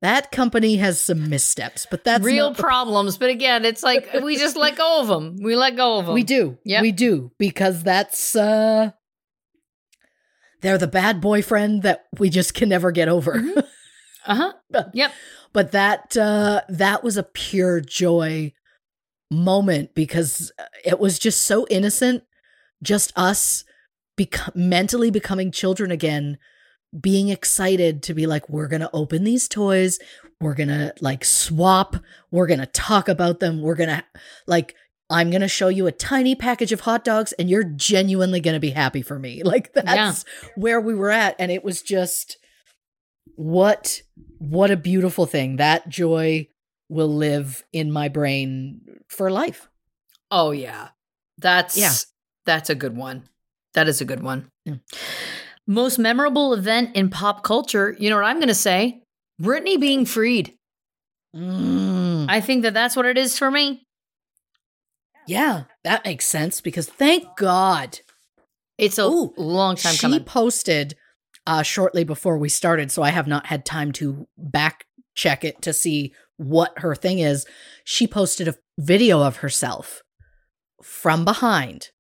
that 0.04 0.32
company 0.34 0.76
has 0.76 1.00
some 1.00 1.30
missteps. 1.30 1.88
But 1.90 2.04
that's 2.04 2.24
Real 2.26 2.54
problems. 2.54 3.18
But 3.18 3.30
again, 3.30 3.64
it's 3.64 3.82
like 3.82 4.14
we 4.22 4.36
just 4.38 4.58
let 4.58 4.76
go 4.76 5.00
of 5.00 5.08
them. 5.08 5.38
We 5.42 5.56
let 5.56 5.78
go 5.78 5.98
of 5.98 6.06
them. 6.06 6.14
We 6.14 6.24
do. 6.24 6.58
Yeah, 6.66 6.82
We 6.82 6.92
do 6.92 7.32
because 7.40 7.84
that's 7.84 8.36
uh 8.36 8.92
they're 10.62 10.78
the 10.78 10.88
bad 10.88 11.22
boyfriend 11.22 11.84
that 11.84 12.06
we 12.20 12.30
just 12.30 12.54
can 12.54 12.70
never 12.70 12.92
get 12.92 13.08
over. 13.10 13.42
Uh 14.26 14.54
huh. 14.72 14.84
Yep. 14.94 15.12
but 15.52 15.72
that 15.74 16.16
uh 16.16 16.62
that 16.70 17.04
was 17.04 17.18
a 17.18 17.24
pure 17.24 17.82
joy 17.82 18.54
moment 19.30 19.94
because 19.94 20.50
uh, 20.58 20.64
it 20.86 20.98
was 20.98 21.20
just 21.20 21.42
so 21.42 21.68
innocent 21.70 22.24
just 22.82 23.12
us 23.18 23.66
bec- 24.16 24.56
mentally 24.56 25.12
becoming 25.12 25.52
children 25.52 25.92
again 25.92 26.38
being 27.00 27.30
excited 27.30 28.04
to 28.04 28.14
be 28.14 28.28
like 28.28 28.48
we're 28.50 28.68
going 28.68 28.82
to 28.82 28.90
open 28.94 29.24
these 29.24 29.48
toys 29.48 30.00
we're 30.42 30.54
going 30.54 30.70
to 30.70 30.94
like 31.02 31.26
swap 31.26 31.96
we're 32.32 32.48
going 32.48 32.60
to 32.60 32.66
talk 32.68 33.08
about 33.10 33.40
them 33.40 33.62
we're 33.62 33.76
going 33.76 33.90
to 33.90 34.04
like 34.48 34.76
I'm 35.10 35.30
going 35.30 35.42
to 35.42 35.48
show 35.48 35.68
you 35.68 35.86
a 35.86 35.92
tiny 35.92 36.34
package 36.34 36.72
of 36.72 36.80
hot 36.82 37.04
dogs 37.04 37.34
and 37.34 37.50
you're 37.50 37.64
genuinely 37.64 38.40
going 38.40 38.56
to 38.56 38.60
be 38.60 38.72
happy 38.72 39.02
for 39.02 39.20
me. 39.20 39.44
Like 39.46 39.72
that's 39.74 40.26
where 40.56 40.82
we 40.82 40.96
were 40.96 41.12
at 41.12 41.36
and 41.38 41.52
it 41.52 41.64
was 41.64 41.82
just 41.84 42.38
what 43.36 44.02
what 44.40 44.72
a 44.72 44.78
beautiful 44.78 45.26
thing. 45.26 45.58
That 45.58 45.88
joy 45.90 46.48
will 46.90 47.14
live 47.14 47.64
in 47.72 47.92
my 47.92 48.08
brain 48.08 48.82
for 49.08 49.30
life. 49.30 49.70
Oh 50.32 50.52
yeah. 50.52 50.90
That's 51.38 51.78
Yeah. 51.78 51.94
that's 52.46 52.70
a 52.70 52.76
good 52.76 52.96
one. 52.96 53.24
That 53.74 53.88
is 53.88 54.02
a 54.02 54.06
good 54.06 54.24
one. 54.24 54.50
Yeah. 54.66 54.76
Most 55.68 55.98
memorable 56.00 56.54
event 56.54 56.96
in 56.96 57.10
pop 57.10 57.44
culture, 57.44 57.96
you 58.00 58.10
know 58.10 58.18
what 58.18 58.26
I'm 58.26 58.38
going 58.38 58.48
to 58.50 58.54
say? 58.54 59.02
Britney 59.42 59.80
being 59.80 60.06
freed. 60.06 60.58
Mm. 61.36 62.26
I 62.30 62.42
think 62.42 62.64
that 62.64 62.74
that's 62.74 62.96
what 62.96 63.06
it 63.06 63.18
is 63.18 63.38
for 63.38 63.50
me. 63.52 63.86
Yeah, 65.28 65.64
that 65.84 66.06
makes 66.06 66.28
sense 66.28 66.62
because 66.62 66.88
thank 66.90 67.38
God 67.38 68.00
It's 68.78 68.98
a 68.98 69.06
Ooh, 69.06 69.34
long 69.38 69.76
time 69.76 69.94
she 69.94 70.00
coming. 70.02 70.20
She 70.20 70.26
posted 70.26 70.96
uh, 71.48 71.64
shortly 71.64 72.04
before 72.04 72.38
we 72.38 72.50
started, 72.50 72.92
so 72.92 73.04
I 73.04 73.10
have 73.12 73.28
not 73.28 73.48
had 73.48 73.66
time 73.66 73.92
to 73.94 74.28
back 74.38 74.86
check 75.16 75.44
it 75.44 75.62
to 75.64 75.74
see 75.74 76.14
what 76.38 76.78
her 76.80 76.96
thing 76.96 77.20
is. 77.20 77.46
She 77.84 78.08
posted 78.08 78.48
a 78.48 78.56
video 78.78 79.22
of 79.22 79.38
herself 79.38 80.02
from 80.82 81.24
behind, 81.26 81.92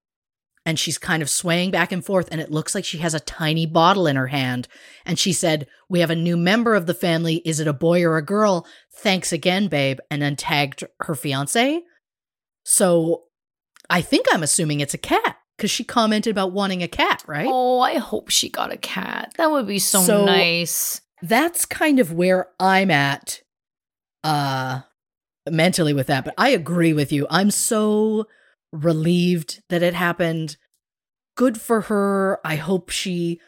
and 0.66 0.80
she's 0.80 0.98
kind 0.98 1.22
of 1.22 1.30
swaying 1.30 1.72
back 1.72 1.92
and 1.92 2.06
forth, 2.06 2.30
and 2.32 2.40
it 2.40 2.52
looks 2.52 2.74
like 2.74 2.86
she 2.86 3.00
has 3.00 3.14
a 3.14 3.20
tiny 3.20 3.66
bottle 3.66 4.08
in 4.08 4.16
her 4.16 4.28
hand. 4.28 4.68
And 5.06 5.20
she 5.20 5.34
said, 5.34 5.68
"We 5.90 6.00
have 6.00 6.10
a 6.10 6.16
new 6.16 6.38
member 6.38 6.76
of 6.76 6.86
the 6.86 6.94
family. 6.94 7.42
Is 7.46 7.60
it 7.60 7.68
a 7.68 7.74
boy 7.74 8.04
or 8.04 8.18
a 8.18 8.26
girl? 8.26 8.66
Thanks 8.96 9.32
again, 9.32 9.68
babe." 9.68 10.00
And 10.10 10.22
then 10.22 10.36
tagged 10.36 10.84
her 11.02 11.16
fiance. 11.16 11.82
So 12.64 13.24
I 13.90 14.02
think 14.02 14.26
I'm 14.32 14.44
assuming 14.44 14.80
it's 14.80 14.94
a 14.94 14.98
cat 15.00 15.38
because 15.58 15.70
she 15.72 15.84
commented 15.84 16.32
about 16.32 16.54
wanting 16.54 16.82
a 16.82 16.88
cat, 16.88 17.24
right? 17.28 17.48
Oh, 17.50 17.80
I 17.82 17.98
hope 17.98 18.30
she 18.30 18.50
got 18.50 18.72
a 18.72 18.78
cat. 18.78 19.34
That 19.38 19.52
would 19.52 19.68
be 19.68 19.80
so, 19.80 20.02
So- 20.02 20.26
nice. 20.26 21.02
That's 21.22 21.66
kind 21.66 22.00
of 22.00 22.12
where 22.12 22.48
I'm 22.60 22.92
at 22.92 23.42
uh 24.24 24.82
mentally 25.50 25.94
with 25.94 26.08
that. 26.08 26.26
But 26.26 26.34
I 26.38 26.50
agree 26.50 26.94
with 26.94 27.12
you. 27.12 27.28
I'm 27.30 27.52
so 27.52 28.28
relieved 28.74 29.62
that 29.70 29.84
it 29.84 29.94
happened. 29.94 30.58
Good 31.36 31.62
for 31.62 31.82
her. 31.82 32.40
I 32.44 32.56
hope 32.56 32.90
she 32.90 33.40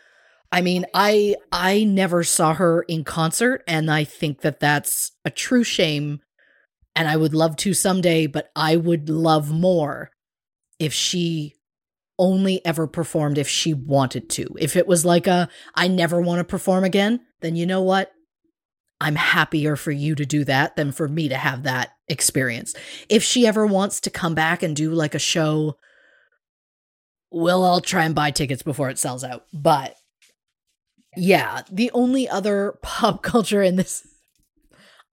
I 0.52 0.62
mean, 0.62 0.86
I 0.94 1.36
I 1.52 1.84
never 1.84 2.24
saw 2.24 2.54
her 2.54 2.84
in 2.84 3.04
concert 3.04 3.64
and 3.68 3.92
I 3.92 4.06
think 4.06 4.42
that 4.42 4.62
that's 4.62 5.12
a 5.26 5.30
true 5.30 5.66
shame 5.66 6.22
and 6.96 7.10
I 7.10 7.18
would 7.18 7.34
love 7.34 7.58
to 7.58 7.74
someday, 7.74 8.28
but 8.28 8.52
I 8.56 8.78
would 8.78 9.10
love 9.10 9.52
more 9.52 10.12
if 10.80 10.94
she 10.94 11.56
only 12.18 12.66
ever 12.66 12.88
performed 12.88 13.38
if 13.38 13.50
she 13.50 13.74
wanted 13.74 14.30
to. 14.30 14.56
If 14.58 14.78
it 14.78 14.88
was 14.88 15.04
like 15.04 15.28
a 15.28 15.50
I 15.74 15.90
never 15.90 16.22
want 16.22 16.40
to 16.40 16.46
perform 16.46 16.84
again, 16.86 17.20
then 17.42 17.56
you 17.56 17.66
know 17.66 17.82
what? 17.82 18.12
I'm 19.02 19.16
happier 19.16 19.76
for 19.76 19.92
you 19.92 20.16
to 20.16 20.26
do 20.26 20.46
that 20.46 20.78
than 20.78 20.94
for 20.94 21.10
me 21.10 21.28
to 21.28 21.36
have 21.36 21.64
that 21.64 21.92
experience. 22.08 22.76
If 23.10 23.24
she 23.24 23.48
ever 23.48 23.66
wants 23.66 24.00
to 24.02 24.10
come 24.10 24.36
back 24.36 24.64
and 24.64 24.76
do 24.76 24.92
like 24.92 25.16
a 25.16 25.20
show, 25.20 25.78
we'll 27.32 27.64
all 27.64 27.82
try 27.82 28.06
and 28.06 28.16
buy 28.16 28.32
tickets 28.32 28.64
before 28.64 28.90
it 28.90 29.00
sells 29.00 29.24
out. 29.24 29.46
But 29.54 29.96
yeah, 31.16 31.62
the 31.72 31.92
only 31.92 32.28
other 32.30 32.78
pop 32.82 33.24
culture 33.24 33.62
in 33.62 33.76
this 33.76 34.08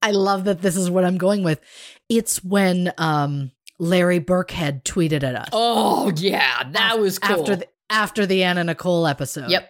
I 0.04 0.10
love 0.10 0.44
that 0.44 0.62
this 0.62 0.76
is 0.76 0.90
what 0.90 1.04
I'm 1.04 1.16
going 1.16 1.44
with. 1.44 1.60
It's 2.08 2.42
when 2.42 2.92
um 2.98 3.52
Larry 3.78 4.20
Birkhead 4.20 4.84
tweeted 4.84 5.22
at 5.22 5.34
us. 5.34 5.48
Oh 5.52 6.12
yeah, 6.16 6.70
that 6.70 6.98
was 6.98 7.18
cool. 7.18 7.40
after 7.40 7.56
the 7.56 7.68
after 7.88 8.26
the 8.26 8.42
Anna 8.42 8.64
Nicole 8.64 9.06
episode. 9.06 9.50
yep. 9.50 9.68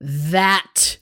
That 0.00 0.98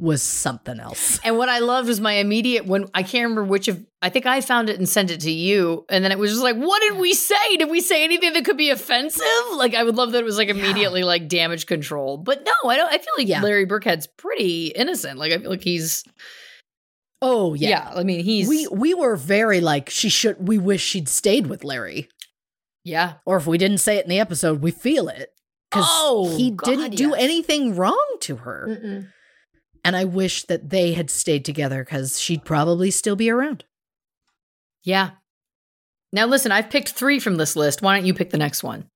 was 0.00 0.22
something 0.22 0.78
else. 0.80 1.18
And 1.24 1.36
what 1.38 1.48
I 1.48 1.58
loved 1.58 1.88
was 1.88 2.00
my 2.00 2.14
immediate 2.14 2.66
when 2.66 2.86
I 2.94 3.02
can't 3.02 3.24
remember 3.24 3.44
which 3.44 3.68
of 3.68 3.84
I 4.00 4.10
think 4.10 4.26
I 4.26 4.40
found 4.40 4.70
it 4.70 4.78
and 4.78 4.88
sent 4.88 5.10
it 5.10 5.20
to 5.22 5.30
you, 5.30 5.84
and 5.88 6.04
then 6.04 6.12
it 6.12 6.18
was 6.18 6.30
just 6.30 6.42
like, 6.42 6.54
what 6.56 6.80
did 6.82 6.98
we 6.98 7.14
say? 7.14 7.56
Did 7.56 7.68
we 7.68 7.80
say 7.80 8.04
anything 8.04 8.32
that 8.34 8.44
could 8.44 8.56
be 8.56 8.70
offensive? 8.70 9.24
Like 9.54 9.74
I 9.74 9.82
would 9.82 9.96
love 9.96 10.12
that 10.12 10.18
it 10.20 10.24
was 10.24 10.36
like 10.38 10.48
immediately 10.48 11.02
like 11.02 11.28
damage 11.28 11.66
control, 11.66 12.16
but 12.16 12.44
no, 12.44 12.70
I 12.70 12.76
don't. 12.76 12.88
I 12.92 12.98
feel 12.98 13.14
like 13.18 13.28
Yeah. 13.28 13.42
Larry 13.42 13.64
Birkhead's 13.66 14.06
pretty 14.06 14.68
innocent. 14.68 15.18
Like 15.18 15.32
I 15.32 15.38
feel 15.38 15.50
like 15.50 15.62
he's 15.64 16.04
Oh 17.20 17.54
yeah. 17.54 17.68
yeah. 17.70 17.92
I 17.96 18.04
mean 18.04 18.22
he's 18.24 18.48
We 18.48 18.68
we 18.68 18.94
were 18.94 19.16
very 19.16 19.60
like 19.60 19.90
she 19.90 20.08
should 20.08 20.46
we 20.46 20.58
wish 20.58 20.82
she'd 20.82 21.08
stayed 21.08 21.48
with 21.48 21.64
Larry. 21.64 22.08
yeah 22.84 23.14
Or 23.26 23.36
if 23.36 23.46
we 23.48 23.58
didn't 23.58 23.78
say 23.78 23.96
it 23.96 24.04
in 24.04 24.10
the 24.10 24.20
episode, 24.20 24.62
we 24.62 24.70
feel 24.70 25.08
it. 25.08 25.32
Cuz 25.72 25.84
Oh, 25.86 26.36
he 26.36 26.52
God, 26.52 26.64
didn't 26.66 26.94
do 26.96 27.08
yes. 27.10 27.16
anything 27.18 27.74
wrong 27.74 28.16
to 28.20 28.36
her. 28.36 29.08
And 29.84 29.96
I 29.96 30.04
wish 30.04 30.44
that 30.44 30.70
they 30.70 30.92
had 30.92 31.10
stayed 31.10 31.44
together 31.44 31.84
cuz 31.84 32.20
she'd 32.20 32.44
probably 32.44 32.90
still 32.90 33.16
be 33.16 33.30
around. 33.30 33.64
yeah. 34.82 35.10
Now 36.12 36.24
listen, 36.26 36.52
I've 36.52 36.70
picked 36.70 36.88
three 36.90 37.18
from 37.20 37.36
this 37.36 37.54
list. 37.54 37.82
Why 37.82 37.96
don't 37.96 38.06
you 38.06 38.14
pick 38.14 38.30
the 38.30 38.38
next 38.38 38.62
one? 38.62 38.88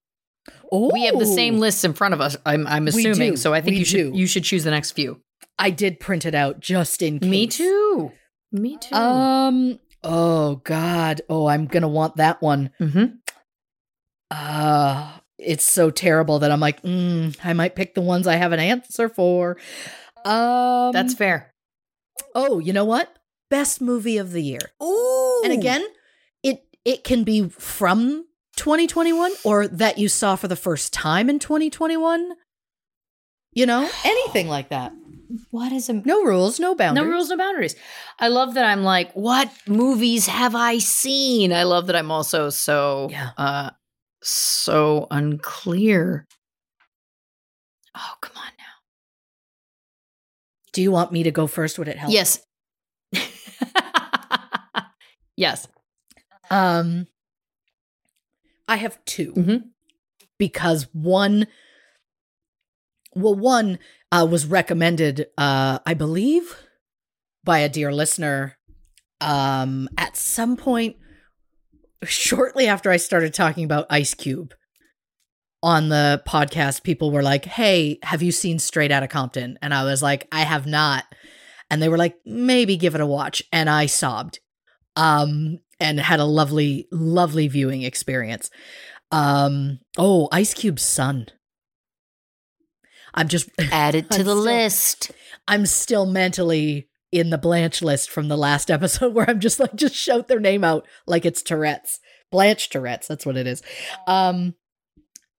We 0.72 1.04
have 1.04 1.18
the 1.18 1.26
same 1.26 1.58
lists 1.58 1.84
in 1.84 1.92
front 1.92 2.14
of 2.14 2.20
us. 2.22 2.36
I'm 2.46 2.66
I'm 2.66 2.88
assuming, 2.88 3.36
so 3.36 3.52
I 3.52 3.60
think 3.60 3.74
We 3.74 3.78
you 3.80 3.84
should 3.84 4.12
do. 4.12 4.18
you 4.18 4.26
should 4.26 4.44
choose 4.44 4.64
the 4.64 4.70
next 4.70 4.92
few. 4.92 5.20
I 5.58 5.68
did 5.70 6.00
print 6.00 6.24
it 6.24 6.34
out 6.34 6.60
just 6.60 7.02
in 7.02 7.18
case. 7.20 7.28
Me 7.30 7.46
too. 7.46 8.12
Me 8.50 8.78
too. 8.78 8.94
Um 8.94 9.78
oh 10.02 10.56
god. 10.64 11.20
Oh, 11.28 11.46
I'm 11.46 11.66
going 11.66 11.82
to 11.82 11.88
want 11.88 12.16
that 12.16 12.40
one. 12.40 12.70
mm-hmm. 12.80 13.04
Uh 14.30 15.12
it's 15.38 15.64
so 15.64 15.90
terrible 15.90 16.38
that 16.38 16.52
I'm 16.52 16.60
like, 16.60 16.82
mm, 16.82 17.36
I 17.44 17.52
might 17.52 17.74
pick 17.74 17.94
the 17.94 18.00
ones 18.00 18.26
I 18.26 18.36
have 18.36 18.52
an 18.52 18.60
answer 18.60 19.08
for. 19.08 19.56
Um 20.24 20.92
That's 20.92 21.14
fair. 21.14 21.52
Oh, 22.34 22.58
you 22.58 22.72
know 22.72 22.84
what? 22.84 23.18
Best 23.50 23.80
movie 23.80 24.18
of 24.18 24.32
the 24.32 24.42
year. 24.42 24.60
Ooh. 24.82 25.40
And 25.44 25.52
again, 25.52 25.84
it 26.42 26.64
it 26.84 27.04
can 27.04 27.24
be 27.24 27.48
from 27.48 28.26
2021 28.56 29.32
or 29.44 29.66
that 29.68 29.98
you 29.98 30.08
saw 30.08 30.36
for 30.36 30.48
the 30.48 30.56
first 30.56 30.92
time 30.92 31.28
in 31.30 31.38
2021. 31.38 32.32
You 33.54 33.66
know, 33.66 33.88
anything 34.04 34.48
like 34.48 34.70
that. 34.70 34.92
what 35.50 35.72
is 35.72 35.88
a 35.88 35.92
No 35.94 36.22
rules, 36.24 36.58
no 36.60 36.74
boundaries. 36.74 37.04
no 37.06 37.10
rules, 37.12 37.28
no 37.28 37.36
boundaries? 37.36 37.76
I 38.18 38.28
love 38.28 38.54
that 38.54 38.64
I'm 38.64 38.82
like, 38.84 39.12
what 39.14 39.50
movies 39.66 40.26
have 40.26 40.54
I 40.54 40.78
seen? 40.78 41.52
I 41.52 41.64
love 41.64 41.86
that 41.88 41.96
I'm 41.96 42.10
also 42.10 42.48
so 42.50 43.08
Yeah. 43.10 43.30
uh 43.36 43.70
so 44.22 45.06
unclear. 45.10 46.26
Oh, 47.94 48.14
come 48.22 48.36
on. 48.36 48.51
Do 50.72 50.82
you 50.82 50.90
want 50.90 51.12
me 51.12 51.22
to 51.24 51.30
go 51.30 51.46
first? 51.46 51.78
Would 51.78 51.88
it 51.88 51.98
help? 51.98 52.12
Yes. 52.12 52.40
yes. 55.36 55.68
Um 56.50 57.06
I 58.68 58.76
have 58.76 59.04
2 59.04 59.32
Mhm. 59.34 59.64
because 60.38 60.86
one 60.92 61.46
well 63.14 63.34
one 63.34 63.78
uh 64.10 64.26
was 64.28 64.46
recommended 64.46 65.26
uh 65.36 65.78
I 65.84 65.94
believe 65.94 66.56
by 67.44 67.58
a 67.58 67.68
dear 67.68 67.92
listener 67.92 68.56
um 69.20 69.88
at 69.98 70.16
some 70.16 70.56
point 70.56 70.96
shortly 72.04 72.66
after 72.66 72.90
I 72.90 72.96
started 72.96 73.34
talking 73.34 73.64
about 73.64 73.86
Ice 73.90 74.14
Cube 74.14 74.54
on 75.62 75.88
the 75.88 76.22
podcast 76.26 76.82
people 76.82 77.10
were 77.10 77.22
like, 77.22 77.44
"Hey, 77.44 77.98
have 78.02 78.22
you 78.22 78.32
seen 78.32 78.58
Straight 78.58 78.90
Outta 78.90 79.08
Compton?" 79.08 79.58
And 79.62 79.72
I 79.72 79.84
was 79.84 80.02
like, 80.02 80.26
"I 80.32 80.40
have 80.40 80.66
not." 80.66 81.04
And 81.70 81.80
they 81.82 81.88
were 81.88 81.96
like, 81.98 82.16
"Maybe 82.26 82.76
give 82.76 82.94
it 82.94 83.00
a 83.00 83.06
watch." 83.06 83.42
And 83.52 83.70
I 83.70 83.86
sobbed. 83.86 84.40
Um 84.96 85.58
and 85.80 85.98
had 85.98 86.20
a 86.20 86.24
lovely 86.24 86.86
lovely 86.92 87.48
viewing 87.48 87.82
experience. 87.82 88.50
Um 89.10 89.80
oh, 89.96 90.28
Ice 90.32 90.52
Cube's 90.54 90.82
son. 90.82 91.26
I'm 93.14 93.28
just 93.28 93.48
added 93.58 94.10
to 94.10 94.18
I'm 94.20 94.24
the 94.24 94.32
still- 94.32 94.42
list. 94.42 95.10
I'm 95.48 95.66
still 95.66 96.06
mentally 96.06 96.88
in 97.10 97.30
the 97.30 97.38
Blanche 97.38 97.82
list 97.82 98.10
from 98.10 98.28
the 98.28 98.36
last 98.38 98.70
episode 98.76 99.14
where 99.14 99.28
I'm 99.28 99.40
just 99.40 99.60
like 99.60 99.74
just 99.74 99.94
shout 99.94 100.28
their 100.28 100.40
name 100.40 100.64
out 100.64 100.86
like 101.06 101.24
it's 101.24 101.42
Tourette's. 101.42 102.00
Blanche 102.30 102.70
Tourette's, 102.70 103.06
that's 103.08 103.26
what 103.26 103.36
it 103.36 103.46
is. 103.46 103.62
Um 104.06 104.54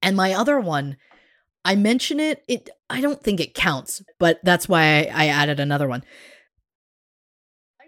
and 0.04 0.18
my 0.18 0.34
other 0.34 0.60
one, 0.60 0.98
I 1.66 1.76
mention 1.76 2.20
it, 2.20 2.44
it 2.48 2.70
I 2.90 3.02
don't 3.02 3.24
think 3.24 3.40
it 3.40 3.56
counts, 3.56 4.04
but 4.20 4.40
that's 4.44 4.68
why 4.68 4.84
I, 4.84 5.12
I 5.14 5.28
added 5.28 5.60
another 5.60 5.88
one. 5.88 6.04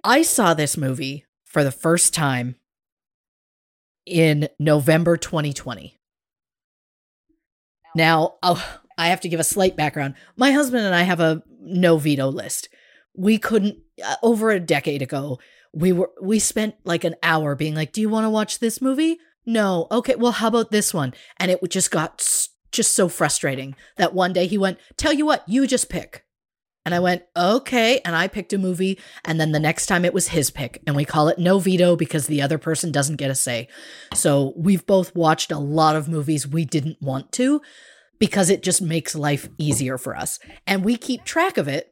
I 0.03 0.21
saw 0.21 0.53
this 0.53 0.77
movie 0.77 1.25
for 1.43 1.63
the 1.63 1.71
first 1.71 2.13
time 2.13 2.55
in 4.05 4.47
November 4.59 5.17
2020. 5.17 5.99
Now, 7.95 8.35
oh, 8.41 8.79
I 8.97 9.07
have 9.07 9.21
to 9.21 9.29
give 9.29 9.39
a 9.39 9.43
slight 9.43 9.75
background. 9.75 10.15
My 10.37 10.51
husband 10.51 10.85
and 10.85 10.95
I 10.95 11.03
have 11.03 11.19
a 11.19 11.43
no 11.59 11.97
veto 11.97 12.29
list. 12.29 12.69
We 13.13 13.37
couldn't 13.37 13.77
uh, 14.03 14.15
over 14.23 14.51
a 14.51 14.59
decade 14.59 15.01
ago. 15.01 15.39
We 15.73 15.91
were 15.91 16.11
we 16.21 16.39
spent 16.39 16.75
like 16.85 17.03
an 17.03 17.15
hour 17.23 17.55
being 17.55 17.75
like, 17.75 17.91
"Do 17.91 17.99
you 17.99 18.09
want 18.09 18.25
to 18.25 18.29
watch 18.29 18.59
this 18.59 18.81
movie?" 18.81 19.17
No. 19.45 19.87
Okay, 19.91 20.15
well, 20.15 20.31
how 20.31 20.47
about 20.47 20.71
this 20.71 20.93
one? 20.93 21.13
And 21.37 21.51
it 21.51 21.59
just 21.69 21.91
got 21.91 22.25
just 22.71 22.93
so 22.93 23.07
frustrating 23.07 23.75
that 23.97 24.13
one 24.13 24.33
day 24.33 24.47
he 24.47 24.57
went, 24.57 24.79
"Tell 24.97 25.13
you 25.13 25.25
what, 25.25 25.47
you 25.47 25.67
just 25.67 25.89
pick." 25.89 26.25
And 26.85 26.93
I 26.93 26.99
went, 26.99 27.23
"Okay," 27.35 27.99
and 28.05 28.15
I 28.15 28.27
picked 28.27 28.53
a 28.53 28.57
movie, 28.57 28.99
and 29.23 29.39
then 29.39 29.51
the 29.51 29.59
next 29.59 29.85
time 29.87 30.05
it 30.05 30.13
was 30.13 30.29
his 30.29 30.51
pick, 30.51 30.81
and 30.85 30.95
we 30.95 31.05
call 31.05 31.29
it 31.29 31.39
no 31.39 31.57
veto 31.59 31.95
because 31.95 32.27
the 32.27 32.41
other 32.41 32.57
person 32.57 32.91
doesn't 32.91 33.15
get 33.15 33.31
a 33.31 33.35
say. 33.35 33.67
So, 34.13 34.53
we've 34.55 34.85
both 34.85 35.15
watched 35.15 35.51
a 35.51 35.57
lot 35.57 35.95
of 35.95 36.07
movies 36.09 36.47
we 36.47 36.65
didn't 36.65 37.01
want 37.01 37.31
to 37.33 37.61
because 38.19 38.49
it 38.49 38.63
just 38.63 38.81
makes 38.81 39.15
life 39.15 39.49
easier 39.57 39.97
for 39.97 40.15
us. 40.15 40.39
And 40.67 40.85
we 40.85 40.95
keep 40.95 41.23
track 41.23 41.57
of 41.57 41.67
it 41.67 41.91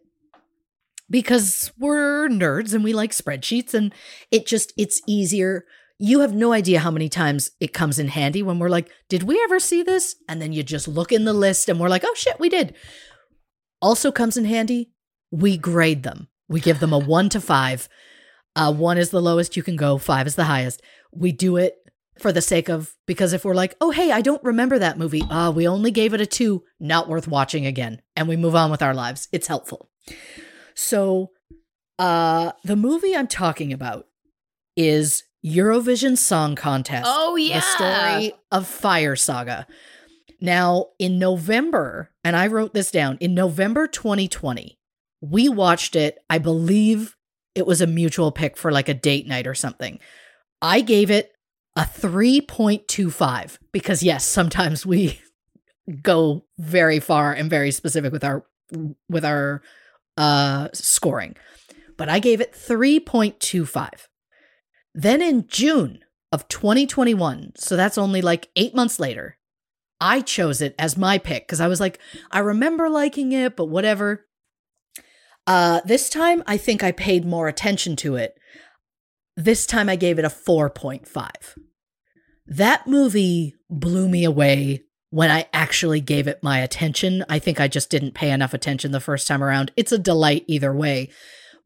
because 1.09 1.71
we're 1.77 2.27
nerds 2.29 2.73
and 2.73 2.83
we 2.83 2.93
like 2.93 3.11
spreadsheets 3.11 3.73
and 3.73 3.93
it 4.31 4.45
just 4.45 4.73
it's 4.77 5.01
easier. 5.07 5.65
You 5.99 6.21
have 6.21 6.33
no 6.33 6.51
idea 6.53 6.79
how 6.79 6.91
many 6.91 7.07
times 7.07 7.51
it 7.59 7.73
comes 7.73 7.99
in 7.99 8.07
handy 8.09 8.43
when 8.43 8.59
we're 8.59 8.69
like, 8.69 8.89
"Did 9.09 9.23
we 9.23 9.39
ever 9.43 9.59
see 9.59 9.83
this?" 9.83 10.15
And 10.27 10.41
then 10.41 10.51
you 10.51 10.63
just 10.63 10.87
look 10.87 11.11
in 11.11 11.25
the 11.25 11.33
list 11.33 11.69
and 11.69 11.79
we're 11.79 11.89
like, 11.89 12.03
"Oh 12.05 12.13
shit, 12.15 12.39
we 12.39 12.49
did." 12.49 12.75
Also 13.81 14.11
comes 14.11 14.37
in 14.37 14.45
handy, 14.45 14.91
we 15.31 15.57
grade 15.57 16.03
them. 16.03 16.27
We 16.47 16.59
give 16.59 16.79
them 16.79 16.93
a 16.93 16.99
1 17.17 17.29
to 17.29 17.41
5. 17.41 17.89
Uh 18.55 18.73
1 18.73 18.97
is 18.97 19.09
the 19.09 19.21
lowest 19.21 19.55
you 19.57 19.63
can 19.63 19.75
go, 19.75 19.97
5 19.97 20.27
is 20.27 20.35
the 20.35 20.45
highest. 20.45 20.81
We 21.11 21.31
do 21.31 21.57
it 21.57 21.75
for 22.19 22.31
the 22.31 22.41
sake 22.41 22.69
of 22.69 22.95
because 23.07 23.33
if 23.33 23.43
we're 23.43 23.55
like, 23.55 23.75
oh 23.81 23.91
hey, 23.91 24.11
I 24.11 24.21
don't 24.21 24.43
remember 24.43 24.79
that 24.79 24.97
movie. 24.97 25.23
Uh, 25.23 25.51
we 25.51 25.67
only 25.67 25.91
gave 25.91 26.13
it 26.13 26.21
a 26.21 26.25
two, 26.25 26.63
not 26.79 27.09
worth 27.09 27.27
watching 27.27 27.65
again, 27.65 28.01
and 28.15 28.27
we 28.27 28.35
move 28.37 28.55
on 28.55 28.71
with 28.71 28.81
our 28.81 28.93
lives. 28.93 29.27
It's 29.31 29.47
helpful. 29.47 29.89
So, 30.75 31.31
uh, 31.99 32.51
the 32.63 32.75
movie 32.75 33.15
I'm 33.15 33.27
talking 33.27 33.73
about 33.73 34.07
is 34.75 35.23
Eurovision 35.45 36.17
Song 36.17 36.55
Contest. 36.55 37.05
Oh, 37.07 37.35
yeah. 37.35 37.55
the 37.55 37.61
story 37.61 38.33
of 38.51 38.67
Fire 38.67 39.15
Saga. 39.15 39.67
Now, 40.39 40.87
in 40.99 41.19
November, 41.19 42.11
and 42.23 42.35
I 42.35 42.47
wrote 42.47 42.73
this 42.73 42.91
down, 42.91 43.17
in 43.19 43.33
November 43.33 43.87
2020, 43.87 44.77
we 45.21 45.49
watched 45.49 45.95
it. 45.95 46.17
I 46.29 46.37
believe 46.37 47.15
it 47.55 47.65
was 47.65 47.81
a 47.81 47.87
mutual 47.87 48.31
pick 48.31 48.57
for 48.57 48.71
like 48.71 48.89
a 48.89 48.93
date 48.93 49.27
night 49.27 49.47
or 49.47 49.55
something. 49.55 49.99
I 50.61 50.81
gave 50.81 51.11
it 51.11 51.31
a 51.75 51.81
3.25 51.81 53.57
because, 53.71 54.03
yes, 54.03 54.25
sometimes 54.25 54.85
we 54.85 55.19
go 56.01 56.45
very 56.57 56.99
far 56.99 57.33
and 57.33 57.49
very 57.49 57.71
specific 57.71 58.11
with 58.11 58.23
our 58.23 58.45
with 59.09 59.25
our 59.25 59.61
uh 60.17 60.69
scoring 60.73 61.35
but 61.97 62.09
i 62.09 62.19
gave 62.19 62.39
it 62.39 62.53
3.25 62.53 63.89
then 64.93 65.21
in 65.21 65.47
june 65.47 65.99
of 66.31 66.47
2021 66.47 67.53
so 67.55 67.75
that's 67.75 67.97
only 67.97 68.21
like 68.21 68.49
8 68.55 68.75
months 68.75 68.99
later 68.99 69.37
i 69.99 70.21
chose 70.21 70.61
it 70.61 70.75
as 70.77 70.97
my 70.97 71.17
pick 71.17 71.47
cuz 71.47 71.59
i 71.59 71.67
was 71.67 71.79
like 71.79 71.99
i 72.31 72.39
remember 72.39 72.89
liking 72.89 73.31
it 73.31 73.55
but 73.55 73.65
whatever 73.65 74.25
uh 75.47 75.81
this 75.85 76.09
time 76.09 76.43
i 76.47 76.57
think 76.57 76.83
i 76.83 76.91
paid 76.91 77.25
more 77.25 77.47
attention 77.47 77.95
to 77.97 78.15
it 78.15 78.35
this 79.35 79.65
time 79.65 79.89
i 79.89 79.95
gave 79.95 80.19
it 80.19 80.25
a 80.25 80.29
4.5 80.29 81.07
that 82.45 82.87
movie 82.87 83.55
blew 83.69 84.09
me 84.09 84.23
away 84.23 84.83
when 85.13 85.29
I 85.29 85.45
actually 85.53 86.01
gave 86.01 86.27
it 86.27 86.41
my 86.41 86.57
attention. 86.57 87.23
I 87.29 87.37
think 87.37 87.59
I 87.59 87.67
just 87.67 87.91
didn't 87.91 88.15
pay 88.15 88.31
enough 88.31 88.51
attention 88.51 88.91
the 88.91 88.99
first 88.99 89.27
time 89.27 89.43
around. 89.43 89.71
It's 89.77 89.91
a 89.91 89.99
delight 89.99 90.43
either 90.47 90.73
way. 90.73 91.09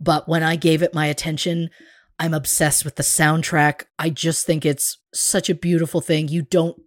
But 0.02 0.28
when 0.28 0.44
I 0.44 0.58
gave 0.58 0.84
it 0.84 0.94
my 0.94 1.06
attention, 1.06 1.70
I'm 2.20 2.34
obsessed 2.34 2.84
with 2.84 2.96
the 2.96 3.04
soundtrack. 3.04 3.84
I 4.00 4.10
just 4.10 4.46
think 4.46 4.66
it's 4.66 4.98
such 5.14 5.50
a 5.50 5.56
beautiful 5.56 6.02
thing. 6.02 6.28
You 6.28 6.42
don't, 6.42 6.80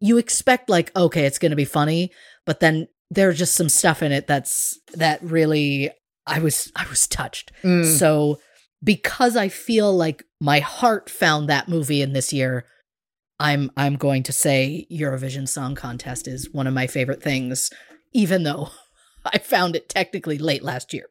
you 0.00 0.18
expect 0.18 0.70
like, 0.70 0.94
okay, 0.96 1.24
it's 1.24 1.38
going 1.38 1.50
to 1.50 1.56
be 1.56 1.64
funny, 1.64 2.12
but 2.46 2.60
then 2.60 2.88
there's 3.10 3.38
just 3.38 3.56
some 3.56 3.68
stuff 3.68 4.02
in 4.02 4.12
it 4.12 4.26
that's, 4.26 4.78
that 4.94 5.22
really, 5.22 5.90
I 6.26 6.38
was, 6.38 6.70
I 6.76 6.86
was 6.88 7.06
touched. 7.06 7.52
Mm. 7.62 7.84
So 7.84 8.38
because 8.82 9.36
I 9.36 9.48
feel 9.48 9.94
like 9.94 10.24
my 10.40 10.60
heart 10.60 11.08
found 11.08 11.48
that 11.48 11.68
movie 11.68 12.02
in 12.02 12.12
this 12.12 12.32
year, 12.32 12.66
I'm 13.40 13.70
I'm 13.76 13.96
going 13.96 14.22
to 14.24 14.32
say 14.32 14.86
Eurovision 14.92 15.48
Song 15.48 15.74
Contest 15.74 16.28
is 16.28 16.52
one 16.52 16.66
of 16.66 16.74
my 16.74 16.86
favorite 16.86 17.22
things, 17.22 17.70
even 18.12 18.44
though 18.44 18.70
I 19.24 19.38
found 19.38 19.74
it 19.74 19.88
technically 19.88 20.38
late 20.38 20.62
last 20.62 20.92
year. 20.92 21.06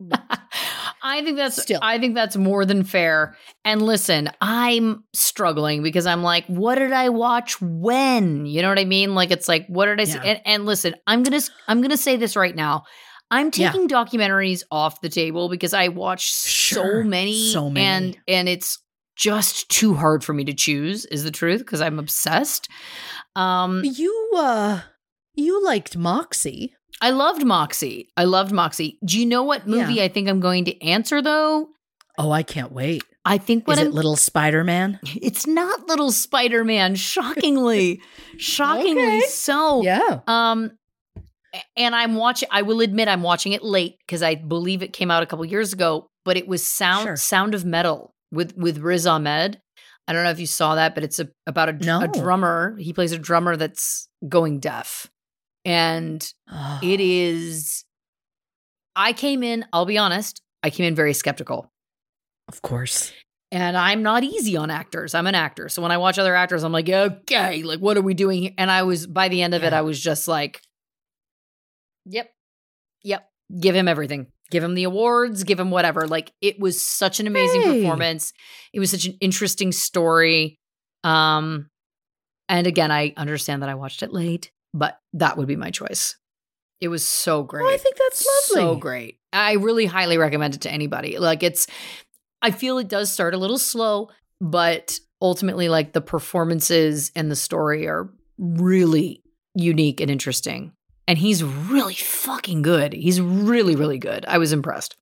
I 1.02 1.22
think 1.22 1.36
that's 1.36 1.60
Still. 1.62 1.78
I 1.82 1.98
think 1.98 2.14
that's 2.14 2.36
more 2.36 2.64
than 2.64 2.82
fair. 2.84 3.36
And 3.64 3.80
listen, 3.82 4.28
I'm 4.40 5.04
struggling 5.14 5.82
because 5.82 6.06
I'm 6.06 6.22
like, 6.22 6.46
what 6.46 6.76
did 6.76 6.92
I 6.92 7.10
watch 7.10 7.60
when? 7.60 8.46
You 8.46 8.62
know 8.62 8.68
what 8.68 8.78
I 8.78 8.84
mean? 8.84 9.14
Like 9.14 9.30
it's 9.30 9.48
like, 9.48 9.66
what 9.68 9.86
did 9.86 10.00
I 10.00 10.04
see? 10.04 10.18
And, 10.18 10.40
and 10.44 10.66
listen, 10.66 10.94
I'm 11.06 11.22
gonna 11.22 11.40
I'm 11.68 11.80
gonna 11.80 11.96
say 11.96 12.16
this 12.16 12.34
right 12.36 12.54
now. 12.54 12.84
I'm 13.30 13.50
Yeah. 13.54 13.70
taking 13.72 13.88
documentaries 13.88 14.62
off 14.70 15.00
the 15.00 15.08
table 15.08 15.48
because 15.48 15.74
I 15.74 15.88
watch 15.88 16.22
Sure. 16.32 17.02
so 17.02 17.08
many, 17.08 17.52
So 17.52 17.70
many. 17.70 17.86
and 18.06 18.18
and 18.26 18.48
it's 18.48 18.78
just 19.16 19.68
too 19.68 19.94
hard 19.94 20.22
for 20.24 20.32
me 20.32 20.44
to 20.44 20.54
choose. 20.54 21.06
Is 21.06 21.24
the 21.24 21.30
truth 21.30 21.60
because 21.60 21.80
I'm 21.80 21.98
obsessed. 21.98 22.68
Um, 23.34 23.82
You 23.84 24.30
uh 24.36 24.80
you 25.34 25.62
liked 25.64 25.96
Moxie. 25.96 26.74
I 27.00 27.10
loved 27.10 27.44
Moxie. 27.44 28.08
I 28.16 28.24
loved 28.24 28.52
Moxie. 28.52 28.98
Do 29.04 29.18
you 29.20 29.26
know 29.26 29.42
what 29.42 29.66
movie 29.66 29.94
Yeah. 29.94 30.04
I 30.04 30.08
think 30.08 30.28
I'm 30.28 30.40
going 30.40 30.64
to 30.66 30.82
answer 30.82 31.20
though? 31.22 31.68
Oh, 32.18 32.30
I 32.30 32.42
can't 32.42 32.72
wait. 32.72 33.04
I 33.24 33.36
think 33.38 33.66
what 33.68 33.74
Is 33.78 33.82
I'm 33.82 33.86
it 33.88 33.94
Little 33.94 34.16
Spider-Man? 34.16 34.98
It's 35.20 35.46
not 35.46 35.86
little 35.88 36.10
Spider-Man, 36.12 36.94
shockingly. 36.94 38.00
shockingly 38.38 39.02
Okay. 39.18 39.20
so. 39.28 39.82
Yeah. 39.82 40.20
Um 40.26 40.72
and 41.76 41.94
I'm 41.94 42.14
watching 42.16 42.48
I 42.50 42.62
will 42.62 42.80
admit 42.80 43.08
I'm 43.08 43.22
watching 43.22 43.52
it 43.52 43.62
late 43.62 43.96
because 44.06 44.22
I 44.22 44.34
believe 44.34 44.82
it 44.82 44.92
came 44.92 45.10
out 45.10 45.22
a 45.22 45.26
couple 45.26 45.44
years 45.44 45.72
ago, 45.72 46.08
but 46.24 46.36
it 46.36 46.46
was 46.48 46.66
Sound 46.66 47.04
Sure. 47.04 47.16
Sound 47.16 47.54
of 47.54 47.64
Metal 47.64 48.14
with 48.32 48.56
with 48.56 48.78
Riz 48.78 49.06
Ahmed. 49.06 49.60
I 50.08 50.12
don't 50.12 50.22
know 50.22 50.30
if 50.30 50.38
you 50.38 50.46
saw 50.46 50.76
that, 50.76 50.94
but 50.94 51.02
it's 51.02 51.18
a, 51.18 51.28
about 51.48 51.68
a, 51.68 51.72
dr- 51.72 52.04
a 52.04 52.08
drummer. 52.08 52.76
He 52.78 52.92
plays 52.92 53.10
a 53.10 53.18
drummer 53.18 53.56
that's 53.56 54.08
going 54.28 54.60
deaf. 54.60 55.08
And 55.66 56.26
it 56.82 57.00
is 57.00 57.84
I 58.94 59.12
came 59.12 59.42
in, 59.42 59.66
I'll 59.72 59.84
be 59.84 59.98
honest, 59.98 60.40
I 60.62 60.70
came 60.70 60.86
in 60.86 60.94
very 60.94 61.12
skeptical. 61.12 61.70
Of 62.48 62.62
course. 62.62 63.12
And 63.52 63.76
I'm 63.76 64.02
not 64.02 64.24
easy 64.24 64.56
on 64.56 64.70
actors. 64.70 65.14
I'm 65.14 65.26
an 65.26 65.34
actor. 65.34 65.68
So 65.68 65.82
when 65.82 65.92
I 65.92 65.98
watch 65.98 66.18
other 66.18 66.34
actors, 66.34 66.64
I'm 66.64 66.72
like, 66.72 66.88
okay, 66.88 67.62
like 67.62 67.78
what 67.80 67.96
are 67.96 68.02
we 68.02 68.14
doing 68.14 68.42
here? 68.42 68.52
And 68.56 68.70
I 68.70 68.82
was 68.84 69.06
by 69.06 69.28
the 69.28 69.42
end 69.42 69.54
of 69.54 69.62
it, 69.64 69.72
I 69.72 69.82
was 69.82 70.00
just 70.00 70.26
like, 70.28 70.60
Yep. 72.06 72.30
Yep. 73.02 73.28
Give 73.60 73.74
him 73.74 73.88
everything. 73.88 74.28
Give 74.50 74.62
him 74.62 74.74
the 74.74 74.84
awards, 74.84 75.42
give 75.44 75.58
him 75.58 75.70
whatever. 75.70 76.06
Like 76.06 76.32
it 76.40 76.58
was 76.60 76.84
such 76.84 77.18
an 77.20 77.26
amazing 77.26 77.62
Hey. 77.62 77.80
performance. 77.82 78.32
It 78.72 78.78
was 78.80 78.90
such 78.90 79.06
an 79.06 79.16
interesting 79.20 79.72
story. 79.72 80.58
Um 81.04 81.68
and 82.48 82.66
again, 82.66 82.90
I 82.92 83.12
understand 83.16 83.62
that 83.62 83.68
I 83.68 83.74
watched 83.74 84.02
it 84.04 84.12
late, 84.12 84.52
but 84.72 84.98
that 85.16 85.36
would 85.36 85.48
be 85.48 85.56
my 85.56 85.70
choice. 85.70 86.16
It 86.80 86.88
was 86.88 87.04
so 87.06 87.42
great. 87.42 87.64
Oh, 87.64 87.68
I 87.72 87.78
think 87.78 87.96
that's 87.96 88.26
lovely. 88.50 88.62
So 88.62 88.76
great. 88.76 89.18
I 89.32 89.52
really 89.54 89.86
highly 89.86 90.18
recommend 90.18 90.54
it 90.54 90.60
to 90.62 90.70
anybody. 90.70 91.18
Like 91.18 91.42
it's 91.42 91.66
I 92.42 92.50
feel 92.50 92.78
it 92.78 92.88
does 92.88 93.10
start 93.10 93.34
a 93.34 93.38
little 93.38 93.58
slow, 93.58 94.10
but 94.40 94.98
ultimately 95.22 95.68
like 95.68 95.92
the 95.94 96.00
performances 96.02 97.10
and 97.16 97.30
the 97.30 97.36
story 97.36 97.86
are 97.88 98.10
really 98.38 99.22
unique 99.54 100.00
and 100.02 100.10
interesting. 100.10 100.72
And 101.08 101.16
he's 101.16 101.42
really 101.42 101.94
fucking 101.94 102.62
good. 102.62 102.92
He's 102.92 103.20
really 103.20 103.74
really 103.76 103.98
good. 103.98 104.26
I 104.26 104.38
was 104.38 104.52
impressed. 104.52 104.96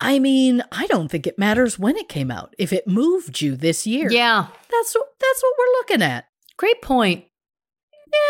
I 0.00 0.18
mean, 0.18 0.62
I 0.70 0.86
don't 0.86 1.08
think 1.10 1.26
it 1.26 1.38
matters 1.38 1.78
when 1.78 1.96
it 1.96 2.08
came 2.08 2.30
out. 2.30 2.54
If 2.58 2.72
it 2.72 2.86
moved 2.86 3.40
you 3.40 3.56
this 3.56 3.86
year, 3.86 4.10
Yeah. 4.10 4.48
that's 4.70 4.94
what 4.94 5.06
that's 5.18 5.42
what 5.42 5.54
we're 5.58 5.72
looking 5.78 6.02
at. 6.02 6.26
Great 6.56 6.82
point. 6.82 7.24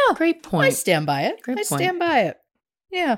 Yeah, 0.09 0.15
Great 0.15 0.43
point. 0.43 0.67
I 0.67 0.71
stand 0.71 1.07
by 1.07 1.23
it. 1.23 1.43
Great 1.43 1.59
I 1.59 1.63
point. 1.63 1.81
stand 1.81 1.99
by 1.99 2.21
it. 2.23 2.37
Yeah. 2.91 3.17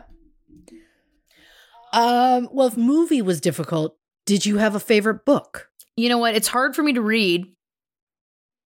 Um. 1.93 2.48
Well, 2.52 2.66
if 2.68 2.76
movie 2.76 3.22
was 3.22 3.40
difficult, 3.40 3.97
did 4.26 4.44
you 4.44 4.59
have 4.59 4.74
a 4.74 4.80
favorite 4.80 5.24
book? 5.24 5.68
You 5.97 6.09
know 6.09 6.18
what? 6.18 6.34
It's 6.34 6.48
hard 6.48 6.74
for 6.76 6.82
me 6.82 6.93
to 6.94 7.01
read. 7.02 7.47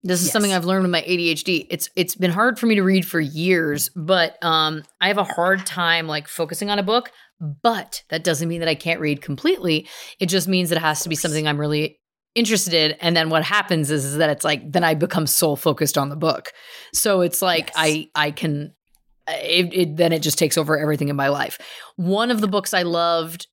This 0.03 0.19
is 0.21 0.27
Yes. 0.27 0.33
something 0.33 0.51
I've 0.51 0.65
learned 0.65 0.81
with 0.83 0.91
my 0.91 1.03
ADHD. 1.03 1.67
It's 1.69 1.89
it's 1.95 2.15
been 2.15 2.31
hard 2.31 2.57
for 2.59 2.65
me 2.65 2.75
to 2.75 2.83
read 2.83 3.05
for 3.05 3.19
years, 3.19 3.89
but 3.95 4.43
um 4.43 4.83
I 4.99 5.07
have 5.09 5.19
a 5.19 5.23
hard 5.23 5.65
time 5.65 6.07
like 6.07 6.27
focusing 6.27 6.71
on 6.71 6.79
a 6.79 6.83
book, 6.83 7.11
but 7.39 8.01
that 8.09 8.23
doesn't 8.23 8.49
mean 8.49 8.59
that 8.61 8.69
I 8.69 8.75
can't 8.75 8.99
read 8.99 9.21
completely. 9.21 9.87
It 10.19 10.25
just 10.25 10.47
means 10.47 10.69
that 10.69 10.77
it 10.77 10.81
has 10.81 11.01
to 11.03 11.09
be 11.09 11.15
something 11.15 11.47
I'm 11.47 11.59
really 11.59 11.99
interested 12.35 12.73
in 12.73 12.91
and 13.01 13.15
then 13.15 13.29
what 13.29 13.43
happens 13.43 13.91
is, 13.91 14.05
is 14.05 14.17
that 14.17 14.29
it's 14.29 14.45
like 14.45 14.71
then 14.71 14.83
I 14.83 14.93
become 14.93 15.27
soul 15.27 15.55
focused 15.55 15.97
on 15.97 16.09
the 16.09 16.15
book. 16.15 16.51
So 16.93 17.21
it's 17.21 17.41
like 17.41 17.67
Yes. 17.67 17.75
I 17.75 18.09
I 18.15 18.31
can 18.31 18.73
it, 19.27 19.73
it 19.73 19.97
then 19.97 20.11
it 20.11 20.21
just 20.21 20.37
takes 20.37 20.57
over 20.57 20.77
everything 20.77 21.09
in 21.09 21.15
my 21.15 21.27
life. 21.29 21.59
One 21.97 22.31
of 22.31 22.41
the 22.41 22.47
books 22.47 22.73
I 22.73 22.83
loved 22.83 23.47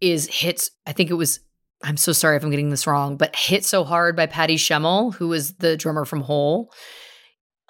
is 0.00 0.26
Hits 0.28 0.70
I 0.86 0.92
think 0.92 1.10
it 1.10 1.14
was 1.14 1.40
I'm 1.84 1.98
so 1.98 2.12
sorry 2.12 2.36
if 2.38 2.42
I'm 2.42 2.50
getting 2.50 2.70
this 2.70 2.86
wrong, 2.86 3.16
but 3.18 3.36
Hit 3.36 3.64
So 3.64 3.84
Hard 3.84 4.16
by 4.16 4.26
Patty 4.26 4.56
Schemel, 4.56 5.14
who 5.14 5.32
is 5.34 5.54
the 5.56 5.76
drummer 5.76 6.06
from 6.06 6.22
Hole. 6.22 6.72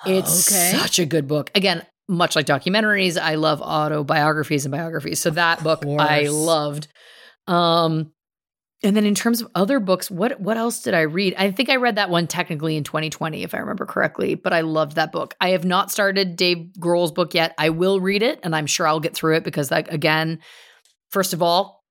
It's 0.06 0.48
Okay. 0.48 0.78
such 0.78 1.00
a 1.00 1.06
good 1.06 1.26
book. 1.26 1.50
Again, 1.56 1.84
much 2.08 2.36
like 2.36 2.46
documentaries, 2.46 3.20
I 3.20 3.34
love 3.34 3.60
autobiographies 3.60 4.64
and 4.64 4.70
biographies. 4.70 5.18
So 5.18 5.30
that 5.30 5.64
book 5.64 5.84
I 5.84 6.28
loved. 6.28 6.86
Um 7.48 8.12
and 8.86 8.96
then 8.96 9.04
in 9.04 9.14
terms 9.16 9.40
of 9.40 9.48
other 9.54 9.80
books, 9.80 10.10
what 10.10 10.40
what 10.40 10.56
else 10.56 10.82
did 10.82 10.94
I 10.94 11.02
read? 11.02 11.34
I 11.36 11.50
think 11.50 11.68
I 11.68 11.76
read 11.76 11.96
that 11.96 12.08
one 12.08 12.26
technically 12.26 12.76
in 12.76 12.84
2020 12.84 13.42
if 13.42 13.52
I 13.52 13.58
remember 13.58 13.84
correctly, 13.84 14.36
but 14.36 14.52
I 14.52 14.60
loved 14.60 14.94
that 14.94 15.10
book. 15.10 15.34
I 15.40 15.50
have 15.50 15.64
not 15.64 15.90
started 15.90 16.36
Dave 16.36 16.70
Grohl's 16.78 17.10
book 17.10 17.34
yet. 17.34 17.54
I 17.58 17.70
will 17.70 17.98
read 18.00 18.22
it 18.22 18.38
and 18.44 18.54
I'm 18.54 18.66
sure 18.66 18.86
I'll 18.86 19.00
get 19.00 19.14
through 19.14 19.36
it 19.36 19.44
because 19.44 19.70
that 19.70 19.92
again, 19.92 20.38
first 21.10 21.32
of 21.32 21.42
all, 21.42 21.84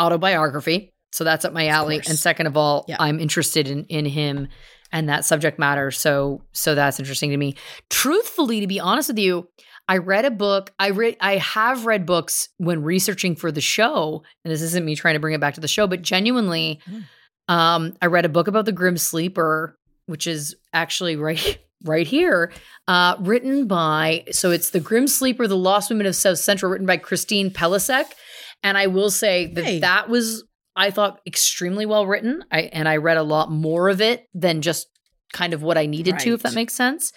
autobiography. 0.00 0.92
So 1.12 1.24
that's 1.24 1.44
up 1.46 1.52
my 1.54 1.68
alley. 1.68 1.96
And 1.96 2.18
second 2.18 2.46
of 2.46 2.56
all, 2.56 2.84
Yeah. 2.88 2.96
I'm 3.00 3.18
interested 3.18 3.68
in 3.68 3.84
in 3.84 4.04
him 4.04 4.48
and 4.92 5.08
that 5.08 5.24
subject 5.24 5.58
matter. 5.58 5.90
So 5.90 6.42
so 6.52 6.74
that's 6.74 6.98
interesting 6.98 7.30
to 7.30 7.36
me. 7.36 7.54
Truthfully, 7.88 8.60
to 8.60 8.66
be 8.66 8.80
honest 8.80 9.08
with 9.08 9.18
you, 9.18 9.48
I 9.88 9.98
read 9.98 10.24
a 10.24 10.30
book. 10.30 10.72
I 10.78 10.90
read 10.90 11.16
I 11.20 11.36
have 11.36 11.86
read 11.86 12.06
books 12.06 12.48
when 12.58 12.82
researching 12.82 13.36
for 13.36 13.52
the 13.52 13.60
show, 13.60 14.22
and 14.44 14.52
this 14.52 14.62
isn't 14.62 14.84
me 14.84 14.96
trying 14.96 15.14
to 15.14 15.20
bring 15.20 15.34
it 15.34 15.40
back 15.40 15.54
to 15.54 15.60
the 15.60 15.68
show, 15.68 15.86
but 15.86 16.02
genuinely, 16.02 16.80
um, 17.48 17.94
I 18.02 18.06
read 18.06 18.24
a 18.24 18.28
book 18.28 18.48
about 18.48 18.64
the 18.64 18.72
Grim 18.72 18.96
Sleeper, 18.98 19.78
which 20.06 20.26
is 20.26 20.56
actually 20.72 21.16
right 21.16 21.58
right 21.84 22.06
here, 22.06 22.52
uh, 22.88 23.16
written 23.20 23.66
by 23.68 24.24
so 24.32 24.50
it's 24.50 24.70
the 24.70 24.80
Grim 24.80 25.06
Sleeper, 25.06 25.46
the 25.46 25.56
Lost 25.56 25.90
Women 25.90 26.06
of 26.06 26.16
South 26.16 26.38
Central, 26.38 26.72
written 26.72 26.86
by 26.86 26.96
Christine 26.96 27.50
Pelisek, 27.50 28.06
and 28.62 28.76
I 28.76 28.88
will 28.88 29.10
say 29.10 29.46
that 29.54 29.64
Hey. 29.64 29.78
that 29.80 30.08
was 30.08 30.44
I 30.74 30.90
thought 30.90 31.20
extremely 31.26 31.86
well 31.86 32.06
written. 32.06 32.44
I 32.50 32.62
and 32.72 32.88
I 32.88 32.96
read 32.96 33.16
a 33.18 33.22
lot 33.22 33.50
more 33.52 33.88
of 33.88 34.00
it 34.00 34.26
than 34.34 34.62
just 34.62 34.88
kind 35.32 35.52
of 35.54 35.62
what 35.62 35.78
I 35.78 35.86
needed 35.86 36.18
to, 36.20 36.34
if 36.34 36.42
that 36.42 36.54
makes 36.54 36.74
sense. 36.74 37.12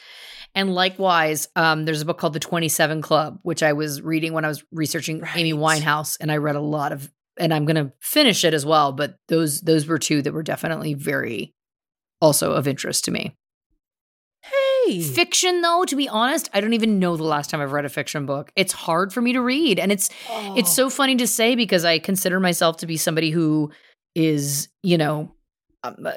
And 0.55 0.73
likewise, 0.73 1.47
um, 1.55 1.85
there's 1.85 2.01
a 2.01 2.05
book 2.05 2.17
called 2.17 2.34
The 2.34 2.39
27 2.39 3.01
Club, 3.01 3.39
which 3.43 3.63
I 3.63 3.73
was 3.73 4.01
reading 4.01 4.34
when 4.34 4.45
I 4.45 4.47
was 4.47 4.63
researching 4.71 5.23
Amy 5.35 5.53
Winehouse, 5.53 6.17
and 6.19 6.31
I 6.31 6.38
read 6.38 6.55
a 6.55 6.61
lot 6.61 6.91
of, 6.91 7.11
and 7.38 7.53
I'm 7.53 7.65
gonna 7.65 7.93
finish 7.99 8.43
it 8.43 8.53
as 8.53 8.65
well. 8.65 8.91
But 8.91 9.15
those 9.27 9.61
those 9.61 9.88
were 9.88 9.99
two 9.99 10.21
that 10.21 10.34
were 10.34 10.43
definitely 10.43 10.93
very 10.95 11.53
also 12.21 12.51
of 12.53 12.67
interest 12.67 13.05
to 13.05 13.11
me. 13.11 13.35
Hey. 14.41 15.01
Fiction, 15.01 15.61
though, 15.61 15.85
to 15.85 15.95
be 15.95 16.09
honest, 16.09 16.49
I 16.53 16.61
don't 16.61 16.73
even 16.73 16.99
know 16.99 17.15
the 17.15 17.23
last 17.23 17.49
time 17.49 17.61
I've 17.61 17.73
read 17.73 17.85
a 17.85 17.89
fiction 17.89 18.26
book. 18.26 18.51
It's 18.55 18.73
hard 18.73 19.13
for 19.13 19.21
me 19.21 19.34
to 19.34 19.41
read, 19.41 19.80
and 19.80 19.91
it's 19.91 20.09
it's 20.30 20.73
so 20.73 20.89
funny 20.89 21.15
to 21.17 21.27
say 21.27 21.55
because 21.55 21.85
I 21.85 21.99
consider 21.99 22.39
myself 22.39 22.77
to 22.77 22.88
be 22.88 22.97
somebody 22.97 23.30
who 23.30 23.71
is, 24.15 24.69
you 24.81 24.97
know, 24.97 25.34
um, 25.84 26.06
uh, 26.06 26.14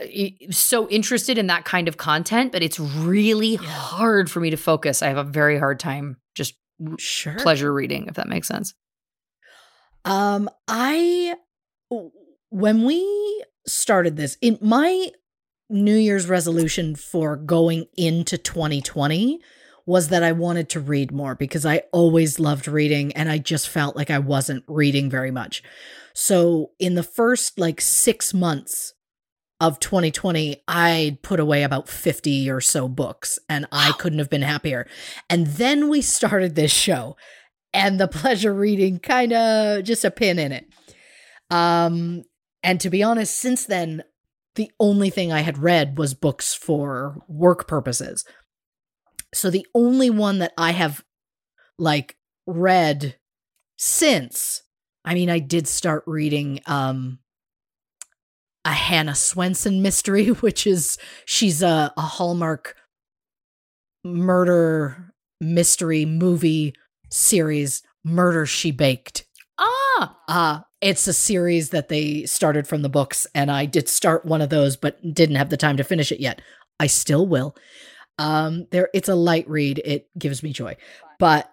so 0.50 0.88
interested 0.88 1.38
in 1.38 1.46
that 1.46 1.64
kind 1.64 1.88
of 1.88 1.96
content, 1.96 2.52
but 2.52 2.62
it's 2.62 2.80
really 2.80 3.54
hard 3.56 4.30
for 4.30 4.40
me 4.40 4.50
to 4.50 4.56
focus. 4.56 5.02
I 5.02 5.08
have 5.08 5.18
a 5.18 5.24
very 5.24 5.58
hard 5.58 5.78
time 5.78 6.16
just 6.34 6.54
sure. 6.98 7.34
pleasure 7.38 7.72
reading, 7.72 8.06
if 8.08 8.14
that 8.14 8.28
makes 8.28 8.48
sense. 8.48 8.74
Um, 10.04 10.50
I 10.66 11.36
when 12.50 12.84
we 12.84 13.44
started 13.66 14.16
this, 14.16 14.36
in 14.40 14.58
my 14.60 15.10
New 15.70 15.96
Year's 15.96 16.28
resolution 16.28 16.94
for 16.96 17.36
going 17.36 17.86
into 17.96 18.36
2020 18.36 19.40
was 19.86 20.08
that 20.08 20.22
I 20.22 20.32
wanted 20.32 20.68
to 20.70 20.80
read 20.80 21.12
more 21.12 21.34
because 21.34 21.64
I 21.64 21.84
always 21.92 22.38
loved 22.38 22.68
reading 22.68 23.12
and 23.12 23.30
I 23.30 23.38
just 23.38 23.68
felt 23.68 23.96
like 23.96 24.10
I 24.10 24.18
wasn't 24.18 24.64
reading 24.68 25.08
very 25.08 25.30
much. 25.30 25.62
So, 26.14 26.72
in 26.78 26.94
the 26.94 27.02
first 27.02 27.58
like 27.58 27.80
6 27.80 28.34
months 28.34 28.92
of 29.62 29.78
2020, 29.78 30.60
I 30.66 31.18
put 31.22 31.38
away 31.38 31.62
about 31.62 31.88
50 31.88 32.50
or 32.50 32.60
so 32.60 32.88
books 32.88 33.38
and 33.48 33.64
I 33.70 33.92
couldn't 33.92 34.18
have 34.18 34.28
been 34.28 34.42
happier. 34.42 34.88
And 35.30 35.46
then 35.46 35.88
we 35.88 36.02
started 36.02 36.56
this 36.56 36.72
show 36.72 37.16
and 37.72 38.00
the 38.00 38.08
pleasure 38.08 38.52
reading 38.52 38.98
kind 38.98 39.32
of 39.32 39.84
just 39.84 40.04
a 40.04 40.10
pin 40.10 40.40
in 40.40 40.50
it. 40.50 40.66
Um 41.48 42.24
and 42.64 42.80
to 42.80 42.90
be 42.90 43.04
honest 43.04 43.36
since 43.36 43.64
then 43.64 44.02
the 44.56 44.72
only 44.80 45.10
thing 45.10 45.32
I 45.32 45.42
had 45.42 45.58
read 45.58 45.96
was 45.96 46.12
books 46.12 46.54
for 46.54 47.22
work 47.28 47.68
purposes. 47.68 48.24
So 49.32 49.48
the 49.48 49.66
only 49.76 50.10
one 50.10 50.40
that 50.40 50.52
I 50.58 50.72
have 50.72 51.04
like 51.78 52.16
read 52.48 53.16
since 53.76 54.64
I 55.04 55.14
mean 55.14 55.30
I 55.30 55.38
did 55.38 55.68
start 55.68 56.02
reading 56.08 56.58
um 56.66 57.20
a 58.64 58.72
Hannah 58.72 59.12
Swensen 59.12 59.80
mystery 59.80 60.26
which 60.42 60.66
is 60.66 60.98
she's 61.24 61.62
a, 61.62 61.92
a 61.96 62.02
Hallmark 62.02 62.76
murder 64.04 65.12
mystery 65.40 66.04
movie 66.04 66.74
series 67.10 67.82
Murder 68.04 68.46
She 68.46 68.70
Baked. 68.72 69.26
Ah, 69.58 70.18
Uh 70.28 70.60
it's 70.80 71.06
a 71.06 71.12
series 71.12 71.70
that 71.70 71.88
they 71.88 72.24
started 72.24 72.66
from 72.66 72.82
the 72.82 72.88
books 72.88 73.26
and 73.34 73.50
I 73.52 73.66
did 73.66 73.88
start 73.88 74.24
one 74.24 74.40
of 74.40 74.50
those 74.50 74.76
but 74.76 74.98
didn't 75.14 75.36
have 75.36 75.50
the 75.50 75.56
time 75.56 75.76
to 75.76 75.84
finish 75.84 76.10
it 76.10 76.20
yet. 76.20 76.40
I 76.80 76.86
still 76.88 77.26
will. 77.26 77.54
Um 78.18 78.66
there 78.70 78.88
it's 78.94 79.08
a 79.08 79.14
light 79.14 79.48
read. 79.48 79.80
It 79.84 80.08
gives 80.18 80.42
me 80.42 80.52
joy. 80.52 80.76
But 81.18 81.52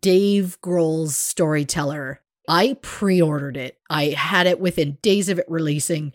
Dave 0.00 0.58
Grohl's 0.62 1.16
Storyteller, 1.16 2.20
I 2.48 2.76
pre-ordered 2.82 3.56
it. 3.56 3.78
I 3.88 4.08
had 4.08 4.46
it 4.46 4.60
within 4.60 4.98
days 5.02 5.28
of 5.28 5.38
it 5.38 5.46
releasing 5.48 6.12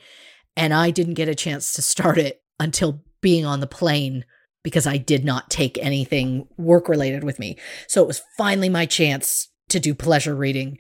and 0.56 0.74
I 0.74 0.92
didn't 0.92 1.14
get 1.14 1.30
a 1.30 1.36
chance 1.36 1.74
to 1.74 1.82
start 1.82 2.18
it 2.18 2.42
until 2.60 3.02
being 3.22 3.46
on 3.46 3.60
the 3.60 3.68
plane 3.68 4.26
because 4.64 4.86
I 4.86 4.98
did 4.98 5.24
not 5.24 5.50
take 5.50 5.78
anything 5.78 6.48
work 6.58 6.90
related 6.90 7.24
with 7.24 7.40
me. 7.40 7.58
So 7.88 8.04
it 8.04 8.08
was 8.08 8.22
finally 8.38 8.70
my 8.70 8.86
chance 8.86 9.48
to 9.70 9.80
do 9.80 9.96
pleasure 9.96 10.36
reading. 10.36 10.78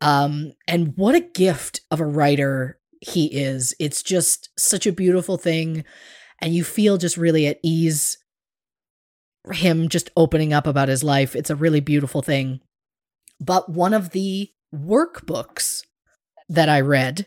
Um, 0.00 0.52
and 0.66 0.94
what 0.96 1.14
a 1.14 1.20
gift 1.20 1.80
of 1.90 2.00
a 2.00 2.06
writer 2.06 2.78
he 3.00 3.26
is. 3.26 3.74
It's 3.78 4.02
just 4.02 4.50
such 4.58 4.86
a 4.86 4.92
beautiful 4.92 5.36
thing. 5.36 5.84
And 6.40 6.54
you 6.54 6.64
feel 6.64 6.98
just 6.98 7.16
really 7.16 7.46
at 7.46 7.60
ease. 7.62 8.18
Him 9.52 9.88
just 9.88 10.10
opening 10.16 10.52
up 10.52 10.66
about 10.66 10.88
his 10.88 11.04
life. 11.04 11.36
It's 11.36 11.50
a 11.50 11.56
really 11.56 11.80
beautiful 11.80 12.22
thing. 12.22 12.60
But 13.38 13.70
one 13.70 13.94
of 13.94 14.10
the 14.10 14.50
workbooks 14.74 15.84
that 16.48 16.68
I 16.68 16.80
read, 16.80 17.26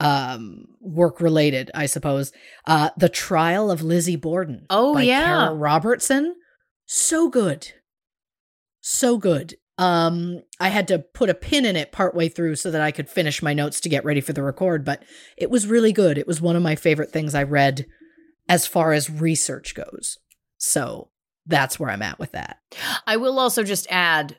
um, 0.00 0.66
work 0.80 1.20
related, 1.20 1.70
I 1.74 1.86
suppose, 1.86 2.32
uh, 2.66 2.90
The 2.96 3.08
Trial 3.08 3.70
of 3.70 3.82
Lizzie 3.82 4.16
Borden. 4.16 4.66
Oh, 4.70 4.94
by 4.94 5.02
yeah. 5.02 5.24
Cara 5.24 5.54
Robertson. 5.54 6.34
So 6.86 7.28
good. 7.28 7.72
So 8.80 9.18
good. 9.18 9.56
Um, 9.76 10.42
I 10.58 10.68
had 10.68 10.88
to 10.88 10.98
put 10.98 11.30
a 11.30 11.34
pin 11.34 11.64
in 11.64 11.76
it 11.76 11.92
partway 11.92 12.28
through 12.28 12.56
so 12.56 12.70
that 12.70 12.80
I 12.80 12.90
could 12.90 13.08
finish 13.08 13.42
my 13.42 13.54
notes 13.54 13.80
to 13.80 13.88
get 13.88 14.04
ready 14.04 14.20
for 14.20 14.32
the 14.32 14.42
record, 14.42 14.84
but 14.84 15.02
it 15.36 15.50
was 15.50 15.66
really 15.68 15.92
good. 15.92 16.18
It 16.18 16.26
was 16.26 16.40
one 16.40 16.56
of 16.56 16.62
my 16.62 16.74
favorite 16.74 17.12
things 17.12 17.34
I 17.34 17.44
read 17.44 17.86
as 18.48 18.66
far 18.66 18.92
as 18.92 19.08
research 19.10 19.74
goes. 19.74 20.18
So 20.56 21.10
that's 21.46 21.78
where 21.78 21.90
I'm 21.90 22.02
at 22.02 22.18
with 22.18 22.32
that. 22.32 22.58
I 23.06 23.16
will 23.18 23.38
also 23.38 23.62
just 23.62 23.86
add, 23.90 24.36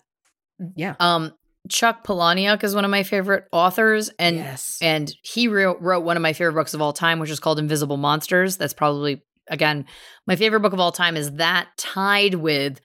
Yeah. 0.76 0.96
um, 1.00 1.34
Chuck 1.70 2.04
Palahniuk 2.04 2.64
is 2.64 2.76
one 2.76 2.86
of 2.86 2.91
my 2.91 3.04
favorite 3.04 3.46
authors, 3.52 4.10
and 4.20 4.38
yes. 4.38 4.78
and 4.82 5.14
he 5.24 5.48
wrote, 5.48 5.80
wrote 5.82 6.04
one 6.04 6.18
of 6.18 6.24
my 6.24 6.34
favorite 6.34 6.54
books 6.54 6.74
of 6.74 6.82
all 6.82 6.94
time, 6.94 7.20
which 7.20 7.30
is 7.30 7.40
called 7.40 7.60
Invisible 7.60 7.98
Monsters. 7.98 8.58
That's 8.58 8.74
probably 8.74 9.24
again 9.50 9.86
my 10.28 10.36
favorite 10.36 10.62
book 10.62 10.74
of 10.74 10.80
all 10.80 10.91
time. 10.91 11.16
Is 11.16 11.34
that 11.34 11.70
tied 11.78 12.36
with? 12.36 12.82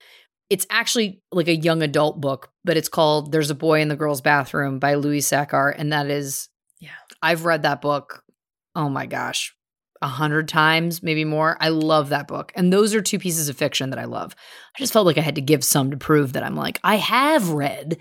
It's 0.51 0.67
actually 0.71 1.23
like 1.33 1.49
a 1.49 1.57
young 1.57 1.83
adult 1.83 2.21
book, 2.21 2.51
but 2.65 2.77
it's 2.77 2.89
called 2.89 3.33
"There's 3.33 3.51
a 3.51 3.55
Boy 3.55 3.81
in 3.81 3.89
the 3.89 3.97
Girl's 3.97 4.21
Bathroom" 4.21 4.79
by 4.79 4.95
Louis 4.95 5.21
Sachar, 5.21 5.75
and 5.77 5.93
that 5.93 6.07
is, 6.11 6.49
Yeah. 6.81 6.91
I've 7.23 7.45
read 7.45 7.63
that 7.63 7.81
book. 7.81 8.23
Oh 8.77 8.89
my 8.89 9.07
gosh, 9.07 9.55
a 10.03 10.07
hundred 10.07 10.49
times, 10.49 11.03
maybe 11.03 11.25
more. 11.25 11.57
I 11.61 11.71
love 11.71 12.11
that 12.11 12.29
book, 12.29 12.53
and 12.55 12.73
those 12.73 12.95
are 12.95 13.01
two 13.01 13.19
pieces 13.19 13.49
of 13.49 13.57
fiction 13.57 13.91
that 13.91 13.99
I 13.99 14.05
love. 14.05 14.37
I 14.77 14.79
just 14.79 14.93
felt 14.93 15.07
like 15.07 15.17
I 15.17 15.23
had 15.23 15.37
to 15.37 15.41
give 15.41 15.65
some 15.65 15.91
to 15.91 15.97
prove 15.97 16.35
that 16.35 16.43
I'm 16.43 16.57
like 16.57 16.79
I 16.85 16.97
have 16.97 17.49
read. 17.51 17.99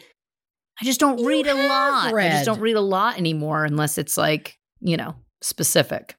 I 0.82 0.86
just 0.86 1.00
don't 1.00 1.20
You 1.20 1.28
read 1.28 1.48
a 1.48 1.68
lot. 1.68 2.14
I 2.14 2.30
just 2.30 2.46
don't 2.46 2.60
read 2.60 2.76
a 2.76 2.82
lot 2.82 3.18
anymore 3.18 3.64
unless 3.66 3.98
it's 3.98 4.18
like, 4.18 4.58
you 4.80 4.98
know, 4.98 5.16
specific. 5.42 6.16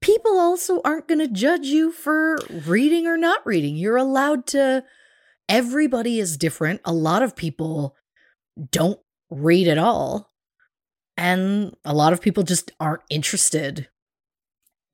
people 0.00 0.38
also 0.38 0.80
aren't 0.84 1.08
going 1.08 1.18
to 1.18 1.28
judge 1.28 1.66
you 1.66 1.92
for 1.92 2.38
reading 2.66 3.06
or 3.06 3.16
not 3.16 3.44
reading. 3.46 3.76
You're 3.76 3.96
allowed 3.96 4.46
to. 4.48 4.84
Everybody 5.48 6.18
is 6.18 6.36
different. 6.36 6.80
A 6.84 6.92
lot 6.92 7.22
of 7.22 7.36
people 7.36 7.96
don't 8.70 9.00
read 9.30 9.68
at 9.68 9.78
all. 9.78 10.28
And 11.16 11.76
a 11.84 11.92
lot 11.94 12.12
of 12.12 12.20
people 12.20 12.44
just 12.44 12.72
aren't 12.80 13.02
interested. 13.10 13.88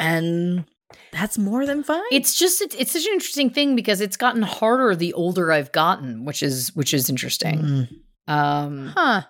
And 0.01 0.65
that's 1.13 1.39
more 1.39 1.67
than 1.67 1.83
fine. 1.85 2.03
It's 2.11 2.37
just 2.39 2.61
it's, 2.63 2.75
it's 2.75 2.93
such 2.93 3.07
an 3.07 3.13
interesting 3.13 3.51
thing 3.51 3.77
because 3.77 4.01
it's 4.01 4.17
gotten 4.17 4.43
harder 4.43 4.97
the 4.97 5.13
older 5.13 5.53
I've 5.53 5.73
gotten, 5.73 6.25
which 6.25 6.43
is 6.43 6.75
which 6.75 6.93
is 6.93 7.09
interesting. 7.09 7.59
Mm. 7.61 7.89
Um 8.27 8.89
Huh. 8.97 9.23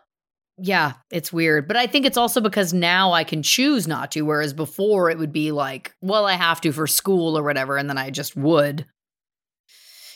yeah, 0.59 0.95
it's 1.11 1.33
weird, 1.33 1.69
but 1.69 1.77
I 1.77 1.87
think 1.87 2.07
it's 2.07 2.17
also 2.17 2.41
because 2.41 2.73
now 2.73 3.13
I 3.13 3.25
can 3.25 3.43
choose 3.43 3.87
not 3.87 4.13
to 4.13 4.23
whereas 4.23 4.53
before 4.53 5.11
it 5.11 5.19
would 5.19 5.33
be 5.33 5.53
like, 5.53 5.95
well, 6.01 6.25
I 6.27 6.33
have 6.35 6.61
to 6.63 6.73
for 6.73 6.87
school 6.87 7.37
or 7.37 7.43
whatever 7.43 7.77
and 7.77 7.89
then 7.91 7.99
I 7.99 8.11
just 8.11 8.37
would. 8.37 8.87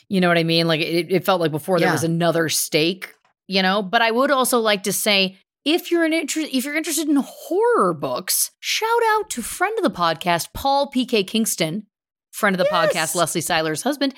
You 0.09 0.20
know 0.20 0.28
what 0.28 0.39
I 0.39 0.44
mean? 0.44 0.66
Like 0.66 0.81
it, 0.81 1.12
it 1.12 1.24
felt 1.24 1.40
like 1.40 1.52
before 1.52 1.78
there 1.78 1.93
was 1.93 2.05
another 2.05 2.48
stake, 2.48 3.15
you 3.47 3.62
know, 3.62 3.82
but 3.82 4.02
I 4.02 4.11
would 4.11 4.31
also 4.31 4.59
like 4.59 4.82
to 4.85 4.93
say 4.93 5.36
if 5.65 5.90
you're 5.90 6.05
an 6.05 6.12
inter- 6.12 6.40
if 6.51 6.65
you're 6.65 6.77
interested 6.77 7.09
in 7.09 7.16
horror 7.24 7.93
books, 7.94 8.51
shout 8.61 8.89
out 9.11 9.31
to 9.31 9.43
friend 9.43 9.77
of 9.78 9.85
the 9.85 9.90
podcast 9.97 10.48
Paul 10.55 10.90
PK 10.90 11.24
Kingston, 11.27 11.86
friend 12.32 12.55
of 12.55 12.59
the 12.59 12.69
Yes. 12.73 13.12
podcast 13.12 13.15
Leslie 13.15 13.40
Seiler's 13.43 13.82
husband. 13.82 14.15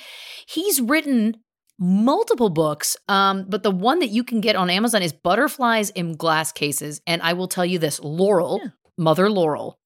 He's 0.49 0.81
written 0.81 1.35
multiple 1.83 2.49
books, 2.49 2.97
um, 3.09 3.45
but 3.49 3.63
the 3.65 3.71
one 3.71 3.99
that 3.99 4.11
you 4.11 4.23
can 4.23 4.41
get 4.41 4.55
on 4.57 4.71
Amazon 4.71 5.03
is 5.03 5.13
Butterflies 5.13 5.91
in 5.91 6.15
Glass 6.17 6.53
Cases. 6.53 7.01
And 7.07 7.21
I 7.23 7.33
will 7.33 7.49
tell 7.49 7.67
you 7.67 7.79
this: 7.79 8.01
Laurel, 8.01 8.61
Yeah. 8.63 8.71
Mother 8.97 9.29
Laurel, 9.29 9.79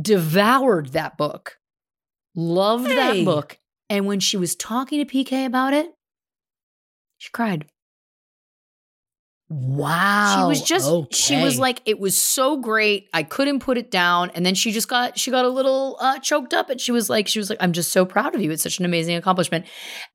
devoured 0.00 0.88
that 0.92 1.16
book, 1.18 1.58
loved 2.34 2.88
Hey. 2.88 2.94
that 2.94 3.24
book, 3.24 3.58
and 3.90 4.06
when 4.06 4.20
she 4.20 4.36
was 4.36 4.56
talking 4.56 5.04
to 5.04 5.12
PK 5.14 5.44
about 5.44 5.74
it, 5.74 5.92
she 7.18 7.30
cried. 7.32 7.66
Wow. 9.54 10.34
She 10.38 10.48
was 10.48 10.62
just 10.62 11.14
she 11.14 11.42
was 11.42 11.58
like 11.58 11.82
it 11.84 12.00
was 12.00 12.16
so 12.20 12.56
great. 12.56 13.08
I 13.12 13.22
couldn't 13.22 13.60
put 13.60 13.76
it 13.76 13.90
down 13.90 14.30
and 14.34 14.46
then 14.46 14.54
she 14.54 14.72
just 14.72 14.88
got 14.88 15.18
she 15.18 15.30
got 15.30 15.44
a 15.44 15.48
little 15.50 15.98
uh 16.00 16.18
choked 16.20 16.54
up 16.54 16.70
and 16.70 16.80
she 16.80 16.90
was 16.90 17.10
like 17.10 17.28
she 17.28 17.38
was 17.38 17.50
like 17.50 17.58
I'm 17.60 17.72
just 17.72 17.92
so 17.92 18.06
proud 18.06 18.34
of 18.34 18.40
you. 18.40 18.50
It's 18.50 18.62
such 18.62 18.78
an 18.78 18.86
amazing 18.86 19.14
accomplishment. 19.16 19.66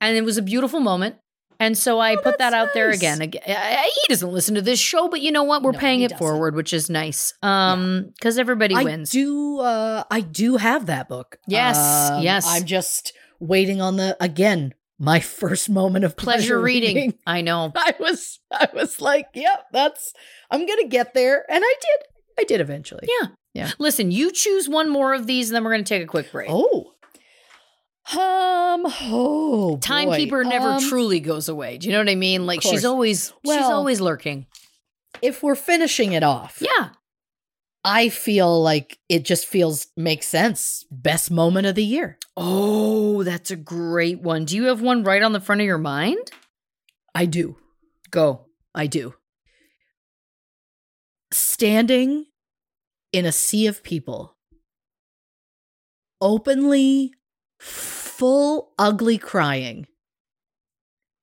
And 0.02 0.18
it 0.18 0.24
was 0.24 0.38
a 0.38 0.42
beautiful 0.42 0.80
moment. 0.80 1.18
And 1.60 1.78
so 1.78 2.00
I 2.00 2.16
Oh, 2.16 2.22
put 2.22 2.40
that 2.40 2.54
out 2.54 2.70
there 2.74 2.88
nice. 2.90 2.98
again. 2.98 3.22
Again, 3.22 3.42
He 3.46 4.08
doesn't 4.10 4.32
listen 4.32 4.56
to 4.56 4.62
this 4.62 4.80
show, 4.80 5.08
but 5.08 5.22
you 5.22 5.32
know 5.32 5.44
what? 5.44 5.62
We're 5.64 5.72
No, 5.72 5.80
paying 5.80 6.02
it 6.02 6.10
doesn't. 6.10 6.18
forward, 6.26 6.56
which 6.56 6.74
is 6.74 6.90
nice. 6.90 7.34
Um, 7.44 8.12
because 8.16 8.38
everybody 8.40 8.74
I 8.76 8.84
wins. 8.84 9.12
do. 9.12 9.60
Uh, 9.60 10.04
I 10.10 10.22
do 10.22 10.58
have 10.58 10.86
that 10.88 11.10
book. 11.10 11.38
Yes, 11.48 11.78
Um, 12.12 12.22
yes. 12.24 12.46
I'm 12.48 12.66
just 12.66 13.14
waiting 13.40 13.82
on 13.82 13.98
the 13.98 14.16
again 14.20 14.74
my 15.00 15.20
first 15.20 15.70
moment 15.70 16.06
of 16.06 16.16
Pleasure 16.18 16.40
pleasure, 16.56 16.62
reading. 16.62 17.14
I 17.26 17.42
know. 17.42 17.72
I 17.76 17.94
was. 18.00 18.40
I 18.52 18.68
was 18.74 19.00
like, 19.02 19.28
yep, 19.34 19.66
that's. 19.72 20.14
I'm 20.52 20.66
gonna 20.66 20.88
get 20.88 21.14
there, 21.14 21.46
and 21.50 21.64
I 21.66 21.74
did. 21.82 22.08
I 22.40 22.44
did 22.44 22.62
eventually. 22.62 23.08
Yeah. 23.22 23.28
Yeah. 23.54 23.72
Listen, 23.80 24.12
you 24.12 24.32
choose 24.32 24.70
one 24.70 24.88
more 24.90 25.14
of 25.16 25.26
these, 25.26 25.50
and 25.50 25.56
then 25.56 25.64
we're 25.64 25.72
going 25.72 25.84
to 25.84 25.90
take 25.90 26.04
a 26.04 26.08
quick 26.08 26.32
break. 26.32 26.48
Oh. 26.52 26.92
Um. 28.14 28.86
Oh. 28.86 29.72
boy. 29.76 29.80
Timekeeper 29.80 30.44
never 30.44 30.74
Um, 30.74 30.82
truly 30.90 31.20
goes 31.20 31.50
away. 31.50 31.78
Do 31.78 31.88
you 31.88 31.94
know 31.94 32.00
what 32.00 32.10
I 32.10 32.16
mean? 32.16 32.46
Like 32.46 32.62
she's 32.62 32.86
always 32.86 33.34
she's 33.46 33.56
always 33.64 34.00
lurking. 34.00 34.46
If 35.22 35.42
we're 35.42 35.56
finishing 35.56 36.14
it 36.14 36.22
off, 36.24 36.62
Yeah. 36.62 36.90
I 37.90 38.10
feel 38.10 38.62
like 38.62 39.00
it 39.08 39.24
just 39.24 39.46
feels 39.46 39.88
makes 39.96 40.28
sense. 40.28 40.86
Best 40.92 41.32
moment 41.32 41.68
of 41.68 41.76
the 41.76 41.86
year. 41.86 42.20
Oh, 42.36 43.24
that's 43.24 43.50
a 43.50 43.56
great 43.56 44.20
one. 44.22 44.44
Do 44.44 44.58
you 44.58 44.66
have 44.66 44.82
one 44.82 45.06
right 45.06 45.24
on 45.24 45.32
the 45.32 45.40
front 45.40 45.62
of 45.62 45.68
your 45.68 45.78
mind? 45.78 46.30
I 47.16 47.26
do. 47.26 47.56
Go. 48.12 48.48
I 48.76 48.88
do. 48.88 49.14
Standing 51.32 52.26
in 53.14 53.26
a 53.26 53.32
sea 53.32 53.68
of 53.68 53.84
people, 53.84 54.36
openly, 56.20 57.14
full, 57.58 58.74
ugly 58.78 59.18
crying, 59.18 59.88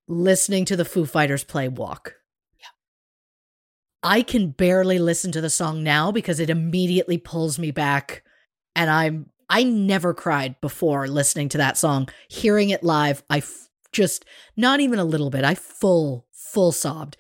listening 0.09 0.65
to 0.65 0.77
the 0.77 0.87
Foo 0.87 1.05
Fighters 1.05 1.45
play 1.45 1.69
Walk. 1.69 2.15
I 4.05 4.21
can 4.21 4.51
barely 4.51 4.99
listen 4.99 5.33
to 5.33 5.41
the 5.41 5.49
song 5.49 5.83
now 5.83 6.13
because 6.13 6.39
it 6.39 6.51
immediately 6.51 7.17
pulls 7.17 7.59
me 7.59 7.71
back 7.71 8.23
and 8.77 8.91
I'm 8.91 9.31
I 9.49 9.63
never 9.63 10.13
cried 10.15 10.61
before 10.61 11.07
listening 11.09 11.49
to 11.51 11.59
that 11.59 11.79
song. 11.79 12.09
Hearing 12.29 12.71
it 12.71 12.83
live, 12.83 13.23
I 13.31 13.39
f- 13.39 13.69
just 13.93 14.25
not 14.57 14.81
even 14.81 14.99
a 14.99 15.05
little 15.05 15.31
bit. 15.31 15.45
I 15.45 15.55
full 15.55 16.27
full 16.33 16.71
sobbed. 16.71 17.17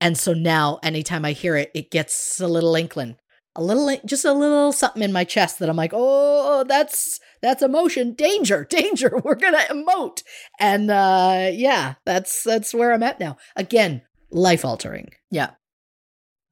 And 0.00 0.18
so 0.18 0.32
now 0.32 0.80
anytime 0.82 1.24
I 1.24 1.32
hear 1.32 1.56
it, 1.56 1.70
it 1.72 1.90
gets 1.92 2.40
a 2.40 2.48
little 2.48 2.74
inkling. 2.74 3.16
A 3.56 3.62
little 3.62 3.96
just 4.04 4.24
a 4.24 4.32
little 4.32 4.72
something 4.72 5.02
in 5.02 5.12
my 5.12 5.22
chest 5.22 5.60
that 5.60 5.68
I'm 5.68 5.76
like, 5.76 5.92
"Oh, 5.94 6.64
that's 6.66 7.20
that's 7.42 7.62
emotion. 7.62 8.14
Danger. 8.14 8.64
Danger. 8.68 9.20
We're 9.22 9.36
going 9.36 9.52
to 9.52 9.72
emote." 9.72 10.24
And 10.58 10.90
uh 10.90 11.50
yeah, 11.52 11.94
that's 12.04 12.42
that's 12.42 12.74
where 12.74 12.92
I'm 12.92 13.04
at 13.04 13.20
now. 13.20 13.36
Again, 13.54 14.02
life 14.30 14.64
altering. 14.64 15.12
Yeah. 15.30 15.50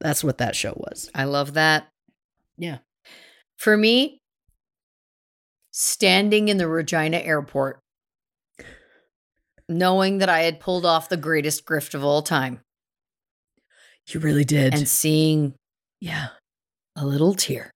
That's 0.03 0.23
what 0.23 0.37
that 0.39 0.55
show 0.55 0.73
was. 0.75 1.09
I 1.15 1.23
love 1.23 1.53
that. 1.53 1.87
Yeah. 2.57 2.79
For 3.57 3.77
me, 3.77 4.19
standing 5.71 6.49
in 6.49 6.57
the 6.57 6.67
Regina 6.67 7.17
airport, 7.17 7.79
knowing 9.69 10.17
that 10.19 10.29
I 10.29 10.41
had 10.41 10.59
pulled 10.59 10.85
off 10.85 11.09
the 11.09 11.17
greatest 11.17 11.65
grift 11.65 11.93
of 11.93 12.03
all 12.03 12.21
time 12.21 12.59
You 14.07 14.19
really 14.19 14.43
did. 14.43 14.73
and 14.73 14.87
seeing 14.87 15.53
yeah. 16.01 16.27
a 16.97 17.05
little 17.05 17.33
tear 17.33 17.71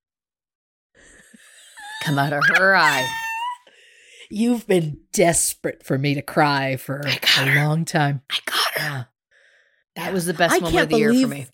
come 2.04 2.20
out 2.20 2.34
of 2.34 2.44
her 2.58 2.76
eye. 2.76 3.08
You've 4.30 4.68
been 4.68 5.00
desperate 5.14 5.84
for 5.86 5.98
me 5.98 6.14
to 6.16 6.22
cry 6.22 6.76
for 6.76 7.00
a 7.00 7.10
her. 7.40 7.66
long 7.66 7.86
time. 7.86 8.22
I 8.30 8.38
got 8.46 8.82
her. 8.82 8.90
Yeah. 8.90 9.04
That 9.96 10.14
was 10.14 10.26
the 10.26 10.34
best 10.34 10.56
I 10.56 10.60
moment 10.60 10.84
of 10.84 10.90
the 10.90 10.98
year 10.98 11.14
for 11.14 11.28
me. 11.28 11.48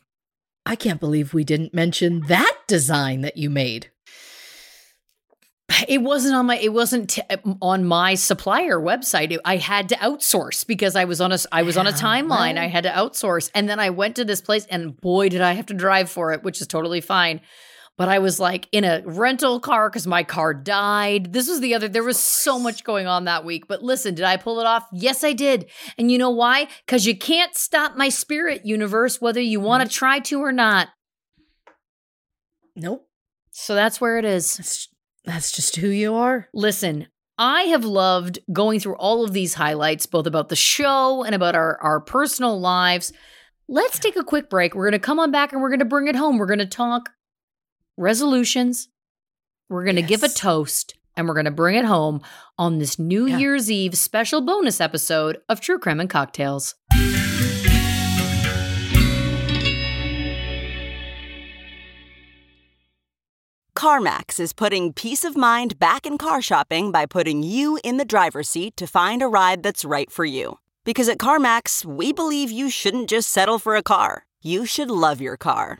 I 0.65 0.75
can't 0.75 0.99
believe 0.99 1.33
we 1.33 1.43
didn't 1.43 1.73
mention 1.73 2.21
that 2.27 2.55
design 2.67 3.21
that 3.21 3.37
you 3.37 3.49
made. 3.49 3.89
It 5.87 6.01
wasn't 6.01 6.35
on 6.35 6.45
my. 6.45 6.57
It 6.57 6.71
wasn't 6.71 7.09
t- 7.09 7.23
uh, 7.29 7.37
on 7.61 7.83
my 7.85 8.15
supplier 8.15 8.79
website. 8.79 9.31
It- 9.31 9.41
I 9.43 9.57
had 9.57 9.89
to 9.89 9.95
outsource 9.95 10.65
because 10.67 10.95
I 10.95 11.05
was 11.05 11.19
on 11.19 11.31
a. 11.31 11.37
I 11.51 11.63
was 11.63 11.77
on 11.77 11.87
a 11.87 11.91
timeline. 11.91 12.57
I 12.57 12.67
had 12.67 12.83
to 12.83 12.91
outsource, 12.91 13.49
and 13.55 13.67
then 13.67 13.79
I 13.79 13.89
went 13.89 14.15
to 14.17 14.25
this 14.25 14.39
place, 14.39 14.65
and 14.69 14.95
boy, 14.99 15.29
did 15.29 15.41
I 15.41 15.53
have 15.53 15.65
to 15.67 15.73
drive 15.73 16.09
for 16.11 16.31
it, 16.31 16.43
which 16.43 16.61
is 16.61 16.67
totally 16.67 17.01
fine. 17.01 17.41
But 17.95 18.09
I 18.09 18.19
was 18.19 18.39
like 18.39 18.67
in 18.71 18.83
a 18.83 19.03
rental 19.05 19.59
car 19.59 19.89
because 19.89 20.07
my 20.07 20.23
car 20.23 20.53
died. 20.53 21.31
This 21.31 21.47
was 21.47 21.61
the 21.61 21.75
other. 21.75 21.87
There 21.87 22.03
was 22.03 22.19
so 22.19 22.57
much 22.57 22.83
going 22.83 23.05
on 23.05 23.25
that 23.25 23.45
week. 23.45 23.67
But 23.67 23.83
listen, 23.83 24.15
did 24.15 24.25
I 24.25 24.37
pull 24.37 24.59
it 24.59 24.65
off? 24.65 24.87
Yes, 24.91 25.23
I 25.23 25.33
did. 25.33 25.69
And 25.97 26.11
you 26.11 26.17
know 26.17 26.31
why? 26.31 26.67
Because 26.85 27.05
you 27.05 27.15
can't 27.15 27.55
stop 27.55 27.95
my 27.95 28.09
spirit, 28.09 28.65
universe, 28.65 29.21
whether 29.21 29.41
you 29.41 29.59
want 29.59 29.83
to 29.83 29.95
try 29.95 30.19
to 30.19 30.39
or 30.39 30.51
not. 30.51 30.89
Nope. 32.75 33.07
So 33.51 33.75
that's 33.75 34.01
where 34.01 34.17
it 34.17 34.25
is. 34.25 34.55
That's 34.55 34.89
that's 35.25 35.51
just 35.51 35.75
who 35.75 35.87
you 35.89 36.15
are. 36.15 36.49
Listen, 36.53 37.07
I 37.37 37.63
have 37.63 37.85
loved 37.85 38.39
going 38.51 38.79
through 38.79 38.95
all 38.95 39.23
of 39.23 39.33
these 39.33 39.53
highlights, 39.53 40.05
both 40.05 40.27
about 40.27 40.49
the 40.49 40.55
show 40.55 41.23
and 41.23 41.33
about 41.33 41.55
our, 41.55 41.79
our 41.81 41.99
personal 41.99 42.59
lives. 42.59 43.13
Let's 43.67 43.99
take 43.99 44.15
a 44.15 44.23
quick 44.23 44.49
break. 44.49 44.75
We're 44.75 44.89
going 44.89 44.99
to 44.99 45.05
come 45.05 45.19
on 45.19 45.31
back 45.31 45.53
and 45.53 45.61
we're 45.61 45.69
going 45.69 45.79
to 45.79 45.85
bring 45.85 46.07
it 46.07 46.15
home. 46.15 46.37
We're 46.37 46.45
going 46.45 46.59
to 46.59 46.65
talk 46.65 47.09
resolutions. 47.97 48.89
We're 49.69 49.83
going 49.83 49.95
to 49.95 50.01
give 50.01 50.23
a 50.23 50.29
toast 50.29 50.95
and 51.15 51.27
we're 51.27 51.33
going 51.35 51.45
to 51.45 51.51
bring 51.51 51.75
it 51.75 51.85
home 51.85 52.21
on 52.57 52.79
this 52.79 52.97
New 52.97 53.27
Yeah. 53.27 53.37
Year's 53.37 53.71
Eve 53.71 53.97
special 53.97 54.41
bonus 54.41 54.81
episode 54.81 55.37
of 55.47 55.61
True 55.61 55.79
Crime 55.79 55.99
and 55.99 56.09
Cocktails. 56.09 56.75
CarMax 63.75 64.39
is 64.39 64.53
putting 64.53 64.93
peace 64.93 65.23
of 65.23 65.35
mind 65.35 65.79
back 65.79 66.05
in 66.05 66.17
car 66.17 66.41
shopping 66.41 66.91
by 66.91 67.05
putting 67.05 67.43
you 67.43 67.79
in 67.83 67.97
the 67.97 68.05
driver's 68.05 68.47
seat 68.47 68.77
to 68.77 68.87
find 68.87 69.21
a 69.21 69.27
ride 69.27 69.63
that's 69.63 69.83
right 69.83 70.11
for 70.11 70.25
you. 70.25 70.59
Because 70.85 71.09
at 71.09 71.17
CarMax, 71.17 71.83
we 71.83 72.13
believe 72.13 72.51
you 72.51 72.69
shouldn't 72.69 73.09
just 73.09 73.29
settle 73.29 73.59
for 73.59 73.75
a 73.75 73.83
car, 73.83 74.25
you 74.41 74.65
should 74.65 74.91
love 74.91 75.21
your 75.21 75.37
car. 75.37 75.79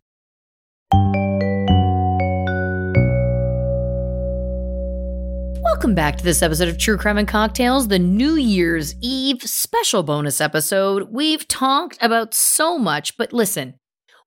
Welcome 5.81 5.95
back 5.95 6.17
to 6.17 6.23
this 6.23 6.43
episode 6.43 6.67
of 6.67 6.77
True 6.77 6.95
Crime 6.95 7.17
and 7.17 7.27
Cocktails, 7.27 7.87
the 7.87 7.97
New 7.97 8.35
Year's 8.35 8.93
Eve 9.01 9.41
special 9.41 10.03
bonus 10.03 10.39
episode. 10.39 11.07
We've 11.09 11.47
talked 11.47 11.97
about 12.03 12.35
so 12.35 12.77
much, 12.77 13.17
but 13.17 13.33
listen, 13.33 13.73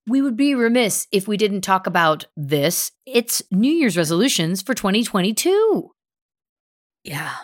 we 0.05 0.21
would 0.21 0.37
be 0.37 0.57
remiss 0.57 1.07
if 1.13 1.29
we 1.29 1.37
didn't 1.37 1.61
talk 1.61 1.87
about 1.87 2.27
this. 2.37 2.91
It's 3.07 3.41
New 3.53 3.71
Year's 3.71 3.97
resolutions 3.97 4.63
for 4.63 4.75
2022. 4.75 5.93
Yeah. 7.05 7.35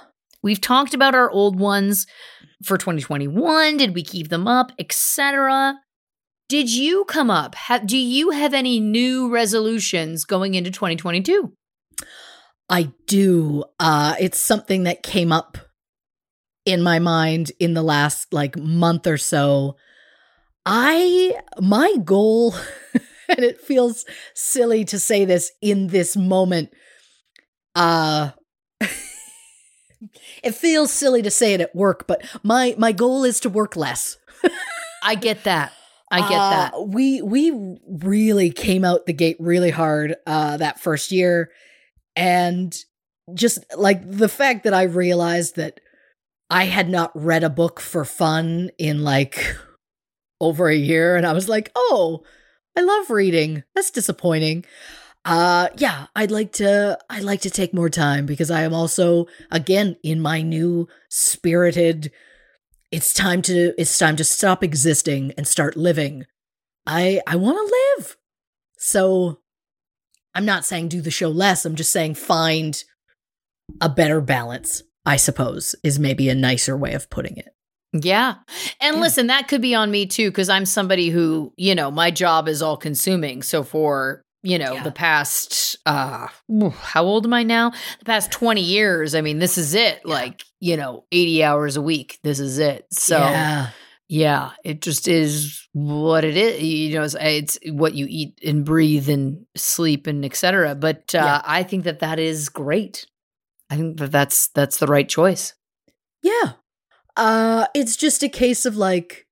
We've 0.42 0.60
talked 0.60 0.92
about 0.92 1.14
our 1.14 1.30
old 1.30 1.60
ones 1.60 2.08
for 2.64 2.76
2021. 2.76 3.76
Did 3.76 3.94
we 3.94 4.02
keep 4.02 4.28
them 4.28 4.48
up, 4.48 4.72
etc.? 4.76 5.78
Did 6.48 6.68
you 6.68 7.04
come 7.04 7.30
up? 7.30 7.54
Have, 7.54 7.86
do 7.86 7.96
you 7.96 8.30
have 8.30 8.54
any 8.54 8.80
new 8.80 9.30
resolutions 9.32 10.24
going 10.24 10.56
into 10.56 10.72
2022? 10.72 11.52
I 12.70 12.92
do. 13.06 13.64
Uh 13.78 14.14
it's 14.20 14.38
something 14.38 14.84
that 14.84 15.02
came 15.02 15.32
up 15.32 15.58
in 16.64 16.82
my 16.82 16.98
mind 17.00 17.52
in 17.58 17.74
the 17.74 17.82
last 17.82 18.32
like 18.32 18.56
month 18.56 19.06
or 19.06 19.18
so. 19.18 19.76
I 20.64 21.34
my 21.60 21.96
goal 22.04 22.54
and 23.28 23.40
it 23.40 23.60
feels 23.60 24.04
silly 24.34 24.84
to 24.86 24.98
say 25.00 25.24
this 25.24 25.50
in 25.60 25.88
this 25.88 26.16
moment 26.16 26.70
uh 27.74 28.30
it 30.42 30.54
feels 30.54 30.92
silly 30.92 31.22
to 31.22 31.30
say 31.30 31.54
it 31.54 31.60
at 31.60 31.74
work, 31.74 32.06
but 32.06 32.22
my 32.42 32.74
my 32.78 32.92
goal 32.92 33.24
is 33.24 33.40
to 33.40 33.48
work 33.48 33.76
less. 33.76 34.16
I 35.02 35.14
get 35.14 35.44
that. 35.44 35.72
I 36.10 36.20
get 36.20 36.38
Uh, 36.38 36.50
that. 36.50 36.88
We 36.88 37.22
we 37.22 37.76
really 37.88 38.50
came 38.50 38.84
out 38.84 39.06
the 39.06 39.12
gate 39.12 39.36
really 39.40 39.70
hard 39.70 40.16
uh 40.26 40.56
that 40.58 40.80
first 40.80 41.10
year 41.12 41.50
and 42.16 42.76
just 43.34 43.64
like 43.76 44.08
the 44.08 44.28
fact 44.28 44.64
that 44.64 44.74
I 44.74 44.84
realized 44.84 45.56
that 45.56 45.80
I 46.48 46.64
had 46.64 46.88
not 46.88 47.12
read 47.14 47.44
a 47.44 47.50
book 47.50 47.80
for 47.80 48.04
fun 48.04 48.70
in 48.78 49.04
like 49.04 49.56
over 50.40 50.68
a 50.68 50.76
year 50.76 51.16
and 51.16 51.26
I 51.26 51.32
was 51.32 51.48
like, 51.48 51.70
"Oh, 51.76 52.22
I 52.76 52.82
love 52.82 53.10
reading. 53.10 53.64
That's 53.74 53.90
disappointing." 53.90 54.64
Uh 55.24 55.68
yeah, 55.76 56.06
I'd 56.16 56.30
like 56.30 56.52
to 56.54 56.98
I'd 57.10 57.24
like 57.24 57.42
to 57.42 57.50
take 57.50 57.74
more 57.74 57.90
time 57.90 58.24
because 58.26 58.50
I 58.50 58.62
am 58.62 58.72
also 58.72 59.26
again 59.50 59.96
in 60.02 60.20
my 60.20 60.40
new 60.42 60.88
spirited 61.10 62.10
it's 62.90 63.12
time 63.12 63.42
to 63.42 63.74
it's 63.78 63.98
time 63.98 64.16
to 64.16 64.24
stop 64.24 64.64
existing 64.64 65.32
and 65.36 65.46
start 65.46 65.76
living. 65.76 66.24
I 66.86 67.20
I 67.26 67.36
want 67.36 67.56
to 67.58 67.76
live. 67.98 68.16
So 68.78 69.40
I'm 70.34 70.44
not 70.44 70.64
saying 70.64 70.88
do 70.88 71.00
the 71.00 71.10
show 71.10 71.28
less, 71.28 71.64
I'm 71.64 71.74
just 71.76 71.92
saying 71.92 72.14
find 72.14 72.82
a 73.80 73.88
better 73.88 74.20
balance, 74.20 74.82
I 75.06 75.16
suppose, 75.16 75.74
is 75.82 75.98
maybe 75.98 76.28
a 76.28 76.34
nicer 76.34 76.76
way 76.76 76.92
of 76.94 77.10
putting 77.10 77.36
it. 77.36 77.50
Yeah. 77.92 78.34
And 78.80 78.96
Yeah. 78.96 79.02
listen, 79.02 79.26
that 79.28 79.48
could 79.48 79.60
be 79.62 79.74
on 79.74 79.90
me 79.90 80.06
too, 80.06 80.30
because 80.30 80.48
I'm 80.48 80.64
somebody 80.66 81.08
who, 81.10 81.52
you 81.56 81.74
know, 81.74 81.90
my 81.90 82.10
job 82.10 82.48
is 82.48 82.62
all 82.62 82.76
consuming. 82.76 83.42
So 83.42 83.64
for, 83.64 84.22
you 84.42 84.58
know, 84.58 84.74
Yeah. 84.74 84.82
the 84.84 84.92
past, 84.92 85.76
uh, 85.86 86.28
how 86.80 87.04
old 87.04 87.26
am 87.26 87.32
I 87.34 87.42
now? 87.42 87.70
The 87.98 88.04
past 88.04 88.30
20 88.30 88.62
years. 88.62 89.14
I 89.16 89.20
mean, 89.22 89.40
this 89.40 89.58
is 89.58 89.74
it. 89.74 90.06
Like, 90.06 90.44
you 90.60 90.76
know, 90.76 91.04
80 91.10 91.42
hours 91.42 91.76
a 91.76 91.82
week. 91.82 92.18
This 92.22 92.38
is 92.38 92.58
it. 92.58 92.86
So, 92.92 93.18
yeah, 93.18 93.70
yeah. 94.10 94.50
it 94.64 94.82
just 94.82 95.06
is 95.08 95.68
what 95.72 96.24
it 96.24 96.36
is. 96.36 96.60
You 96.62 96.94
know, 96.96 97.04
it's, 97.04 97.16
it's 97.20 97.58
what 97.70 97.94
you 97.94 98.06
eat 98.08 98.40
and 98.44 98.64
breathe 98.64 99.08
and 99.08 99.46
sleep 99.56 100.06
and 100.06 100.24
et 100.24 100.34
cetera. 100.34 100.74
But 100.74 101.14
uh, 101.14 101.18
Yeah. 101.18 101.42
I 101.44 101.62
think 101.62 101.84
that 101.84 102.00
that 102.00 102.18
is 102.18 102.48
great. 102.48 103.06
I 103.70 103.76
think 103.76 103.98
that 103.98 104.10
that's, 104.10 104.48
that's 104.48 104.78
the 104.78 104.86
right 104.88 105.08
choice. 105.08 105.54
Yeah. 106.22 106.52
Uh 107.16 107.66
it's 107.74 107.96
just 107.96 108.22
a 108.22 108.28
case 108.28 108.66
of 108.66 108.76
like 108.76 109.26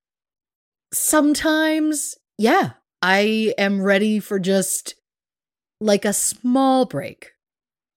sometimes 0.92 2.16
yeah, 2.38 2.70
I 3.02 3.54
am 3.58 3.82
ready 3.82 4.20
for 4.20 4.38
just 4.38 4.94
like 5.80 6.04
a 6.04 6.12
small 6.12 6.86
break. 6.86 7.32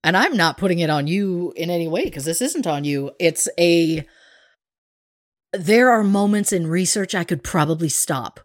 And 0.04 0.16
I'm 0.16 0.36
not 0.36 0.56
putting 0.58 0.80
it 0.80 0.90
on 0.90 1.06
you 1.06 1.52
in 1.56 1.70
any 1.70 1.86
way 1.88 2.04
because 2.04 2.24
this 2.24 2.40
isn't 2.42 2.66
on 2.66 2.84
you. 2.84 3.12
It's 3.20 3.48
a 3.58 4.04
there 5.52 5.90
are 5.90 6.02
moments 6.02 6.52
in 6.52 6.66
research 6.66 7.14
I 7.14 7.24
could 7.24 7.44
probably 7.44 7.88
stop 7.88 8.40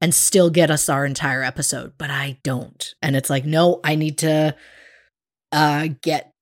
and 0.00 0.14
still 0.14 0.50
get 0.50 0.70
us 0.70 0.88
our 0.88 1.04
entire 1.04 1.42
episode, 1.42 1.92
but 1.98 2.10
I 2.10 2.38
don't. 2.42 2.94
And 3.02 3.14
it's 3.14 3.28
like, 3.30 3.44
no, 3.44 3.80
I 3.84 3.94
need 3.94 4.18
to 4.18 4.56
uh 5.52 5.88
get 6.02 6.32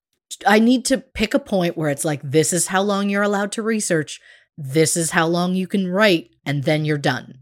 I 0.47 0.59
need 0.59 0.85
to 0.87 0.99
pick 0.99 1.35
a 1.35 1.39
point 1.39 1.77
where 1.77 1.91
it's 1.91 2.05
like, 2.05 2.21
this 2.23 2.53
is 2.53 2.69
how 2.69 2.83
long 2.83 3.09
you're 3.09 3.23
allowed 3.23 3.53
to 3.53 3.63
research, 3.63 4.21
this 4.57 4.97
is 4.97 5.11
how 5.11 5.27
long 5.27 5.55
you 5.55 5.67
can 5.67 5.89
write, 5.89 6.31
and 6.45 6.65
then 6.65 6.85
you're 6.85 6.99
done. 6.99 7.39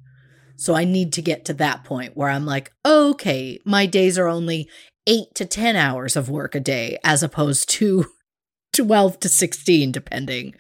So 0.57 0.75
I 0.75 0.85
need 0.85 1.13
to 1.15 1.23
get 1.23 1.45
to 1.47 1.55
that 1.55 1.85
point 1.85 2.17
where 2.17 2.31
I'm 2.31 2.47
like, 2.47 2.73
okay, 2.85 3.59
my 3.65 3.85
days 3.87 4.19
are 4.19 4.29
only 4.29 4.69
eight 5.07 5.35
to 5.35 5.45
10 5.45 5.77
hours 5.77 6.17
of 6.17 6.31
work 6.31 6.55
a 6.55 6.61
day 6.61 6.99
as 7.05 7.23
opposed 7.23 7.69
to 7.71 8.07
12 8.73 9.21
to 9.21 9.29
16, 9.29 9.93
depending. 9.93 10.55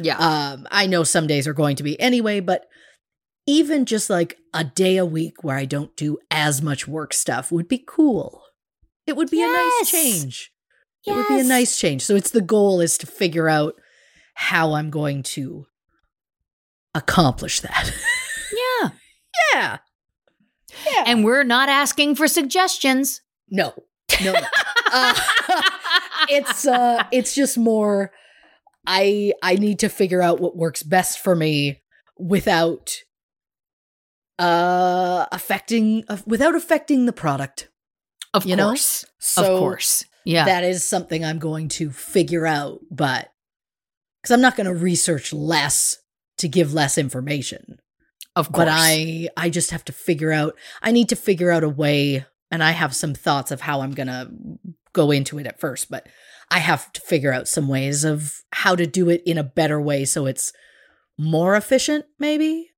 Yeah. 0.00 0.18
Um, 0.18 0.66
I 0.70 0.86
know 0.86 1.04
some 1.04 1.26
days 1.26 1.46
are 1.46 1.54
going 1.54 1.76
to 1.76 1.82
be 1.82 1.98
anyway, 2.00 2.40
but 2.40 2.66
even 3.46 3.84
just 3.84 4.10
like 4.10 4.38
a 4.52 4.64
day 4.64 4.96
a 4.96 5.06
week 5.06 5.42
where 5.42 5.56
I 5.56 5.64
don't 5.64 5.96
do 5.96 6.18
as 6.30 6.60
much 6.60 6.88
work 6.88 7.14
stuff 7.14 7.52
would 7.52 7.68
be 7.68 7.82
cool. 7.86 8.42
It 9.06 9.16
would 9.16 9.30
be 9.30 9.42
a 9.42 9.46
nice 9.46 9.90
change. 9.90 10.52
Yes. 11.04 11.14
It 11.14 11.16
would 11.16 11.28
be 11.28 11.40
a 11.40 11.48
nice 11.48 11.78
change. 11.78 12.02
So 12.02 12.16
it's 12.16 12.30
the 12.30 12.40
goal 12.40 12.80
is 12.80 12.98
to 12.98 13.06
figure 13.06 13.48
out 13.48 13.74
how 14.34 14.74
I'm 14.74 14.90
going 14.90 15.22
to 15.22 15.66
accomplish 16.94 17.60
that. 17.60 17.92
yeah. 18.82 18.90
yeah. 19.54 19.78
Yeah. 20.84 21.04
And 21.06 21.24
we're 21.24 21.44
not 21.44 21.68
asking 21.68 22.16
for 22.16 22.26
suggestions. 22.26 23.20
no. 23.48 23.74
No. 24.22 24.32
no. 24.32 24.40
Uh, 24.92 25.14
it's 26.28 26.66
uh 26.66 27.02
it's 27.10 27.34
just 27.34 27.58
more 27.58 28.12
I 28.86 29.32
I 29.42 29.54
need 29.54 29.80
to 29.80 29.88
figure 29.88 30.22
out 30.22 30.40
what 30.40 30.56
works 30.56 30.82
best 30.82 31.18
for 31.18 31.34
me 31.34 31.82
without 32.18 33.02
uh 34.38 35.26
affecting 35.32 36.04
uh, 36.08 36.18
without 36.26 36.54
affecting 36.54 37.06
the 37.06 37.12
product. 37.12 37.68
Of 38.34 38.44
you 38.44 38.56
know? 38.56 38.68
course. 38.68 39.04
So 39.18 39.54
of 39.54 39.60
course. 39.60 40.04
Yeah. 40.24 40.44
that 40.44 40.64
is 40.64 40.82
something 40.82 41.24
I'm 41.24 41.38
going 41.38 41.68
to 41.68 41.90
figure 41.90 42.46
out, 42.46 42.80
but 42.90 43.30
because 44.20 44.32
I'm 44.34 44.40
not 44.40 44.56
going 44.56 44.66
to 44.66 44.74
research 44.74 45.32
less 45.32 45.98
to 46.38 46.48
give 46.48 46.74
less 46.74 46.98
information. 46.98 47.78
of 48.34 48.50
course. 48.50 48.66
But 48.66 48.68
I 48.70 49.28
I 49.36 49.50
just 49.50 49.70
have 49.70 49.84
to 49.86 49.92
figure 49.92 50.32
out 50.32 50.56
I 50.82 50.90
need 50.90 51.08
to 51.10 51.16
figure 51.16 51.50
out 51.50 51.64
a 51.64 51.68
way 51.68 52.26
and 52.50 52.62
I 52.62 52.72
have 52.72 52.94
some 52.94 53.14
thoughts 53.14 53.50
of 53.50 53.60
how 53.60 53.80
I'm 53.80 53.92
going 53.92 54.06
to 54.06 54.30
go 54.92 55.10
into 55.10 55.38
it 55.38 55.46
at 55.46 55.60
first, 55.60 55.90
but 55.90 56.08
I 56.50 56.58
have 56.60 56.92
to 56.92 57.00
figure 57.00 57.32
out 57.32 57.48
some 57.48 57.68
ways 57.68 58.04
of 58.04 58.42
how 58.52 58.76
to 58.76 58.86
do 58.86 59.08
it 59.10 59.22
in 59.26 59.36
a 59.38 59.42
better 59.44 59.80
way 59.80 60.04
so 60.04 60.26
it's 60.26 60.52
more 61.18 61.56
efficient 61.56 62.04
maybe. 62.18 62.70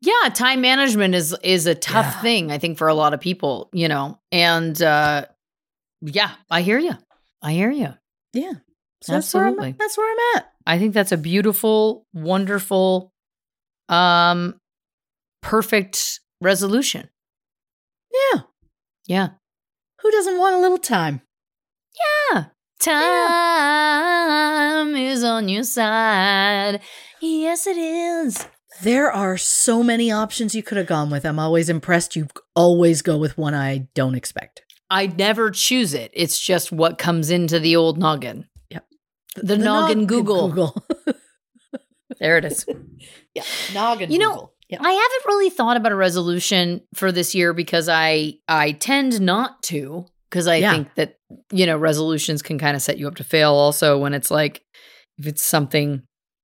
yeah, 0.00 0.28
time 0.32 0.60
management 0.60 1.14
is 1.14 1.36
is 1.42 1.66
a 1.66 1.74
tough 1.74 2.06
Yeah. 2.16 2.20
thing, 2.22 2.50
I 2.52 2.58
think, 2.58 2.78
for 2.78 2.88
a 2.88 2.94
lot 2.94 3.12
of 3.14 3.20
people, 3.20 3.68
you 3.72 3.88
know. 3.88 4.18
And 4.32 4.80
uh 4.80 5.26
yeah, 6.00 6.30
I 6.50 6.62
hear 6.62 6.78
you. 6.78 6.92
I 7.42 7.52
hear 7.52 7.70
you. 7.70 7.92
Yeah. 8.32 8.52
So 9.02 9.12
that's 9.12 9.32
where, 9.34 9.46
Absolutely. 9.46 9.74
That's 9.78 9.96
where 9.98 10.10
I'm 10.12 10.36
at. 10.38 10.52
I 10.66 10.78
think 10.78 10.94
that's 10.94 11.12
a 11.12 11.16
beautiful, 11.18 12.06
wonderful, 12.14 13.12
um, 13.88 14.54
perfect 15.42 16.20
resolution. 16.40 17.08
Yeah. 18.12 18.40
Yeah. 19.06 19.28
Who 20.00 20.10
doesn't 20.10 20.38
want 20.38 20.54
a 20.56 20.58
little 20.60 20.78
time? 20.78 21.22
Yeah. 22.32 22.44
Time 22.80 22.96
is 24.96 25.22
on 25.22 25.48
your 25.48 25.64
side. 25.64 26.80
Yes, 27.20 27.66
it 27.66 27.76
is. 27.76 28.46
There 28.82 29.12
are 29.12 29.36
so 29.36 29.82
many 29.82 30.10
options 30.10 30.54
you 30.54 30.62
could 30.62 30.78
have 30.78 30.86
gone 30.86 31.10
with. 31.10 31.26
I'm 31.26 31.38
always 31.38 31.68
impressed 31.68 32.16
you 32.16 32.28
always 32.54 33.02
go 33.02 33.18
with 33.18 33.36
one 33.36 33.52
I 33.54 33.88
don't 33.94 34.14
expect. 34.14 34.62
I 34.88 35.06
never 35.08 35.50
choose 35.50 35.92
it. 35.92 36.10
It's 36.14 36.40
just 36.40 36.72
what 36.72 36.96
comes 36.96 37.30
into 37.30 37.58
the 37.60 37.76
old 37.76 37.98
noggin. 37.98 38.46
Yep. 38.70 38.86
The, 39.36 39.58
noggin 39.58 40.06
Google. 40.06 40.48
Google. 40.48 40.84
There 42.18 42.36
it 42.36 42.44
is. 42.44 42.66
yeah. 43.34 43.42
Noggin 43.72 44.10
You 44.10 44.18
know, 44.18 44.52
Yeah. 44.68 44.78
I 44.80 44.90
haven't 44.92 45.26
really 45.26 45.48
thought 45.50 45.76
about 45.78 45.92
a 45.92 45.96
resolution 45.96 46.82
for 46.94 47.10
this 47.10 47.34
year 47.34 47.52
because 47.54 47.88
I 47.88 48.34
I 48.46 48.72
tend 48.72 49.20
not 49.20 49.62
to 49.64 50.06
because 50.30 50.46
I 50.46 50.56
Yeah. 50.56 50.72
think 50.72 50.94
that 50.94 51.18
you 51.52 51.66
know 51.66 51.76
resolutions 51.76 52.40
can 52.42 52.58
kind 52.58 52.76
of 52.76 52.82
set 52.82 52.98
you 52.98 53.08
up 53.08 53.16
to 53.16 53.24
fail 53.24 53.52
also 53.52 53.98
when 53.98 54.14
it's 54.14 54.30
like 54.30 54.62
if 55.18 55.26
it's 55.26 55.42
something 55.42 56.02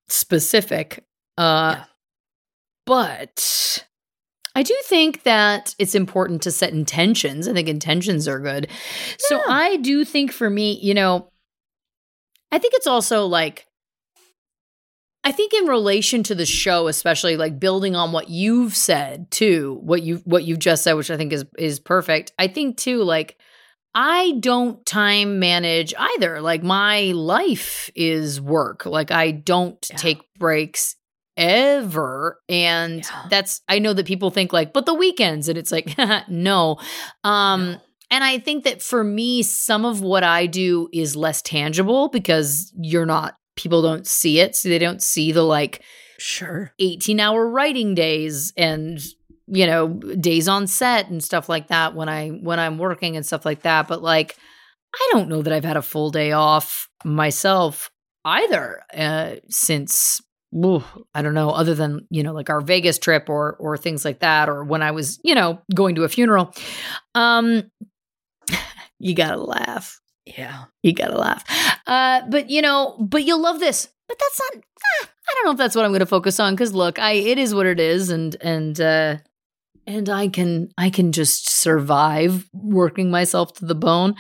specific. 0.09 1.05
Uh 1.39 1.77
Yeah. 1.79 1.85
but 2.85 3.85
I 4.55 4.63
do 4.63 4.75
think 4.85 5.25
that 5.25 5.75
it's 5.79 5.95
important 5.95 6.43
to 6.43 6.51
set 6.51 6.73
intentions. 6.73 7.47
I 7.47 7.53
think 7.53 7.69
intentions 7.69 8.27
are 8.27 8.39
good. 8.41 8.69
So 9.19 9.41
I 9.47 9.77
do 9.77 10.03
think 10.05 10.33
for 10.33 10.49
me, 10.49 10.79
you 10.81 10.95
know, 10.95 11.29
I 12.51 12.59
think 12.59 12.73
it's 12.75 12.87
also 12.87 13.27
like 13.27 13.67
I 15.25 15.33
think 15.33 15.53
in 15.53 15.67
relation 15.67 16.23
to 16.23 16.35
the 16.37 16.47
show, 16.47 16.87
especially 16.87 17.37
like 17.37 17.59
building 17.59 17.97
on 17.97 18.13
what 18.13 18.31
you've 18.31 18.77
said 18.77 19.29
too, 19.33 19.79
what 19.83 20.03
you 20.03 20.19
what 20.25 20.45
you've 20.45 20.61
just 20.61 20.85
said, 20.85 20.95
which 20.95 21.11
I 21.11 21.17
think 21.17 21.33
is 21.33 21.45
is 21.59 21.81
perfect. 21.81 22.33
I 22.39 22.47
think 22.47 22.77
too, 22.77 23.03
like 23.03 23.37
I 23.99 24.35
don't 24.41 24.85
time 24.85 25.39
manage 25.39 25.95
either. 25.99 26.43
Like 26.43 26.63
my 26.63 27.13
life 27.15 27.91
is 27.97 28.41
work. 28.43 28.85
Like 28.85 29.11
I 29.11 29.31
don't 29.31 29.85
Yeah. 29.91 29.97
take 29.97 30.21
breaks 30.39 30.97
ever. 31.37 32.39
And 32.49 32.99
Yeah. 33.01 33.27
that's 33.31 33.63
I 33.69 33.79
know 33.79 33.93
that 33.95 34.07
people 34.07 34.31
think 34.31 34.53
like, 34.53 34.73
but 34.73 34.85
the 34.87 34.95
weekends, 34.95 35.49
and 35.49 35.57
it's 35.59 35.73
like, 35.73 35.97
no. 36.29 36.77
Um 37.25 37.73
No. 37.73 37.81
and 38.11 38.23
I 38.23 38.39
think 38.39 38.65
that 38.65 38.83
for 38.83 39.03
me, 39.03 39.43
some 39.43 39.85
of 39.85 40.01
what 40.03 40.23
I 40.23 40.47
do 40.47 40.89
is 40.93 41.17
less 41.17 41.41
tangible 41.43 42.09
because 42.09 42.73
you're 42.81 43.07
not, 43.07 43.35
people 43.57 43.81
don't 43.83 44.07
see 44.07 44.41
it. 44.41 44.55
So 44.57 44.69
they 44.69 44.79
don't 44.79 45.03
see 45.03 45.33
the 45.33 45.43
like 45.43 45.83
Sure. 46.19 46.73
18 46.79 47.19
hour 47.21 47.49
writing 47.49 47.95
days 47.95 48.53
and, 48.57 49.01
you 49.47 49.67
know, 49.67 49.89
days 49.89 50.49
on 50.49 50.67
set 50.67 51.09
and 51.09 51.23
stuff 51.23 51.49
like 51.49 51.69
that 51.69 51.95
when 51.95 52.09
I, 52.09 52.31
when 52.31 52.59
I'm 52.59 52.79
working 52.79 53.17
and 53.17 53.25
stuff 53.25 53.45
like 53.45 53.63
that. 53.63 53.89
But 53.89 54.03
like, 54.03 54.37
I 54.95 55.09
don't 55.13 55.29
know 55.29 55.43
that 55.43 55.53
I've 55.53 55.65
had 55.65 55.77
a 55.77 55.83
full 55.83 56.11
day 56.11 56.33
off 56.33 56.89
myself. 57.05 57.91
either 58.25 58.83
uh, 58.97 59.37
since 59.49 60.21
ooh, 60.55 60.83
I 61.15 61.23
don't 61.23 61.35
know, 61.35 61.51
other 61.51 61.75
than 61.75 62.07
you 62.11 62.23
know 62.23 62.33
like 62.33 62.51
our 62.51 62.61
Vegas 62.61 62.99
trip 62.99 63.29
or 63.29 63.57
or 63.57 63.77
things 63.77 64.05
like 64.05 64.21
that, 64.21 64.49
or 64.49 64.65
when 64.65 64.83
I 64.83 64.93
was 64.93 65.19
you 65.23 65.35
know 65.35 65.61
going 65.75 65.95
to 65.97 66.05
a 66.05 66.09
funeral. 66.09 66.55
Um, 67.15 67.71
you 68.99 69.15
gotta 69.15 69.37
laugh. 69.37 70.01
Yeah. 70.25 70.65
You 70.83 70.93
gotta 70.93 71.19
laugh. 71.19 71.45
Uh, 71.87 72.23
but 72.29 72.51
you 72.51 72.63
know, 72.63 72.97
but 72.99 73.25
you'll 73.25 73.41
love 73.41 73.61
this. 73.61 73.89
But 74.09 74.19
that's 74.19 74.41
not. 74.41 74.63
ah, 74.63 75.09
I 75.29 75.35
don't 75.35 75.45
know 75.47 75.53
if 75.53 75.59
that's 75.59 75.75
what 75.75 75.85
I'm 75.85 75.91
going 75.91 76.01
to 76.01 76.07
focus 76.07 76.39
on 76.39 76.55
because 76.55 76.73
look, 76.73 76.99
I 76.99 77.13
it 77.13 77.39
is 77.39 77.55
what 77.55 77.67
it 77.67 77.81
is, 77.81 78.11
and 78.11 78.37
and 78.41 78.81
uh, 78.81 79.17
and 79.87 80.09
I 80.09 80.29
can 80.29 80.71
I 80.77 80.91
can 80.91 81.13
just 81.13 81.49
survive 81.49 82.49
working 82.53 83.11
myself 83.11 83.55
to 83.55 83.65
the 83.65 83.75
bone. 83.75 84.15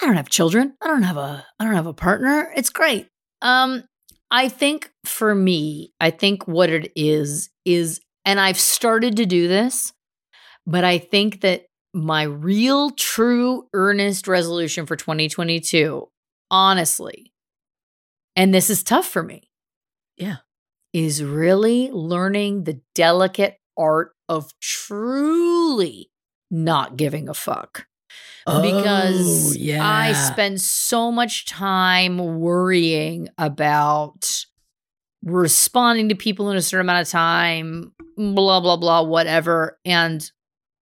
I 0.00 0.06
don't 0.06 0.16
have 0.16 0.28
children. 0.28 0.74
I 0.80 0.86
don't 0.86 1.02
have 1.02 1.16
a 1.16 1.44
I 1.58 1.64
don't 1.64 1.74
have 1.74 1.86
a 1.86 1.94
partner. 1.94 2.52
It's 2.56 2.70
great. 2.70 3.08
Um, 3.42 3.84
I 4.30 4.48
think 4.48 4.90
for 5.04 5.34
me, 5.34 5.92
I 6.00 6.10
think 6.10 6.46
what 6.46 6.70
it 6.70 6.92
is 6.94 7.50
is, 7.64 8.00
and 8.24 8.38
I've 8.38 8.58
started 8.58 9.16
to 9.16 9.26
do 9.26 9.48
this, 9.48 9.92
but 10.66 10.84
I 10.84 10.98
think 10.98 11.40
that 11.40 11.64
my 11.94 12.24
real, 12.24 12.90
true, 12.90 13.66
earnest 13.72 14.28
resolution 14.28 14.84
for 14.86 14.96
2022, 14.96 16.08
honestly, 16.50 17.32
and 18.36 18.52
this 18.52 18.68
is 18.70 18.82
tough 18.82 19.06
for 19.06 19.22
me. 19.22 19.50
Yeah. 20.16 20.36
Is 20.92 21.22
really 21.22 21.90
learning 21.90 22.64
the 22.64 22.80
delicate 22.94 23.56
art 23.76 24.12
of 24.28 24.52
truly 24.60 26.10
not 26.50 26.96
giving 26.96 27.28
a 27.28 27.34
fuck. 27.34 27.86
because 28.46 29.50
Oh, 29.50 29.58
yeah. 29.58 29.86
I 29.86 30.12
spend 30.12 30.60
so 30.60 31.12
much 31.12 31.46
time 31.46 32.18
worrying 32.40 33.28
about 33.36 34.44
responding 35.22 36.08
to 36.08 36.14
people 36.14 36.50
in 36.50 36.56
a 36.56 36.62
certain 36.62 36.86
amount 36.86 37.02
of 37.06 37.10
time, 37.10 37.92
blah, 38.16 38.60
blah, 38.60 38.76
blah, 38.76 39.02
whatever. 39.02 39.78
And 39.84 40.30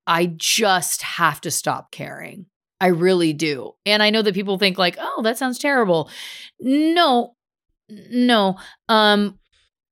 I 0.06 0.27
just 0.36 1.02
have 1.02 1.40
to 1.43 1.51
stop 1.51 1.90
caring. 1.90 2.47
I 2.81 2.89
really 2.89 3.32
do. 3.32 3.73
And 3.86 4.02
I 4.02 4.10
know 4.10 4.23
that 4.23 4.35
people 4.35 4.59
think 4.59 4.77
like, 4.78 4.97
"Oh, 5.01 5.23
that 5.23 5.39
sounds 5.39 5.59
terrible." 5.59 6.10
No. 6.60 7.35
No. 7.89 8.59
Um 8.89 9.39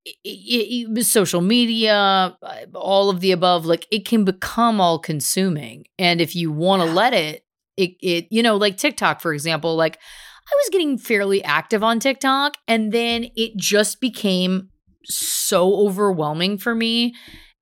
i- 0.07 0.13
i- 0.27 0.87
i- 0.97 1.01
social 1.03 1.41
media, 1.41 1.95
uh, 2.43 2.57
all 2.75 3.11
of 3.11 3.21
the 3.21 3.33
above, 3.33 3.65
like 3.67 3.87
it 3.91 4.07
can 4.07 4.25
become 4.25 4.81
all 4.81 4.99
consuming. 4.99 5.85
And 5.99 6.21
if 6.21 6.35
you 6.37 6.53
want 6.53 6.83
to 6.83 6.89
let 6.89 7.15
it, 7.15 7.45
it, 7.77 7.93
it, 8.01 8.27
you 8.31 8.43
know, 8.43 8.57
like 8.57 8.77
TikTok, 8.77 9.21
for 9.21 9.33
example, 9.33 9.77
like 9.77 9.97
I 9.97 10.55
was 10.57 10.69
getting 10.71 10.99
fairly 10.99 11.43
active 11.43 11.83
on 11.83 12.01
TikTok 12.01 12.57
and 12.69 12.93
then 12.93 13.29
it 13.35 13.57
just 13.57 14.01
became 14.01 14.69
so 15.05 15.75
overwhelming 15.87 16.59
for 16.59 16.75
me. 16.75 17.15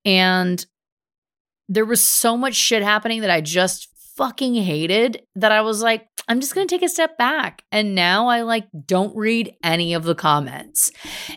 And 0.05 0.65
there 1.69 1.85
was 1.85 2.03
so 2.03 2.37
much 2.37 2.55
shit 2.55 2.83
happening 2.83 3.21
that 3.21 3.31
I 3.31 3.41
just 3.41 3.89
fucking 4.17 4.55
hated 4.57 5.23
that 5.37 5.53
I 5.53 5.63
was 5.63 5.83
like, 5.83 6.07
I'm 6.29 6.41
just 6.41 6.55
going 6.55 6.67
to 6.67 6.75
take 6.75 6.85
a 6.85 6.89
step 6.89 7.19
back. 7.19 7.63
And 7.73 7.95
now 7.95 8.29
I 8.29 8.43
like 8.43 8.67
don't 8.87 9.17
read 9.17 9.55
any 9.63 9.95
of 9.95 10.05
the 10.05 10.15
comments. 10.15 10.91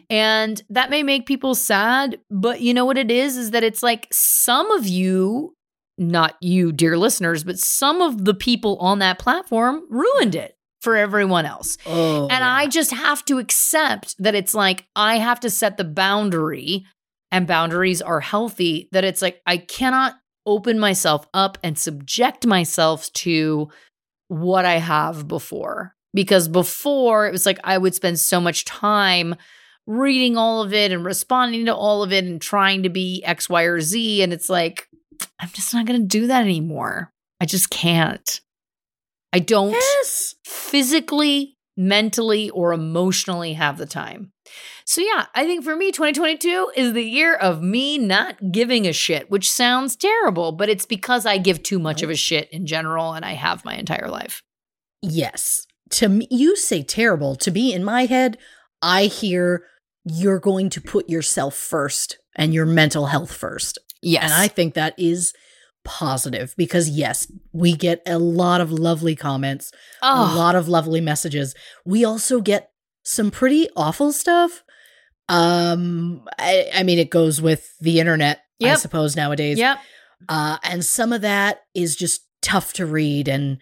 And 0.09 0.61
that 0.69 0.89
may 0.89 1.03
make 1.03 1.25
people 1.25 1.55
sad, 1.55 2.19
but 2.29 2.61
you 2.61 2.73
know 2.73 2.85
what 2.85 2.97
it 2.97 3.09
is 3.09 3.35
is 3.37 3.51
that 3.51 3.63
it's 3.63 3.83
like 3.83 4.07
some 4.11 4.71
of 4.71 4.87
you 4.87 5.55
not 5.97 6.35
you 6.41 6.71
dear 6.71 6.97
listeners, 6.97 7.43
but 7.43 7.57
some 7.59 8.01
of 8.01 8.25
the 8.25 8.33
people 8.33 8.77
on 8.79 8.99
that 8.99 9.19
platform 9.19 9.81
ruined 9.89 10.35
it 10.35 10.57
for 10.81 10.95
everyone 10.95 11.45
else. 11.45 11.77
Oh, 11.85 12.27
And 12.27 12.43
I 12.43 12.67
just 12.67 12.91
have 12.91 13.23
to 13.25 13.39
accept 13.39 14.15
that 14.19 14.35
it's 14.35 14.53
like 14.53 14.85
I 14.95 15.17
have 15.17 15.39
to 15.41 15.49
set 15.49 15.77
the 15.77 15.83
boundary, 15.83 16.85
and 17.31 17.47
boundaries 17.47 18.01
are 18.01 18.19
healthy. 18.19 18.89
That 18.91 19.03
it's 19.03 19.21
like 19.21 19.41
I 19.45 19.57
cannot 19.57 20.15
open 20.45 20.77
myself 20.77 21.27
up 21.33 21.57
and 21.63 21.77
subject 21.77 22.45
myself 22.45 23.11
to 23.13 23.69
what 24.27 24.65
I 24.65 24.75
have 24.77 25.27
before. 25.27 25.95
Because 26.13 26.47
before 26.47 27.27
it 27.27 27.31
was 27.31 27.45
like 27.45 27.59
I 27.63 27.77
would 27.77 27.93
spend 27.93 28.19
so 28.19 28.39
much 28.39 28.65
time 28.65 29.35
reading 29.85 30.37
all 30.37 30.63
of 30.63 30.73
it 30.73 30.91
and 30.91 31.05
responding 31.05 31.65
to 31.65 31.75
all 31.75 32.01
of 32.03 32.11
it 32.13 32.23
and 32.25 32.41
trying 32.41 32.83
to 32.83 32.89
be 32.89 33.21
X, 33.25 33.49
Y, 33.49 33.63
or 33.63 33.81
Z. 33.81 34.21
And 34.23 34.33
it's 34.33 34.49
like, 34.49 34.87
I'm 35.39 35.49
just 35.49 35.73
not 35.73 35.85
going 35.85 35.99
to 36.01 36.07
do 36.07 36.27
that 36.27 36.41
anymore. 36.41 37.11
I 37.39 37.45
just 37.45 37.69
can't. 37.69 38.41
I 39.33 39.39
don't 39.39 39.71
Yes. 39.71 40.35
physically, 40.45 41.54
mentally, 41.77 42.49
or 42.51 42.73
emotionally 42.73 43.53
have 43.53 43.77
the 43.77 43.85
time. 43.85 44.31
So, 44.85 45.01
yeah, 45.01 45.25
I 45.33 45.45
think 45.45 45.63
for 45.63 45.75
me, 45.75 45.91
2022 45.91 46.71
is 46.75 46.93
the 46.93 47.03
year 47.03 47.35
of 47.35 47.61
me 47.61 47.97
not 47.97 48.51
giving 48.51 48.85
a 48.85 48.93
shit, 48.93 49.29
which 49.29 49.51
sounds 49.51 49.95
terrible, 49.95 50.51
but 50.51 50.69
it's 50.69 50.85
because 50.85 51.25
I 51.25 51.37
give 51.37 51.63
too 51.63 51.79
much 51.79 52.03
of 52.03 52.09
a 52.09 52.15
shit 52.15 52.49
in 52.51 52.65
general 52.65 53.13
and 53.13 53.25
I 53.25 53.33
have 53.33 53.65
my 53.65 53.75
entire 53.75 54.07
life. 54.07 54.43
Yes. 55.01 55.65
To 55.91 56.09
me, 56.09 56.27
you 56.29 56.55
say 56.55 56.83
terrible. 56.83 57.35
To 57.37 57.51
me, 57.51 57.73
in 57.73 57.83
my 57.83 58.05
head, 58.05 58.37
I 58.81 59.05
hear 59.05 59.65
you're 60.03 60.39
going 60.39 60.69
to 60.71 60.81
put 60.81 61.09
yourself 61.09 61.55
first 61.55 62.19
and 62.35 62.53
your 62.53 62.65
mental 62.65 63.07
health 63.07 63.33
first. 63.33 63.79
Yes. 64.01 64.23
And 64.23 64.33
I 64.33 64.47
think 64.47 64.75
that 64.75 64.93
is 64.97 65.33
positive 65.85 66.53
because, 66.57 66.89
yes, 66.89 67.31
we 67.53 67.75
get 67.75 68.01
a 68.05 68.19
lot 68.19 68.59
of 68.59 68.71
lovely 68.71 69.15
comments, 69.15 69.71
a 70.01 70.07
oh, 70.07 70.33
lot 70.35 70.55
of 70.55 70.67
lovely 70.67 70.99
messages. 70.99 71.55
We 71.85 72.03
also 72.03 72.41
get 72.41 72.71
some 73.03 73.31
pretty 73.31 73.69
awful 73.77 74.11
stuff. 74.11 74.63
Um, 75.29 76.27
I, 76.37 76.69
I 76.73 76.83
mean, 76.83 76.99
it 76.99 77.09
goes 77.09 77.41
with 77.41 77.73
the 77.79 77.99
internet, 77.99 78.41
I 78.61 78.75
suppose, 78.75 79.15
nowadays. 79.15 79.57
yep. 79.57 79.79
Uh, 80.27 80.57
and 80.63 80.83
some 80.83 81.13
of 81.13 81.21
that 81.21 81.61
is 81.73 81.95
just 81.95 82.27
tough 82.41 82.73
to 82.73 82.85
read. 82.85 83.27
And 83.27 83.59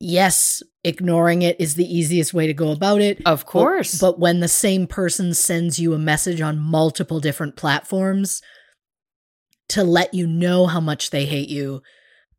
yes, 0.00 0.62
ignoring 0.84 1.42
it 1.42 1.60
is 1.60 1.74
the 1.74 1.84
easiest 1.86 2.34
way 2.34 2.46
to 2.46 2.54
go 2.54 2.72
about 2.72 3.00
it. 3.00 3.18
Of 3.24 3.44
But- 3.44 3.50
course. 3.50 4.00
But, 4.00 4.18
when 4.18 4.40
the 4.40 4.48
same 4.48 4.86
person 4.86 5.34
sends 5.34 5.78
you 5.78 5.94
a 5.94 5.98
message 5.98 6.40
on 6.40 6.58
multiple 6.58 7.20
different 7.20 7.56
platforms 7.56 8.42
to 9.72 9.84
let 9.84 10.12
you 10.12 10.26
know 10.26 10.66
how 10.66 10.80
much 10.80 11.10
they 11.10 11.24
hate 11.24 11.48
you, 11.48 11.82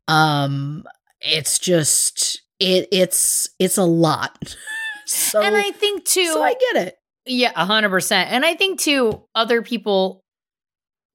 um, 0.08 0.84
it's 1.20 1.58
just 1.58 2.42
it 2.60 2.88
it's 2.92 3.48
it's 3.58 3.76
a 3.78 3.84
lot. 3.84 4.56
so 5.06 5.42
and 5.42 5.56
I 5.56 5.70
think 5.72 6.04
too, 6.04 6.26
so 6.26 6.42
I 6.42 6.54
get 6.54 6.86
it. 6.88 6.96
Yeah, 7.26 7.52
a 7.56 7.64
hundred 7.64 7.90
percent. 7.90 8.30
And 8.30 8.44
I 8.44 8.54
think 8.54 8.78
too, 8.80 9.24
other 9.34 9.62
people, 9.62 10.22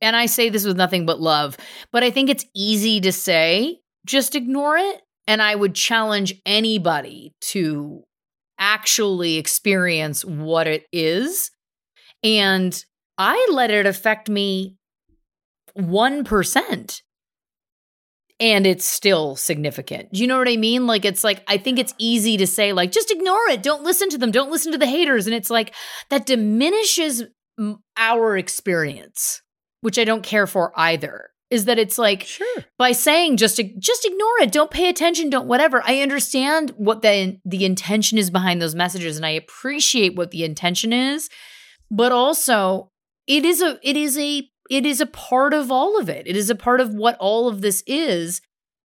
and 0.01 0.15
I 0.15 0.25
say 0.25 0.49
this 0.49 0.65
with 0.65 0.77
nothing 0.77 1.05
but 1.05 1.21
love, 1.21 1.57
but 1.91 2.03
I 2.03 2.09
think 2.09 2.29
it's 2.29 2.45
easy 2.55 2.99
to 3.01 3.11
say, 3.11 3.79
just 4.05 4.35
ignore 4.35 4.77
it. 4.77 5.01
And 5.27 5.43
I 5.43 5.53
would 5.53 5.75
challenge 5.75 6.33
anybody 6.43 7.35
to 7.51 8.03
actually 8.57 9.37
experience 9.37 10.25
what 10.25 10.65
it 10.65 10.85
is. 10.91 11.51
And 12.23 12.83
I 13.19 13.47
let 13.51 13.69
it 13.69 13.85
affect 13.85 14.27
me 14.27 14.78
1%. 15.79 17.01
And 18.41 18.65
it's 18.65 18.85
still 18.85 19.35
significant. 19.35 20.13
Do 20.13 20.21
you 20.21 20.27
know 20.27 20.37
what 20.37 20.47
I 20.47 20.55
mean? 20.55 20.87
Like, 20.87 21.03
it's 21.03 21.25
like, 21.25 21.43
I 21.47 21.57
think 21.57 21.77
it's 21.77 21.93
easy 21.97 22.37
to 22.37 22.47
say, 22.47 22.71
like, 22.71 22.91
just 22.93 23.11
ignore 23.11 23.49
it. 23.49 23.61
Don't 23.61 23.83
listen 23.83 24.07
to 24.11 24.17
them. 24.17 24.31
Don't 24.31 24.49
listen 24.51 24.71
to 24.71 24.77
the 24.77 24.85
haters. 24.87 25.27
And 25.27 25.35
it's 25.35 25.49
like, 25.49 25.75
that 26.09 26.25
diminishes 26.25 27.23
our 27.97 28.37
experience, 28.37 29.41
which 29.81 29.99
I 29.99 30.05
don't 30.05 30.23
care 30.23 30.47
for 30.47 30.71
either. 30.79 31.31
Is 31.49 31.65
that 31.65 31.79
it's 31.79 31.97
like, 31.97 32.23
Sure. 32.23 32.63
by 32.77 32.93
saying 32.93 33.35
just 33.37 33.59
just 33.79 34.05
ignore 34.05 34.39
it 34.41 34.51
don't 34.51 34.69
pay 34.69 34.87
attention 34.87 35.31
don't 35.31 35.47
whatever 35.47 35.81
i 35.83 35.99
understand 35.99 36.69
what 36.77 37.01
the 37.01 37.39
the 37.43 37.65
intention 37.65 38.19
is 38.19 38.29
behind 38.29 38.61
those 38.61 38.75
messages 38.75 39.17
and 39.17 39.25
i 39.25 39.31
appreciate 39.31 40.15
what 40.15 40.29
the 40.29 40.43
intention 40.43 40.93
is 40.93 41.27
but 41.89 42.11
also 42.11 42.91
it 43.25 43.45
is 43.45 43.63
a 43.63 43.79
it 43.81 43.97
is 43.97 44.15
a 44.19 44.47
it 44.69 44.85
is 44.85 45.01
a 45.01 45.05
part 45.05 45.53
of 45.53 45.71
all 45.71 45.99
of 45.99 46.09
it. 46.09 46.27
It 46.27 46.35
is 46.35 46.49
a 46.49 46.55
part 46.55 46.79
of 46.79 46.93
what 46.93 47.17
all 47.19 47.47
of 47.47 47.61
this 47.61 47.83
is 47.87 48.41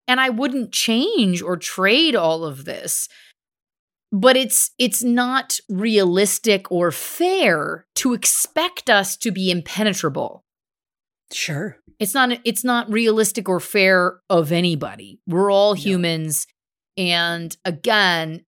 and 0.07 0.21
i 0.21 0.29
wouldn't 0.29 0.73
change 0.73 1.43
or 1.43 1.57
trade 1.57 2.15
all 2.15 2.45
of 2.45 2.65
this. 2.65 3.09
But 4.13 4.37
it's 4.37 4.71
it's 4.79 5.03
not 5.03 5.59
realistic 5.69 6.71
or 6.71 6.93
fair 6.93 7.87
to 7.97 8.15
expect 8.15 8.89
us 8.89 9.17
to 9.19 9.33
be 9.33 9.51
impenetrable. 9.51 10.45
Sure. 11.33 11.79
it's 11.99 12.15
not 12.15 12.39
it's 12.45 12.63
not 12.65 12.91
realistic 12.91 13.49
or 13.49 13.61
fair 13.61 14.21
of 14.31 14.53
anybody. 14.53 15.21
We're 15.27 15.51
all 15.51 15.75
humans 15.75 16.47
and 16.97 17.57
again 17.65 18.45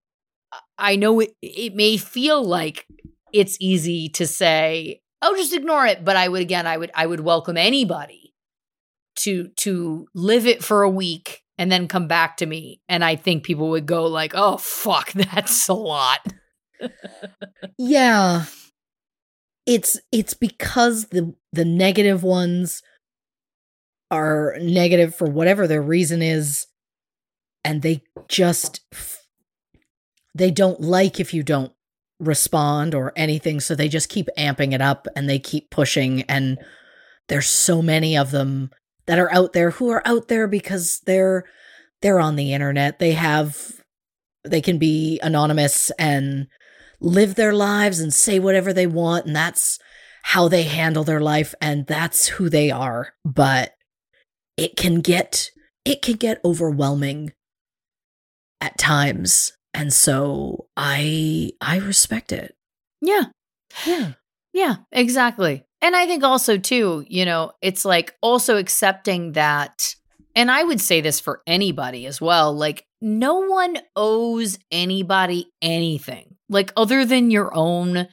i 0.79 0.95
know 0.95 1.19
it, 1.19 1.33
it 1.43 1.75
may 1.75 1.97
feel 1.97 2.45
like 2.45 2.87
it's 3.33 3.57
easy 3.61 4.09
to 4.09 4.25
say 4.25 5.01
oh 5.23 5.37
just 5.37 5.55
ignore 5.55 5.87
it. 5.87 6.05
But 6.05 6.17
i 6.17 6.29
would 6.29 6.43
again 6.43 6.67
i 6.67 6.77
would 6.77 6.91
i 6.95 7.07
would 7.07 7.21
welcome 7.21 7.57
anybody 7.57 8.35
to 9.17 9.49
to 9.57 10.07
live 10.15 10.47
it 10.47 10.63
for 10.63 10.83
a 10.83 10.91
week 10.91 11.43
and 11.59 11.73
then 11.73 11.89
come 11.89 12.07
back 12.07 12.37
to 12.39 12.47
me. 12.47 12.81
And 12.89 13.05
i 13.05 13.17
think 13.17 13.45
people 13.45 13.71
would 13.71 13.87
go 13.87 14.07
like 14.07 14.33
oh 14.35 14.57
fuck 14.57 15.13
that's 15.13 15.69
a 15.69 15.75
lot. 15.75 16.21
Yeah. 17.79 18.45
It's 19.67 19.99
it's 20.13 20.35
because 20.35 21.07
the 21.07 21.35
the 21.53 21.65
negative 21.65 22.23
ones 22.23 22.83
are 24.11 24.57
negative 24.61 25.15
for 25.15 25.29
whatever 25.29 25.67
their 25.67 25.83
reason 25.83 26.23
is 26.23 26.67
and 27.65 27.83
they 27.83 28.03
just 28.29 28.81
they 30.35 30.51
don't 30.51 30.81
like 30.81 31.19
if 31.19 31.35
you 31.35 31.43
don't 31.43 31.73
respond 32.19 32.95
or 32.95 33.13
anything 33.15 33.61
so 33.61 33.75
they 33.75 33.89
just 33.89 34.09
keep 34.09 34.29
amping 34.39 34.73
it 34.73 34.81
up 34.81 35.07
and 35.15 35.29
they 35.29 35.39
keep 35.39 35.71
pushing 35.71 36.23
and 36.23 36.59
there's 37.29 37.47
so 37.47 37.83
many 37.83 38.17
of 38.17 38.31
them 38.31 38.71
that 39.07 39.19
are 39.19 39.33
out 39.33 39.53
there 39.53 39.71
who 39.71 39.91
are 39.91 40.03
out 40.07 40.29
there 40.29 40.47
because 40.47 41.01
they're 41.07 41.45
they're 42.03 42.21
on 42.21 42.37
the 42.37 42.53
internet. 42.53 42.99
They 42.99 43.13
have 43.13 43.81
they 44.45 44.61
can 44.61 44.79
be 44.79 45.19
anonymous 45.23 45.91
and 45.99 46.47
live 47.01 47.35
their 47.35 47.53
lives 47.53 48.01
and 48.01 48.13
say 48.13 48.39
whatever 48.39 48.73
they 48.73 48.87
want 48.87 49.27
and 49.27 49.35
that's 49.35 49.79
how 50.23 50.49
they 50.49 50.63
handle 50.63 51.05
their 51.05 51.21
life 51.21 51.55
and 51.61 51.87
that's 51.87 52.29
who 52.29 52.49
they 52.49 52.71
are. 52.71 53.15
But 53.25 53.73
it 54.57 54.77
can 54.77 55.01
get 55.01 55.51
it 55.85 56.03
can 56.03 56.17
get 56.17 56.41
overwhelming 56.45 57.33
at 58.61 58.79
times 58.79 59.53
and 59.77 59.93
so 59.93 60.67
i 60.77 61.51
i 61.61 61.77
respect 61.79 62.33
it 62.33 62.57
Yeah. 63.01 63.25
yeah 63.87 64.13
Yeah, 64.53 64.77
exactly. 64.91 65.65
And 65.83 65.95
I 65.95 66.07
think 66.07 66.25
also 66.25 66.57
too, 66.57 67.05
you 67.09 67.27
know, 67.27 67.53
it's 67.61 67.85
like 67.85 68.15
also 68.23 68.57
accepting 68.57 69.33
that 69.33 69.95
and 70.35 70.51
I 70.51 70.65
would 70.65 70.81
say 70.81 71.03
this 71.03 71.21
for 71.21 71.43
anybody 71.47 72.07
as 72.07 72.21
well, 72.21 72.57
like 72.57 72.87
no 73.03 73.41
one 73.41 73.77
owes 73.95 74.59
anybody 74.71 75.53
anything. 75.61 76.37
Like 76.49 76.73
other 76.77 77.05
than 77.05 77.31
your 77.31 77.51
own 77.55 78.09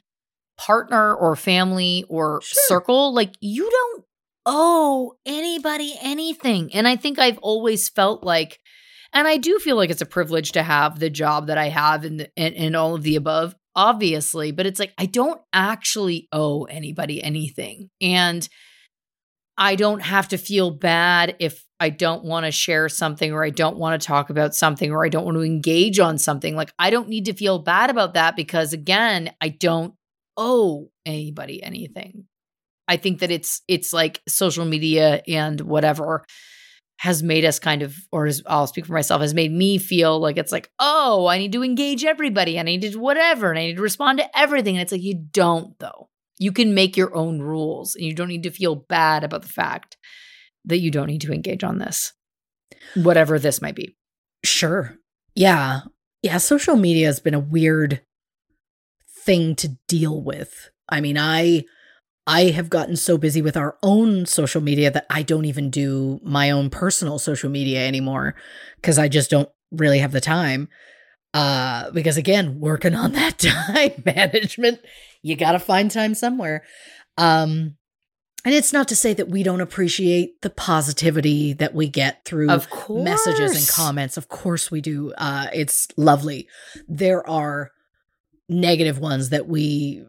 partner 0.58 1.14
or 1.14 1.34
family 1.36 2.04
or 2.10 2.40
circle, 2.42 3.14
like 3.14 3.32
you 3.40 3.70
don't 3.70 4.04
owe 4.44 5.14
anybody 5.24 5.96
anything. 6.02 6.74
And 6.74 6.86
I 6.86 6.96
think 6.96 7.18
I've 7.18 7.38
always 7.38 7.88
felt 7.88 8.22
like 8.22 8.60
and 9.14 9.26
I 9.28 9.36
do 9.36 9.58
feel 9.58 9.76
like 9.76 9.90
it's 9.90 10.02
a 10.02 10.06
privilege 10.06 10.52
to 10.52 10.62
have 10.62 10.98
the 10.98 11.08
job 11.08 11.46
that 11.46 11.58
I 11.58 11.68
have 11.68 12.04
and 12.04 12.28
and, 12.36 12.54
and 12.54 12.76
all 12.76 12.94
of 12.94 13.02
the 13.02 13.16
above 13.16 13.54
obviously, 13.76 14.52
but 14.52 14.66
it's 14.66 14.78
like 14.78 14.92
I 14.98 15.06
don't 15.06 15.40
actually 15.52 16.28
owe 16.32 16.64
anybody 16.64 17.22
anything. 17.22 17.90
And 18.00 18.46
I 19.56 19.76
don't 19.76 20.00
have 20.00 20.28
to 20.28 20.38
feel 20.38 20.70
bad 20.70 21.36
if 21.38 21.64
I 21.78 21.90
don't 21.90 22.24
want 22.24 22.46
to 22.46 22.52
share 22.52 22.88
something 22.88 23.32
or 23.32 23.44
I 23.44 23.50
don't 23.50 23.76
want 23.76 24.00
to 24.00 24.06
talk 24.06 24.30
about 24.30 24.54
something 24.54 24.90
or 24.90 25.04
I 25.04 25.08
don't 25.08 25.24
want 25.24 25.36
to 25.36 25.42
engage 25.42 25.98
on 25.98 26.18
something. 26.18 26.56
Like 26.56 26.72
I 26.78 26.90
don't 26.90 27.08
need 27.08 27.26
to 27.26 27.34
feel 27.34 27.58
bad 27.58 27.90
about 27.90 28.14
that 28.14 28.36
because 28.36 28.72
again, 28.72 29.32
I 29.40 29.48
don't 29.48 29.94
owe 30.36 30.90
anybody 31.06 31.62
anything. 31.62 32.24
I 32.88 32.96
think 32.96 33.20
that 33.20 33.30
it's 33.30 33.62
it's 33.68 33.92
like 33.92 34.22
social 34.28 34.64
media 34.64 35.22
and 35.26 35.60
whatever 35.60 36.24
has 37.04 37.22
made 37.22 37.44
us 37.44 37.58
kind 37.58 37.82
of, 37.82 37.94
or 38.12 38.30
I'll 38.46 38.66
speak 38.66 38.86
for 38.86 38.94
myself, 38.94 39.20
has 39.20 39.34
made 39.34 39.52
me 39.52 39.76
feel 39.76 40.18
like 40.18 40.38
it's 40.38 40.50
like, 40.50 40.70
oh, 40.78 41.26
I 41.26 41.36
need 41.36 41.52
to 41.52 41.62
engage 41.62 42.02
everybody. 42.02 42.56
and 42.56 42.66
I 42.66 42.72
need 42.76 42.90
to 42.90 42.98
whatever. 42.98 43.50
And 43.50 43.58
I 43.58 43.66
need 43.66 43.76
to 43.76 43.82
respond 43.82 44.20
to 44.20 44.38
everything. 44.38 44.76
And 44.76 44.80
it's 44.80 44.90
like, 44.90 45.02
you 45.02 45.14
don't, 45.30 45.78
though. 45.80 46.08
You 46.38 46.50
can 46.50 46.72
make 46.72 46.96
your 46.96 47.14
own 47.14 47.42
rules 47.42 47.94
and 47.94 48.06
you 48.06 48.14
don't 48.14 48.28
need 48.28 48.44
to 48.44 48.50
feel 48.50 48.74
bad 48.74 49.22
about 49.22 49.42
the 49.42 49.48
fact 49.48 49.98
that 50.64 50.78
you 50.78 50.90
don't 50.90 51.08
need 51.08 51.20
to 51.20 51.32
engage 51.34 51.62
on 51.62 51.76
this, 51.76 52.14
whatever 52.94 53.38
this 53.38 53.60
might 53.60 53.76
be. 53.76 53.98
Sure. 54.42 54.96
Yeah. 55.34 55.80
Yeah. 56.22 56.38
Social 56.38 56.76
media 56.76 57.04
has 57.04 57.20
been 57.20 57.34
a 57.34 57.38
weird 57.38 58.00
thing 59.26 59.54
to 59.56 59.76
deal 59.88 60.22
with. 60.22 60.70
I 60.88 61.02
mean, 61.02 61.18
I. 61.18 61.64
I 62.26 62.44
have 62.46 62.70
gotten 62.70 62.96
so 62.96 63.18
busy 63.18 63.42
with 63.42 63.56
our 63.56 63.76
own 63.82 64.24
social 64.26 64.60
media 64.60 64.90
that 64.90 65.06
I 65.10 65.22
don't 65.22 65.44
even 65.44 65.70
do 65.70 66.20
my 66.22 66.50
own 66.50 66.70
personal 66.70 67.18
social 67.18 67.50
media 67.50 67.86
anymore 67.86 68.34
because 68.76 68.98
I 68.98 69.08
just 69.08 69.30
don't 69.30 69.48
really 69.70 69.98
have 69.98 70.12
the 70.12 70.20
time. 70.20 70.68
Uh, 71.34 71.90
because 71.90 72.16
again, 72.16 72.60
working 72.60 72.94
on 72.94 73.12
that 73.12 73.38
time 73.38 74.02
management, 74.06 74.80
you 75.22 75.36
got 75.36 75.52
to 75.52 75.58
find 75.58 75.90
time 75.90 76.14
somewhere. 76.14 76.64
Um, 77.18 77.76
and 78.44 78.54
it's 78.54 78.72
not 78.72 78.88
to 78.88 78.96
say 78.96 79.14
that 79.14 79.28
we 79.28 79.42
don't 79.42 79.62
appreciate 79.62 80.42
the 80.42 80.50
positivity 80.50 81.54
that 81.54 81.74
we 81.74 81.88
get 81.88 82.24
through 82.24 82.50
messages 82.90 83.56
and 83.56 83.68
comments. 83.68 84.16
Of 84.16 84.28
course 84.28 84.70
we 84.70 84.80
do. 84.82 85.12
Uh, 85.16 85.46
it's 85.52 85.88
lovely. 85.96 86.46
There 86.86 87.28
are 87.28 87.70
negative 88.48 88.98
ones 88.98 89.30
that 89.30 89.48
we 89.48 90.04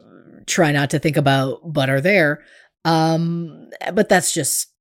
try 0.46 0.72
not 0.72 0.90
to 0.90 0.98
think 0.98 1.16
about, 1.16 1.60
but 1.72 1.90
are 1.90 2.00
there. 2.00 2.42
Um, 2.84 3.70
but 3.92 4.08
that's 4.08 4.32
just 4.32 4.72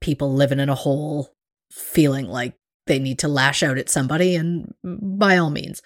people 0.00 0.32
living 0.32 0.60
in 0.60 0.68
a 0.68 0.74
hole, 0.74 1.34
feeling 1.70 2.26
like 2.26 2.54
they 2.86 2.98
need 2.98 3.18
to 3.20 3.28
lash 3.28 3.62
out 3.62 3.78
at 3.78 3.90
somebody, 3.90 4.34
and 4.34 4.72
by 4.84 5.36
all 5.36 5.50
means. 5.50 5.82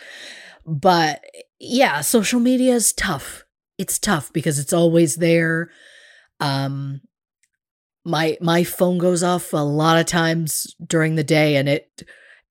But 0.67 1.23
yeah, 1.59 2.01
social 2.03 2.41
media 2.41 2.75
is 2.75 2.93
tough. 2.93 3.45
It's 3.79 3.99
tough 3.99 4.33
because 4.33 4.59
it's 4.59 4.73
always 4.73 5.17
there. 5.17 5.71
Um, 6.39 7.01
my 8.05 8.39
my 8.41 8.65
phone 8.65 8.99
goes 8.99 9.23
off 9.23 9.53
a 9.53 9.59
lot 9.59 9.99
of 9.99 10.07
times 10.07 10.75
during 10.87 11.15
the 11.15 11.25
day, 11.25 11.57
and 11.57 11.69
it 11.69 12.03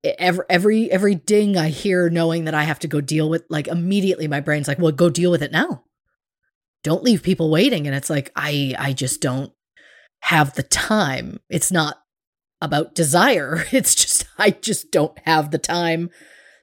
every 0.03 0.45
every 0.49 0.91
every 0.91 1.15
ding 1.15 1.57
I 1.57 1.69
hear, 1.69 2.09
knowing 2.09 2.45
that 2.45 2.53
I 2.53 2.63
have 2.63 2.79
to 2.79 2.87
go 2.87 3.01
deal 3.01 3.29
with, 3.29 3.43
like 3.49 3.67
immediately 3.67 4.27
my 4.27 4.39
brain's 4.39 4.67
like, 4.67 4.79
"Well, 4.79 4.91
go 4.91 5.09
deal 5.09 5.31
with 5.31 5.41
it 5.41 5.51
now." 5.51 5.83
Don't 6.83 7.03
leave 7.03 7.23
people 7.23 7.49
waiting. 7.49 7.87
And 7.87 7.95
it's 7.95 8.09
like 8.09 8.31
i 8.35 8.73
i 8.77 8.93
just 8.93 9.21
don't 9.21 9.51
have 10.21 10.53
the 10.55 10.63
time. 10.63 11.39
It's 11.49 11.71
not 11.71 11.97
about 12.61 12.95
desire. 12.95 13.65
It's 13.71 13.95
just 13.95 14.25
i 14.37 14.51
just 14.51 14.91
don't 14.91 15.17
have 15.25 15.51
the 15.51 15.57
time. 15.57 16.09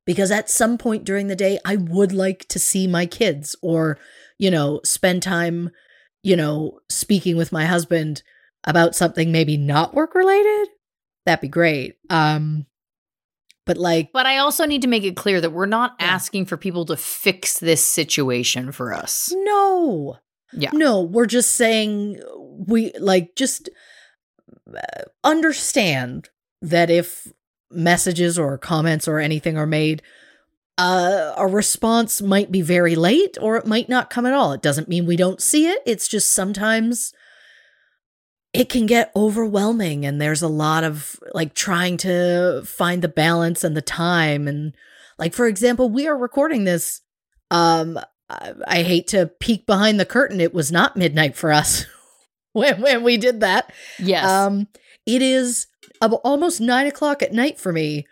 Because 0.05 0.31
at 0.31 0.49
some 0.49 0.79
point 0.79 1.05
during 1.05 1.27
the 1.27 1.37
day 1.37 1.59
i 1.65 1.77
would 1.77 2.13
like 2.13 2.47
to 2.49 2.59
see 2.59 2.87
my 2.87 3.07
kids 3.07 3.57
or 3.63 3.99
you 4.39 4.51
know 4.51 4.81
spend 4.85 5.23
time 5.23 5.71
you 6.23 6.37
know 6.37 6.79
speaking 6.89 7.37
with 7.37 7.53
my 7.53 7.67
husband 7.67 8.23
about 8.65 8.95
something 8.95 9.31
maybe 9.33 9.57
not 9.57 9.95
work 9.95 10.15
related. 10.15 10.69
That'd 11.25 11.43
be 11.43 11.49
great. 11.49 11.97
Um 12.11 12.67
but 13.67 13.77
like 13.77 14.11
But 14.13 14.27
I 14.27 14.39
also 14.39 14.65
need 14.65 14.83
to 14.83 14.89
make 14.89 15.05
it 15.05 15.17
clear 15.17 15.41
that 15.41 15.51
we're 15.51 15.67
not 15.67 15.97
asking 16.01 16.47
for 16.47 16.57
people 16.57 16.87
to 16.87 16.97
fix 16.97 17.59
this 17.59 17.85
situation 17.85 18.73
for 18.73 18.95
us. 18.95 19.31
no 19.35 20.19
Yeah. 20.53 20.71
No, 20.73 21.03
we're 21.03 21.27
just 21.27 21.55
saying 21.55 22.21
we 22.39 22.93
like 22.99 23.35
just 23.37 23.69
uh, 24.75 25.03
understand 25.23 26.31
that 26.63 26.91
if 26.91 27.31
messages 27.71 28.39
or 28.39 28.57
comments 28.57 29.07
or 29.07 29.19
anything 29.19 29.59
are 29.59 29.67
made, 29.67 30.03
uh, 30.79 31.35
a 31.37 31.47
response 31.47 32.23
might 32.23 32.53
be 32.53 32.63
very 32.63 32.95
late 32.95 33.37
or 33.41 33.57
it 33.57 33.67
might 33.67 33.89
not 33.89 34.11
come 34.11 34.27
at 34.27 34.33
all. 34.33 34.53
It 34.53 34.63
doesn't 34.63 34.89
mean 34.89 35.07
we 35.07 35.17
don't 35.17 35.41
see 35.41 35.67
it. 35.67 35.83
It's 35.85 36.09
just 36.09 36.33
sometimes 36.33 37.13
it 38.53 38.69
can 38.69 38.87
get 38.87 39.13
overwhelming 39.15 40.07
and 40.07 40.21
there's 40.21 40.43
a 40.43 40.49
lot 40.49 40.83
of 40.85 41.19
like 41.35 41.55
trying 41.55 41.97
to 41.99 42.63
find 42.65 43.03
the 43.03 43.09
balance 43.09 43.63
and 43.65 43.77
the 43.77 43.83
time 43.83 44.49
and 44.49 44.75
like 45.19 45.35
for 45.35 45.47
example 45.47 45.91
we 45.91 46.07
are 46.07 46.17
recording 46.17 46.65
this 46.65 47.03
um 47.51 47.99
I, 48.29 48.53
I 48.67 48.83
hate 48.83 49.09
to 49.09 49.27
peek 49.27 49.67
behind 49.67 49.99
the 50.01 50.07
curtain. 50.07 50.41
It 50.41 50.55
was 50.55 50.73
not 50.73 50.97
midnight 50.97 51.37
for 51.37 51.53
us 51.53 51.87
when 52.53 52.81
when 52.81 53.03
we 53.03 53.17
did 53.17 53.41
that. 53.41 53.73
Yes. 53.99 54.29
Um, 54.29 54.69
it 55.05 55.23
is 55.23 55.67
almost 56.01 56.61
nine 56.61 56.87
o'clock 56.87 57.23
at 57.23 57.33
night 57.33 57.59
for 57.59 57.73
me, 57.73 58.07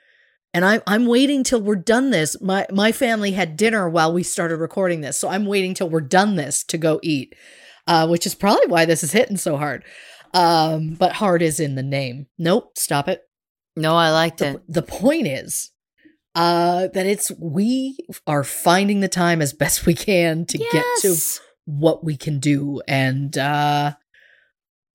and 0.53 0.65
I'm 0.65 0.83
I'm 0.87 1.07
waiting 1.07 1.43
till 1.43 1.61
we're 1.61 1.77
done 1.77 2.11
this. 2.11 2.41
My 2.41 2.67
my 2.71 2.93
family 2.93 3.33
had 3.33 3.57
dinner 3.57 3.89
while 3.89 4.13
we 4.13 4.23
started 4.23 4.57
recording 4.57 5.01
this, 5.01 5.17
so 5.19 5.29
I'm 5.29 5.47
waiting 5.47 5.75
till 5.75 5.91
we're 5.91 6.01
done 6.01 6.37
this 6.37 6.63
to 6.65 6.79
go 6.79 7.01
eat. 7.03 7.35
Uh, 7.87 8.07
which 8.07 8.25
is 8.25 8.35
probably 8.35 8.67
why 8.69 8.87
this 8.87 9.05
is 9.05 9.13
hitting 9.13 9.37
so 9.37 9.59
hard. 9.59 9.85
Um, 10.35 10.95
but 10.95 11.13
hard 11.13 11.41
is 11.43 11.61
in 11.61 11.77
the 11.77 11.83
name. 11.83 12.27
Nope, 12.39 12.77
stop 12.77 13.09
it. 13.09 13.23
no, 13.77 13.95
I 13.97 14.11
liked 14.11 14.39
The, 14.39 14.55
it. 14.57 14.63
the 14.69 14.83
point 14.83 15.27
is 15.29 15.71
uh 16.37 16.89
that 16.89 17.07
it's 17.07 17.31
we 17.39 17.97
are 18.27 18.43
finding 18.43 18.99
the 18.99 19.09
time 19.09 19.41
as 19.41 19.53
best 19.53 19.87
we 19.87 19.95
can 19.95 20.45
to 20.47 20.59
get 20.59 20.85
to 21.03 21.15
what 21.65 22.03
we 22.05 22.17
can 22.17 22.41
do 22.41 22.83
and 22.89 23.39
uh 23.39 23.93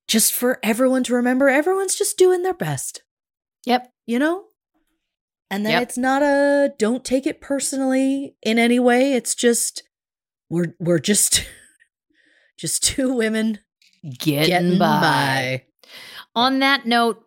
just 0.08 0.34
for 0.34 0.60
everyone 0.64 1.04
to 1.06 1.14
remember 1.14 1.48
everyone's 1.48 1.96
just 1.96 2.18
doing 2.18 2.44
their 2.44 2.54
best 2.54 3.04
Yep. 3.66 3.90
you 4.06 4.20
know 4.20 4.48
and 5.50 5.66
then 5.66 5.72
Yep. 5.74 5.82
it's 5.84 5.98
not 5.98 6.22
a 6.22 6.74
don't 6.78 7.06
take 7.06 7.26
it 7.26 7.40
personally 7.40 8.36
in 8.44 8.60
any 8.60 8.78
way 8.80 9.14
it's 9.14 9.34
just 9.34 9.84
we're 10.50 10.76
we're 10.78 11.00
just 11.00 11.46
just 12.58 12.84
two 12.84 13.14
women 13.14 13.60
Getting, 14.04 14.48
getting 14.50 14.80
by. 14.80 15.00
by 15.02 15.64
On 16.36 16.60
that 16.60 16.86
note, 16.86 17.24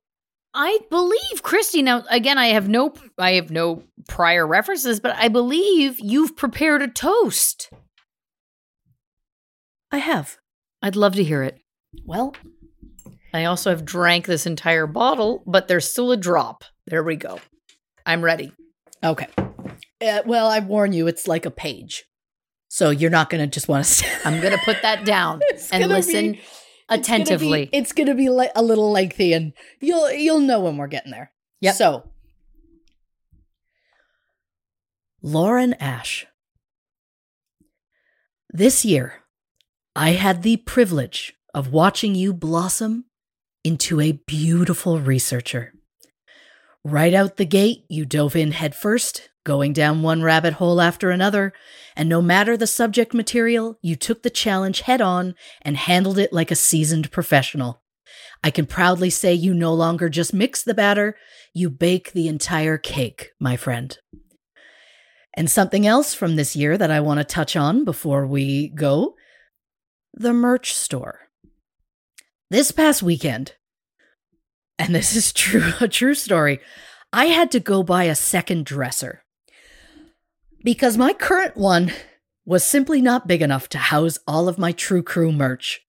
I 0.55 0.81
believe 0.91 1.43
Christy. 1.43 1.83
Now, 1.83 2.05
again, 2.11 2.39
I 2.39 2.49
have 2.49 2.69
no, 2.69 2.95
I 3.19 3.33
have 3.33 3.51
no 3.51 3.83
prior 4.09 4.47
references, 4.47 5.01
but 5.01 5.17
I 5.17 5.29
believe 5.29 5.99
you've 6.01 6.37
prepared 6.37 6.83
a 6.83 6.89
toast. 6.89 7.71
I 9.91 9.99
have. 9.99 10.39
I'd 10.83 10.97
love 10.97 11.15
to 11.17 11.25
hear 11.25 11.43
it. 11.43 11.61
Well, 12.05 12.35
I 13.35 13.45
also 13.45 13.71
have 13.71 13.85
drank 13.85 14.27
this 14.27 14.47
entire 14.47 14.87
bottle, 14.87 15.43
but 15.47 15.69
there's 15.69 15.89
still 15.89 16.13
a 16.13 16.17
drop. 16.17 16.65
There 16.87 17.03
we 17.03 17.17
go. 17.17 17.41
I'm 18.05 18.23
ready. 18.25 18.53
okay. 19.05 19.29
Uh, 20.05 20.23
well, 20.27 20.49
I 20.49 20.59
warn 20.59 20.93
you, 20.93 21.07
it's 21.07 21.29
like 21.29 21.47
a 21.47 21.51
page. 21.51 22.05
So 22.69 22.91
you're 22.91 23.11
not 23.11 23.31
going 23.31 23.43
to 23.43 23.47
just 23.47 23.69
want 23.69 23.85
to. 23.85 24.07
I'm 24.25 24.41
going 24.41 24.53
to 24.53 24.65
put 24.65 24.83
that 24.83 25.05
down 25.05 25.41
and 25.71 25.89
listen 25.89 25.93
be- 25.93 25.99
It's 25.99 26.07
gonna 26.09 26.33
be- 26.33 26.41
attentively. 26.95 27.69
It's 27.73 27.93
going 27.93 28.07
to 28.07 28.15
be 28.15 28.29
like 28.29 28.53
a 28.55 28.63
little 28.63 28.91
lengthy, 28.91 29.33
and 29.33 29.53
you'll 29.81 30.11
you'll 30.13 30.41
know 30.41 30.61
when 30.61 30.77
we're 30.77 30.87
getting 30.87 31.13
there. 31.13 31.33
Yep. 31.61 31.75
So, 31.75 32.11
Lauren 35.23 35.75
Ash. 35.75 36.27
This 38.51 38.85
year, 38.85 39.23
I 39.97 40.11
had 40.11 40.43
the 40.43 40.59
privilege 40.59 41.35
of 41.55 41.73
watching 41.73 42.15
you 42.15 42.35
blossom 42.35 43.07
into 43.65 44.01
a 44.01 44.13
beautiful 44.13 44.99
researcher. 45.01 45.73
Right 46.85 47.15
out 47.15 47.37
the 47.37 47.47
gate, 47.47 47.85
you 47.89 48.05
dove 48.05 48.35
in 48.37 48.53
headfirst, 48.53 49.31
going 49.45 49.73
down 49.73 50.03
one 50.03 50.23
rabbit 50.23 50.55
hole 50.55 50.81
after 50.81 51.11
another, 51.11 51.53
and 51.97 52.09
no 52.09 52.23
matter 52.23 52.57
the 52.57 52.67
subject 52.67 53.13
material, 53.13 53.79
you 53.83 53.97
took 53.97 54.23
the 54.23 54.31
challenge 54.31 54.83
head 54.83 55.01
on 55.01 55.35
and 55.63 55.77
handled 55.77 56.19
it 56.19 56.33
like 56.33 56.51
a 56.51 56.57
seasoned 56.57 57.11
professional. 57.11 57.83
I 58.45 58.51
can 58.51 58.67
proudly 58.67 59.11
say 59.11 59.33
you 59.35 59.55
no 59.55 59.73
longer 59.73 60.09
just 60.09 60.35
mix 60.35 60.63
the 60.63 60.75
batter, 60.75 61.17
you 61.55 61.71
bake 61.71 62.13
the 62.13 62.29
entire 62.29 62.79
cake, 62.79 63.31
my 63.39 63.57
friend. 63.57 63.97
And 65.35 65.51
something 65.51 65.87
else 65.87 66.13
from 66.13 66.37
this 66.37 66.55
year 66.55 66.77
that 66.77 66.91
I 66.91 67.01
want 67.01 67.19
to 67.19 67.25
touch 67.25 67.57
on 67.57 67.85
before 67.85 68.27
we 68.27 68.69
go 68.69 69.15
the 70.13 70.33
merch 70.33 70.75
store. 70.75 71.21
This 72.51 72.71
past 72.71 73.03
weekend, 73.03 73.55
and 74.79 74.95
this 74.95 75.17
is 75.17 75.33
true 75.33 75.73
a 75.81 75.89
true 75.89 76.15
story, 76.15 76.61
I 77.13 77.27
had 77.27 77.51
to 77.53 77.61
go 77.61 77.83
buy 77.83 78.05
a 78.05 78.15
second 78.15 78.67
dresser 78.67 79.22
because 80.63 80.97
my 80.97 81.13
current 81.13 81.57
one 81.57 81.93
was 82.45 82.65
simply 82.65 83.01
not 83.01 83.29
big 83.29 83.43
enough 83.43 83.69
to 83.71 83.79
house 83.79 84.19
all 84.27 84.49
of 84.49 84.59
my 84.59 84.73
True 84.73 85.03
Crew 85.03 85.33
merch. 85.33 85.81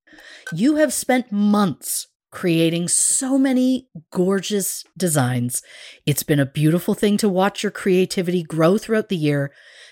You 0.53 0.75
have 0.75 0.93
spent 0.93 1.31
months 1.31 2.07
creating 2.31 2.87
so 2.87 3.37
many 3.37 3.87
gorgeous 4.11 4.83
designs. 4.97 5.61
It's 6.05 6.23
been 6.23 6.39
a 6.39 6.45
beautiful 6.45 6.95
thing 6.95 7.17
to 7.17 7.29
watch 7.29 7.61
your 7.61 7.71
creativity 7.71 8.41
grow 8.41 8.77
throughout 8.77 9.09
the 9.09 9.15
year. 9.15 9.51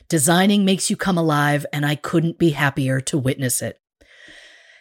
Designing 0.10 0.66
makes 0.66 0.90
you 0.90 0.98
come 0.98 1.18
alive, 1.18 1.66
and 1.72 1.86
I 1.86 1.96
couldn't 1.96 2.40
be 2.40 2.50
happier 2.50 3.00
to 3.02 3.18
witness 3.18 3.62
it. 3.62 3.80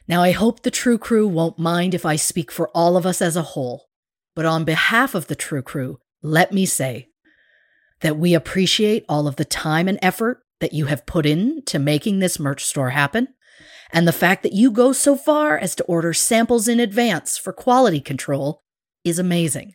Now, 0.08 0.22
I 0.22 0.32
hope 0.32 0.62
the 0.62 0.70
True 0.70 0.98
Crew 0.98 1.28
won't 1.28 1.58
mind 1.58 1.94
if 1.94 2.04
I 2.06 2.16
speak 2.16 2.50
for 2.50 2.70
all 2.70 2.96
of 2.96 3.06
us 3.06 3.22
as 3.22 3.36
a 3.36 3.42
whole, 3.42 3.84
but 4.34 4.46
on 4.46 4.64
behalf 4.64 5.14
of 5.14 5.26
the 5.26 5.36
True 5.36 5.62
Crew, 5.62 5.98
let 6.22 6.52
me 6.52 6.66
say 6.66 7.09
that 8.02 8.18
we 8.18 8.34
appreciate 8.34 9.04
all 9.08 9.26
of 9.26 9.36
the 9.36 9.44
time 9.44 9.88
and 9.88 9.98
effort 10.02 10.42
that 10.60 10.72
you 10.72 10.86
have 10.86 11.06
put 11.06 11.26
in 11.26 11.62
to 11.66 11.78
making 11.78 12.18
this 12.18 12.38
merch 12.38 12.64
store 12.64 12.90
happen, 12.90 13.28
and 13.92 14.06
the 14.06 14.12
fact 14.12 14.42
that 14.42 14.52
you 14.52 14.70
go 14.70 14.92
so 14.92 15.16
far 15.16 15.58
as 15.58 15.74
to 15.74 15.84
order 15.84 16.12
samples 16.12 16.68
in 16.68 16.80
advance 16.80 17.36
for 17.36 17.52
quality 17.52 18.00
control 18.00 18.62
is 19.04 19.18
amazing. 19.18 19.74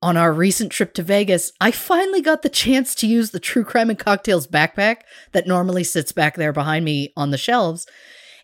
On 0.00 0.16
our 0.16 0.32
recent 0.32 0.72
trip 0.72 0.94
to 0.94 1.02
Vegas, 1.02 1.52
I 1.60 1.70
finally 1.70 2.20
got 2.20 2.42
the 2.42 2.48
chance 2.48 2.94
to 2.96 3.06
use 3.06 3.30
the 3.30 3.38
True 3.38 3.62
Crime 3.62 3.88
and 3.88 3.98
Cocktails 3.98 4.48
backpack 4.48 5.02
that 5.30 5.46
normally 5.46 5.84
sits 5.84 6.10
back 6.10 6.34
there 6.34 6.52
behind 6.52 6.84
me 6.84 7.12
on 7.16 7.30
the 7.30 7.38
shelves. 7.38 7.86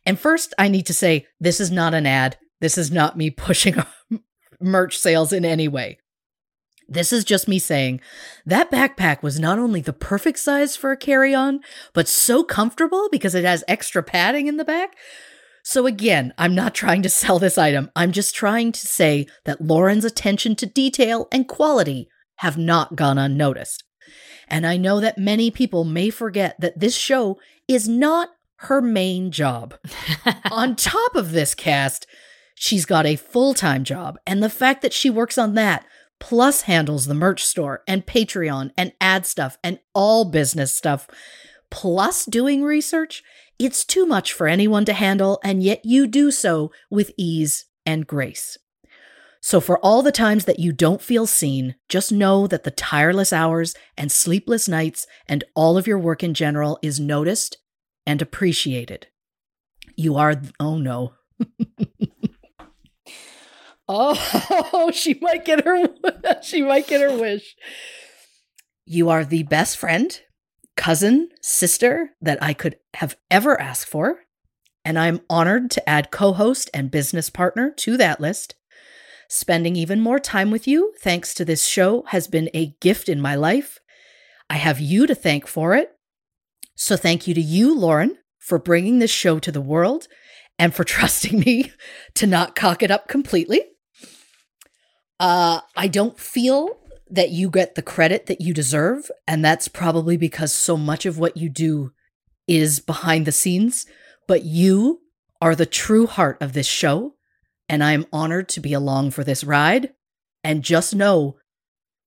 And 0.06 0.18
first, 0.18 0.54
I 0.56 0.68
need 0.68 0.86
to 0.86 0.94
say 0.94 1.26
this 1.40 1.60
is 1.60 1.72
not 1.72 1.94
an 1.94 2.06
ad. 2.06 2.38
This 2.60 2.78
is 2.78 2.92
not 2.92 3.16
me 3.16 3.30
pushing 3.30 3.74
merch 4.60 4.96
sales 4.98 5.32
in 5.32 5.44
any 5.44 5.66
way. 5.66 5.98
This 6.88 7.12
is 7.12 7.24
just 7.24 7.48
me 7.48 7.58
saying 7.58 8.00
that 8.46 8.70
backpack 8.70 9.22
was 9.22 9.38
not 9.38 9.58
only 9.58 9.82
the 9.82 9.92
perfect 9.92 10.38
size 10.38 10.74
for 10.74 10.90
a 10.90 10.96
carry 10.96 11.34
on, 11.34 11.60
but 11.92 12.08
so 12.08 12.42
comfortable 12.42 13.08
because 13.12 13.34
it 13.34 13.44
has 13.44 13.62
extra 13.68 14.02
padding 14.02 14.46
in 14.46 14.56
the 14.56 14.64
back. 14.64 14.96
So, 15.62 15.86
again, 15.86 16.32
I'm 16.38 16.54
not 16.54 16.74
trying 16.74 17.02
to 17.02 17.10
sell 17.10 17.38
this 17.38 17.58
item. 17.58 17.90
I'm 17.94 18.10
just 18.10 18.34
trying 18.34 18.72
to 18.72 18.86
say 18.86 19.26
that 19.44 19.60
Lauren's 19.60 20.04
attention 20.06 20.56
to 20.56 20.66
detail 20.66 21.28
and 21.30 21.46
quality 21.46 22.08
have 22.36 22.56
not 22.56 22.96
gone 22.96 23.18
unnoticed. 23.18 23.84
And 24.48 24.66
I 24.66 24.78
know 24.78 24.98
that 25.00 25.18
many 25.18 25.50
people 25.50 25.84
may 25.84 26.08
forget 26.08 26.58
that 26.60 26.80
this 26.80 26.96
show 26.96 27.38
is 27.66 27.86
not 27.86 28.30
her 28.60 28.80
main 28.80 29.30
job. 29.30 29.74
on 30.50 30.74
top 30.74 31.14
of 31.14 31.32
this 31.32 31.54
cast, 31.54 32.06
she's 32.54 32.86
got 32.86 33.04
a 33.04 33.16
full 33.16 33.52
time 33.52 33.84
job. 33.84 34.18
And 34.26 34.42
the 34.42 34.50
fact 34.50 34.82
that 34.82 34.94
she 34.94 35.10
works 35.10 35.36
on 35.36 35.54
that, 35.54 35.84
plus 36.20 36.62
handles 36.62 37.06
the 37.06 37.14
merch 37.14 37.44
store 37.44 37.82
and 37.86 38.06
Patreon 38.06 38.70
and 38.76 38.92
ad 39.00 39.26
stuff 39.26 39.58
and 39.62 39.78
all 39.94 40.24
business 40.24 40.74
stuff, 40.74 41.08
plus 41.70 42.24
doing 42.24 42.62
research, 42.62 43.22
it's 43.58 43.84
too 43.84 44.06
much 44.06 44.32
for 44.32 44.46
anyone 44.46 44.84
to 44.84 44.92
handle. 44.92 45.40
And 45.42 45.62
yet 45.62 45.84
you 45.84 46.06
do 46.06 46.30
so 46.30 46.70
with 46.90 47.12
ease 47.16 47.66
and 47.84 48.06
grace. 48.06 48.58
So, 49.40 49.60
for 49.60 49.78
all 49.78 50.02
the 50.02 50.12
times 50.12 50.46
that 50.46 50.58
you 50.58 50.72
don't 50.72 51.00
feel 51.00 51.26
seen, 51.26 51.76
just 51.88 52.10
know 52.10 52.46
that 52.48 52.64
the 52.64 52.72
tireless 52.72 53.32
hours 53.32 53.74
and 53.96 54.10
sleepless 54.10 54.68
nights 54.68 55.06
and 55.28 55.44
all 55.54 55.78
of 55.78 55.86
your 55.86 55.98
work 55.98 56.24
in 56.24 56.34
general 56.34 56.78
is 56.82 56.98
noticed 56.98 57.58
and 58.04 58.20
appreciated. 58.20 59.06
You 59.96 60.16
are, 60.16 60.40
oh 60.58 60.78
no. 60.78 61.14
oh, 63.88 64.90
she 64.94 65.18
might 65.20 65.44
get 65.44 65.64
her, 65.64 65.88
she 66.42 66.62
might 66.62 66.86
get 66.86 67.00
her 67.00 67.16
wish. 67.16 67.56
You 68.84 69.10
are 69.10 69.24
the 69.24 69.42
best 69.42 69.76
friend, 69.76 70.20
cousin, 70.76 71.28
sister 71.42 72.10
that 72.20 72.42
I 72.42 72.52
could 72.54 72.76
have 72.94 73.16
ever 73.30 73.60
asked 73.60 73.88
for. 73.88 74.20
And 74.84 74.98
I'm 74.98 75.20
honored 75.28 75.70
to 75.72 75.88
add 75.88 76.10
co 76.10 76.32
host 76.32 76.70
and 76.72 76.90
business 76.90 77.28
partner 77.28 77.70
to 77.78 77.96
that 77.98 78.20
list. 78.20 78.54
Spending 79.28 79.76
even 79.76 80.00
more 80.00 80.18
time 80.18 80.50
with 80.50 80.66
you, 80.66 80.94
thanks 81.00 81.34
to 81.34 81.44
this 81.44 81.66
show, 81.66 82.04
has 82.08 82.26
been 82.26 82.48
a 82.54 82.74
gift 82.80 83.10
in 83.10 83.20
my 83.20 83.34
life. 83.34 83.78
I 84.48 84.54
have 84.54 84.80
you 84.80 85.06
to 85.06 85.14
thank 85.14 85.46
for 85.46 85.74
it. 85.74 85.90
So 86.74 86.96
thank 86.96 87.26
you 87.26 87.34
to 87.34 87.40
you, 87.40 87.78
Lauren, 87.78 88.16
for 88.38 88.58
bringing 88.58 88.98
this 88.98 89.10
show 89.10 89.38
to 89.40 89.52
the 89.52 89.60
world 89.60 90.08
and 90.58 90.74
for 90.74 90.84
trusting 90.84 91.40
me 91.40 91.72
to 92.14 92.26
not 92.26 92.56
cock 92.56 92.82
it 92.82 92.90
up 92.90 93.08
completely. 93.08 93.62
Uh, 95.20 95.60
I 95.76 95.88
don't 95.88 96.18
feel 96.18 96.78
that 97.10 97.30
you 97.30 97.50
get 97.50 97.74
the 97.74 97.82
credit 97.82 98.26
that 98.26 98.40
you 98.40 98.54
deserve. 98.54 99.10
And 99.26 99.44
that's 99.44 99.68
probably 99.68 100.16
because 100.16 100.52
so 100.52 100.76
much 100.76 101.06
of 101.06 101.18
what 101.18 101.36
you 101.36 101.48
do 101.48 101.92
is 102.46 102.80
behind 102.80 103.26
the 103.26 103.32
scenes. 103.32 103.86
But 104.26 104.44
you 104.44 105.00
are 105.40 105.54
the 105.54 105.66
true 105.66 106.06
heart 106.06 106.38
of 106.40 106.52
this 106.52 106.66
show. 106.66 107.14
And 107.68 107.82
I 107.82 107.92
am 107.92 108.06
honored 108.12 108.48
to 108.50 108.60
be 108.60 108.72
along 108.72 109.10
for 109.10 109.24
this 109.24 109.44
ride. 109.44 109.92
And 110.44 110.62
just 110.62 110.94
know 110.94 111.36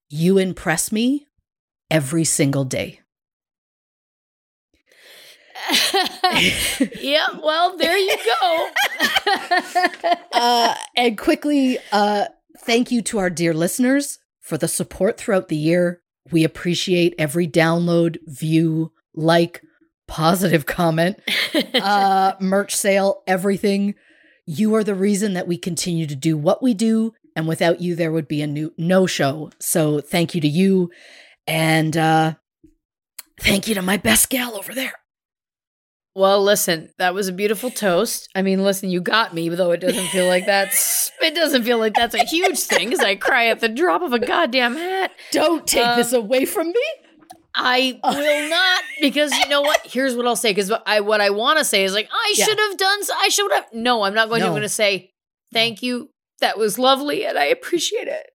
you 0.09 0.37
impress 0.37 0.91
me 0.91 1.27
every 1.89 2.23
single 2.23 2.63
day. 2.63 2.99
yeah, 6.99 7.27
well, 7.41 7.77
there 7.77 7.97
you 7.97 8.17
go. 8.41 8.69
uh, 10.33 10.75
and 10.95 11.17
quickly, 11.17 11.77
uh, 11.91 12.25
thank 12.59 12.91
you 12.91 13.01
to 13.03 13.19
our 13.19 13.29
dear 13.29 13.53
listeners 13.53 14.19
for 14.39 14.57
the 14.57 14.67
support 14.67 15.17
throughout 15.17 15.47
the 15.47 15.55
year. 15.55 16.01
We 16.31 16.43
appreciate 16.43 17.15
every 17.17 17.47
download, 17.47 18.17
view, 18.25 18.91
like, 19.13 19.61
positive 20.07 20.65
comment, 20.65 21.19
uh, 21.75 22.33
merch 22.39 22.75
sale, 22.75 23.23
everything. 23.27 23.95
You 24.45 24.75
are 24.75 24.83
the 24.83 24.95
reason 24.95 25.33
that 25.33 25.47
we 25.47 25.57
continue 25.57 26.05
to 26.07 26.15
do 26.15 26.37
what 26.37 26.61
we 26.61 26.73
do. 26.73 27.13
And 27.35 27.47
without 27.47 27.79
you, 27.79 27.95
there 27.95 28.11
would 28.11 28.27
be 28.27 28.41
a 28.41 28.47
new 28.47 28.73
no 28.77 29.05
show. 29.05 29.51
So 29.59 30.01
thank 30.01 30.35
you 30.35 30.41
to 30.41 30.47
you. 30.47 30.91
And 31.47 31.95
uh, 31.95 32.33
thank 33.39 33.67
you 33.67 33.75
to 33.75 33.81
my 33.81 33.97
best 33.97 34.29
gal 34.29 34.55
over 34.55 34.73
there. 34.73 34.93
Well, 36.13 36.43
listen, 36.43 36.89
that 36.97 37.13
was 37.13 37.29
a 37.29 37.31
beautiful 37.31 37.69
toast. 37.69 38.27
I 38.35 38.41
mean, 38.41 38.63
listen, 38.63 38.89
you 38.89 38.99
got 38.99 39.33
me, 39.33 39.47
though 39.47 39.71
it 39.71 39.77
doesn't 39.79 40.07
feel 40.07 40.25
like 40.27 40.45
that's 40.45 41.09
it 41.21 41.33
doesn't 41.35 41.63
feel 41.63 41.77
like 41.77 41.95
that's 41.95 42.15
a 42.15 42.25
huge 42.25 42.59
thing 42.59 42.89
because 42.89 43.03
I 43.03 43.15
cry 43.15 43.47
at 43.47 43.61
the 43.61 43.69
drop 43.69 44.01
of 44.01 44.11
a 44.11 44.19
goddamn 44.19 44.75
hat. 44.75 45.11
Don't 45.31 45.65
take 45.65 45.85
Um, 45.87 45.95
this 45.97 46.11
away 46.11 46.43
from 46.45 46.67
me. 46.67 46.83
I 47.55 47.99
will 48.03 48.49
not 48.49 48.83
because 49.01 49.37
you 49.37 49.47
know 49.49 49.61
what? 49.61 49.81
Here's 49.85 50.15
what 50.15 50.25
I'll 50.27 50.35
say 50.37 50.51
because 50.51 50.71
I 50.85 50.99
what 51.01 51.21
I 51.21 51.29
want 51.29 51.59
to 51.59 51.65
say 51.65 51.83
is 51.85 51.93
like 51.93 52.09
I 52.11 52.33
Yeah. 52.37 52.45
should 52.45 52.59
have 52.59 52.77
done. 52.77 53.03
So 53.03 53.13
I 53.17 53.29
should 53.29 53.51
have. 53.51 53.65
No, 53.73 54.03
I'm 54.03 54.13
not 54.13 54.27
going 54.29 54.39
to. 54.41 54.47
I'm 54.47 54.51
going 54.53 54.61
to 54.63 54.69
say 54.69 55.11
thank 55.53 55.81
you. 55.81 56.09
That 56.39 56.57
was 56.57 56.79
lovely, 56.79 57.25
and 57.25 57.37
I 57.37 57.45
appreciate 57.45 58.07
it. 58.07 58.27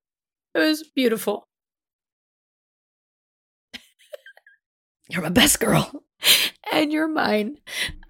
It 0.54 0.58
was 0.60 0.82
beautiful. 0.94 1.44
You're 5.08 5.22
my 5.22 5.28
best 5.28 5.60
girl. 5.60 6.02
and 6.72 6.92
you're 6.92 7.08
mine. 7.08 7.58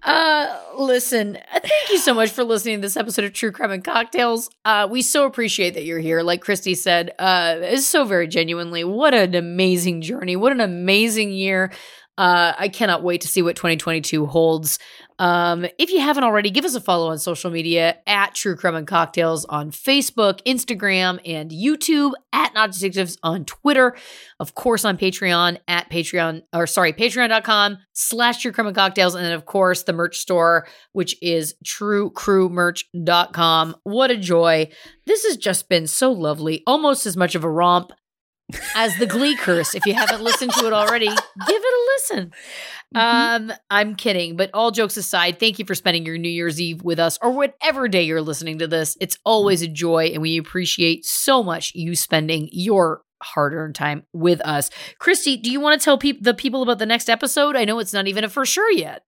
Uh, 0.03 0.57
listen, 0.77 1.37
thank 1.51 1.89
you 1.89 1.97
so 1.97 2.13
much 2.13 2.29
for 2.29 2.43
listening 2.43 2.77
to 2.77 2.81
this 2.81 2.97
episode 2.97 3.25
of 3.25 3.33
True 3.33 3.51
Crime 3.51 3.71
and 3.71 3.83
Cocktails. 3.83 4.49
Uh, 4.63 4.87
we 4.89 5.01
so 5.01 5.25
appreciate 5.25 5.73
that 5.73 5.83
you're 5.83 5.99
here. 5.99 6.21
Like 6.21 6.41
Christy 6.41 6.75
said, 6.75 7.11
uh, 7.19 7.55
it's 7.59 7.87
so 7.87 8.05
very 8.05 8.27
genuinely. 8.27 8.83
What 8.83 9.13
an 9.13 9.35
amazing 9.35 10.01
journey. 10.01 10.35
What 10.35 10.51
an 10.51 10.61
amazing 10.61 11.31
year. 11.31 11.71
Uh, 12.17 12.53
I 12.57 12.69
cannot 12.69 13.03
wait 13.03 13.21
to 13.21 13.27
see 13.27 13.41
what 13.41 13.55
2022 13.55 14.25
holds. 14.25 14.79
Um, 15.19 15.65
if 15.79 15.89
you 15.89 15.99
haven't 15.99 16.23
already, 16.23 16.51
give 16.51 16.65
us 16.65 16.75
a 16.75 16.81
follow 16.81 17.09
on 17.09 17.17
social 17.17 17.49
media 17.49 17.97
at 18.05 18.35
True 18.35 18.55
Crime 18.55 18.75
and 18.75 18.85
Cocktails 18.85 19.45
on 19.45 19.71
Facebook, 19.71 20.43
Instagram, 20.45 21.19
and 21.25 21.49
YouTube, 21.51 22.11
at 22.31 22.53
Not 22.53 22.71
Detectives 22.71 23.17
on 23.23 23.43
Twitter, 23.45 23.95
of 24.39 24.53
course 24.53 24.85
on 24.85 24.95
Patreon 24.97 25.57
at 25.67 25.89
Patreon, 25.89 26.43
or 26.53 26.67
sorry, 26.67 26.93
patreon.com 26.93 27.79
slash 27.93 28.39
True 28.41 28.51
Crime 28.51 28.67
and 28.67 28.75
Cocktails, 28.75 29.15
and 29.15 29.25
then 29.25 29.33
of 29.33 29.45
course 29.45 29.81
the 29.83 29.93
merch 29.93 30.17
store, 30.17 30.67
which 30.91 31.15
is 31.21 31.55
truecrewmerch.com. 31.65 33.75
What 33.83 34.11
a 34.11 34.17
joy. 34.17 34.69
This 35.07 35.25
has 35.25 35.37
just 35.37 35.67
been 35.67 35.87
so 35.87 36.11
lovely, 36.11 36.61
almost 36.67 37.07
as 37.07 37.17
much 37.17 37.33
of 37.33 37.43
a 37.43 37.49
romp 37.49 37.91
as 38.75 38.95
the 38.97 39.05
Glee 39.05 39.35
curse. 39.35 39.75
If 39.75 39.85
you 39.85 39.93
haven't 39.93 40.23
listened 40.23 40.51
to 40.53 40.67
it 40.67 40.73
already, 40.73 41.07
give 41.07 41.15
it 41.15 41.49
a 41.49 41.87
listen. 41.95 42.31
Mm-hmm. 42.95 43.49
Um, 43.51 43.57
I'm 43.69 43.95
kidding, 43.95 44.37
but 44.37 44.49
all 44.53 44.71
jokes 44.71 44.95
aside, 44.95 45.39
thank 45.39 45.59
you 45.59 45.65
for 45.65 45.75
spending 45.75 46.05
your 46.05 46.17
New 46.17 46.29
Year's 46.29 46.61
Eve 46.61 46.83
with 46.83 46.99
us 46.99 47.19
or 47.21 47.31
whatever 47.31 47.87
day 47.87 48.03
you're 48.03 48.21
listening 48.21 48.59
to 48.59 48.67
this. 48.67 48.95
It's 49.01 49.17
always 49.25 49.61
a 49.61 49.67
joy, 49.67 50.11
and 50.13 50.21
we 50.21 50.37
appreciate 50.37 51.05
so 51.05 51.43
much 51.43 51.73
you 51.75 51.95
spending 51.95 52.47
your 52.51 53.01
hard-earned 53.21 53.75
time 53.75 54.03
with 54.13 54.39
us. 54.41 54.69
Christy, 54.99 55.37
do 55.37 55.51
you 55.51 55.59
want 55.59 55.79
to 55.79 55.83
tell 55.83 55.97
peop- 55.97 56.23
the 56.23 56.33
people 56.33 56.63
about 56.63 56.79
the 56.79 56.85
next 56.85 57.09
episode? 57.09 57.55
I 57.55 57.65
know 57.65 57.79
it's 57.79 57.93
not 57.93 58.07
even 58.07 58.23
a 58.23 58.29
for 58.29 58.45
sure 58.45 58.71
yet. 58.71 59.03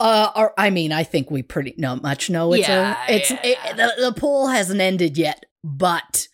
Uh, 0.00 0.30
or 0.34 0.54
I 0.58 0.70
mean, 0.70 0.90
I 0.90 1.04
think 1.04 1.30
we 1.30 1.42
pretty 1.42 1.74
not 1.78 2.02
much 2.02 2.28
know. 2.28 2.52
It's 2.52 2.66
Yeah, 2.66 2.96
a, 3.08 3.14
it's 3.14 3.30
it, 3.30 3.76
the, 3.76 3.92
the 4.10 4.12
poll 4.12 4.48
hasn't 4.48 4.80
ended 4.80 5.16
yet, 5.16 5.44
but 5.62 6.26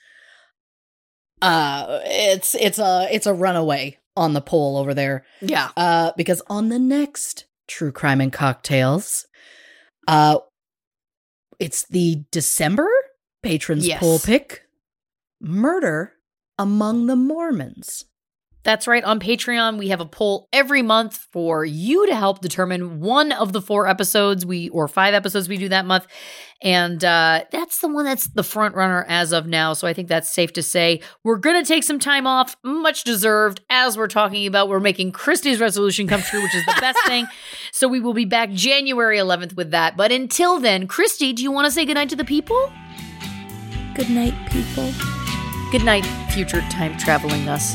uh, 1.42 2.00
it's 2.04 2.54
it's 2.54 2.78
a 2.78 3.08
it's 3.10 3.26
a 3.26 3.34
runaway 3.34 3.98
on 4.16 4.32
the 4.34 4.40
poll 4.40 4.76
over 4.76 4.94
there. 4.94 5.24
Yeah. 5.40 5.70
Uh, 5.76 6.12
because 6.16 6.42
on 6.48 6.68
the 6.68 6.78
next 6.78 7.46
True 7.68 7.92
Crime 7.92 8.20
and 8.20 8.32
Cocktails, 8.32 9.26
uh, 10.08 10.38
it's 11.58 11.86
the 11.86 12.24
December 12.30 12.88
patrons 13.42 13.86
Yes. 13.86 14.00
poll 14.00 14.18
pick: 14.18 14.62
murder 15.40 16.14
among 16.58 17.06
the 17.06 17.16
Mormons. 17.16 18.04
That's 18.62 18.86
right. 18.86 19.02
On 19.04 19.18
Patreon, 19.18 19.78
we 19.78 19.88
have 19.88 20.00
a 20.00 20.06
poll 20.06 20.48
every 20.52 20.82
month 20.82 21.16
for 21.32 21.64
you 21.64 22.06
to 22.06 22.14
help 22.14 22.40
determine 22.40 23.00
one 23.00 23.32
of 23.32 23.52
the 23.54 23.62
four 23.62 23.86
episodes 23.86 24.44
we 24.44 24.68
or 24.68 24.86
five 24.86 25.14
episodes 25.14 25.48
we 25.48 25.56
do 25.56 25.70
that 25.70 25.86
month. 25.86 26.06
And 26.62 27.02
uh, 27.02 27.44
that's 27.50 27.78
the 27.78 27.88
one 27.88 28.04
that's 28.04 28.26
the 28.28 28.42
front 28.42 28.74
runner 28.74 29.06
as 29.08 29.32
of 29.32 29.46
now. 29.46 29.72
So 29.72 29.88
I 29.88 29.94
think 29.94 30.08
that's 30.08 30.28
safe 30.28 30.52
to 30.54 30.62
say. 30.62 31.00
We're 31.24 31.38
going 31.38 31.62
to 31.62 31.66
take 31.66 31.84
some 31.84 31.98
time 31.98 32.26
off, 32.26 32.54
much 32.62 33.04
deserved, 33.04 33.62
as 33.70 33.96
we're 33.96 34.08
talking 34.08 34.46
about. 34.46 34.68
We're 34.68 34.78
making 34.78 35.12
Christy's 35.12 35.58
resolution 35.58 36.06
come 36.06 36.20
true, 36.20 36.42
which 36.42 36.54
is 36.54 36.66
the 36.66 36.76
best 36.80 36.98
thing. 37.06 37.26
So 37.72 37.88
we 37.88 38.00
will 38.00 38.14
be 38.14 38.24
back 38.24 38.50
January 38.50 39.16
11th 39.16 39.56
with 39.56 39.70
that. 39.70 39.96
But 39.96 40.12
until 40.12 40.60
then, 40.60 40.86
Christy, 40.86 41.32
do 41.32 41.42
you 41.42 41.50
want 41.50 41.66
to 41.66 41.70
say 41.70 41.84
goodnight 41.86 42.10
to 42.10 42.16
the 42.16 42.24
people? 42.24 42.70
Good 43.94 44.10
night, 44.10 44.34
people. 44.50 44.92
Good 45.70 45.84
night, 45.84 46.04
future 46.32 46.60
time 46.62 46.98
traveling 46.98 47.48
us. 47.48 47.74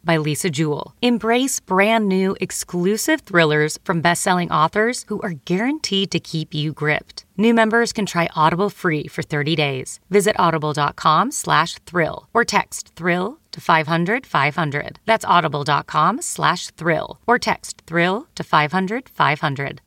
by 0.03 0.17
Lisa 0.17 0.49
Jewell. 0.49 0.93
Embrace 1.01 1.59
brand 1.59 2.09
new 2.09 2.35
exclusive 2.41 3.21
thrillers 3.21 3.77
from 3.85 4.01
best-selling 4.01 4.51
authors 4.51 5.05
who 5.07 5.21
are 5.21 5.35
guaranteed 5.45 6.11
to 6.11 6.19
keep 6.19 6.53
you 6.53 6.73
gripped. 6.73 7.25
New 7.37 7.53
members 7.53 7.93
can 7.93 8.05
try 8.05 8.27
Audible 8.35 8.69
free 8.69 9.07
for 9.07 9.21
30 9.23 9.55
days. 9.55 9.99
Visit 10.09 10.35
audible.com 10.37 11.31
slash 11.31 11.75
thrill 11.85 12.27
or 12.33 12.43
text 12.43 12.91
thrill 12.95 13.39
to 13.51 13.61
500 13.61 14.25
500. 14.25 14.99
That's 15.05 15.25
audible.com 15.25 16.21
slash 16.21 16.71
thrill 16.71 17.19
or 17.25 17.39
text 17.39 17.81
thrill 17.87 18.27
to 18.35 18.43
500 18.43 19.09
500. 19.09 19.79